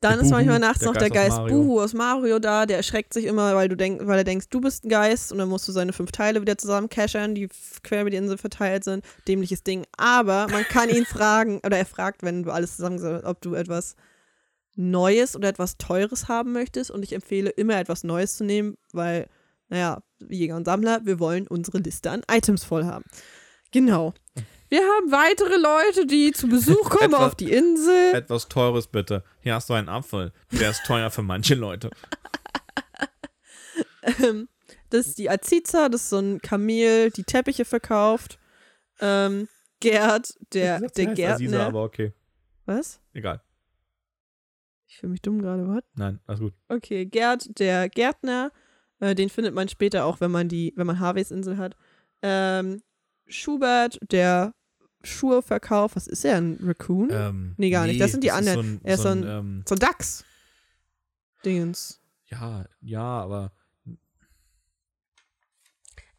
Dann 0.00 0.14
Der 0.14 0.22
ist 0.22 0.30
manchmal 0.30 0.60
Buhu, 0.60 0.68
nachts 0.68 0.78
der 0.80 0.88
noch 0.88 0.96
der 0.96 1.10
Geist 1.10 1.38
Geist. 1.38 1.48
Buhu 1.48 1.80
aus 1.80 1.92
Mario 1.92 2.38
da, 2.38 2.66
der 2.66 2.76
erschreckt 2.76 3.12
sich 3.12 3.24
immer, 3.24 3.56
weil 3.56 3.68
du 3.68 3.76
denk, 3.76 4.06
weil 4.06 4.18
er 4.18 4.24
denkst, 4.24 4.46
du 4.48 4.60
bist 4.60 4.84
ein 4.84 4.90
Geist 4.90 5.32
und 5.32 5.38
dann 5.38 5.48
musst 5.48 5.66
du 5.66 5.72
seine 5.72 5.92
fünf 5.92 6.12
Teile 6.12 6.40
wieder 6.40 6.56
zusammen 6.56 6.88
cashern, 6.88 7.34
die 7.34 7.48
quer 7.82 8.02
über 8.02 8.10
die 8.10 8.16
Insel 8.16 8.38
verteilt 8.38 8.84
sind. 8.84 9.04
Dämliches 9.26 9.64
Ding. 9.64 9.84
Aber 9.96 10.46
man 10.50 10.62
kann 10.62 10.88
ihn 10.88 11.04
fragen, 11.06 11.58
oder 11.64 11.76
er 11.76 11.86
fragt, 11.86 12.22
wenn 12.22 12.44
du 12.44 12.52
alles 12.52 12.76
zusammen, 12.76 13.24
ob 13.24 13.40
du 13.40 13.54
etwas 13.54 13.96
Neues 14.76 15.34
oder 15.34 15.48
etwas 15.48 15.78
Teures 15.78 16.28
haben 16.28 16.52
möchtest. 16.52 16.92
Und 16.92 17.02
ich 17.02 17.12
empfehle 17.12 17.50
immer 17.50 17.80
etwas 17.80 18.04
Neues 18.04 18.36
zu 18.36 18.44
nehmen, 18.44 18.76
weil, 18.92 19.28
naja, 19.68 20.02
Jäger 20.28 20.56
und 20.56 20.64
Sammler, 20.64 21.00
wir 21.04 21.18
wollen 21.20 21.46
unsere 21.46 21.78
Liste 21.78 22.10
an 22.10 22.22
Items 22.30 22.64
voll 22.64 22.84
haben. 22.84 23.04
Genau. 23.72 24.14
Wir 24.70 24.80
haben 24.80 25.10
weitere 25.12 25.56
Leute, 25.56 26.06
die 26.06 26.32
zu 26.32 26.48
Besuch 26.48 26.88
kommen 26.90 27.14
Etwa- 27.14 27.26
auf 27.26 27.34
die 27.34 27.50
Insel. 27.52 28.14
Etwas 28.14 28.48
Teures 28.48 28.86
bitte. 28.88 29.24
Hier 29.40 29.54
hast 29.54 29.68
du 29.70 29.74
einen 29.74 29.88
Apfel. 29.88 30.32
Der 30.52 30.70
ist 30.70 30.84
teuer 30.86 31.10
für 31.10 31.22
manche 31.22 31.54
Leute. 31.54 31.90
Ähm, 34.22 34.48
das 34.90 35.06
ist 35.06 35.18
die 35.18 35.28
Aziza, 35.28 35.88
das 35.88 36.02
ist 36.04 36.10
so 36.10 36.18
ein 36.18 36.40
Kamel, 36.40 37.10
die 37.10 37.24
Teppiche 37.24 37.64
verkauft. 37.64 38.38
Ähm, 39.00 39.48
Gerd, 39.80 40.34
der, 40.52 40.80
der 40.80 40.88
die 40.88 41.06
heißt 41.06 41.18
Aziza, 41.34 41.50
Gärtner. 41.50 41.66
aber 41.66 41.82
okay. 41.82 42.12
Was? 42.64 43.00
Egal. 43.12 43.42
Ich 44.86 44.96
fühle 44.96 45.10
mich 45.12 45.20
dumm 45.22 45.42
gerade, 45.42 45.68
was? 45.68 45.82
Nein, 45.94 46.20
alles 46.26 46.40
gut. 46.40 46.54
Okay, 46.68 47.04
Gerd, 47.06 47.58
der 47.58 47.88
Gärtner, 47.88 48.50
äh, 49.00 49.14
den 49.14 49.28
findet 49.30 49.54
man 49.54 49.68
später 49.68 50.04
auch, 50.04 50.20
wenn 50.20 50.30
man 50.30 50.48
die, 50.48 50.72
wenn 50.76 50.86
man 50.86 50.98
Harveys 51.00 51.30
Insel 51.30 51.56
hat. 51.58 51.76
Ähm, 52.22 52.82
Schubert, 53.26 53.98
der 54.10 54.54
Schuhe 55.04 55.42
verkauft. 55.42 55.96
Was 55.96 56.06
ist 56.06 56.24
er, 56.24 56.36
ein 56.38 56.58
Raccoon? 56.62 57.08
Ähm, 57.12 57.54
Nee, 57.56 57.70
gar 57.70 57.86
nicht. 57.86 58.00
Das 58.00 58.10
sind 58.10 58.24
die 58.24 58.28
ist 58.28 58.34
anderen. 58.34 58.56
So 58.56 58.60
ein, 58.62 58.80
Er 58.84 58.94
ist 58.94 59.00
so 59.00 59.02
so 59.04 59.08
ein, 59.14 59.24
ein- 59.24 59.38
ähm, 59.38 59.62
so 59.68 59.74
ein 59.74 59.78
Dachs. 59.78 60.24
Dingens. 61.44 62.00
ja, 62.26 62.64
ja, 62.80 63.02
aber 63.02 63.52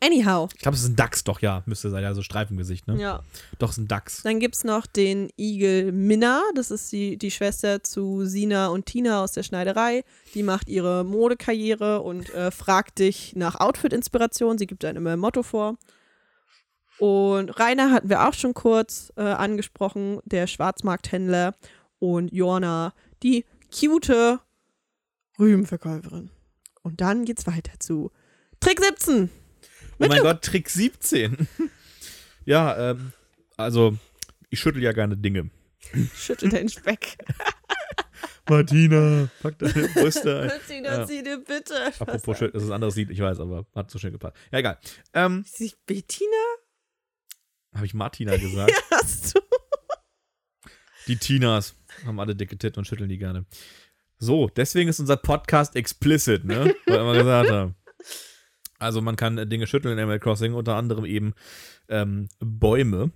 Anyhow. 0.01 0.49
ich 0.53 0.61
glaube, 0.61 0.75
es 0.75 0.83
ist 0.83 0.89
ein 0.89 0.95
Dachs, 0.95 1.25
doch, 1.25 1.41
ja. 1.41 1.61
Müsste 1.65 1.89
sein, 1.89 2.03
ja, 2.03 2.13
so 2.13 2.21
Streifengesicht, 2.21 2.87
ne? 2.87 2.99
Ja. 2.99 3.21
Doch, 3.57 3.69
es 3.69 3.77
ist 3.77 3.83
ein 3.83 3.87
Dachs. 3.89 4.23
Dann 4.23 4.39
gibt 4.39 4.55
es 4.55 4.63
noch 4.63 4.85
den 4.85 5.29
Igel 5.37 5.91
Minna, 5.91 6.41
das 6.55 6.71
ist 6.71 6.89
die, 6.93 7.17
die 7.17 7.31
Schwester 7.31 7.83
zu 7.83 8.25
Sina 8.25 8.67
und 8.67 8.85
Tina 8.85 9.21
aus 9.21 9.33
der 9.33 9.43
Schneiderei. 9.43 10.05
Die 10.35 10.43
macht 10.43 10.69
ihre 10.69 11.03
Modekarriere 11.03 12.01
und 12.01 12.33
äh, 12.33 12.49
fragt 12.49 12.99
dich 12.99 13.35
nach 13.35 13.59
Outfit-Inspiration. 13.59 14.57
Sie 14.57 14.67
gibt 14.67 14.83
dann 14.83 14.95
immer 14.95 15.13
ein 15.13 15.19
Motto 15.19 15.43
vor. 15.43 15.77
Und 16.99 17.59
Rainer 17.59 17.91
hatten 17.91 18.09
wir 18.09 18.27
auch 18.27 18.33
schon 18.33 18.53
kurz 18.53 19.11
äh, 19.17 19.21
angesprochen, 19.21 20.19
der 20.25 20.47
Schwarzmarkthändler. 20.47 21.55
Und 21.99 22.31
Jorna, 22.31 22.93
die 23.23 23.45
cute 23.73 24.39
Rübenverkäuferin. 25.37 26.29
Und 26.83 27.01
dann 27.01 27.25
geht's 27.25 27.47
weiter 27.47 27.73
zu 27.79 28.11
Trick 28.59 28.79
17. 28.81 29.29
Oh 29.99 30.07
mein 30.07 30.21
Gott, 30.21 30.43
Trick 30.43 30.69
17. 30.69 31.47
ja, 32.45 32.91
ähm, 32.91 33.11
also 33.57 33.97
ich 34.49 34.59
schüttel 34.59 34.81
ja 34.81 34.91
gerne 34.93 35.17
Dinge. 35.17 35.49
Schüttel 36.15 36.49
den 36.49 36.69
Speck. 36.69 37.17
Martina, 38.49 39.29
pack 39.41 39.59
deine 39.59 39.87
Brüste 39.93 40.41
ein. 40.41 40.47
Martina, 40.47 40.97
Ja. 40.99 41.05
zieh 41.05 41.21
dir 41.21 41.37
bitte. 41.37 41.75
Apropos 41.99 42.37
schütteln, 42.37 42.53
das 42.53 42.63
ist 42.63 42.69
ein 42.69 42.73
anderes 42.73 42.95
Lied, 42.95 43.11
ich 43.11 43.19
weiß, 43.19 43.39
aber 43.39 43.65
hat 43.75 43.91
so 43.91 43.99
schön 43.99 44.11
gepasst. 44.11 44.35
Ja, 44.51 44.59
egal. 44.59 44.79
Ähm, 45.13 45.45
Ist 45.59 45.85
Bettina? 45.85 46.31
habe 47.75 47.85
ich 47.85 47.93
Martina 47.93 48.35
gesagt? 48.35 48.73
Hast 48.89 49.35
du? 49.35 49.39
Die 51.07 51.17
Tinas 51.17 51.75
haben 52.05 52.19
alle 52.19 52.35
dicke 52.35 52.57
Titten 52.57 52.79
und 52.79 52.85
schütteln 52.85 53.09
die 53.09 53.17
gerne. 53.19 53.45
So, 54.17 54.49
deswegen 54.49 54.89
ist 54.89 54.99
unser 54.99 55.17
Podcast 55.17 55.75
explicit, 55.75 56.43
ne? 56.43 56.75
Weil 56.87 56.95
wir 56.95 57.01
immer 57.01 57.13
gesagt 57.13 57.49
haben. 57.51 57.75
Also 58.79 59.01
man 59.01 59.15
kann 59.15 59.49
Dinge 59.49 59.67
schütteln 59.67 59.93
in 59.93 59.99
Animal 59.99 60.19
Crossing, 60.19 60.53
unter 60.53 60.75
anderem 60.75 61.05
eben 61.05 61.33
ähm, 61.89 62.27
Bäume. 62.39 63.11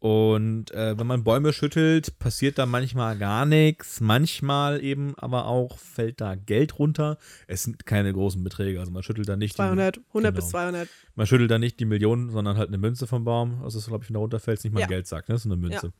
Und 0.00 0.70
äh, 0.70 0.96
wenn 0.96 1.08
man 1.08 1.24
Bäume 1.24 1.52
schüttelt, 1.52 2.20
passiert 2.20 2.56
da 2.58 2.66
manchmal 2.66 3.18
gar 3.18 3.44
nichts. 3.46 4.00
Manchmal 4.00 4.80
eben 4.82 5.14
aber 5.18 5.46
auch 5.46 5.78
fällt 5.78 6.20
da 6.20 6.36
Geld 6.36 6.78
runter. 6.78 7.18
Es 7.48 7.64
sind 7.64 7.84
keine 7.84 8.12
großen 8.12 8.42
Beträge. 8.44 8.78
Also 8.78 8.92
man 8.92 9.02
schüttelt 9.02 9.28
da 9.28 9.36
nicht 9.36 9.56
200, 9.56 9.98
100 10.08 10.34
bis 10.34 10.44
Genau. 10.44 10.50
200. 10.52 10.88
Die, 10.88 10.92
man 11.16 11.26
schüttelt 11.26 11.50
da 11.50 11.58
nicht 11.58 11.80
die 11.80 11.84
Millionen, 11.84 12.30
sondern 12.30 12.56
halt 12.56 12.68
eine 12.68 12.78
Münze 12.78 13.08
vom 13.08 13.24
Baum. 13.24 13.60
Also 13.64 13.80
glaube 13.80 14.04
ich, 14.04 14.10
wenn 14.10 14.14
da 14.14 14.20
runterfällt, 14.20 14.58
ist 14.58 14.64
nicht 14.64 14.72
mal 14.72 14.80
Ja. 14.80 14.86
ein 14.86 14.90
Geldsack, 14.90 15.28
ne? 15.28 15.34
Das 15.34 15.42
ist 15.44 15.50
eine 15.50 15.56
Münze. 15.56 15.92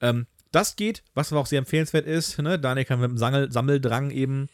Ähm, 0.00 0.26
das 0.50 0.76
geht, 0.76 1.02
was 1.12 1.30
aber 1.30 1.42
auch 1.42 1.46
sehr 1.46 1.58
empfehlenswert 1.58 2.06
ist. 2.06 2.38
Ne? 2.38 2.58
Daniel 2.58 2.86
kann 2.86 3.00
mit 3.00 3.10
dem 3.10 3.18
Sammel 3.18 3.52
Sammeldrang 3.52 4.10
eben 4.12 4.48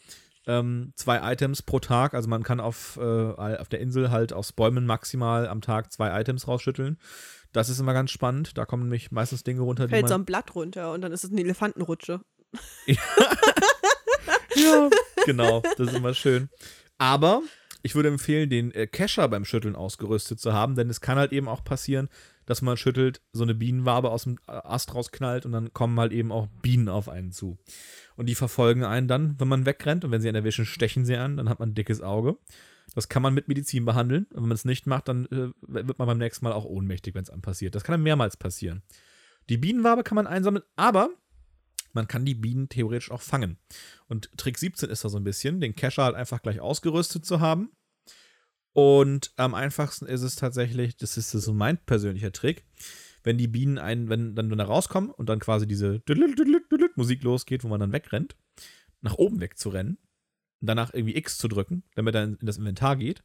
ähm, 0.47 0.93
zwei 0.95 1.33
Items 1.33 1.61
pro 1.61 1.79
Tag. 1.79 2.13
Also 2.13 2.27
man 2.27 2.41
kann 2.43 2.59
auf, 2.59 2.97
äh, 2.97 3.03
auf 3.03 3.69
der 3.69 3.79
Insel 3.79 4.09
halt 4.09 4.33
aus 4.33 4.53
Bäumen 4.53 4.85
maximal 4.85 5.47
am 5.47 5.61
Tag 5.61 5.91
zwei 5.91 6.19
Items 6.19 6.47
rausschütteln. 6.47 6.97
Das 7.53 7.69
ist 7.69 7.79
immer 7.79 7.93
ganz 7.93 8.11
spannend. 8.11 8.57
Da 8.57 8.65
kommen 8.65 8.83
nämlich 8.83 9.11
meistens 9.11 9.43
Dinge 9.43 9.61
runter, 9.61 9.87
die 9.87 9.91
Fällt 9.91 10.07
so 10.07 10.15
ein 10.15 10.25
Blatt 10.25 10.55
runter 10.55 10.93
und 10.93 11.01
dann 11.01 11.11
ist 11.11 11.23
es 11.23 11.31
eine 11.31 11.41
Elefantenrutsche. 11.41 12.21
Ja, 14.57 14.89
genau, 15.25 15.61
das 15.77 15.89
ist 15.89 15.95
immer 15.95 16.13
schön. 16.13 16.49
Aber 16.97 17.41
ich 17.83 17.95
würde 17.95 18.09
empfehlen, 18.09 18.49
den 18.49 18.71
äh, 18.71 18.87
Kescher 18.87 19.27
beim 19.27 19.45
Schütteln 19.45 19.75
ausgerüstet 19.75 20.39
zu 20.39 20.53
haben, 20.53 20.75
denn 20.75 20.89
es 20.89 21.01
kann 21.01 21.17
halt 21.17 21.31
eben 21.31 21.47
auch 21.47 21.63
passieren, 21.63 22.09
dass 22.45 22.61
man 22.61 22.77
schüttelt, 22.77 23.21
so 23.33 23.43
eine 23.43 23.53
Bienenwabe 23.53 24.09
aus 24.09 24.23
dem 24.23 24.39
äh, 24.47 24.51
Ast 24.51 24.95
rausknallt 24.95 25.45
und 25.45 25.51
dann 25.51 25.73
kommen 25.73 25.99
halt 25.99 26.11
eben 26.11 26.31
auch 26.31 26.47
Bienen 26.61 26.89
auf 26.89 27.07
einen 27.09 27.31
zu. 27.31 27.57
Und 28.17 28.25
die 28.25 28.35
verfolgen 28.35 28.83
einen 28.83 29.07
dann, 29.07 29.39
wenn 29.39 29.47
man 29.47 29.65
wegrennt 29.65 30.03
und 30.03 30.11
wenn 30.11 30.21
sie 30.21 30.27
einen 30.27 30.35
erwischen, 30.35 30.65
stechen 30.65 31.05
sie 31.05 31.15
an, 31.15 31.37
dann 31.37 31.47
hat 31.47 31.59
man 31.59 31.69
ein 31.69 31.75
dickes 31.75 32.01
Auge. 32.01 32.37
Das 32.95 33.09
kann 33.09 33.21
man 33.21 33.33
mit 33.33 33.47
Medizin 33.47 33.85
behandeln. 33.85 34.25
Und 34.31 34.37
wenn 34.41 34.49
man 34.49 34.55
es 34.55 34.65
nicht 34.65 34.87
macht, 34.87 35.07
dann 35.07 35.25
äh, 35.27 35.51
wird 35.61 35.99
man 35.99 36.07
beim 36.07 36.17
nächsten 36.17 36.43
Mal 36.43 36.51
auch 36.51 36.65
ohnmächtig, 36.65 37.13
wenn 37.13 37.23
es 37.23 37.29
einem 37.29 37.43
passiert. 37.43 37.75
Das 37.75 37.83
kann 37.83 37.93
dann 37.93 38.03
mehrmals 38.03 38.35
passieren. 38.35 38.81
Die 39.49 39.57
Bienenwabe 39.57 40.03
kann 40.03 40.15
man 40.15 40.27
einsammeln, 40.27 40.63
aber 40.75 41.11
man 41.93 42.07
kann 42.07 42.25
die 42.25 42.35
Bienen 42.35 42.69
theoretisch 42.69 43.11
auch 43.11 43.21
fangen. 43.21 43.57
Und 44.07 44.29
Trick 44.37 44.57
17 44.57 44.89
ist 44.89 45.05
da 45.05 45.09
so 45.09 45.17
ein 45.17 45.23
bisschen, 45.23 45.61
den 45.61 45.75
Kescher 45.75 46.03
halt 46.03 46.15
einfach 46.15 46.41
gleich 46.41 46.59
ausgerüstet 46.59 47.25
zu 47.25 47.39
haben. 47.39 47.71
Und 48.73 49.31
am 49.37 49.53
einfachsten 49.55 50.05
ist 50.05 50.21
es 50.21 50.35
tatsächlich, 50.35 50.97
das 50.97 51.17
ist 51.17 51.31
so 51.31 51.53
mein 51.53 51.77
persönlicher 51.77 52.31
Trick, 52.31 52.65
wenn 53.23 53.37
die 53.37 53.47
Bienen 53.47 53.77
einen, 53.77 54.09
wenn 54.09 54.35
dann 54.35 54.51
wenn 54.51 54.57
da 54.57 54.65
rauskommen 54.65 55.09
und 55.09 55.29
dann 55.29 55.39
quasi 55.39 55.67
diese 55.67 55.99
Musik 56.97 57.23
losgeht, 57.23 57.63
wo 57.63 57.67
man 57.67 57.79
dann 57.79 57.93
wegrennt, 57.93 58.35
nach 59.01 59.15
oben 59.15 59.39
wegzurennen 59.39 59.97
und 60.61 60.67
danach 60.67 60.93
irgendwie 60.93 61.15
X 61.15 61.37
zu 61.37 61.47
drücken, 61.47 61.83
damit 61.95 62.15
er 62.15 62.23
in 62.23 62.37
das 62.41 62.57
Inventar 62.57 62.95
geht 62.95 63.23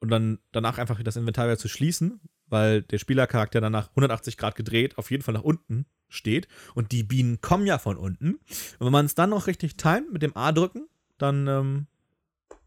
und 0.00 0.10
dann 0.10 0.38
danach 0.52 0.78
einfach 0.78 1.02
das 1.02 1.16
Inventar 1.16 1.46
wieder 1.46 1.58
zu 1.58 1.68
schließen, 1.68 2.20
weil 2.46 2.82
der 2.82 2.98
Spielercharakter 2.98 3.60
danach 3.60 3.90
180 3.90 4.36
Grad 4.36 4.56
gedreht 4.56 4.98
auf 4.98 5.10
jeden 5.10 5.22
Fall 5.22 5.34
nach 5.34 5.42
unten 5.42 5.86
steht 6.08 6.48
und 6.74 6.92
die 6.92 7.02
Bienen 7.02 7.40
kommen 7.40 7.66
ja 7.66 7.78
von 7.78 7.96
unten. 7.96 8.34
Und 8.34 8.86
wenn 8.86 8.92
man 8.92 9.06
es 9.06 9.14
dann 9.14 9.30
noch 9.30 9.46
richtig 9.46 9.76
timet 9.76 10.12
mit 10.12 10.22
dem 10.22 10.36
A 10.36 10.52
drücken, 10.52 10.88
dann 11.18 11.46
ähm, 11.46 11.86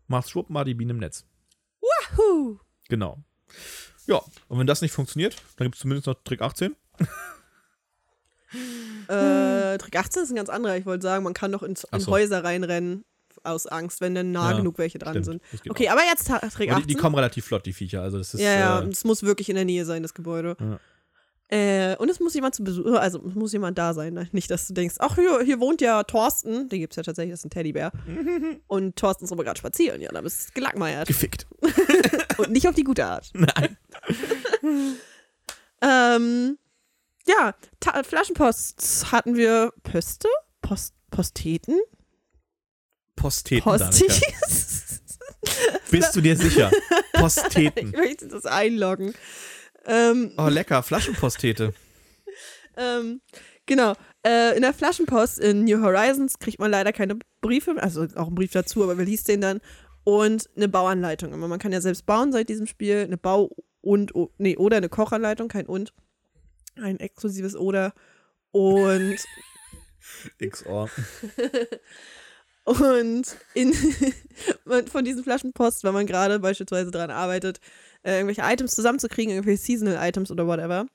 macht's 0.07 0.29
schwupp 0.29 0.49
mal 0.49 0.63
die 0.63 0.75
Bienen 0.75 0.91
im 0.91 0.97
Netz. 0.97 1.25
Huh. 2.17 2.57
Genau. 2.89 3.23
Ja, 4.07 4.21
und 4.47 4.59
wenn 4.59 4.67
das 4.67 4.81
nicht 4.81 4.91
funktioniert, 4.91 5.41
dann 5.55 5.65
gibt 5.65 5.75
es 5.75 5.81
zumindest 5.81 6.07
noch 6.07 6.15
Trick 6.23 6.41
18. 6.41 6.75
Äh, 9.07 9.77
Trick 9.77 9.95
18 9.97 10.23
ist 10.23 10.29
ein 10.31 10.35
ganz 10.35 10.49
anderer. 10.49 10.77
Ich 10.77 10.85
wollte 10.85 11.03
sagen, 11.03 11.23
man 11.23 11.33
kann 11.33 11.51
doch 11.51 11.63
in, 11.63 11.75
in 11.91 11.99
so. 11.99 12.11
Häuser 12.11 12.43
reinrennen 12.43 13.05
aus 13.43 13.65
Angst, 13.65 14.01
wenn 14.01 14.13
dann 14.13 14.31
nah 14.31 14.51
Ja, 14.51 14.57
genug 14.57 14.77
welche 14.77 14.99
dran 14.99 15.13
Stimmt, 15.13 15.41
sind. 15.53 15.69
Okay, 15.71 15.89
auch. 15.89 15.93
aber 15.93 16.01
jetzt 16.03 16.25
Trick 16.27 16.69
Aber 16.69 16.77
18. 16.77 16.81
die, 16.81 16.87
die 16.87 16.95
kommen 16.95 17.15
relativ 17.15 17.45
flott, 17.45 17.65
die 17.65 17.73
Viecher. 17.73 18.01
Also 18.01 18.17
das 18.17 18.33
ist, 18.33 18.41
ja, 18.41 18.53
ja, 18.53 18.79
äh, 18.81 18.87
es 18.87 19.03
muss 19.03 19.23
wirklich 19.23 19.49
in 19.49 19.55
der 19.55 19.65
Nähe 19.65 19.85
sein, 19.85 20.03
das 20.03 20.13
Gebäude. 20.13 20.55
Ja. 20.59 20.79
Äh, 21.53 21.97
und 21.97 22.07
es 22.09 22.19
muss 22.21 22.33
jemand 22.33 22.55
zu 22.55 22.63
Besuch, 22.63 22.85
also 22.95 23.21
es 23.27 23.35
muss 23.35 23.51
jemand 23.51 23.77
da 23.77 23.93
sein. 23.93 24.13
ne? 24.13 24.29
Nicht, 24.31 24.49
dass 24.51 24.67
du 24.67 24.73
denkst, 24.73 24.95
ach, 24.99 25.15
hier, 25.15 25.41
hier 25.41 25.59
wohnt 25.59 25.81
ja 25.81 26.03
Thorsten. 26.03 26.69
Den 26.69 26.79
gibt 26.79 26.93
es 26.93 26.97
ja 26.97 27.03
tatsächlich, 27.03 27.33
das 27.33 27.41
ist 27.41 27.45
ein 27.45 27.49
Teddybär. 27.49 27.91
und 28.67 28.95
Thorsten 28.95 29.25
ist 29.25 29.31
aber 29.33 29.43
gerade 29.43 29.57
spazieren. 29.57 29.99
Ja, 30.01 30.11
dann 30.11 30.23
bist 30.23 30.49
du 30.49 30.53
gelackmeiert. 30.53 31.07
gefickt. 31.07 31.47
und 32.37 32.51
nicht 32.51 32.67
auf 32.67 32.75
die 32.75 32.83
gute 32.85 33.05
Art. 33.05 33.31
Nein. 33.33 33.77
Ähm, 35.81 36.57
ja, 37.27 37.53
Ta 37.79 38.03
Flaschenposts 38.03 39.11
hatten 39.11 39.35
wir 39.35 39.71
Pöste? 39.83 40.27
Post 40.61 40.93
Posteten? 41.11 41.79
Posteten. 43.15 43.63
Postis? 43.63 44.21
Bist 45.91 46.15
du 46.15 46.21
dir 46.21 46.35
sicher? 46.37 46.71
ich 47.13 47.19
Posteten. 47.19 47.91
möchte 47.91 48.27
das 48.27 48.45
einloggen. 48.45 49.13
Ähm, 49.85 50.31
Oh, 50.37 50.47
lecker. 50.47 50.81
Flaschenpostete. 50.83 51.73
ähm, 52.77 53.21
genau. 53.65 53.93
Äh, 54.25 54.55
in 54.55 54.61
der 54.61 54.73
Flaschenpost 54.73 55.39
in 55.39 55.65
New 55.65 55.81
Horizons 55.81 56.39
kriegt 56.39 56.59
man 56.59 56.71
leider 56.71 56.93
keine 56.93 57.17
Briefe, 57.41 57.75
also 57.81 58.03
auch 58.15 58.27
einen 58.27 58.35
Brief 58.35 58.51
dazu, 58.51 58.83
aber 58.83 58.97
wer 58.97 59.05
liest 59.05 59.27
den 59.27 59.41
dann? 59.41 59.59
Und 60.03 60.49
eine 60.55 60.67
Bauanleitung. 60.67 61.33
Aber 61.33 61.47
man 61.47 61.59
kann 61.59 61.71
ja 61.73 61.81
selbst 61.81 62.05
bauen 62.05 62.31
seit 62.31 62.49
diesem 62.49 62.67
Spiel. 62.67 62.99
Eine 63.03 63.17
Bau- 63.17 63.55
und, 63.81 64.13
nee, 64.37 64.55
oder 64.57 64.77
eine 64.77 64.89
Kochanleitung, 64.89 65.47
kein 65.47 65.65
und. 65.65 65.93
Ein 66.75 66.99
exklusives 66.99 67.55
Oder. 67.55 67.93
Und 68.51 69.17
XOR. 70.39 70.89
Und 72.63 73.23
in, 73.55 73.73
von 74.91 75.03
diesen 75.03 75.23
Flaschenpost, 75.23 75.83
wenn 75.83 75.93
man 75.93 76.05
gerade 76.05 76.39
beispielsweise 76.39 76.91
daran 76.91 77.09
arbeitet, 77.09 77.59
äh, 78.03 78.17
irgendwelche 78.17 78.43
Items 78.43 78.75
zusammenzukriegen, 78.75 79.33
irgendwelche 79.33 79.61
Seasonal-Items 79.63 80.31
oder 80.31 80.45
whatever, 80.45 80.85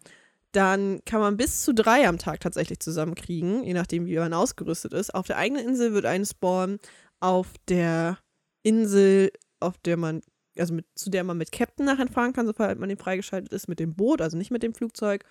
dann 0.52 1.00
kann 1.04 1.20
man 1.20 1.36
bis 1.36 1.62
zu 1.62 1.74
drei 1.74 2.06
am 2.06 2.18
Tag 2.18 2.40
tatsächlich 2.40 2.78
zusammenkriegen, 2.78 3.64
je 3.64 3.74
nachdem, 3.74 4.06
wie 4.06 4.16
man 4.16 4.32
ausgerüstet 4.32 4.92
ist. 4.92 5.14
Auf 5.14 5.26
der 5.26 5.38
eigenen 5.38 5.66
Insel 5.66 5.92
wird 5.92 6.06
ein 6.06 6.24
Spawn 6.24 6.78
auf 7.20 7.48
der 7.68 8.18
Insel, 8.62 9.32
auf 9.60 9.76
der 9.78 9.96
man, 9.96 10.22
also 10.56 10.72
mit, 10.72 10.86
zu 10.94 11.10
der 11.10 11.24
man 11.24 11.36
mit 11.36 11.52
Captain 11.52 11.84
nachher 11.84 12.06
fahren 12.06 12.32
kann, 12.32 12.46
sobald 12.46 12.78
man 12.78 12.88
den 12.88 12.98
freigeschaltet 12.98 13.52
ist, 13.52 13.68
mit 13.68 13.80
dem 13.80 13.94
Boot, 13.94 14.22
also 14.22 14.36
nicht 14.36 14.50
mit 14.50 14.62
dem 14.62 14.72
Flugzeug. 14.72 15.24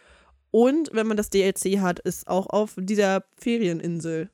Und 0.56 0.92
wenn 0.94 1.06
man 1.06 1.18
das 1.18 1.30
DLC 1.30 1.82
hat, 1.82 2.00
ist 2.00 2.30
auch 2.30 2.48
auf 2.48 2.76
dieser 2.78 3.26
Ferieninsel 3.36 4.30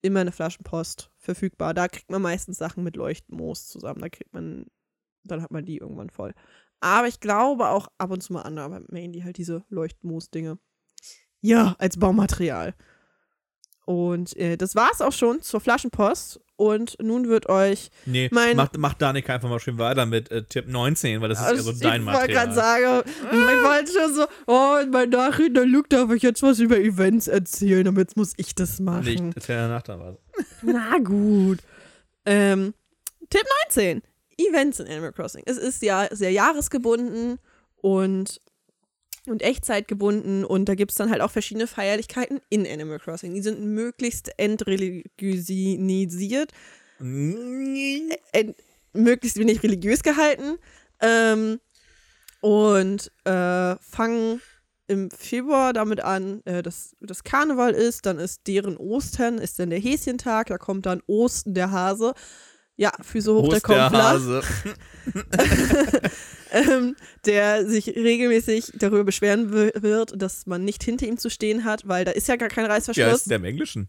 immer 0.00 0.20
eine 0.20 0.30
Flaschenpost 0.30 1.10
verfügbar. 1.16 1.74
Da 1.74 1.88
kriegt 1.88 2.08
man 2.08 2.22
meistens 2.22 2.56
Sachen 2.56 2.84
mit 2.84 2.94
Leuchtmoos 2.94 3.66
zusammen. 3.66 4.00
Da 4.00 4.08
kriegt 4.10 4.32
man, 4.32 4.66
dann 5.24 5.42
hat 5.42 5.50
man 5.50 5.64
die 5.64 5.78
irgendwann 5.78 6.08
voll. 6.08 6.34
Aber 6.78 7.08
ich 7.08 7.18
glaube 7.18 7.66
auch 7.70 7.88
ab 7.98 8.12
und 8.12 8.22
zu 8.22 8.32
mal 8.32 8.42
andere, 8.42 8.64
aber 8.64 8.82
mainly 8.90 9.22
halt 9.22 9.38
diese 9.38 9.64
Leuchtmoos-Dinge. 9.70 10.60
Ja, 11.40 11.74
als 11.80 11.98
Baumaterial. 11.98 12.76
Und 13.86 14.36
äh, 14.36 14.56
das 14.56 14.74
war's 14.74 15.00
auch 15.00 15.12
schon 15.12 15.42
zur 15.42 15.60
Flaschenpost. 15.60 16.40
Und 16.56 16.98
nun 17.02 17.26
wird 17.28 17.48
euch. 17.48 17.90
Nee, 18.04 18.28
Mein- 18.32 18.54
macht, 18.56 18.76
macht 18.76 19.00
Danica 19.00 19.34
einfach 19.34 19.48
mal 19.48 19.58
schön 19.60 19.78
weiter 19.78 20.04
mit 20.04 20.30
äh, 20.30 20.42
Tipp 20.42 20.68
19, 20.68 21.20
weil 21.22 21.30
das 21.30 21.38
ist 21.40 21.46
so 21.64 21.70
Also, 21.70 21.72
dein 21.72 22.02
ich 22.02 22.06
wollte 22.06 22.18
Material. 22.20 22.44
gerade 22.44 22.54
sagen, 22.54 23.02
ich 23.32 23.64
wollte 23.64 23.92
schon 23.92 24.14
so, 24.14 24.26
oh, 24.46 24.76
in 24.82 24.90
meinem 24.90 25.08
Nachhinein 25.10 25.68
Luke 25.70 25.88
darf 25.88 26.10
ich 26.12 26.22
jetzt 26.22 26.42
was 26.42 26.58
über 26.58 26.78
Events 26.78 27.28
erzählen, 27.28 27.88
aber 27.88 28.00
jetzt 28.02 28.16
muss 28.18 28.34
ich 28.36 28.54
das 28.54 28.78
machen. 28.78 29.04
Nee, 29.04 29.12
ich 29.14 29.22
erzähl 29.36 29.56
danach 29.56 29.80
dann 29.82 30.00
was. 30.00 30.16
Na 30.62 30.98
gut. 30.98 31.60
Ähm, 32.26 32.74
Tipp 33.30 33.44
19. 33.68 34.02
Events 34.36 34.80
in 34.80 34.86
Animal 34.86 35.12
Crossing. 35.12 35.42
Es 35.46 35.56
ist 35.56 35.82
ja 35.82 36.08
sehr 36.10 36.30
jahresgebunden 36.32 37.38
und, 37.76 38.38
und 39.30 39.42
echtzeitgebunden 39.42 40.44
und 40.44 40.68
da 40.68 40.74
gibt 40.74 40.90
es 40.90 40.96
dann 40.96 41.10
halt 41.10 41.22
auch 41.22 41.30
verschiedene 41.30 41.66
Feierlichkeiten 41.66 42.40
in 42.48 42.66
Animal 42.66 42.98
Crossing. 42.98 43.34
Die 43.34 43.42
sind 43.42 43.60
möglichst 43.60 44.38
entreligiosisiert, 44.38 46.52
ent, 46.98 48.56
möglichst 48.92 49.38
wenig 49.38 49.62
religiös 49.62 50.02
gehalten 50.02 50.58
ähm, 51.00 51.60
und 52.40 53.12
äh, 53.24 53.76
fangen 53.76 54.40
im 54.90 55.08
Februar 55.10 55.72
damit 55.72 56.00
an, 56.00 56.42
äh, 56.46 56.62
dass 56.62 56.96
das 57.00 57.22
Karneval 57.22 57.74
ist, 57.74 58.06
dann 58.06 58.18
ist 58.18 58.48
deren 58.48 58.76
Ostern, 58.76 59.38
ist 59.38 59.60
dann 59.60 59.70
der 59.70 59.78
Häschentag, 59.78 60.48
da 60.48 60.58
kommt 60.58 60.86
dann 60.86 61.00
Osten 61.06 61.54
der 61.54 61.70
Hase. 61.70 62.12
Ja, 62.80 62.92
Füße 63.02 63.34
hoch, 63.34 63.48
der 63.50 63.60
Prost. 63.60 63.92
Hase. 63.94 64.42
ähm, 66.50 66.96
der 67.26 67.66
sich 67.66 67.88
regelmäßig 67.88 68.72
darüber 68.74 69.04
beschweren 69.04 69.52
wi- 69.52 69.72
wird, 69.82 70.14
dass 70.20 70.46
man 70.46 70.64
nicht 70.64 70.82
hinter 70.82 71.06
ihm 71.06 71.18
zu 71.18 71.28
stehen 71.30 71.64
hat, 71.64 71.86
weil 71.86 72.04
da 72.04 72.12
ist 72.12 72.28
ja 72.28 72.36
gar 72.36 72.48
kein 72.48 72.64
Ja, 72.64 72.70
Reißverschluss. 72.72 73.12
ist 73.22 73.30
der 73.30 73.36
im 73.36 73.44
Englischen. 73.44 73.88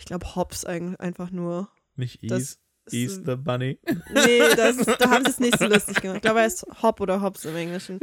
ich 0.00 0.04
glaube, 0.06 0.34
Hobbs 0.34 0.64
ein- 0.64 0.96
einfach 0.96 1.30
nur. 1.30 1.68
Nicht 1.94 2.22
Ease, 2.24 2.56
Ease 2.90 3.22
the 3.24 3.36
Bunny. 3.36 3.78
Nee, 4.12 4.40
das, 4.56 4.76
da 4.98 5.10
haben 5.10 5.24
sie 5.24 5.30
es 5.30 5.38
nicht 5.40 5.58
so 5.58 5.66
lustig 5.66 6.00
gemacht. 6.00 6.16
Ich 6.16 6.22
glaube, 6.22 6.40
er 6.40 6.46
ist 6.46 6.64
Hop 6.82 7.00
oder 7.00 7.20
Hobbs 7.22 7.44
im 7.44 7.54
Englischen. 7.54 8.00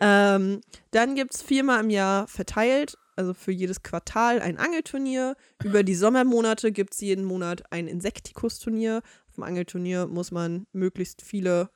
Ähm, 0.00 0.60
dann 0.90 1.14
gibt 1.14 1.34
es 1.34 1.42
viermal 1.42 1.82
im 1.82 1.88
Jahr 1.90 2.26
verteilt, 2.28 2.98
also 3.22 3.34
für 3.34 3.52
jedes 3.52 3.82
Quartal 3.82 4.40
ein 4.40 4.58
Angelturnier. 4.58 5.36
Über 5.62 5.84
die 5.84 5.94
Sommermonate 5.94 6.72
gibt 6.72 6.92
es 6.92 7.00
jeden 7.00 7.24
Monat 7.24 7.62
ein 7.70 7.86
Insektikus-Turnier. 7.86 9.00
Auf 9.28 9.34
dem 9.36 9.44
Angelturnier 9.44 10.08
muss 10.08 10.32
man 10.32 10.66
möglichst 10.72 11.22
viele 11.22 11.70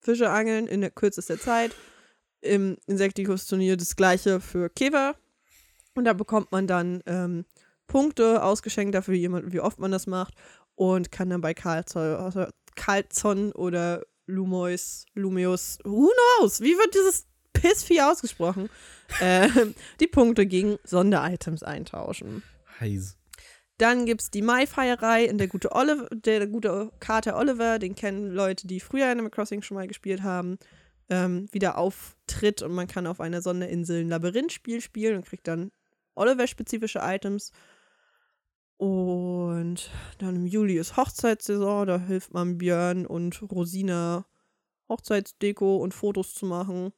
Fische 0.00 0.30
angeln 0.30 0.66
in 0.66 0.80
der 0.80 0.90
kürzester 0.90 1.38
Zeit. 1.38 1.74
Im 2.40 2.78
Insektikus-Turnier 2.86 3.76
das 3.76 3.96
gleiche 3.96 4.40
für 4.40 4.70
Käfer. 4.70 5.14
Und 5.94 6.06
da 6.06 6.14
bekommt 6.14 6.50
man 6.52 6.66
dann 6.66 7.02
ähm, 7.04 7.44
Punkte 7.86 8.42
ausgeschenkt 8.42 8.94
dafür, 8.94 9.12
wie, 9.12 9.20
jemand, 9.20 9.52
wie 9.52 9.60
oft 9.60 9.78
man 9.78 9.92
das 9.92 10.06
macht. 10.06 10.34
Und 10.74 11.12
kann 11.12 11.28
dann 11.28 11.42
bei 11.42 11.52
Carlzon, 11.52 12.50
Carlzon 12.76 13.52
oder 13.52 14.02
Lumois, 14.24 15.04
Lumeus, 15.12 15.78
who 15.84 16.10
knows? 16.38 16.62
Wie 16.62 16.78
wird 16.78 16.94
dieses 16.94 17.26
Pissvieh 17.52 18.02
ausgesprochen? 18.02 18.68
ähm, 19.20 19.74
die 20.00 20.06
Punkte 20.06 20.46
gegen 20.46 20.78
Sonderitems 20.84 21.62
eintauschen. 21.62 22.42
Heiß. 22.80 23.16
Dann 23.78 24.06
gibt 24.06 24.22
es 24.22 24.30
die 24.30 24.42
Mai-Feierei 24.42 25.24
in 25.24 25.38
der 25.38 25.48
gute, 25.48 25.72
Oliver, 25.72 26.08
der 26.12 26.46
gute 26.46 26.92
Kater 27.00 27.36
Oliver, 27.36 27.78
den 27.78 27.94
kennen 27.94 28.30
Leute, 28.30 28.66
die 28.66 28.80
früher 28.80 29.08
Animal 29.08 29.30
Crossing 29.30 29.62
schon 29.62 29.76
mal 29.76 29.88
gespielt 29.88 30.22
haben, 30.22 30.58
ähm, 31.08 31.48
wieder 31.52 31.78
auftritt 31.78 32.62
und 32.62 32.72
man 32.72 32.86
kann 32.86 33.06
auf 33.06 33.20
einer 33.20 33.42
Sonderinsel 33.42 34.02
ein 34.02 34.08
Labyrinthspiel 34.08 34.80
spielen 34.80 35.16
und 35.16 35.26
kriegt 35.26 35.48
dann 35.48 35.72
Oliver-spezifische 36.14 37.00
Items. 37.02 37.50
Und 38.76 39.90
dann 40.18 40.36
im 40.36 40.46
Juli 40.46 40.76
ist 40.76 40.96
Hochzeitssaison, 40.96 41.86
da 41.86 41.98
hilft 41.98 42.34
man 42.34 42.58
Björn 42.58 43.06
und 43.06 43.42
Rosina 43.42 44.26
Hochzeitsdeko 44.88 45.76
und 45.76 45.94
Fotos 45.94 46.34
zu 46.34 46.46
machen. 46.46 46.92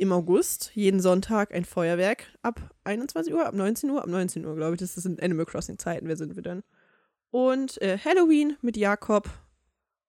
Im 0.00 0.12
August, 0.12 0.70
jeden 0.74 0.98
Sonntag 1.00 1.52
ein 1.52 1.66
Feuerwerk 1.66 2.24
ab 2.40 2.58
21 2.84 3.34
Uhr, 3.34 3.44
ab 3.44 3.54
19 3.54 3.90
Uhr, 3.90 4.00
ab 4.02 4.08
19 4.08 4.46
Uhr, 4.46 4.56
glaube 4.56 4.74
ich. 4.74 4.80
Das 4.80 4.94
sind 4.94 5.22
Animal 5.22 5.44
Crossing 5.44 5.76
Zeiten, 5.78 6.08
wer 6.08 6.16
sind 6.16 6.36
wir 6.36 6.42
denn? 6.42 6.62
Und 7.30 7.80
äh, 7.82 7.98
Halloween 7.98 8.56
mit 8.62 8.78
Jakob. 8.78 9.28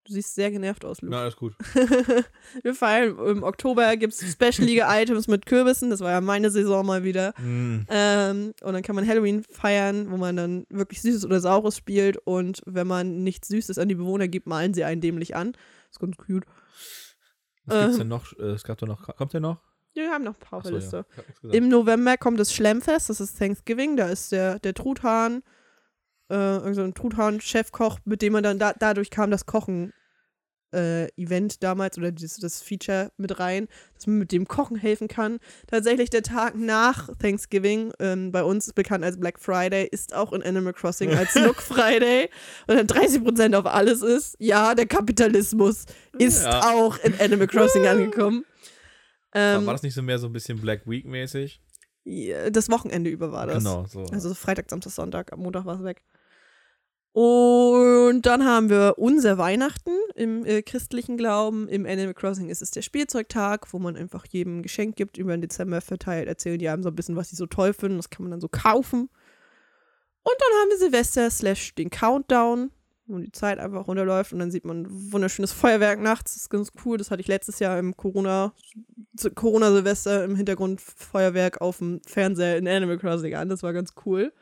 Du 0.06 0.14
siehst 0.14 0.34
sehr 0.34 0.50
genervt 0.50 0.86
aus, 0.86 1.02
Luke. 1.02 1.12
Na, 1.14 1.24
alles 1.24 1.36
gut. 1.36 1.56
wir 2.64 2.74
feiern 2.74 3.18
im 3.20 3.44
Oktober 3.44 3.98
gibt 3.98 4.14
es 4.14 4.32
Special 4.32 4.66
Items 5.02 5.28
mit 5.28 5.46
Kürbissen. 5.46 5.90
Das 5.90 6.00
war 6.00 6.12
ja 6.12 6.22
meine 6.22 6.52
Saison 6.52 6.86
mal 6.86 7.04
wieder. 7.04 7.34
Mm. 7.38 7.86
Ähm, 7.90 8.54
und 8.62 8.74
dann 8.74 8.84
kann 8.84 8.96
man 8.96 9.06
Halloween 9.06 9.44
feiern, 9.44 10.10
wo 10.10 10.16
man 10.16 10.38
dann 10.38 10.66
wirklich 10.70 11.02
Süßes 11.02 11.26
oder 11.26 11.42
Saures 11.42 11.76
spielt. 11.76 12.16
Und 12.16 12.62
wenn 12.66 12.88
man 12.88 13.24
nichts 13.24 13.50
Süßes 13.50 13.78
an 13.78 13.90
die 13.90 13.96
Bewohner 13.96 14.30
gibt, 14.30 14.48
malen 14.48 14.74
sie 14.74 14.86
einen 14.86 15.02
dämlich 15.02 15.36
an. 15.36 15.52
ist 15.92 16.00
ganz 16.00 16.16
cute. 16.16 16.46
Was 17.66 17.78
gibt's 17.82 17.94
Ähm. 17.96 18.00
denn 18.00 18.08
noch? 18.08 18.32
Äh, 18.40 18.52
Es 18.54 18.64
gab 18.64 18.78
doch 18.78 18.88
noch. 18.88 19.16
Kommt 19.18 19.34
der 19.34 19.42
noch? 19.42 19.60
Wir 19.94 20.10
haben 20.12 20.24
noch 20.24 20.36
ein 20.36 20.40
paar 20.40 20.60
auf 20.60 20.66
Achso, 20.66 20.80
der 20.80 21.06
ja. 21.44 21.52
Im 21.52 21.68
November 21.70 22.18
kommt 22.18 22.40
das 22.40 22.54
Schlemmfest, 22.54 23.10
das 23.10 23.20
ist 23.20 23.38
Thanksgiving. 23.38 23.98
Da 23.98 24.08
ist 24.08 24.32
der, 24.32 24.60
der 24.60 24.74
Truthahn, 24.74 25.44
äh, 26.30 26.36
irgend 26.36 26.76
so 26.76 26.82
ein 26.84 26.94
Truthahn-Chefkoch, 26.94 28.00
mit 28.06 28.22
dem 28.22 28.34
man 28.34 28.44
dann, 28.44 28.58
da, 28.60 28.74
dadurch 28.74 29.10
kam 29.10 29.32
das 29.32 29.46
Kochen. 29.46 29.94
Äh, 30.74 31.08
Event 31.18 31.64
damals 31.64 31.98
oder 31.98 32.14
das, 32.14 32.38
das 32.38 32.62
Feature 32.62 33.12
mit 33.18 33.42
rein, 33.42 33.68
dass 33.94 34.08
man 34.08 34.20
mit 34.20 34.32
dem 34.32 34.48
Kochen 34.48 34.78
helfen 34.78 35.10
kann. 35.10 35.40
Tatsächlich 35.68 36.10
der 36.10 36.24
Tag 36.24 36.56
nach 36.56 37.10
Thanksgiving, 37.18 37.92
ähm, 38.00 38.32
bei 38.32 38.42
uns 38.42 38.72
bekannt 38.72 39.04
als 39.04 39.20
Black 39.20 39.38
Friday, 39.38 39.86
ist 39.92 40.16
auch 40.16 40.32
in 40.32 40.42
Animal 40.42 40.72
Crossing 40.72 41.14
als 41.14 41.36
Nook 41.36 41.62
Friday 41.62 42.30
und 42.68 42.78
dann 42.78 42.88
30% 42.88 43.54
auf 43.58 43.66
alles 43.66 44.02
ist. 44.02 44.38
Ja, 44.40 44.74
der 44.74 44.86
Kapitalismus 44.86 45.88
ist 46.18 46.46
Ja. 46.46 46.72
auch 46.72 46.98
in 47.00 47.20
Animal 47.20 47.48
Crossing 47.48 47.86
angekommen. 47.86 48.46
Ähm, 49.34 49.66
war 49.66 49.74
das 49.74 49.84
nicht 49.84 49.94
so 49.94 50.02
mehr 50.02 50.20
so 50.20 50.28
ein 50.28 50.34
bisschen 50.34 50.60
Black 50.60 50.88
Week 50.88 51.06
mäßig? 51.06 51.62
ja, 52.04 52.50
das 52.50 52.70
Wochenende 52.70 53.10
über 53.10 53.32
war 53.32 53.48
das. 53.48 53.64
Genau, 53.64 53.86
so. 53.86 54.04
Also 54.06 54.34
Freitag, 54.34 54.70
Samstag, 54.70 54.92
Sonntag, 54.92 55.34
am 55.34 55.40
Montag 55.40 55.66
war 55.66 55.76
es 55.76 55.84
weg. 55.84 56.04
Und 57.14 58.22
dann 58.22 58.46
haben 58.46 58.70
wir 58.70 58.96
unser 58.98 59.38
Weihnachten 59.38 59.92
im 60.16 60.46
äh, 60.46 60.62
christlichen 60.62 61.18
Glauben. 61.18 61.68
Im 61.68 61.86
Animal 61.86 62.14
Crossing 62.14 62.50
ist 62.50 62.62
es 62.62 62.72
der 62.72 62.82
Spielzeugtag, 62.82 63.74
wo 63.74 63.80
man 63.80 63.98
einfach 63.98 64.26
jedem 64.28 64.60
ein 64.60 64.64
Geschenk 64.64 64.96
gibt, 64.96 65.18
über 65.18 65.36
den 65.36 65.42
Dezember 65.42 65.82
verteilt, 65.82 66.30
erzählen 66.30 66.58
die 66.58 66.70
einem 66.70 66.84
so 66.84 66.90
ein 66.90 66.96
bisschen, 66.96 67.18
was 67.18 67.30
sie 67.30 67.36
so 67.36 67.48
toll 67.48 67.74
finden. 67.74 67.98
Das 67.98 68.10
kann 68.10 68.24
man 68.24 68.32
dann 68.32 68.40
so 68.40 68.48
kaufen. 68.48 69.10
Und 70.24 70.36
dann 70.40 70.60
haben 70.62 70.70
wir 70.70 70.78
Silvester 70.78 71.30
slash 71.30 71.76
den 71.76 71.90
Countdown, 71.90 72.72
wo 73.14 73.20
die 73.20 73.32
Zeit 73.32 73.60
einfach 73.60 73.88
runterläuft 73.88 74.34
und 74.34 74.40
dann 74.40 74.52
sieht 74.52 74.66
man 74.66 74.84
ein 74.84 75.12
wunderschönes 75.12 75.52
Feuerwerk 75.52 76.00
nachts. 76.00 76.34
Das 76.34 76.44
ist 76.44 76.50
ganz 76.50 76.72
cool. 76.86 76.98
Das 76.98 77.12
hatte 77.12 77.22
ich 77.22 77.28
letztes 77.28 77.60
Jahr 77.60 77.78
im 77.80 77.96
Corona, 77.96 78.54
Corona-Silvester 79.36 80.24
im 80.24 80.36
Hintergrund 80.36 80.82
Feuerwerk 80.82 81.62
auf 81.62 81.80
dem 81.80 82.02
Fernseher 82.06 82.58
in 82.58 82.68
Animal 82.68 82.98
Crossing 82.98 83.36
an. 83.36 83.50
Das 83.50 83.64
war 83.64 83.74
ganz 83.74 83.94
cool. 84.06 84.34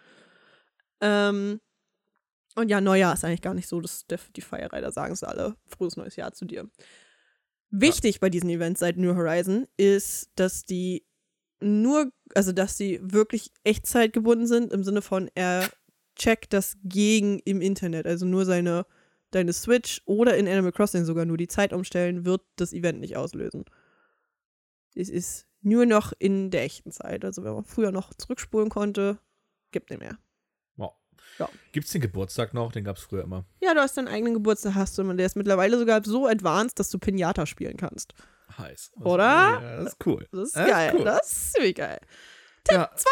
Ähm, 1.01 1.59
und 2.55 2.70
ja, 2.70 2.82
Neujahr 2.82 3.13
ist 3.13 3.24
eigentlich 3.24 3.41
gar 3.41 3.53
nicht 3.53 3.67
so 3.67 3.80
das, 3.80 4.05
der, 4.07 4.20
die 4.36 4.41
Feierei, 4.41 4.82
da 4.82 4.91
sagen 4.91 5.15
sie 5.15 5.28
alle 5.28 5.55
frohes 5.65 5.97
neues 5.97 6.15
Jahr 6.15 6.34
zu 6.34 6.45
dir. 6.45 6.70
Wichtig 7.72 8.20
bei 8.20 8.30
diesen 8.30 8.49
Events 8.49 8.80
seit 8.80 8.97
New 8.97 9.15
Horizon 9.15 9.67
ist, 9.78 10.32
dass 10.36 10.63
die 10.63 11.05
nur, 11.61 12.11
also 12.34 12.51
dass 12.51 12.78
sie 12.78 12.99
wirklich 13.01 13.51
echtzeitgebunden 13.63 14.47
sind, 14.47 14.74
im 14.74 14.84
Sinne 14.84 15.01
von, 15.01 15.30
er 15.36 15.70
checkt 16.20 16.53
das 16.53 16.78
gegen 16.84 17.39
im 17.39 17.61
Internet, 17.61 18.05
also 18.05 18.26
nur 18.28 18.45
seine, 18.45 18.86
deine 19.32 19.53
Switch 19.53 20.01
oder 20.05 20.38
in 20.38 20.47
Animal 20.47 20.72
Crossing 20.72 21.05
sogar 21.05 21.26
nur 21.26 21.38
die 21.38 21.47
Zeit 21.47 21.74
umstellen, 21.74 22.26
wird 22.26 22.41
das 22.57 22.74
Event 22.74 22.99
nicht 22.99 23.17
auslösen. 23.17 23.65
Es 24.95 25.09
ist 25.09 25.47
nur 25.61 25.86
noch 25.86 26.13
in 26.20 26.51
der 26.51 26.63
echten 26.63 26.91
Zeit, 26.91 27.26
also 27.26 27.43
wenn 27.43 27.53
man 27.53 27.63
früher 27.65 27.91
noch 27.91 28.13
zurückspulen 28.13 28.70
konnte, 28.70 29.17
gibt 29.72 29.89
nicht 29.89 29.99
mehr. 29.99 30.17
Wow. 30.78 30.93
Ja. 31.38 31.49
Gibt's 31.72 31.91
den 31.91 32.01
Geburtstag 32.01 32.53
noch? 32.53 32.72
Den 32.72 32.84
gab's 32.84 33.01
früher 33.01 33.24
immer. 33.24 33.45
Ja, 33.61 33.74
du 33.74 33.80
hast 33.82 33.97
deinen 33.97 34.07
eigenen 34.07 34.34
Geburtstag, 34.34 34.76
hast 34.76 34.97
du, 34.97 35.01
und 35.03 35.17
der 35.17 35.26
ist 35.26 35.36
mittlerweile 35.36 35.78
sogar 35.78 36.01
so 36.03 36.28
advanced, 36.28 36.80
dass 36.80 36.89
du 36.89 36.97
Pinata 36.99 37.45
spielen 37.45 37.78
kannst. 37.78 38.13
Heiß. 38.57 38.91
Das- 38.95 39.05
Oder? 39.05 39.24
Ja, 39.24 39.78
das 39.84 39.93
ist 39.93 40.05
cool. 40.05 40.28
Das 40.32 40.41
ist 40.47 40.55
Das 40.55 40.67
geil, 40.70 40.93
cool. 40.97 41.03
das 41.05 41.32
ist 41.32 41.53
ziemlich 41.53 41.76
geil. 41.76 41.99
Ja, 42.72 42.89
20! 42.95 43.07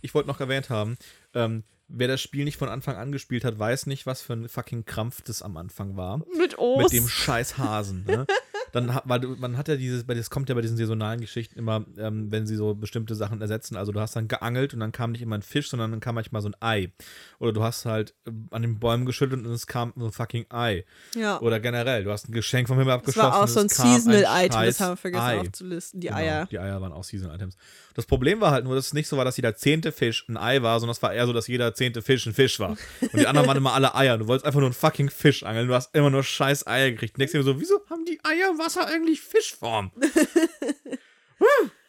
ich 0.00 0.14
wollte 0.14 0.28
noch 0.28 0.40
erwähnt 0.40 0.70
haben, 0.70 0.96
ähm, 1.34 1.64
wer 1.88 2.08
das 2.08 2.20
Spiel 2.20 2.44
nicht 2.44 2.56
von 2.56 2.68
Anfang 2.68 2.96
an 2.96 3.12
gespielt 3.12 3.44
hat, 3.44 3.58
weiß 3.58 3.86
nicht, 3.86 4.06
was 4.06 4.22
für 4.22 4.34
ein 4.34 4.48
fucking 4.48 4.84
Krampf 4.84 5.22
das 5.22 5.42
am 5.42 5.56
Anfang 5.56 5.96
war. 5.96 6.22
Mit 6.36 6.58
O's. 6.58 6.82
Mit 6.82 6.92
dem 6.92 7.08
scheiß 7.08 7.58
Hasen. 7.58 8.04
Ne? 8.06 8.26
Dann 8.72 8.94
hat, 8.94 9.04
weil 9.06 9.20
man 9.38 9.56
hat 9.56 9.68
ja 9.68 9.76
dieses, 9.76 10.04
bei 10.04 10.14
das 10.14 10.30
kommt 10.30 10.48
ja 10.48 10.54
bei 10.54 10.60
diesen 10.60 10.76
saisonalen 10.76 11.20
Geschichten 11.20 11.58
immer, 11.58 11.84
ähm, 11.96 12.30
wenn 12.30 12.46
sie 12.46 12.56
so 12.56 12.74
bestimmte 12.74 13.14
Sachen 13.14 13.40
ersetzen. 13.40 13.76
Also 13.76 13.92
du 13.92 14.00
hast 14.00 14.14
dann 14.16 14.28
geangelt 14.28 14.74
und 14.74 14.80
dann 14.80 14.92
kam 14.92 15.12
nicht 15.12 15.22
immer 15.22 15.36
ein 15.36 15.42
Fisch, 15.42 15.68
sondern 15.70 15.90
dann 15.90 16.00
kam 16.00 16.14
manchmal 16.14 16.42
so 16.42 16.48
ein 16.48 16.56
Ei. 16.60 16.92
Oder 17.38 17.52
du 17.52 17.62
hast 17.62 17.84
halt 17.84 18.14
äh, 18.26 18.30
an 18.50 18.62
den 18.62 18.78
Bäumen 18.78 19.06
geschüttelt 19.06 19.44
und 19.46 19.52
es 19.52 19.66
kam 19.66 19.92
so 19.96 20.06
ein 20.06 20.12
fucking 20.12 20.46
Ei. 20.50 20.84
ja. 21.14 21.40
Oder 21.40 21.60
generell, 21.60 22.04
du 22.04 22.10
hast 22.10 22.28
ein 22.28 22.32
Geschenk 22.32 22.68
vom 22.68 22.78
Himmel 22.78 22.92
Das 22.94 22.98
abgeschossen. 23.00 23.32
war 23.32 23.42
auch 23.42 23.48
so 23.48 23.60
ein 23.60 23.68
Seasonal-Item, 23.68 24.62
das 24.64 24.80
haben 24.80 24.92
wir 24.92 24.96
vergessen 24.96 25.22
Ei. 25.24 25.40
aufzulisten, 25.40 26.00
die 26.00 26.06
Genau, 26.08 26.18
Eier. 26.18 26.46
Die 26.46 26.58
Eier 26.58 26.80
waren 26.80 26.92
auch 26.92 27.04
Season-Items. 27.04 27.56
Das 27.94 28.06
Problem 28.06 28.40
war 28.40 28.52
halt 28.52 28.64
nur, 28.64 28.74
dass 28.76 28.86
es 28.86 28.92
nicht 28.94 29.08
so 29.08 29.16
war, 29.16 29.24
dass 29.24 29.36
jeder 29.36 29.56
zehnte 29.56 29.90
Fisch 29.92 30.24
ein 30.28 30.36
Ei 30.36 30.62
war, 30.62 30.78
sondern 30.78 30.92
es 30.92 31.02
war 31.02 31.12
eher 31.12 31.26
so, 31.26 31.32
dass 31.32 31.48
jeder 31.48 31.74
zehnte 31.74 32.00
Fisch 32.02 32.26
ein 32.26 32.34
Fisch 32.34 32.60
war. 32.60 32.76
Und 33.00 33.14
die 33.14 33.26
anderen 33.26 33.48
waren 33.48 33.56
immer 33.56 33.72
alle 33.74 33.94
Eier. 33.94 34.18
Du 34.18 34.28
wolltest 34.28 34.46
einfach 34.46 34.60
nur 34.60 34.68
einen 34.68 34.74
fucking 34.74 35.10
Fisch 35.10 35.42
angeln. 35.42 35.66
Du 35.68 35.74
hast 35.74 35.94
immer 35.94 36.08
nur 36.10 36.22
scheiß 36.22 36.66
Eier 36.66 36.90
gekriegt. 36.92 37.18
Denkst 37.18 37.32
dir 37.32 37.42
so, 37.42 37.58
wieso 37.60 37.80
haben 37.90 38.04
die 38.04 38.20
Eier 38.22 38.56
im 38.58 38.64
Wasser 38.64 38.86
eigentlich 38.86 39.20
Fischform? 39.20 39.90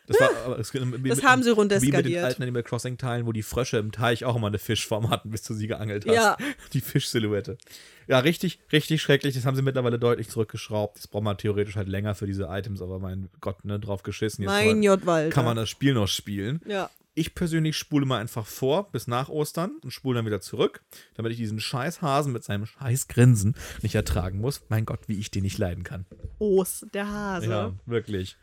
Das, 0.08 0.20
war, 0.22 0.30
aber 0.46 0.58
es, 0.58 0.74
wie 0.74 0.80
Das 0.80 0.90
mit- 0.90 1.24
haben 1.24 1.44
sie 1.44 1.50
Wie 1.50 1.52
mit 1.52 1.72
den 1.72 1.78
runterskaliert. 1.78 2.24
alten 2.24 2.42
Animal 2.42 2.64
Crossing 2.64 2.98
Teilen, 2.98 3.28
wo 3.28 3.32
die 3.32 3.44
Frösche 3.44 3.78
im 3.78 3.92
Teich 3.92 4.26
auch 4.26 4.36
immer 4.36 4.48
eine 4.48 4.58
Fischform 4.58 5.12
hatten, 5.12 5.30
bis 5.30 5.44
du 5.44 5.54
sie 5.54 5.68
geangelt 5.68 6.08
hast. 6.08 6.16
Ja. 6.16 6.36
Die 6.74 6.82
Fischsilhouette. 6.82 7.60
Ja, 8.08 8.18
richtig, 8.18 8.60
richtig 8.72 9.04
schrecklich. 9.04 9.36
Das 9.36 9.46
haben 9.46 9.56
sie 9.56 9.62
mittlerweile 9.62 10.00
deutlich 10.00 10.28
zurückgeschraubt. 10.28 10.98
Das 10.98 11.08
braucht 11.08 11.22
man 11.26 11.38
theoretisch 11.38 11.76
halt 11.76 11.88
länger 11.88 12.16
für 12.16 12.26
diese 12.26 12.46
Items, 12.46 12.82
aber 12.82 12.98
mein 12.98 13.30
Gott, 13.40 13.64
ne, 13.66 13.80
drauf 13.80 14.02
geschissen. 14.02 14.42
Jetzt 14.44 14.50
Mein 14.52 14.68
man, 14.68 14.82
J-Wald. 14.84 15.32
kann 15.32 15.46
man 15.46 15.56
das 15.56 15.70
Spiel 15.70 15.94
noch 15.94 16.08
spielen. 16.08 16.60
Ja. 16.66 16.90
Ich 17.20 17.36
persönlich 17.36 17.76
spule 17.76 18.06
mal 18.06 18.22
einfach 18.22 18.46
vor 18.46 18.94
bis 18.94 19.06
nach 19.06 19.28
Ostern 19.28 19.78
und 19.84 19.92
spule 19.92 20.16
dann 20.16 20.26
wieder 20.26 20.40
zurück, 20.40 20.82
damit 21.16 21.34
ich 21.34 21.38
diesen 21.38 21.60
scheiß 21.60 22.02
Hasen 22.02 22.32
mit 22.32 22.46
seinem 22.46 22.66
scheiß 22.66 23.10
Grinsen 23.10 23.58
nicht 23.82 23.94
ertragen 23.94 24.40
muss. 24.40 24.62
Mein 24.70 24.86
Gott, 24.86 25.02
wie 25.08 25.20
ich 25.20 25.30
den 25.30 25.44
nicht 25.44 25.58
leiden 25.58 25.84
kann. 25.84 26.06
Os, 26.40 26.86
der 26.94 27.10
Hase. 27.10 27.50
Ja, 27.50 27.74
wirklich. 27.86 28.38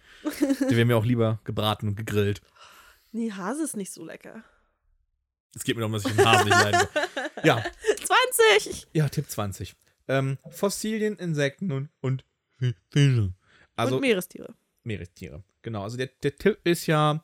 Die 0.69 0.77
wären 0.77 0.89
mir 0.89 0.99
auch 0.99 1.07
lieber 1.07 1.41
gebraten 1.45 1.89
und 1.89 1.97
gegrillt. 1.97 2.43
Nee, 3.13 3.33
Hase 3.33 3.65
ist 3.65 3.79
nicht 3.79 3.95
so 3.95 4.05
lecker. 4.05 4.45
Es 5.55 5.65
geht 5.65 5.77
mir 5.77 5.81
darum, 5.81 5.95
dass 5.95 6.05
ich 6.05 6.15
den 6.15 6.27
Hasen 6.27 6.45
nicht 6.45 6.63
leiden 6.63 6.87
kann. 6.93 7.31
Ja, 7.45 7.65
20! 8.61 8.89
ja, 8.93 9.09
Tipp 9.09 9.31
20. 9.31 9.75
Ähm, 10.07 10.37
Fossilien, 10.51 11.17
Insekten 11.17 11.73
und, 11.73 11.89
und 12.03 12.27
Fische. 12.91 13.33
Also 13.75 13.95
und 13.95 14.03
Meerestiere. 14.03 14.55
Meerestiere. 14.85 15.43
Genau. 15.63 15.83
Also 15.83 15.97
der, 15.97 16.09
der 16.23 16.37
Tipp 16.37 16.59
ist 16.65 16.87
ja, 16.87 17.23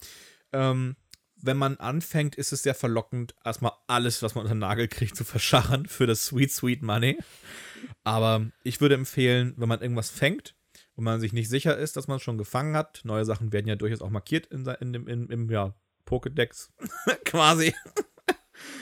ähm, 0.55 0.97
wenn 1.43 1.57
man 1.57 1.77
anfängt, 1.77 2.37
ist 2.37 2.53
es 2.53 2.63
sehr 2.63 2.75
verlockend, 2.75 3.35
erstmal 3.45 3.73
alles, 3.87 4.23
was 4.23 4.35
man 4.35 4.45
unter 4.45 4.55
den 4.55 4.61
Nagel 4.61 4.89
kriegt, 4.89 5.17
zu 5.17 5.25
verschachern 5.25 5.87
für 5.87 6.07
das 6.07 6.27
Sweet, 6.27 6.53
Sweet 6.53 6.83
Money. 6.83 7.19
Aber 8.05 8.47
ich 8.63 8.81
würde 8.81 8.95
empfehlen, 8.95 9.55
wenn 9.57 9.69
man 9.69 9.81
irgendwas 9.81 10.11
fängt 10.11 10.55
und 10.95 11.05
man 11.05 11.21
sich 11.21 11.33
nicht 11.33 11.49
sicher 11.49 11.77
ist, 11.77 11.97
dass 11.97 12.09
man 12.09 12.17
es 12.17 12.23
schon 12.23 12.39
gefangen 12.39 12.77
hat, 12.77 13.01
neue 13.05 13.25
Sachen 13.25 13.53
werden 13.53 13.69
ja 13.69 13.77
durchaus 13.77 14.03
auch 14.03 14.11
markiert 14.11 14.47
in, 14.47 14.67
in 14.81 14.93
dem, 14.93 15.09
in, 15.09 15.29
im 15.29 15.51
ja, 15.51 15.75
Pokédex 16.07 16.71
quasi. 17.25 17.75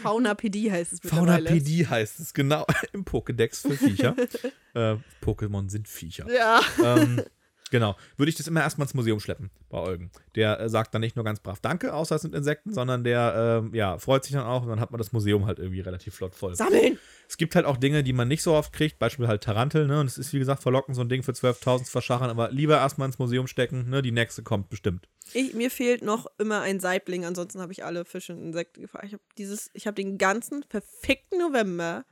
Fauna-PD 0.02 0.70
heißt 0.70 0.92
es 0.92 1.04
mittlerweile. 1.04 1.48
Fauna-PD 1.48 1.86
heißt 1.86 2.20
es, 2.20 2.34
genau, 2.34 2.66
im 2.92 3.04
Pokédex 3.04 3.62
für 3.62 3.76
Viecher. 3.76 4.16
äh, 4.74 4.96
Pokémon 5.22 5.70
sind 5.70 5.88
Viecher. 5.88 6.26
Ja. 6.30 6.60
ähm, 6.82 7.22
genau. 7.70 7.96
Würde 8.16 8.30
ich 8.30 8.36
das 8.36 8.46
immer 8.46 8.60
erstmal 8.60 8.86
ins 8.86 8.94
Museum 8.94 9.20
schleppen 9.20 9.50
bei 9.68 9.78
Eugen. 9.78 10.10
Der 10.34 10.60
äh, 10.60 10.68
sagt 10.68 10.94
dann 10.94 11.00
nicht 11.00 11.16
nur 11.16 11.24
ganz 11.24 11.40
brav 11.40 11.60
Danke, 11.60 11.94
außer 11.94 12.16
es 12.16 12.22
sind 12.22 12.34
Insekten, 12.34 12.72
sondern 12.72 13.04
der 13.04 13.62
ähm, 13.62 13.74
ja, 13.74 13.98
freut 13.98 14.24
sich 14.24 14.32
dann 14.32 14.44
auch 14.44 14.62
und 14.62 14.68
dann 14.68 14.80
hat 14.80 14.90
man 14.90 14.98
das 14.98 15.12
Museum 15.12 15.46
halt 15.46 15.58
irgendwie 15.58 15.80
relativ 15.80 16.14
flott 16.14 16.34
voll. 16.34 16.54
Sammeln! 16.54 16.98
Es 17.28 17.36
gibt 17.36 17.54
halt 17.54 17.66
auch 17.66 17.76
Dinge, 17.76 18.02
die 18.02 18.12
man 18.12 18.28
nicht 18.28 18.42
so 18.42 18.54
oft 18.54 18.72
kriegt, 18.72 18.98
Beispiel 18.98 19.28
halt 19.28 19.42
Tarantel, 19.42 19.86
ne? 19.86 20.00
Und 20.00 20.06
es 20.06 20.18
ist 20.18 20.32
wie 20.32 20.38
gesagt 20.38 20.62
verlockend, 20.62 20.96
so 20.96 21.02
ein 21.02 21.08
Ding 21.08 21.22
für 21.22 21.32
12.000 21.32 21.84
zu 21.84 21.90
verschachern, 21.90 22.30
aber 22.30 22.50
lieber 22.50 22.76
erstmal 22.76 23.06
ins 23.06 23.18
Museum 23.18 23.46
stecken, 23.46 23.88
ne? 23.88 24.02
Die 24.02 24.12
nächste 24.12 24.42
kommt 24.42 24.68
bestimmt. 24.68 25.08
Ich, 25.32 25.54
mir 25.54 25.70
fehlt 25.70 26.02
noch 26.02 26.26
immer 26.38 26.62
ein 26.62 26.80
Saibling, 26.80 27.24
ansonsten 27.24 27.60
habe 27.60 27.72
ich 27.72 27.84
alle 27.84 28.04
Fische 28.04 28.32
und 28.32 28.42
Insekten 28.42 28.82
gefangen. 28.82 29.06
Ich 29.06 29.12
habe 29.12 29.22
dieses, 29.38 29.70
ich 29.74 29.86
habe 29.86 29.94
den 29.94 30.18
ganzen 30.18 30.64
verfickten 30.64 31.38
November 31.38 32.04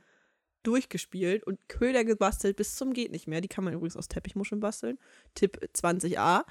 durchgespielt 0.63 1.43
und 1.43 1.59
Köder 1.67 2.03
gebastelt 2.03 2.57
bis 2.57 2.75
zum 2.75 2.93
geht 2.93 3.11
nicht 3.11 3.27
mehr. 3.27 3.41
Die 3.41 3.47
kann 3.47 3.63
man 3.63 3.73
übrigens 3.73 3.97
aus 3.97 4.07
Teppichmuscheln 4.07 4.59
basteln. 4.59 4.97
Tipp 5.35 5.59
20a. 5.73 6.43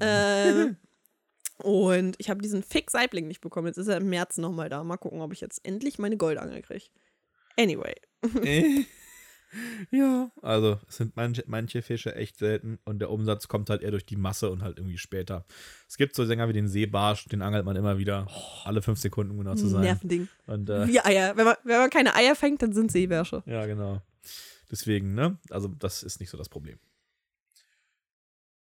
Äh, 0.00 0.74
und 1.62 2.16
ich 2.18 2.30
habe 2.30 2.42
diesen 2.42 2.62
Fick 2.62 2.90
Saibling 2.90 3.28
nicht 3.28 3.40
bekommen. 3.40 3.66
Jetzt 3.66 3.78
ist 3.78 3.88
er 3.88 3.98
im 3.98 4.10
März 4.10 4.36
nochmal 4.38 4.68
da. 4.68 4.84
Mal 4.84 4.96
gucken, 4.96 5.20
ob 5.20 5.32
ich 5.32 5.40
jetzt 5.40 5.64
endlich 5.64 5.98
meine 5.98 6.16
Goldangel 6.16 6.62
kriege. 6.62 6.86
Anyway. 7.58 7.94
Ja, 9.90 10.30
also 10.42 10.78
es 10.88 10.96
sind 10.96 11.16
manche, 11.16 11.44
manche 11.46 11.82
Fische 11.82 12.14
echt 12.14 12.38
selten 12.38 12.78
und 12.84 12.98
der 12.98 13.10
Umsatz 13.10 13.48
kommt 13.48 13.70
halt 13.70 13.82
eher 13.82 13.90
durch 13.90 14.06
die 14.06 14.16
Masse 14.16 14.50
und 14.50 14.62
halt 14.62 14.78
irgendwie 14.78 14.98
später. 14.98 15.44
Es 15.88 15.96
gibt 15.96 16.14
so 16.14 16.24
Sänger 16.24 16.48
wie 16.48 16.52
den 16.52 16.68
Seebarsch, 16.68 17.26
den 17.26 17.42
angelt 17.42 17.64
man 17.64 17.76
immer 17.76 17.98
wieder, 17.98 18.26
alle 18.64 18.82
fünf 18.82 18.98
Sekunden 18.98 19.32
um 19.32 19.38
genau 19.38 19.54
zu 19.54 19.68
sein. 19.68 19.82
Nervending. 19.82 20.28
Und 20.46 20.68
äh, 20.70 20.86
Wie 20.88 21.00
Eier. 21.00 21.36
Wenn 21.36 21.44
man, 21.44 21.56
wenn 21.64 21.78
man 21.78 21.90
keine 21.90 22.14
Eier 22.14 22.34
fängt, 22.34 22.62
dann 22.62 22.72
sind 22.72 22.90
Seebärsche. 22.92 23.42
ja, 23.46 23.66
genau. 23.66 24.02
Deswegen, 24.70 25.14
ne? 25.14 25.38
Also 25.50 25.68
das 25.68 26.02
ist 26.02 26.18
nicht 26.18 26.30
so 26.30 26.36
das 26.36 26.48
Problem. 26.48 26.78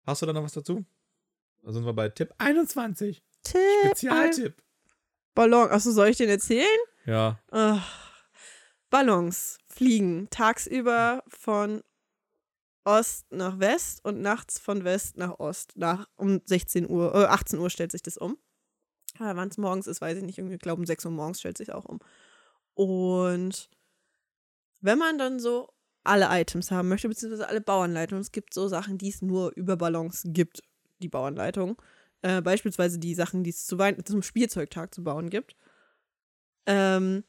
Hast 0.06 0.22
du 0.22 0.26
da 0.28 0.34
noch 0.34 0.44
was 0.44 0.54
dazu? 0.54 0.86
Da 1.64 1.72
sind 1.72 1.84
wir 1.84 1.94
bei 1.94 2.10
Tipp 2.10 2.34
21. 2.38 3.24
Tipp. 3.44 3.60
Spezialtipp. 3.86 4.54
Ballon. 5.34 5.70
Achso, 5.72 5.92
soll 5.92 6.10
ich 6.10 6.18
den 6.18 6.30
erzählen? 6.30 6.68
Ja. 7.06 7.40
Ach. 7.52 8.06
Ballons 8.92 9.58
fliegen 9.76 10.30
tagsüber 10.30 11.24
von 11.28 11.84
Ost 12.86 13.26
nach 13.32 13.60
West 13.60 14.06
und 14.06 14.22
nachts 14.22 14.58
von 14.58 14.84
West 14.84 15.18
nach 15.18 15.40
Ost. 15.40 15.74
Nach 15.76 16.08
um 16.16 16.42
16 16.46 16.90
Uhr, 16.90 17.14
äh, 17.14 17.26
18 17.26 17.60
Uhr 17.60 17.70
stellt 17.70 17.92
sich 17.92 18.02
das 18.04 18.18
um. 18.18 18.38
Wann 19.18 19.50
es 19.50 19.58
morgens 19.58 19.88
ist, 19.88 20.02
weiß 20.02 20.18
ich 20.18 20.24
nicht. 20.24 20.38
Irgendwie, 20.38 20.58
glaube, 20.58 20.82
um 20.82 20.86
6 20.86 21.06
Uhr 21.06 21.12
morgens 21.12 21.40
stellt 21.40 21.58
sich 21.58 21.74
auch 21.74 21.86
um. 21.86 22.00
Und 22.74 23.70
wenn 24.82 24.98
man 24.98 25.18
dann 25.18 25.40
so 25.40 25.70
alle 26.04 26.28
Items 26.30 26.72
haben 26.72 26.90
möchte, 26.90 27.10
beziehungsweise 27.10 27.48
alle 27.48 27.62
Bauanleitungen, 27.62 28.22
es 28.22 28.32
gibt 28.32 28.54
so 28.54 28.68
Sachen, 28.68 28.98
die 28.98 29.10
es 29.10 29.22
nur 29.22 29.52
über 29.56 29.78
Ballons 29.78 30.22
gibt, 30.26 30.64
die 31.00 31.10
Bauanleitung. 31.10 31.82
Äh, 32.22 32.42
beispielsweise 32.42 33.00
die 33.00 33.16
Sachen, 33.16 33.44
die 33.44 33.50
es 33.50 33.66
zu 33.66 33.78
zum 34.06 34.22
Spielzeugtag 34.22 34.94
zu 34.94 35.04
bauen 35.04 35.30
gibt. 35.30 35.56
Ähm, 36.66 37.24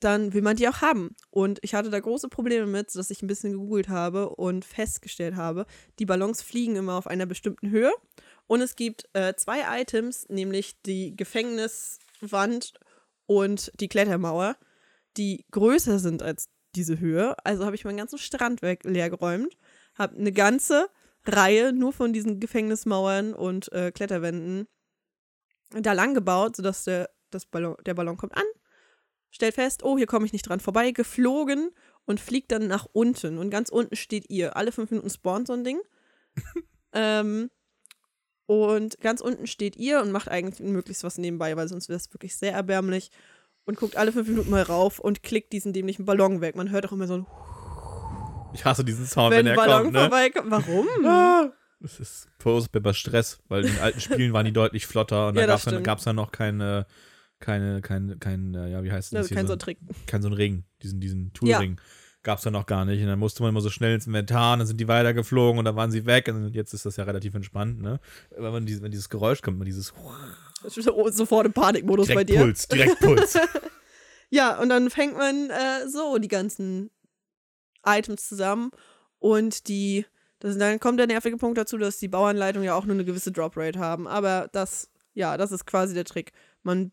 dann 0.00 0.32
will 0.32 0.42
man 0.42 0.56
die 0.56 0.68
auch 0.68 0.80
haben. 0.80 1.14
Und 1.30 1.58
ich 1.62 1.74
hatte 1.74 1.90
da 1.90 2.00
große 2.00 2.28
Probleme 2.28 2.66
mit, 2.66 2.94
dass 2.94 3.10
ich 3.10 3.22
ein 3.22 3.26
bisschen 3.26 3.52
gegoogelt 3.52 3.88
habe 3.88 4.30
und 4.30 4.64
festgestellt 4.64 5.36
habe, 5.36 5.66
die 5.98 6.06
Ballons 6.06 6.42
fliegen 6.42 6.76
immer 6.76 6.94
auf 6.94 7.06
einer 7.06 7.26
bestimmten 7.26 7.70
Höhe. 7.70 7.92
Und 8.46 8.62
es 8.62 8.76
gibt 8.76 9.08
äh, 9.12 9.34
zwei 9.36 9.80
Items, 9.80 10.26
nämlich 10.28 10.80
die 10.82 11.14
Gefängniswand 11.16 12.72
und 13.26 13.70
die 13.78 13.88
Klettermauer, 13.88 14.56
die 15.16 15.44
größer 15.50 15.98
sind 15.98 16.22
als 16.22 16.48
diese 16.74 16.98
Höhe. 16.98 17.36
Also 17.44 17.64
habe 17.64 17.76
ich 17.76 17.84
meinen 17.84 17.98
ganzen 17.98 18.18
Strand 18.18 18.62
weg 18.62 18.84
leergeräumt, 18.84 19.56
habe 19.94 20.16
eine 20.16 20.32
ganze 20.32 20.88
Reihe 21.24 21.72
nur 21.72 21.92
von 21.92 22.12
diesen 22.12 22.40
Gefängnismauern 22.40 23.34
und 23.34 23.70
äh, 23.72 23.92
Kletterwänden 23.92 24.66
da 25.70 25.92
lang 25.92 26.14
gebaut, 26.14 26.56
sodass 26.56 26.84
der, 26.84 27.10
das 27.30 27.46
Ballon, 27.46 27.76
der 27.86 27.94
Ballon 27.94 28.16
kommt 28.16 28.36
an, 28.36 28.44
stellt 29.30 29.54
fest, 29.54 29.82
oh, 29.82 29.96
hier 29.96 30.06
komme 30.06 30.26
ich 30.26 30.32
nicht 30.32 30.48
dran 30.48 30.60
vorbei, 30.60 30.90
geflogen 30.90 31.70
und 32.04 32.20
fliegt 32.20 32.52
dann 32.52 32.66
nach 32.66 32.86
unten. 32.92 33.38
Und 33.38 33.50
ganz 33.50 33.68
unten 33.68 33.96
steht 33.96 34.28
ihr. 34.30 34.56
Alle 34.56 34.72
fünf 34.72 34.90
Minuten 34.90 35.10
spawnt 35.10 35.46
so 35.46 35.52
ein 35.52 35.64
Ding. 35.64 35.80
ähm, 36.92 37.50
und 38.46 39.00
ganz 39.00 39.20
unten 39.20 39.46
steht 39.46 39.76
ihr 39.76 40.00
und 40.00 40.10
macht 40.10 40.28
eigentlich 40.28 40.60
möglichst 40.60 41.04
was 41.04 41.18
nebenbei, 41.18 41.56
weil 41.56 41.68
sonst 41.68 41.88
wäre 41.88 41.98
es 41.98 42.12
wirklich 42.12 42.36
sehr 42.36 42.52
erbärmlich. 42.52 43.10
Und 43.64 43.76
guckt 43.76 43.96
alle 43.96 44.10
fünf 44.10 44.26
Minuten 44.26 44.50
mal 44.50 44.62
rauf 44.62 44.98
und 44.98 45.22
klickt 45.22 45.52
diesen 45.52 45.72
dämlichen 45.72 46.04
Ballon 46.04 46.40
weg. 46.40 46.56
Man 46.56 46.70
hört 46.70 46.86
auch 46.86 46.92
immer 46.92 47.06
so 47.06 47.18
ein 47.18 47.26
Ich 48.52 48.64
hasse 48.64 48.84
diesen 48.84 49.06
Sound, 49.06 49.30
wenn 49.30 49.46
wenn, 49.46 49.52
ein 49.52 49.58
er 49.58 49.64
Ballon 49.64 49.82
kommt, 49.82 49.92
ne? 49.92 50.00
vorbeikommt. 50.00 50.50
Warum? 50.50 50.88
Ah, 51.06 51.52
das 51.82 51.98
ist 51.98 52.28
verursacht 52.38 52.72
bei 52.72 52.92
Stress, 52.92 53.38
weil 53.48 53.64
in 53.64 53.72
den 53.72 53.80
alten 53.80 54.00
Spielen 54.00 54.32
waren 54.34 54.44
die 54.44 54.52
deutlich 54.52 54.86
flotter 54.86 55.28
und 55.28 55.36
Ja, 55.36 55.46
da 55.46 55.80
gab 55.80 55.98
es 55.98 56.04
dann, 56.04 56.16
noch 56.16 56.30
keine, 56.30 56.86
keine, 57.40 57.80
kein, 57.80 58.18
kein, 58.20 58.54
äh, 58.54 58.70
ja, 58.70 58.82
wie 58.84 58.92
heißt 58.92 59.12
das? 59.12 59.16
Also 59.18 59.28
hier 59.28 59.36
kein 59.36 59.46
so 59.46 59.54
ein 59.54 59.58
Trick. 59.58 59.78
kein 60.06 60.22
so 60.22 60.28
ein 60.28 60.34
Ring, 60.34 60.64
diesen, 60.82 61.00
diesen 61.00 61.32
Ja. 61.42 61.56
Toolring. 61.58 61.80
Gab 62.22 62.36
es 62.36 62.44
dann 62.44 62.52
noch 62.52 62.66
gar 62.66 62.84
nicht. 62.84 63.00
Und 63.00 63.06
dann 63.08 63.18
musste 63.18 63.42
man 63.42 63.48
immer 63.48 63.62
so 63.62 63.70
schnell 63.70 63.94
ins 63.94 64.06
Inventar, 64.06 64.52
und 64.52 64.58
dann 64.60 64.66
sind 64.68 64.78
die 64.78 64.88
weitergeflogen 64.88 65.58
und 65.58 65.64
dann 65.64 65.74
waren 65.74 65.90
sie 65.90 66.04
weg. 66.04 66.28
Und 66.28 66.54
jetzt 66.54 66.74
ist 66.74 66.84
das 66.84 66.96
ja 66.96 67.04
relativ 67.04 67.34
entspannt, 67.34 67.80
ne? 67.80 67.98
Wenn, 68.36 68.52
man 68.52 68.66
dieses, 68.66 68.82
wenn 68.82 68.90
dieses 68.90 69.08
Geräusch 69.08 69.40
kommt, 69.40 69.56
man 69.56 69.64
dieses 69.64 69.94
Das 70.62 70.76
ist 70.76 70.84
so- 70.84 71.08
Sofort 71.10 71.46
im 71.46 71.54
Panikmodus 71.54 72.08
bei 72.08 72.22
direkt 72.24 72.30
dir. 72.30 72.38
Puls, 72.44 72.68
direkt 72.68 73.00
Puls. 73.00 73.38
Ja, 74.32 74.60
und 74.60 74.68
dann 74.68 74.90
fängt 74.90 75.16
man 75.16 75.50
äh, 75.50 75.88
so 75.88 76.18
die 76.18 76.28
ganzen 76.28 76.90
Items 77.84 78.28
zusammen 78.28 78.70
und 79.18 79.66
die, 79.66 80.06
das, 80.38 80.56
dann 80.56 80.78
kommt 80.78 81.00
der 81.00 81.06
nervige 81.08 81.36
Punkt 81.36 81.58
dazu, 81.58 81.78
dass 81.78 81.98
die 81.98 82.06
Bauanleitungen 82.06 82.64
ja 82.66 82.74
auch 82.74 82.84
nur 82.84 82.94
eine 82.94 83.04
gewisse 83.04 83.32
Droprate 83.32 83.78
haben. 83.80 84.06
Aber 84.06 84.48
das, 84.52 84.88
ja, 85.14 85.36
das 85.36 85.50
ist 85.50 85.66
quasi 85.66 85.94
der 85.94 86.04
Trick. 86.04 86.32
Man 86.62 86.92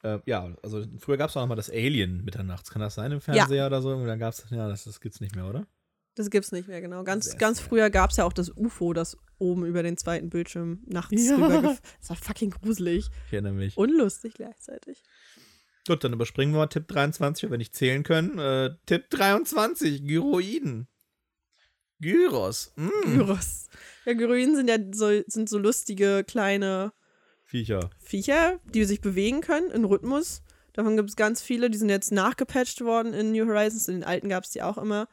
Äh, 0.03 0.19
ja, 0.27 0.55
also 0.63 0.85
früher 0.99 1.17
gab 1.17 1.31
es 1.31 1.37
auch 1.37 1.43
noch 1.43 1.49
mal 1.49 1.57
das 1.57 1.71
Alien 1.71 2.25
mitternachts. 2.25 2.71
Kann 2.71 2.81
das 2.81 2.95
sein 2.95 3.13
im 3.13 3.21
Fernseher 3.21 3.67
oder 3.67 3.83
so? 3.83 3.91
Und 3.91 4.07
dann 4.07 4.19
gab 4.19 4.33
es, 4.33 4.45
ja, 4.51 4.69
das, 4.69 4.85
das 4.85 5.01
gibt's 5.01 5.21
nicht 5.21 5.35
mehr, 5.35 5.47
oder? 5.47 5.67
Das 6.15 6.31
gibt's 6.31 6.51
nicht 6.51 6.67
mehr, 6.67 6.81
genau. 6.81 7.05
Ganz, 7.05 7.37
ganz 7.37 7.61
früher 7.61 7.91
gab 7.91 8.11
es 8.11 8.17
ja 8.17 8.25
auch 8.25 8.33
das 8.33 8.51
UFO, 8.57 8.95
das 8.95 9.19
oben 9.39 9.67
über 9.67 9.83
den 9.83 9.99
zweiten 9.99 10.31
Bildschirm 10.31 10.83
nachts 10.87 11.13
Ja. 11.27 11.35
rüber 11.35 11.77
Das 12.01 12.09
war 12.09 12.17
fucking 12.17 12.51
gruselig. 12.51 13.11
Ich 13.27 13.33
erinnere 13.35 13.53
mich. 13.53 13.77
Unlustig 13.77 14.33
gleichzeitig. 14.33 15.03
Gut, 15.87 16.03
dann 16.03 16.13
überspringen 16.13 16.53
wir 16.53 16.59
mal 16.59 16.67
Tipp 16.67 16.89
23, 16.89 17.45
wenn 17.45 17.51
wir 17.53 17.59
nicht 17.59 17.75
zählen 17.75 18.03
können. 18.03 18.39
Äh, 18.39 18.75
Tipp 18.87 19.09
23, 19.11 20.05
Gyroiden. 20.05 20.89
Gyros. 22.01 22.73
Mm. 22.77 22.91
Gyros. 23.05 23.69
Ja, 24.05 24.13
Gyroiden 24.13 24.57
sind 24.57 24.69
ja 24.69 24.79
so, 24.93 25.23
sind 25.27 25.49
so 25.49 25.59
lustige 25.59 26.25
kleine 26.25 26.93
Viecher. 27.45 27.91
Viecher, 27.99 28.59
die 28.65 28.85
sich 28.85 29.01
bewegen 29.01 29.41
können 29.41 29.71
in 29.71 29.85
Rhythmus. 29.85 30.43
Davon 30.73 30.97
gibt 30.97 31.09
es 31.09 31.17
ganz 31.17 31.41
viele. 31.41 31.71
Die 31.71 31.79
sind 31.79 31.89
jetzt 31.89 32.13
nachgepatcht 32.13 32.83
worden 32.83 33.15
in 33.15 33.33
New 33.33 33.47
Horizons. 33.47 33.89
In 33.89 33.95
den 33.95 34.05
alten 34.05 34.29
gab 34.29 34.45
es 34.45 34.51
die 34.51 34.63
auch 34.63 34.79
immer. 34.79 35.09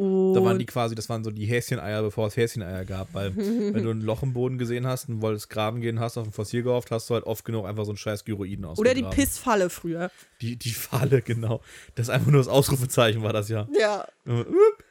Und 0.00 0.34
Da 0.34 0.42
waren 0.42 0.58
die 0.58 0.64
quasi, 0.66 0.94
das 0.94 1.08
waren 1.10 1.22
so 1.24 1.30
die 1.30 1.44
Häscheneier, 1.44 2.00
bevor 2.02 2.26
es 2.28 2.36
Häscheneier 2.36 2.84
gab. 2.86 3.12
Weil, 3.12 3.36
wenn 3.36 3.82
du 3.84 3.90
ein 3.90 4.00
Loch 4.00 4.22
im 4.22 4.32
Boden 4.32 4.56
gesehen 4.56 4.86
hast 4.86 5.08
und 5.08 5.20
wolltest 5.20 5.50
graben 5.50 5.80
gehen 5.80 6.00
hast, 6.00 6.16
auf 6.16 6.26
ein 6.26 6.32
Fossil 6.32 6.62
gehofft, 6.62 6.90
hast 6.90 7.10
du 7.10 7.14
halt 7.14 7.24
oft 7.24 7.44
genug 7.44 7.66
einfach 7.66 7.84
so 7.84 7.90
einen 7.90 7.98
scheiß 7.98 8.24
Gyroiden 8.24 8.64
oder 8.64 8.72
ausgegraben. 8.72 9.10
die 9.10 9.16
Pissfalle 9.16 9.68
früher. 9.68 10.10
Die, 10.40 10.56
die 10.56 10.70
Falle, 10.70 11.20
genau. 11.20 11.60
Das 11.96 12.06
ist 12.08 12.10
einfach 12.10 12.30
nur 12.30 12.40
das 12.40 12.48
Ausrufezeichen, 12.48 13.22
war 13.22 13.32
das 13.34 13.48
ja. 13.50 13.68
Ja. 13.78 14.06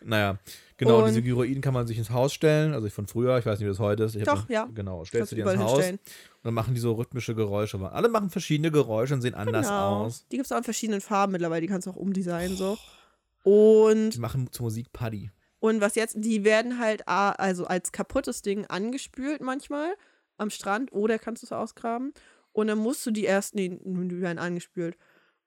Naja, 0.04 0.38
genau, 0.78 1.00
Und- 1.00 1.08
diese 1.10 1.22
Gyroiden 1.22 1.62
kann 1.62 1.74
man 1.74 1.88
sich 1.88 1.98
ins 1.98 2.10
Haus 2.12 2.34
stellen. 2.34 2.74
Also 2.74 2.88
von 2.90 3.08
früher, 3.08 3.38
ich 3.40 3.46
weiß 3.46 3.60
nicht, 3.60 3.66
wie 3.66 3.72
das 3.72 3.80
heute 3.80 4.04
ist. 4.04 4.16
Ich 4.16 4.24
Doch, 4.24 4.36
noch- 4.44 4.50
ja. 4.50 4.68
Genau, 4.74 5.04
stellst 5.06 5.32
du 5.32 5.36
dir 5.36 5.46
ins 5.50 5.62
Haus 5.62 5.84
und 5.90 6.00
dann 6.44 6.54
machen 6.54 6.74
die 6.74 6.80
so 6.80 6.94
rhythmische 6.94 7.36
Geräusche. 7.36 7.78
Aber 7.78 7.94
Alle 7.94 8.10
machen 8.10 8.30
verschiedene 8.30 8.72
Geräusche 8.72 9.14
und 9.14 9.22
sehen 9.22 9.34
anders 9.34 9.68
Genau. 9.68 10.06
aus. 10.06 10.26
Die 10.32 10.38
gibt 10.38 10.46
es 10.46 10.52
auch 10.52 10.58
in 10.58 10.64
verschiedenen 10.64 11.02
Farben 11.02 11.32
mittlerweile. 11.34 11.62
Die 11.62 11.68
kannst 11.68 11.88
du 11.88 11.92
auch 11.92 11.96
umdesignen 11.96 12.56
so. 12.56 12.78
Und 13.50 14.12
Die 14.16 14.20
machen 14.20 14.52
zur 14.52 14.66
Musik 14.66 14.92
Paddy. 14.94 15.32
Und 15.60 15.82
was 15.82 15.96
jetzt, 15.96 16.16
die 16.20 16.44
werden 16.44 16.80
halt 16.80 17.08
a- 17.08 17.32
also 17.32 17.66
als 17.66 17.92
kaputtes 17.92 18.42
Ding 18.42 18.66
angespült 18.68 19.42
manchmal 19.42 19.94
am 20.38 20.50
Strand 20.50 20.92
oder 20.94 21.20
kannst 21.20 21.44
du 21.44 21.48
es 21.48 21.52
ausgraben. 21.52 22.14
Und 22.54 22.68
dann 22.68 22.78
musst 22.78 23.06
du 23.06 23.12
die 23.12 23.24
erst, 23.26 23.56
nee, 23.56 23.70
die 23.70 24.22
werden 24.22 24.40
angespült. 24.40 24.98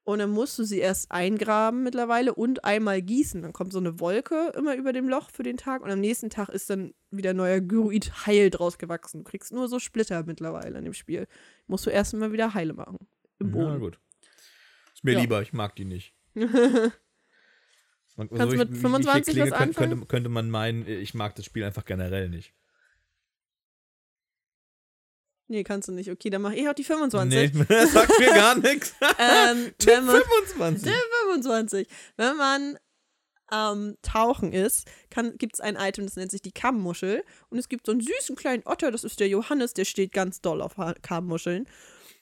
Und 0.04 0.18
dann 0.18 0.30
musst 0.30 0.58
du 0.58 0.64
sie 0.64 0.80
erst 0.80 1.12
eingraben 1.12 1.82
mittlerweile 1.84 2.34
und 2.34 2.64
einmal 2.64 3.00
gießen. 3.00 3.40
Dann 3.40 3.52
kommt 3.52 3.72
so 3.72 3.78
eine 3.78 4.00
Wolke 4.00 4.52
immer 4.56 4.74
über 4.74 4.92
dem 4.92 5.08
Loch 5.08 5.30
für 5.30 5.44
den 5.44 5.56
Tag 5.56 5.80
und 5.82 5.90
am 5.90 6.00
nächsten 6.00 6.28
Tag 6.28 6.48
ist 6.48 6.68
dann 6.70 6.92
wieder 7.12 7.34
neuer 7.34 7.60
Gyroid 7.60 8.26
heil 8.26 8.50
draus 8.50 8.78
gewachsen. 8.78 9.18
Du 9.22 9.30
kriegst 9.30 9.52
nur 9.52 9.68
so 9.68 9.78
Splitter 9.78 10.24
mittlerweile 10.24 10.76
in 10.76 10.84
dem 10.84 10.92
Spiel. 10.94 11.28
Musst 11.68 11.86
du 11.86 11.90
erst 11.90 12.14
mal 12.14 12.32
wieder 12.32 12.52
heile 12.52 12.72
machen. 12.74 12.98
Im 13.38 13.52
Boden. 13.52 13.78
gut. 13.78 13.98
Ist 14.92 15.04
mir 15.04 15.12
Ja. 15.14 15.20
lieber, 15.20 15.40
ich 15.40 15.52
mag 15.52 15.76
die 15.76 15.84
nicht. 15.84 16.14
Man, 18.16 18.28
Kannst 18.28 18.52
du 18.52 18.58
mit 18.58 18.70
wie 18.70 18.74
ich 18.74 18.80
hier 18.80 18.90
25 18.90 19.34
klinge, 19.34 19.50
was 19.50 19.58
könnte, 19.58 19.74
könnte, 19.74 19.92
anfangen? 19.92 20.08
könnte 20.08 20.28
man 20.28 20.50
meinen, 20.50 20.86
ich 20.86 21.14
mag 21.14 21.34
das 21.34 21.44
Spiel 21.44 21.64
einfach 21.64 21.84
generell 21.84 22.28
nicht. 22.28 22.54
nee, 25.52 25.64
kannst 25.64 25.88
du 25.88 25.92
nicht. 25.92 26.10
Okay, 26.10 26.30
dann 26.30 26.42
mach 26.42 26.52
ich 26.52 26.68
auch 26.68 26.74
die 26.74 26.84
25. 26.84 27.54
Nee, 27.54 27.64
das 27.68 27.92
sagt 27.92 28.18
mir 28.18 28.34
gar 28.34 28.56
nichts. 28.56 28.94
Ähm, 29.18 29.72
Tipp 29.78 29.88
wenn 29.88 30.06
man, 30.06 30.16
25. 30.56 30.92
25. 31.30 31.88
Wenn 32.16 32.36
man 32.36 32.78
am 33.48 33.96
Tauchen 34.00 34.52
ist, 34.52 34.88
gibt 35.36 35.54
es 35.54 35.60
ein 35.60 35.76
Item, 35.76 36.06
das 36.06 36.16
nennt 36.16 36.30
sich 36.30 36.40
die 36.40 36.52
Kammmuschel. 36.52 37.22
Und 37.50 37.58
es 37.58 37.68
gibt 37.68 37.86
so 37.86 37.92
einen 37.92 38.00
süßen 38.00 38.34
kleinen 38.34 38.62
Otter, 38.64 38.90
das 38.90 39.04
ist 39.04 39.20
der 39.20 39.28
Johannes, 39.28 39.74
der 39.74 39.84
steht 39.84 40.12
ganz 40.12 40.40
doll 40.40 40.62
auf 40.62 40.76
Kammmuscheln. 41.02 41.68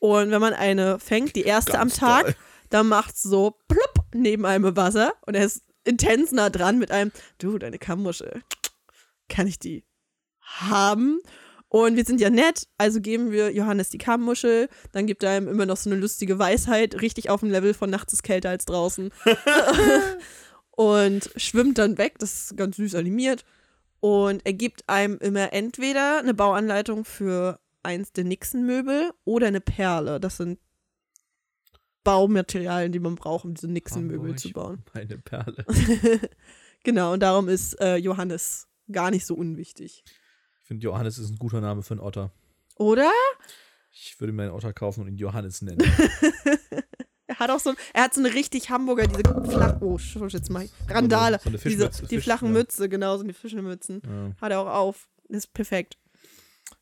Und 0.00 0.30
wenn 0.30 0.40
man 0.40 0.54
eine 0.54 0.98
fängt, 0.98 1.36
die 1.36 1.42
erste 1.42 1.72
Ganz 1.72 2.02
am 2.02 2.08
Tag, 2.08 2.24
doll. 2.24 2.36
dann 2.70 2.88
macht 2.88 3.14
es 3.14 3.22
so 3.22 3.56
plupp 3.68 4.06
neben 4.12 4.44
einem 4.44 4.74
Wasser. 4.76 5.12
Und 5.24 5.34
er 5.36 5.44
ist 5.44 5.62
intens 5.84 6.32
nah 6.32 6.50
dran 6.50 6.78
mit 6.78 6.90
einem, 6.90 7.12
du, 7.38 7.58
deine 7.58 7.78
Kammmuschel, 7.78 8.42
kann 9.28 9.46
ich 9.46 9.58
die 9.58 9.84
haben? 10.40 11.20
Und 11.68 11.94
wir 11.94 12.04
sind 12.04 12.20
ja 12.20 12.30
nett, 12.30 12.66
also 12.78 13.00
geben 13.00 13.30
wir 13.30 13.52
Johannes 13.52 13.90
die 13.90 13.98
Kammmuschel, 13.98 14.68
dann 14.90 15.06
gibt 15.06 15.22
er 15.22 15.38
ihm 15.38 15.46
immer 15.46 15.66
noch 15.66 15.76
so 15.76 15.88
eine 15.88 16.00
lustige 16.00 16.38
Weisheit, 16.38 17.00
richtig 17.00 17.30
auf 17.30 17.40
dem 17.40 17.50
Level 17.50 17.74
von 17.74 17.90
nachts 17.90 18.12
ist 18.12 18.24
kälter 18.24 18.50
als 18.50 18.64
draußen. 18.64 19.10
und 20.72 21.30
schwimmt 21.36 21.78
dann 21.78 21.96
weg, 21.96 22.18
das 22.18 22.50
ist 22.50 22.56
ganz 22.56 22.76
süß 22.76 22.96
animiert. 22.96 23.44
Und 24.00 24.44
er 24.44 24.54
gibt 24.54 24.88
einem 24.88 25.18
immer 25.18 25.52
entweder 25.52 26.18
eine 26.18 26.34
Bauanleitung 26.34 27.04
für 27.04 27.60
eins 27.84 28.12
der 28.12 28.24
Nixon-Möbel 28.24 29.12
oder 29.24 29.46
eine 29.46 29.60
Perle. 29.60 30.18
Das 30.18 30.38
sind 30.38 30.58
Baumaterialien, 32.04 32.92
die 32.92 32.98
man 33.00 33.14
braucht, 33.16 33.44
um 33.44 33.54
diese 33.54 33.68
Nixon-Möbel 33.68 34.36
zu 34.36 34.50
bauen. 34.50 34.82
Meine 34.94 35.18
Perle. 35.18 35.64
Genau, 36.82 37.12
und 37.12 37.20
darum 37.20 37.48
ist 37.50 37.78
äh, 37.78 37.96
Johannes 37.96 38.66
gar 38.90 39.10
nicht 39.10 39.26
so 39.26 39.34
unwichtig. 39.34 40.02
Ich 40.62 40.66
finde, 40.66 40.82
Johannes 40.84 41.18
ist 41.18 41.28
ein 41.30 41.36
guter 41.36 41.60
Name 41.60 41.82
für 41.82 41.92
einen 41.92 42.00
Otter. 42.00 42.32
Oder? 42.76 43.10
Ich 43.90 44.18
würde 44.18 44.32
mir 44.32 44.44
einen 44.44 44.52
Otter 44.52 44.72
kaufen 44.72 45.02
und 45.02 45.08
ihn 45.08 45.18
Johannes 45.18 45.60
nennen. 45.60 45.78
Er 47.26 47.38
hat 47.38 47.50
auch 47.50 47.60
so, 47.60 47.74
er 47.94 48.02
hat 48.04 48.12
so 48.14 48.20
eine 48.20 48.34
richtig 48.34 48.70
Hamburger, 48.70 49.06
diese 49.06 49.22
flach, 49.22 49.80
oh, 49.80 49.98
jetzt 50.28 50.50
mal, 50.50 50.68
Randale, 50.88 51.38
So 51.42 51.48
eine 51.48 51.58
diese, 51.58 51.68
Fischmütze, 51.70 52.06
die 52.08 52.16
Fisch- 52.16 52.24
flachen 52.24 52.48
ja. 52.48 52.52
Mütze, 52.54 52.88
genau, 52.88 53.16
so 53.18 53.22
die 53.22 53.32
Fischmützen. 53.32 54.02
Ja. 54.04 54.32
Hat 54.40 54.50
er 54.50 54.58
auch 54.60 54.66
auf. 54.66 55.08
Ist 55.28 55.52
perfekt. 55.54 55.96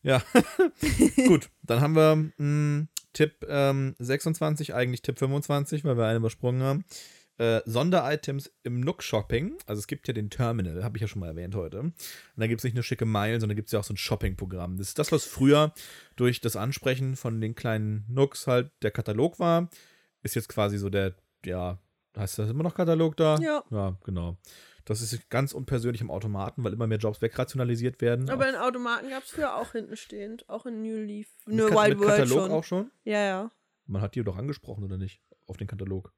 Ja, 0.02 0.22
gut. 1.26 1.50
Dann 1.64 1.82
haben 1.82 1.94
wir 1.96 2.30
mh, 2.38 2.86
Tipp 3.18 3.44
ähm, 3.48 3.96
26, 3.98 4.74
eigentlich 4.74 5.02
Tipp 5.02 5.18
25, 5.18 5.82
weil 5.82 5.96
wir 5.96 6.06
einen 6.06 6.18
übersprungen 6.18 6.62
haben. 6.62 6.84
Äh, 7.36 7.62
Sonderitems 7.64 8.52
im 8.62 8.78
Nook-Shopping. 8.78 9.56
Also 9.66 9.80
es 9.80 9.88
gibt 9.88 10.06
ja 10.06 10.14
den 10.14 10.30
Terminal, 10.30 10.84
habe 10.84 10.96
ich 10.96 11.02
ja 11.02 11.08
schon 11.08 11.18
mal 11.18 11.26
erwähnt 11.26 11.56
heute. 11.56 11.80
Und 11.80 11.94
da 12.36 12.46
gibt 12.46 12.60
es 12.60 12.64
nicht 12.64 12.74
nur 12.74 12.84
schicke 12.84 13.06
Meilen, 13.06 13.40
sondern 13.40 13.56
gibt 13.56 13.66
es 13.66 13.72
ja 13.72 13.80
auch 13.80 13.84
so 13.84 13.92
ein 13.92 13.96
Shopping-Programm. 13.96 14.76
Das 14.76 14.86
ist 14.86 15.00
das, 15.00 15.10
was 15.10 15.24
früher 15.24 15.74
durch 16.14 16.40
das 16.40 16.54
Ansprechen 16.54 17.16
von 17.16 17.40
den 17.40 17.56
kleinen 17.56 18.04
Nooks 18.08 18.46
halt 18.46 18.70
der 18.82 18.92
Katalog 18.92 19.40
war. 19.40 19.68
Ist 20.22 20.36
jetzt 20.36 20.48
quasi 20.48 20.78
so 20.78 20.88
der, 20.88 21.16
ja, 21.44 21.78
heißt 22.16 22.38
das 22.38 22.50
immer 22.50 22.62
noch 22.62 22.76
Katalog 22.76 23.16
da? 23.16 23.36
Ja. 23.40 23.64
Ja, 23.72 23.98
genau. 24.04 24.36
Das 24.88 25.02
ist 25.02 25.28
ganz 25.28 25.52
unpersönlich 25.52 26.00
im 26.00 26.10
Automaten, 26.10 26.64
weil 26.64 26.72
immer 26.72 26.86
mehr 26.86 26.98
Jobs 26.98 27.20
wegrationalisiert 27.20 28.00
werden. 28.00 28.30
Aber 28.30 28.48
in 28.48 28.54
Automaten 28.56 29.10
gab 29.10 29.22
es 29.22 29.30
früher 29.30 29.54
auch 29.56 29.72
hinten 29.72 29.96
stehend, 29.96 30.48
auch 30.48 30.64
in 30.66 30.80
New 30.82 30.96
Leaf, 30.96 31.28
New 31.46 31.66
Kat- 31.68 31.76
Wild 31.76 31.98
mit 31.98 32.08
World 32.08 32.18
Katalog 32.20 32.40
schon. 32.40 32.50
auch 32.52 32.64
schon? 32.64 32.90
Ja, 33.04 33.20
ja. 33.22 33.50
Man 33.86 34.02
hat 34.02 34.14
die 34.14 34.22
doch 34.24 34.36
angesprochen, 34.36 34.84
oder 34.84 34.96
nicht? 34.96 35.20
Auf 35.46 35.56
den 35.56 35.66
Katalog. 35.66 36.12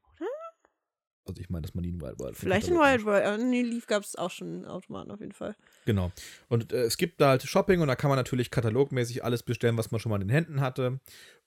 Also 1.26 1.42
ich 1.42 1.50
meine, 1.50 1.62
dass 1.62 1.74
man 1.74 1.84
die 1.84 1.90
in 1.90 2.00
Wild 2.00 2.18
World. 2.18 2.36
Vielleicht 2.36 2.66
in 2.68 2.74
Wild 2.74 3.04
World, 3.04 3.40
in 3.40 3.50
New 3.50 3.62
Leaf 3.62 3.86
gab 3.86 4.02
es 4.02 4.16
auch 4.16 4.30
schon 4.30 4.64
Automaten 4.64 5.10
auf 5.12 5.20
jeden 5.20 5.32
Fall. 5.32 5.54
Genau. 5.84 6.10
Und 6.48 6.72
äh, 6.72 6.82
es 6.82 6.96
gibt 6.96 7.20
da 7.20 7.28
halt 7.28 7.42
Shopping 7.42 7.80
und 7.80 7.88
da 7.88 7.94
kann 7.94 8.08
man 8.08 8.16
natürlich 8.16 8.50
katalogmäßig 8.50 9.22
alles 9.22 9.42
bestellen, 9.44 9.76
was 9.76 9.90
man 9.92 10.00
schon 10.00 10.10
mal 10.10 10.16
in 10.20 10.26
den 10.26 10.34
Händen 10.34 10.60
hatte. 10.60 10.98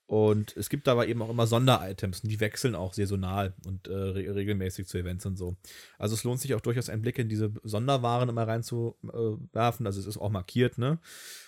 Und 0.05 0.55
es 0.57 0.69
gibt 0.69 0.87
aber 0.87 1.07
eben 1.07 1.21
auch 1.21 1.29
immer 1.29 1.47
Sonderitems 1.47 2.21
und 2.21 2.29
die 2.29 2.39
wechseln 2.39 2.75
auch 2.75 2.93
saisonal 2.93 3.53
und 3.65 3.87
äh, 3.87 3.93
re 3.93 4.35
regelmäßig 4.35 4.87
zu 4.87 4.97
Events 4.97 5.25
und 5.25 5.37
so. 5.37 5.55
Also 5.97 6.13
es 6.13 6.23
lohnt 6.23 6.41
sich 6.41 6.53
auch 6.55 6.61
durchaus 6.61 6.89
einen 6.89 7.01
Blick 7.01 7.17
in 7.19 7.29
diese 7.29 7.51
Sonderwaren 7.63 8.29
immer 8.29 8.47
reinzuwerfen. 8.47 9.85
Also 9.85 9.99
es 9.99 10.05
ist 10.05 10.17
auch 10.17 10.29
markiert, 10.29 10.77
ne? 10.77 10.99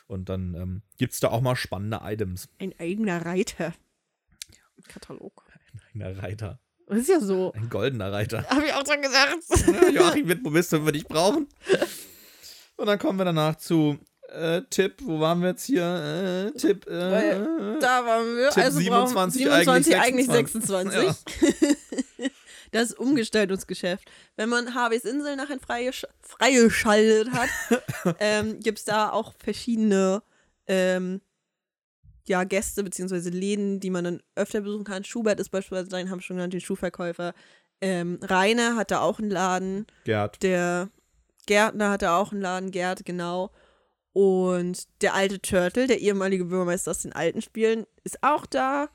Und 0.07 0.29
dann 0.29 0.55
ähm, 0.55 0.81
gibt 0.97 1.13
es 1.13 1.19
da 1.19 1.29
auch 1.29 1.41
mal 1.41 1.55
spannende 1.55 1.99
Items. 2.03 2.47
Ein 2.59 2.73
eigener 2.79 3.25
Reiter. 3.25 3.73
Katalog. 4.87 5.43
Ein 5.93 6.01
Reiter. 6.01 6.59
Das 6.87 6.99
ist 6.99 7.09
ja 7.09 7.19
so. 7.19 7.51
Ein 7.53 7.69
goldener 7.69 8.11
Reiter. 8.11 8.47
Habe 8.49 8.65
ich 8.65 8.73
auch 8.73 8.85
schon 8.85 9.01
gesagt. 9.01 9.37
Ja, 9.67 9.89
Joachim 9.89 10.27
wird, 10.27 10.45
wo 10.45 10.51
bist 10.51 10.71
du, 10.71 10.77
wenn 10.77 10.85
wir 10.85 10.91
dich 10.91 11.07
brauchen? 11.07 11.47
Und 12.77 12.85
dann 12.85 12.99
kommen 12.99 13.17
wir 13.17 13.25
danach 13.25 13.55
zu 13.55 13.97
äh, 14.35 14.61
Tipp, 14.69 14.95
wo 15.03 15.19
waren 15.19 15.41
wir 15.41 15.49
jetzt 15.49 15.65
hier? 15.65 16.51
Äh, 16.55 16.57
Tipp, 16.57 16.87
äh, 16.87 17.79
Da 17.79 18.05
waren 18.05 18.35
wir. 18.35 18.49
Tipp 18.49 18.63
also 18.63 18.79
27, 18.79 19.45
brauchen 19.45 19.83
27 19.83 19.95
eigentlich 19.95 20.27
eigentlich 20.27 20.27
26. 20.27 21.01
26. 21.01 22.31
Das 22.71 22.91
Umgestaltungsgeschäft. 22.91 24.11
Wenn 24.35 24.49
man 24.49 24.75
Harveys 24.75 25.05
Insel 25.05 25.37
nachher 25.37 25.59
freigesch 25.59 26.05
freigeschaltet 26.19 27.31
hat, 27.31 27.49
ähm, 28.19 28.59
gibt 28.59 28.79
es 28.79 28.83
da 28.83 29.11
auch 29.11 29.33
verschiedene 29.37 30.21
ähm, 30.67 31.21
ja, 32.27 32.43
Gäste 32.43 32.83
bzw. 32.83 33.29
Läden, 33.29 33.79
die 33.79 33.89
man 33.89 34.03
dann 34.03 34.23
öfter 34.35 34.59
besuchen 34.59 34.83
kann. 34.83 35.05
Schubert 35.05 35.39
ist 35.39 35.51
beispielsweise, 35.51 35.89
den 35.89 36.09
haben 36.09 36.19
schon 36.19 36.35
genannt, 36.35 36.51
den 36.51 36.59
Schuhverkäufer. 36.59 37.33
Ähm, 37.79 38.19
Rainer 38.21 38.75
hat 38.75 38.91
da 38.91 38.99
auch 38.99 39.19
einen 39.19 39.29
Laden. 39.29 39.85
Gerd. 40.03 40.43
Der 40.43 40.89
Gärtner 41.45 41.91
hatte 41.91 42.11
auch 42.11 42.31
einen 42.31 42.41
Laden, 42.41 42.71
Gerd, 42.71 43.05
genau. 43.05 43.51
Und 44.15 44.87
der 45.01 45.13
alte 45.13 45.41
Turtle, 45.41 45.87
der 45.87 45.99
ehemalige 45.99 46.45
Bürgermeister 46.45 46.91
aus 46.91 47.01
den 47.01 47.11
alten 47.11 47.41
Spielen, 47.41 47.85
ist 48.05 48.23
auch 48.23 48.45
da. 48.45 48.87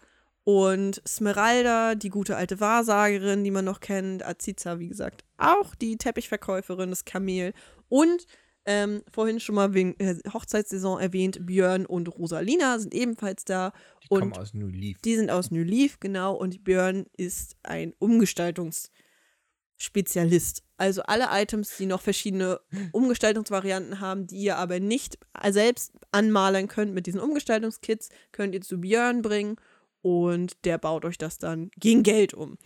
Und 0.44 1.02
Smeralda, 1.06 1.94
die 1.94 2.09
gute 2.09 2.36
alte 2.36 2.59
Wahrsagerin, 2.59 3.44
die 3.44 3.51
man 3.51 3.66
noch 3.66 3.80
kennt. 3.80 4.24
Aziza, 4.24 4.78
wie 4.78 4.88
gesagt, 4.88 5.26
auch 5.36 5.74
die 5.74 5.98
Teppichverkäuferin, 5.98 6.88
das 6.88 7.05
Kamel. 7.05 7.52
Und 7.90 8.26
ähm, 8.64 9.02
vorhin 9.12 9.40
schon 9.40 9.56
mal 9.56 9.74
wegen 9.74 9.94
äh, 9.98 10.16
Hochzeitssaison 10.32 10.98
erwähnt, 10.98 11.44
Björn 11.44 11.84
und 11.84 12.09
Rosalina 12.09 12.78
sind 12.78 12.94
ebenfalls 12.94 13.44
da. 13.44 13.74
Die 14.02 14.09
und 14.09 14.20
kommen 14.20 14.38
aus 14.38 14.55
New 14.55 14.68
Leaf. 14.68 15.02
die 15.05 15.16
sind 15.16 15.30
aus 15.30 15.51
New 15.51 15.64
Leaf, 15.64 16.01
genau. 16.01 16.34
Und 16.34 16.64
Björn 16.64 17.05
ist 17.18 17.59
ein 17.62 17.92
Umgestaltungsspezialist. 17.98 20.62
Also 20.81 21.02
alle 21.02 21.27
Items, 21.31 21.77
die 21.77 21.85
noch 21.85 22.01
verschiedene 22.01 22.59
Umgestaltungsvarianten 22.93 24.01
haben, 24.01 24.27
die 24.27 24.39
ihr 24.39 24.57
aber 24.57 24.81
nicht 24.81 25.19
selbst 25.51 25.93
anmalen 26.11 26.69
könnt 26.69 26.94
mit 26.94 27.07
diesen 27.07 27.20
Umgestaltungskits, 27.20 28.09
könnt 28.32 28.55
ihr 28.55 28.62
zu 28.62 28.81
Björn 28.81 29.20
bringen 29.20 29.57
und 30.01 30.65
der 30.65 30.78
baut 30.78 31.05
euch 31.05 31.19
das 31.19 31.36
dann 31.36 31.70
gegen 31.77 32.02
Geld 32.02 32.32
um 32.32 32.57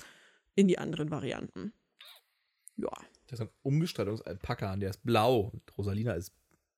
in 0.55 0.69
die 0.69 0.79
anderen 0.79 1.11
Varianten. 1.11 1.73
Ja, 2.77 2.93
Das 3.27 3.41
ist 3.41 3.47
ein 3.47 3.51
Umgestaltungsalpaka 3.63 4.77
der 4.77 4.91
ist 4.91 5.03
blau. 5.03 5.51
Und 5.53 5.77
Rosalina 5.77 6.13
ist 6.13 6.33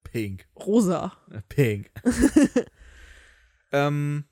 pink. 0.04 0.46
rosa. 0.56 1.12
Äh, 1.30 1.42
Pink. 1.50 1.90
ähm, 3.72 4.24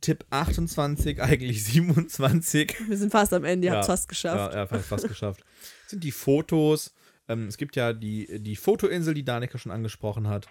Tipp 0.00 0.24
28, 0.30 1.20
eigentlich 1.22 1.62
27. 1.62 2.88
Wir 2.88 2.96
sind 2.96 3.10
fast 3.12 3.34
am 3.34 3.44
Ende, 3.44 3.66
ihr 3.66 3.72
Ja, 3.72 3.76
habt 3.76 3.82
es 3.84 3.88
fast 3.88 4.08
geschafft. 4.08 4.54
Ja, 4.54 4.60
ja 4.60 4.66
fast 4.66 5.08
geschafft. 5.08 5.44
Sind 5.86 6.04
die 6.04 6.12
Fotos. 6.12 6.94
Ähm, 7.28 7.46
es 7.48 7.56
gibt 7.56 7.76
ja 7.76 7.92
die, 7.92 8.40
die 8.40 8.56
Fotoinsel, 8.56 9.14
die 9.14 9.24
Danika 9.24 9.58
schon 9.58 9.72
angesprochen 9.72 10.28
hat. 10.28 10.48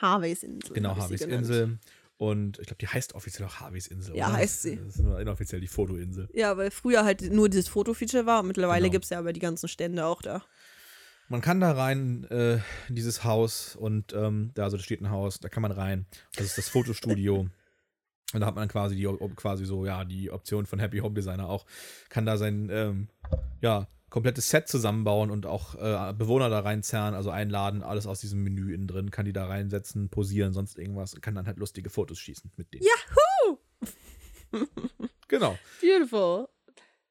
Harveys 0.00 0.42
Insel. 0.42 0.74
Genau, 0.74 0.96
Harveys. 0.96 1.22
Insel. 1.22 1.78
Und 2.16 2.58
ich 2.58 2.66
glaube, 2.66 2.78
die 2.80 2.88
heißt 2.88 3.14
offiziell 3.14 3.48
auch 3.48 3.60
Harveys 3.60 3.86
Insel. 3.86 4.14
Ja, 4.14 4.28
oder? 4.28 4.36
heißt 4.36 4.62
sie. 4.62 4.76
Das 4.76 4.96
ist 4.96 5.02
nur 5.02 5.18
inoffiziell 5.18 5.60
die 5.60 5.68
Fotoinsel. 5.68 6.28
Ja, 6.34 6.56
weil 6.56 6.70
früher 6.70 7.04
halt 7.04 7.22
nur 7.32 7.48
dieses 7.48 7.68
Fotofeature 7.68 8.26
war 8.26 8.40
und 8.40 8.48
mittlerweile 8.48 8.82
Genau. 8.82 8.92
gibt 8.92 9.04
es 9.04 9.10
ja 9.10 9.18
aber 9.18 9.32
die 9.32 9.40
ganzen 9.40 9.68
Stände 9.68 10.04
auch 10.04 10.20
da. 10.20 10.44
Man 11.28 11.40
kann 11.40 11.60
da 11.60 11.72
rein 11.72 12.24
äh, 12.24 12.56
in 12.88 12.96
dieses 12.96 13.24
Haus 13.24 13.74
und 13.76 14.12
ähm, 14.12 14.50
da, 14.54 14.64
also 14.64 14.76
da 14.76 14.82
steht 14.82 15.00
ein 15.00 15.10
Haus, 15.10 15.40
da 15.40 15.48
kann 15.48 15.62
man 15.62 15.72
rein. 15.72 16.06
Das 16.34 16.44
ist 16.44 16.58
das 16.58 16.68
Fotostudio. 16.68 17.48
Und 18.32 18.40
da 18.40 18.46
hat 18.46 18.54
man 18.54 18.68
quasi 18.68 18.96
die 18.96 19.08
quasi 19.36 19.64
so, 19.64 19.86
ja, 19.86 20.04
die 20.04 20.30
Option 20.30 20.66
von 20.66 20.78
Happy 20.78 20.98
Home 20.98 21.14
Designer 21.14 21.48
auch. 21.48 21.66
Kann 22.10 22.26
da 22.26 22.36
sein, 22.36 22.68
ähm, 22.70 23.08
ja, 23.60 23.86
komplettes 24.10 24.50
Set 24.50 24.68
zusammenbauen 24.68 25.30
und 25.30 25.46
auch 25.46 25.74
äh, 25.76 26.12
Bewohner 26.12 26.50
da 26.50 26.60
reinzerren, 26.60 27.14
also 27.14 27.30
einladen, 27.30 27.82
alles 27.82 28.06
aus 28.06 28.20
diesem 28.20 28.42
Menü 28.42 28.74
innen 28.74 28.88
drin, 28.88 29.10
kann 29.10 29.24
die 29.24 29.32
da 29.32 29.46
reinsetzen, 29.46 30.10
posieren, 30.10 30.52
sonst 30.52 30.78
irgendwas, 30.78 31.14
kann 31.20 31.34
dann 31.34 31.46
halt 31.46 31.58
lustige 31.58 31.90
Fotos 31.90 32.18
schießen 32.18 32.52
mit 32.56 32.72
denen. 32.74 32.84
Yahoo! 32.84 33.58
Genau. 35.28 35.56
Beautiful. 35.80 36.48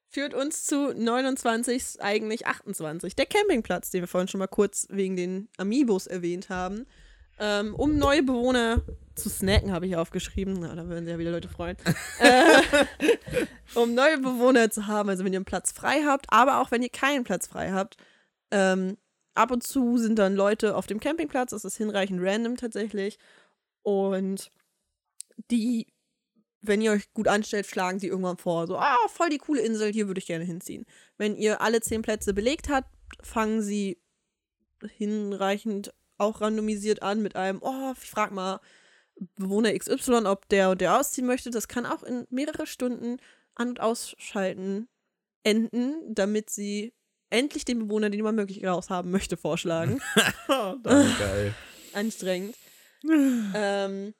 Führt 0.09 0.33
uns 0.33 0.65
zu 0.65 0.93
29, 0.93 2.01
eigentlich 2.01 2.47
28. 2.47 3.15
Der 3.15 3.25
Campingplatz, 3.25 3.91
den 3.91 4.01
wir 4.01 4.07
vorhin 4.07 4.27
schon 4.27 4.39
mal 4.39 4.47
kurz 4.47 4.87
wegen 4.89 5.15
den 5.15 5.47
Amiibos 5.55 6.05
erwähnt 6.05 6.49
haben. 6.49 6.85
Ähm, 7.39 7.73
um 7.75 7.97
neue 7.97 8.23
Bewohner 8.23 8.81
zu 9.15 9.29
snacken, 9.29 9.71
habe 9.71 9.87
ich 9.87 9.95
aufgeschrieben. 9.95 10.59
Na, 10.59 10.75
da 10.75 10.87
würden 10.87 11.05
sich 11.05 11.11
ja 11.11 11.19
wieder 11.19 11.31
Leute 11.31 11.49
freuen. 11.49 11.77
äh, 12.19 12.61
um 13.75 13.93
neue 13.93 14.17
Bewohner 14.17 14.69
zu 14.71 14.87
haben, 14.87 15.09
also 15.09 15.23
wenn 15.23 15.33
ihr 15.33 15.39
einen 15.39 15.45
Platz 15.45 15.71
frei 15.71 16.03
habt, 16.05 16.27
aber 16.29 16.61
auch 16.61 16.71
wenn 16.71 16.83
ihr 16.83 16.89
keinen 16.89 17.23
Platz 17.23 17.47
frei 17.47 17.71
habt. 17.71 17.97
Ähm, 18.51 18.97
ab 19.35 19.51
und 19.51 19.63
zu 19.63 19.97
sind 19.97 20.17
dann 20.17 20.35
Leute 20.35 20.75
auf 20.75 20.87
dem 20.87 20.99
Campingplatz, 20.99 21.51
das 21.51 21.65
ist 21.65 21.77
hinreichend 21.77 22.21
random 22.21 22.57
tatsächlich. 22.57 23.19
Und 23.83 24.51
die 25.49 25.87
wenn 26.61 26.81
ihr 26.81 26.91
euch 26.91 27.13
gut 27.13 27.27
anstellt, 27.27 27.67
schlagen 27.67 27.99
sie 27.99 28.07
irgendwann 28.07 28.37
vor, 28.37 28.67
so, 28.67 28.77
ah, 28.77 28.97
voll 29.07 29.29
die 29.29 29.37
coole 29.37 29.61
Insel, 29.61 29.91
hier 29.91 30.07
würde 30.07 30.19
ich 30.19 30.27
gerne 30.27 30.43
hinziehen. 30.43 30.85
Wenn 31.17 31.35
ihr 31.35 31.61
alle 31.61 31.81
zehn 31.81 32.01
Plätze 32.01 32.33
belegt 32.33 32.69
habt, 32.69 32.89
fangen 33.21 33.61
sie 33.61 34.01
hinreichend 34.97 35.93
auch 36.19 36.41
randomisiert 36.41 37.01
an 37.01 37.21
mit 37.21 37.35
einem, 37.35 37.59
oh, 37.61 37.93
ich 38.01 38.09
frag 38.09 38.31
mal 38.31 38.59
Bewohner 39.35 39.77
XY, 39.77 40.25
ob 40.27 40.47
der 40.49 40.69
und 40.69 40.81
der 40.81 40.97
ausziehen 40.99 41.27
möchte. 41.27 41.49
Das 41.49 41.67
kann 41.67 41.85
auch 41.85 42.03
in 42.03 42.25
mehrere 42.29 42.65
Stunden 42.67 43.17
an- 43.55 43.69
und 43.69 43.79
ausschalten 43.81 44.87
enden, 45.43 46.13
damit 46.13 46.49
sie 46.49 46.93
endlich 47.29 47.65
den 47.65 47.79
Bewohner, 47.79 48.09
den 48.09 48.21
man 48.23 48.35
möglich 48.35 48.65
raushaben 48.65 49.11
möchte, 49.11 49.37
vorschlagen. 49.37 50.01
Geil. 50.47 51.53
Anstrengend. 51.93 52.55
ähm, 53.55 54.13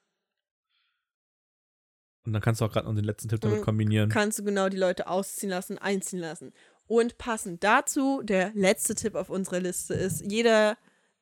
Und 2.26 2.34
dann 2.34 2.42
kannst 2.42 2.62
du 2.62 2.66
auch 2.66 2.72
gerade 2.72 2.88
noch 2.88 2.96
den 2.96 3.04
letzten 3.06 3.30
Tipp 3.30 3.42
damit 3.42 3.60
Mhm. 3.60 3.64
kombinieren. 3.66 4.10
kannst 4.10 4.40
du 4.40 4.44
genau 4.44 4.70
die 4.70 4.78
Leute 4.78 5.08
ausziehen 5.08 5.50
lassen, 5.50 5.78
einziehen 5.78 6.20
lassen. 6.20 6.54
Und 6.88 7.18
passend 7.18 7.64
dazu, 7.64 8.22
der 8.24 8.52
letzte 8.56 8.96
Tipp 8.96 9.16
auf 9.16 9.30
unserer 9.30 9.60
Liste 9.60 9.94
ist, 9.94 10.22
jeder, 10.30 10.78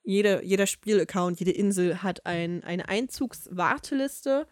jeder, 0.08 0.42
jeder 0.42 0.68
Spielaccount, 0.68 1.42
jede 1.42 1.52
Insel 1.52 2.02
hat 2.02 2.26
ein, 2.26 2.64
eine 2.64 2.88
Einzugswarteliste. 2.88 4.48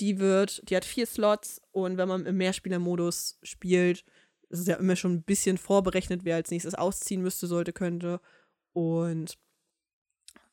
Die 0.00 0.18
wird, 0.18 0.62
die 0.70 0.74
hat 0.74 0.86
vier 0.86 1.04
Slots 1.04 1.60
und 1.70 1.98
wenn 1.98 2.08
man 2.08 2.24
im 2.24 2.38
Mehrspielermodus 2.38 3.38
spielt, 3.42 4.06
ist 4.48 4.60
es 4.60 4.66
ja 4.66 4.76
immer 4.76 4.96
schon 4.96 5.12
ein 5.12 5.22
bisschen 5.22 5.58
vorberechnet, 5.58 6.24
wer 6.24 6.36
als 6.36 6.50
nächstes 6.50 6.74
ausziehen 6.74 7.20
müsste, 7.20 7.46
sollte, 7.46 7.74
könnte. 7.74 8.22
Und 8.72 9.36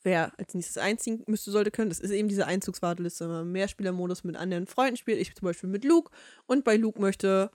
wer 0.03 0.37
als 0.37 0.53
nächstes 0.53 0.77
einziehen 0.77 1.23
müsste, 1.27 1.49
sollte, 1.49 1.71
können. 1.71 1.89
Das 1.89 2.01
ist 2.01 2.11
eben 2.11 2.27
diese 2.27 2.47
Einzugswarteliste, 2.47 3.23
wenn 3.23 3.31
man 3.31 3.45
im 3.45 3.51
Mehrspielermodus 3.53 4.25
mit 4.25 4.35
anderen 4.35 4.67
Freunden 4.67 4.97
spielt. 4.97 5.21
Ich 5.21 5.33
zum 5.35 5.45
Beispiel 5.45 5.69
mit 5.69 5.85
Luke. 5.85 6.11
Und 6.47 6.65
bei 6.65 6.75
Luke 6.75 6.99
möchte 6.99 7.49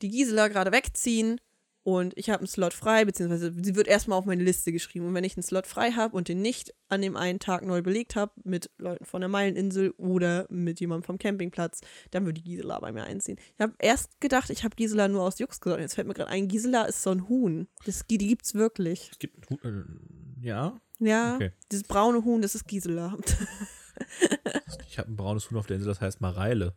die 0.00 0.08
Gisela 0.08 0.48
gerade 0.48 0.72
wegziehen 0.72 1.42
und 1.82 2.16
ich 2.18 2.28
habe 2.28 2.40
einen 2.40 2.46
Slot 2.46 2.74
frei, 2.74 3.04
beziehungsweise 3.04 3.52
sie 3.62 3.74
wird 3.74 3.88
erstmal 3.88 4.18
auf 4.18 4.26
meine 4.26 4.42
Liste 4.44 4.70
geschrieben. 4.72 5.06
Und 5.06 5.14
wenn 5.14 5.24
ich 5.24 5.36
einen 5.36 5.42
Slot 5.42 5.66
frei 5.66 5.92
habe 5.92 6.14
und 6.16 6.28
den 6.28 6.42
nicht 6.42 6.74
an 6.88 7.00
dem 7.02 7.16
einen 7.16 7.38
Tag 7.38 7.64
neu 7.64 7.80
belegt 7.82 8.16
habe, 8.16 8.32
mit 8.44 8.70
Leuten 8.78 9.04
von 9.06 9.20
der 9.22 9.28
Meileninsel 9.28 9.92
oder 9.96 10.46
mit 10.50 10.78
jemandem 10.80 11.04
vom 11.04 11.18
Campingplatz, 11.18 11.80
dann 12.10 12.26
würde 12.26 12.40
Gisela 12.42 12.78
bei 12.80 12.92
mir 12.92 13.04
einziehen. 13.04 13.38
Ich 13.54 13.60
habe 13.60 13.72
erst 13.78 14.20
gedacht, 14.20 14.50
ich 14.50 14.62
habe 14.64 14.76
Gisela 14.76 15.08
nur 15.08 15.22
aus 15.22 15.38
Jux 15.38 15.60
gesagt. 15.60 15.80
Jetzt 15.80 15.94
fällt 15.94 16.06
mir 16.06 16.14
gerade 16.14 16.30
ein, 16.30 16.48
Gisela 16.48 16.84
ist 16.84 17.02
so 17.02 17.10
ein 17.10 17.28
Huhn. 17.28 17.66
Das, 17.86 18.04
die 18.10 18.18
gibt's 18.18 18.54
wirklich. 18.54 19.08
Es 19.12 19.18
gibt 19.18 19.50
einen 19.50 19.60
Hu- 19.62 19.68
äh, 19.68 20.46
ja, 20.46 20.80
Ja, 20.98 21.34
Okay. 21.36 21.52
dieses 21.72 21.84
braune 21.84 22.24
Huhn, 22.24 22.42
das 22.42 22.54
ist 22.54 22.66
Gisela. 22.68 23.16
ich 24.88 24.98
habe 24.98 25.10
ein 25.10 25.16
braunes 25.16 25.50
Huhn 25.50 25.58
auf 25.58 25.66
der 25.66 25.76
Insel, 25.76 25.88
das 25.88 26.00
heißt 26.00 26.20
Mareile. 26.20 26.74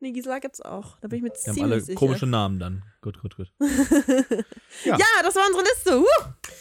Nee, 0.00 0.12
Gisela 0.12 0.38
gibt's 0.38 0.60
auch. 0.60 0.98
Da 1.00 1.08
bin 1.08 1.18
ich 1.18 1.22
mir 1.22 1.30
Die 1.30 1.36
ziemlich 1.38 1.62
haben 1.62 1.72
alle 1.72 1.80
sicher. 1.80 1.98
komische 1.98 2.26
Namen 2.26 2.58
dann. 2.58 2.82
Gut, 3.00 3.20
gut, 3.20 3.36
gut. 3.36 3.48
ja. 4.84 4.96
das 5.22 5.34
war 5.34 5.46
unsere 5.46 5.64
Liste. 5.64 5.98
Uh, 6.00 6.04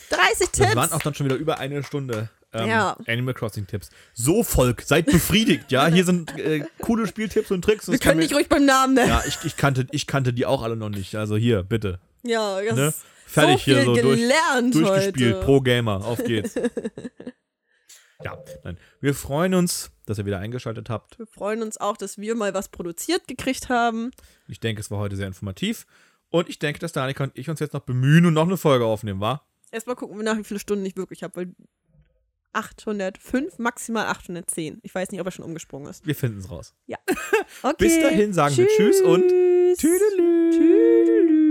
30 0.10 0.38
Tipps. 0.49 0.57
Das 0.60 0.76
waren 0.76 0.91
auch 0.91 1.02
dann 1.02 1.14
schon 1.14 1.26
wieder 1.26 1.36
über 1.38 1.60
eine 1.60 1.84
Stunde. 1.84 2.30
Ähm, 2.53 2.70
Ja. 2.70 2.98
Animal 3.07 3.34
Crossing 3.34 3.68
Tipps. 3.68 3.90
So, 4.14 4.44
Volk, 4.44 4.82
seid 4.84 5.07
befriedigt, 5.07 5.72
ja? 5.72 5.88
Hier 5.88 6.06
sind 6.06 6.38
äh, 6.40 6.64
coole 6.82 7.07
Spieltipps 7.07 7.52
und 7.52 7.64
Tricks. 7.64 7.88
und 7.88 7.94
Wir 7.94 7.98
das 7.99 8.03
kann 8.03 8.12
können 8.18 8.28
dich 8.28 8.36
ruhig 8.36 8.48
beim 8.48 8.66
Namen 8.66 8.94
nennen. 8.94 9.10
Ja, 9.10 9.24
ich, 9.28 9.38
ich, 9.44 9.57
kannte, 9.57 9.88
ich 9.91 10.07
kannte 10.07 10.32
die 10.34 10.45
auch 10.45 10.62
alle 10.62 10.76
noch 10.76 10.90
nicht. 10.90 11.16
Also 11.16 11.36
hier, 11.36 11.64
bitte. 11.64 11.99
Ja, 12.24 12.62
das 12.62 12.76
Ne? 12.76 12.88
ist 12.88 13.03
Fertig 13.28 13.57
so 13.57 13.64
viel 13.64 13.74
hier 13.76 13.86
so 13.86 13.95
durch, 13.95 14.72
durchgespielt. 14.72 15.36
heute. 15.36 15.45
Pro 15.45 15.60
Gamer. 15.62 16.06
Auf 16.06 16.24
geht's. 16.24 16.56
ja, 18.23 18.37
nein. 18.63 18.77
Wir 19.01 19.13
freuen 19.13 19.53
uns, 19.53 19.91
dass 20.05 20.17
ihr 20.17 20.25
wieder 20.25 20.39
eingeschaltet 20.39 20.89
habt. 20.89 21.19
Wir 21.19 21.27
freuen 21.27 21.61
uns 21.61 21.77
auch, 21.77 21.97
dass 21.97 22.17
wir 22.17 22.35
mal 22.35 22.53
was 22.53 22.69
produziert 22.69 23.27
gekriegt 23.27 23.69
haben. 23.69 24.11
Ich 24.47 24.59
denke, 24.59 24.79
es 24.81 24.91
war 24.91 24.99
heute 24.99 25.15
sehr 25.15 25.27
informativ. 25.27 25.85
Und 26.29 26.49
ich 26.49 26.59
denke, 26.59 26.79
dass 26.79 26.91
Danika 26.91 27.23
und 27.23 27.37
ich 27.37 27.49
uns 27.49 27.59
jetzt 27.59 27.73
noch 27.73 27.81
bemühen 27.81 28.25
und 28.25 28.33
noch 28.33 28.47
eine 28.47 28.57
Folge 28.57 28.85
aufnehmen, 28.85 29.21
wa? 29.21 29.41
Erstmal 29.71 29.95
gucken 29.95 30.17
wir 30.17 30.23
nach, 30.23 30.37
wie 30.37 30.43
viele 30.43 30.59
Stunden 30.59 30.85
ich 30.85 30.95
wirklich 30.95 31.23
habe, 31.23 31.35
weil 31.35 31.55
805, 32.53 33.59
maximal 33.59 34.05
810. 34.07 34.79
Ich 34.81 34.95
weiß 34.95 35.11
nicht, 35.11 35.19
ob 35.19 35.27
er 35.27 35.31
schon 35.31 35.45
umgesprungen 35.45 35.89
ist. 35.89 36.05
Wir 36.05 36.15
finden 36.15 36.39
es 36.39 36.49
raus. 36.49 36.73
Okay. 37.63 37.75
Bis 37.77 37.99
dahin 37.99 38.33
sagen 38.33 38.57
wir 38.57 38.67
Tschüss 38.67 39.01
und. 39.01 39.27
Tüdelü. 39.77 40.51
Tüdelü. 40.51 41.44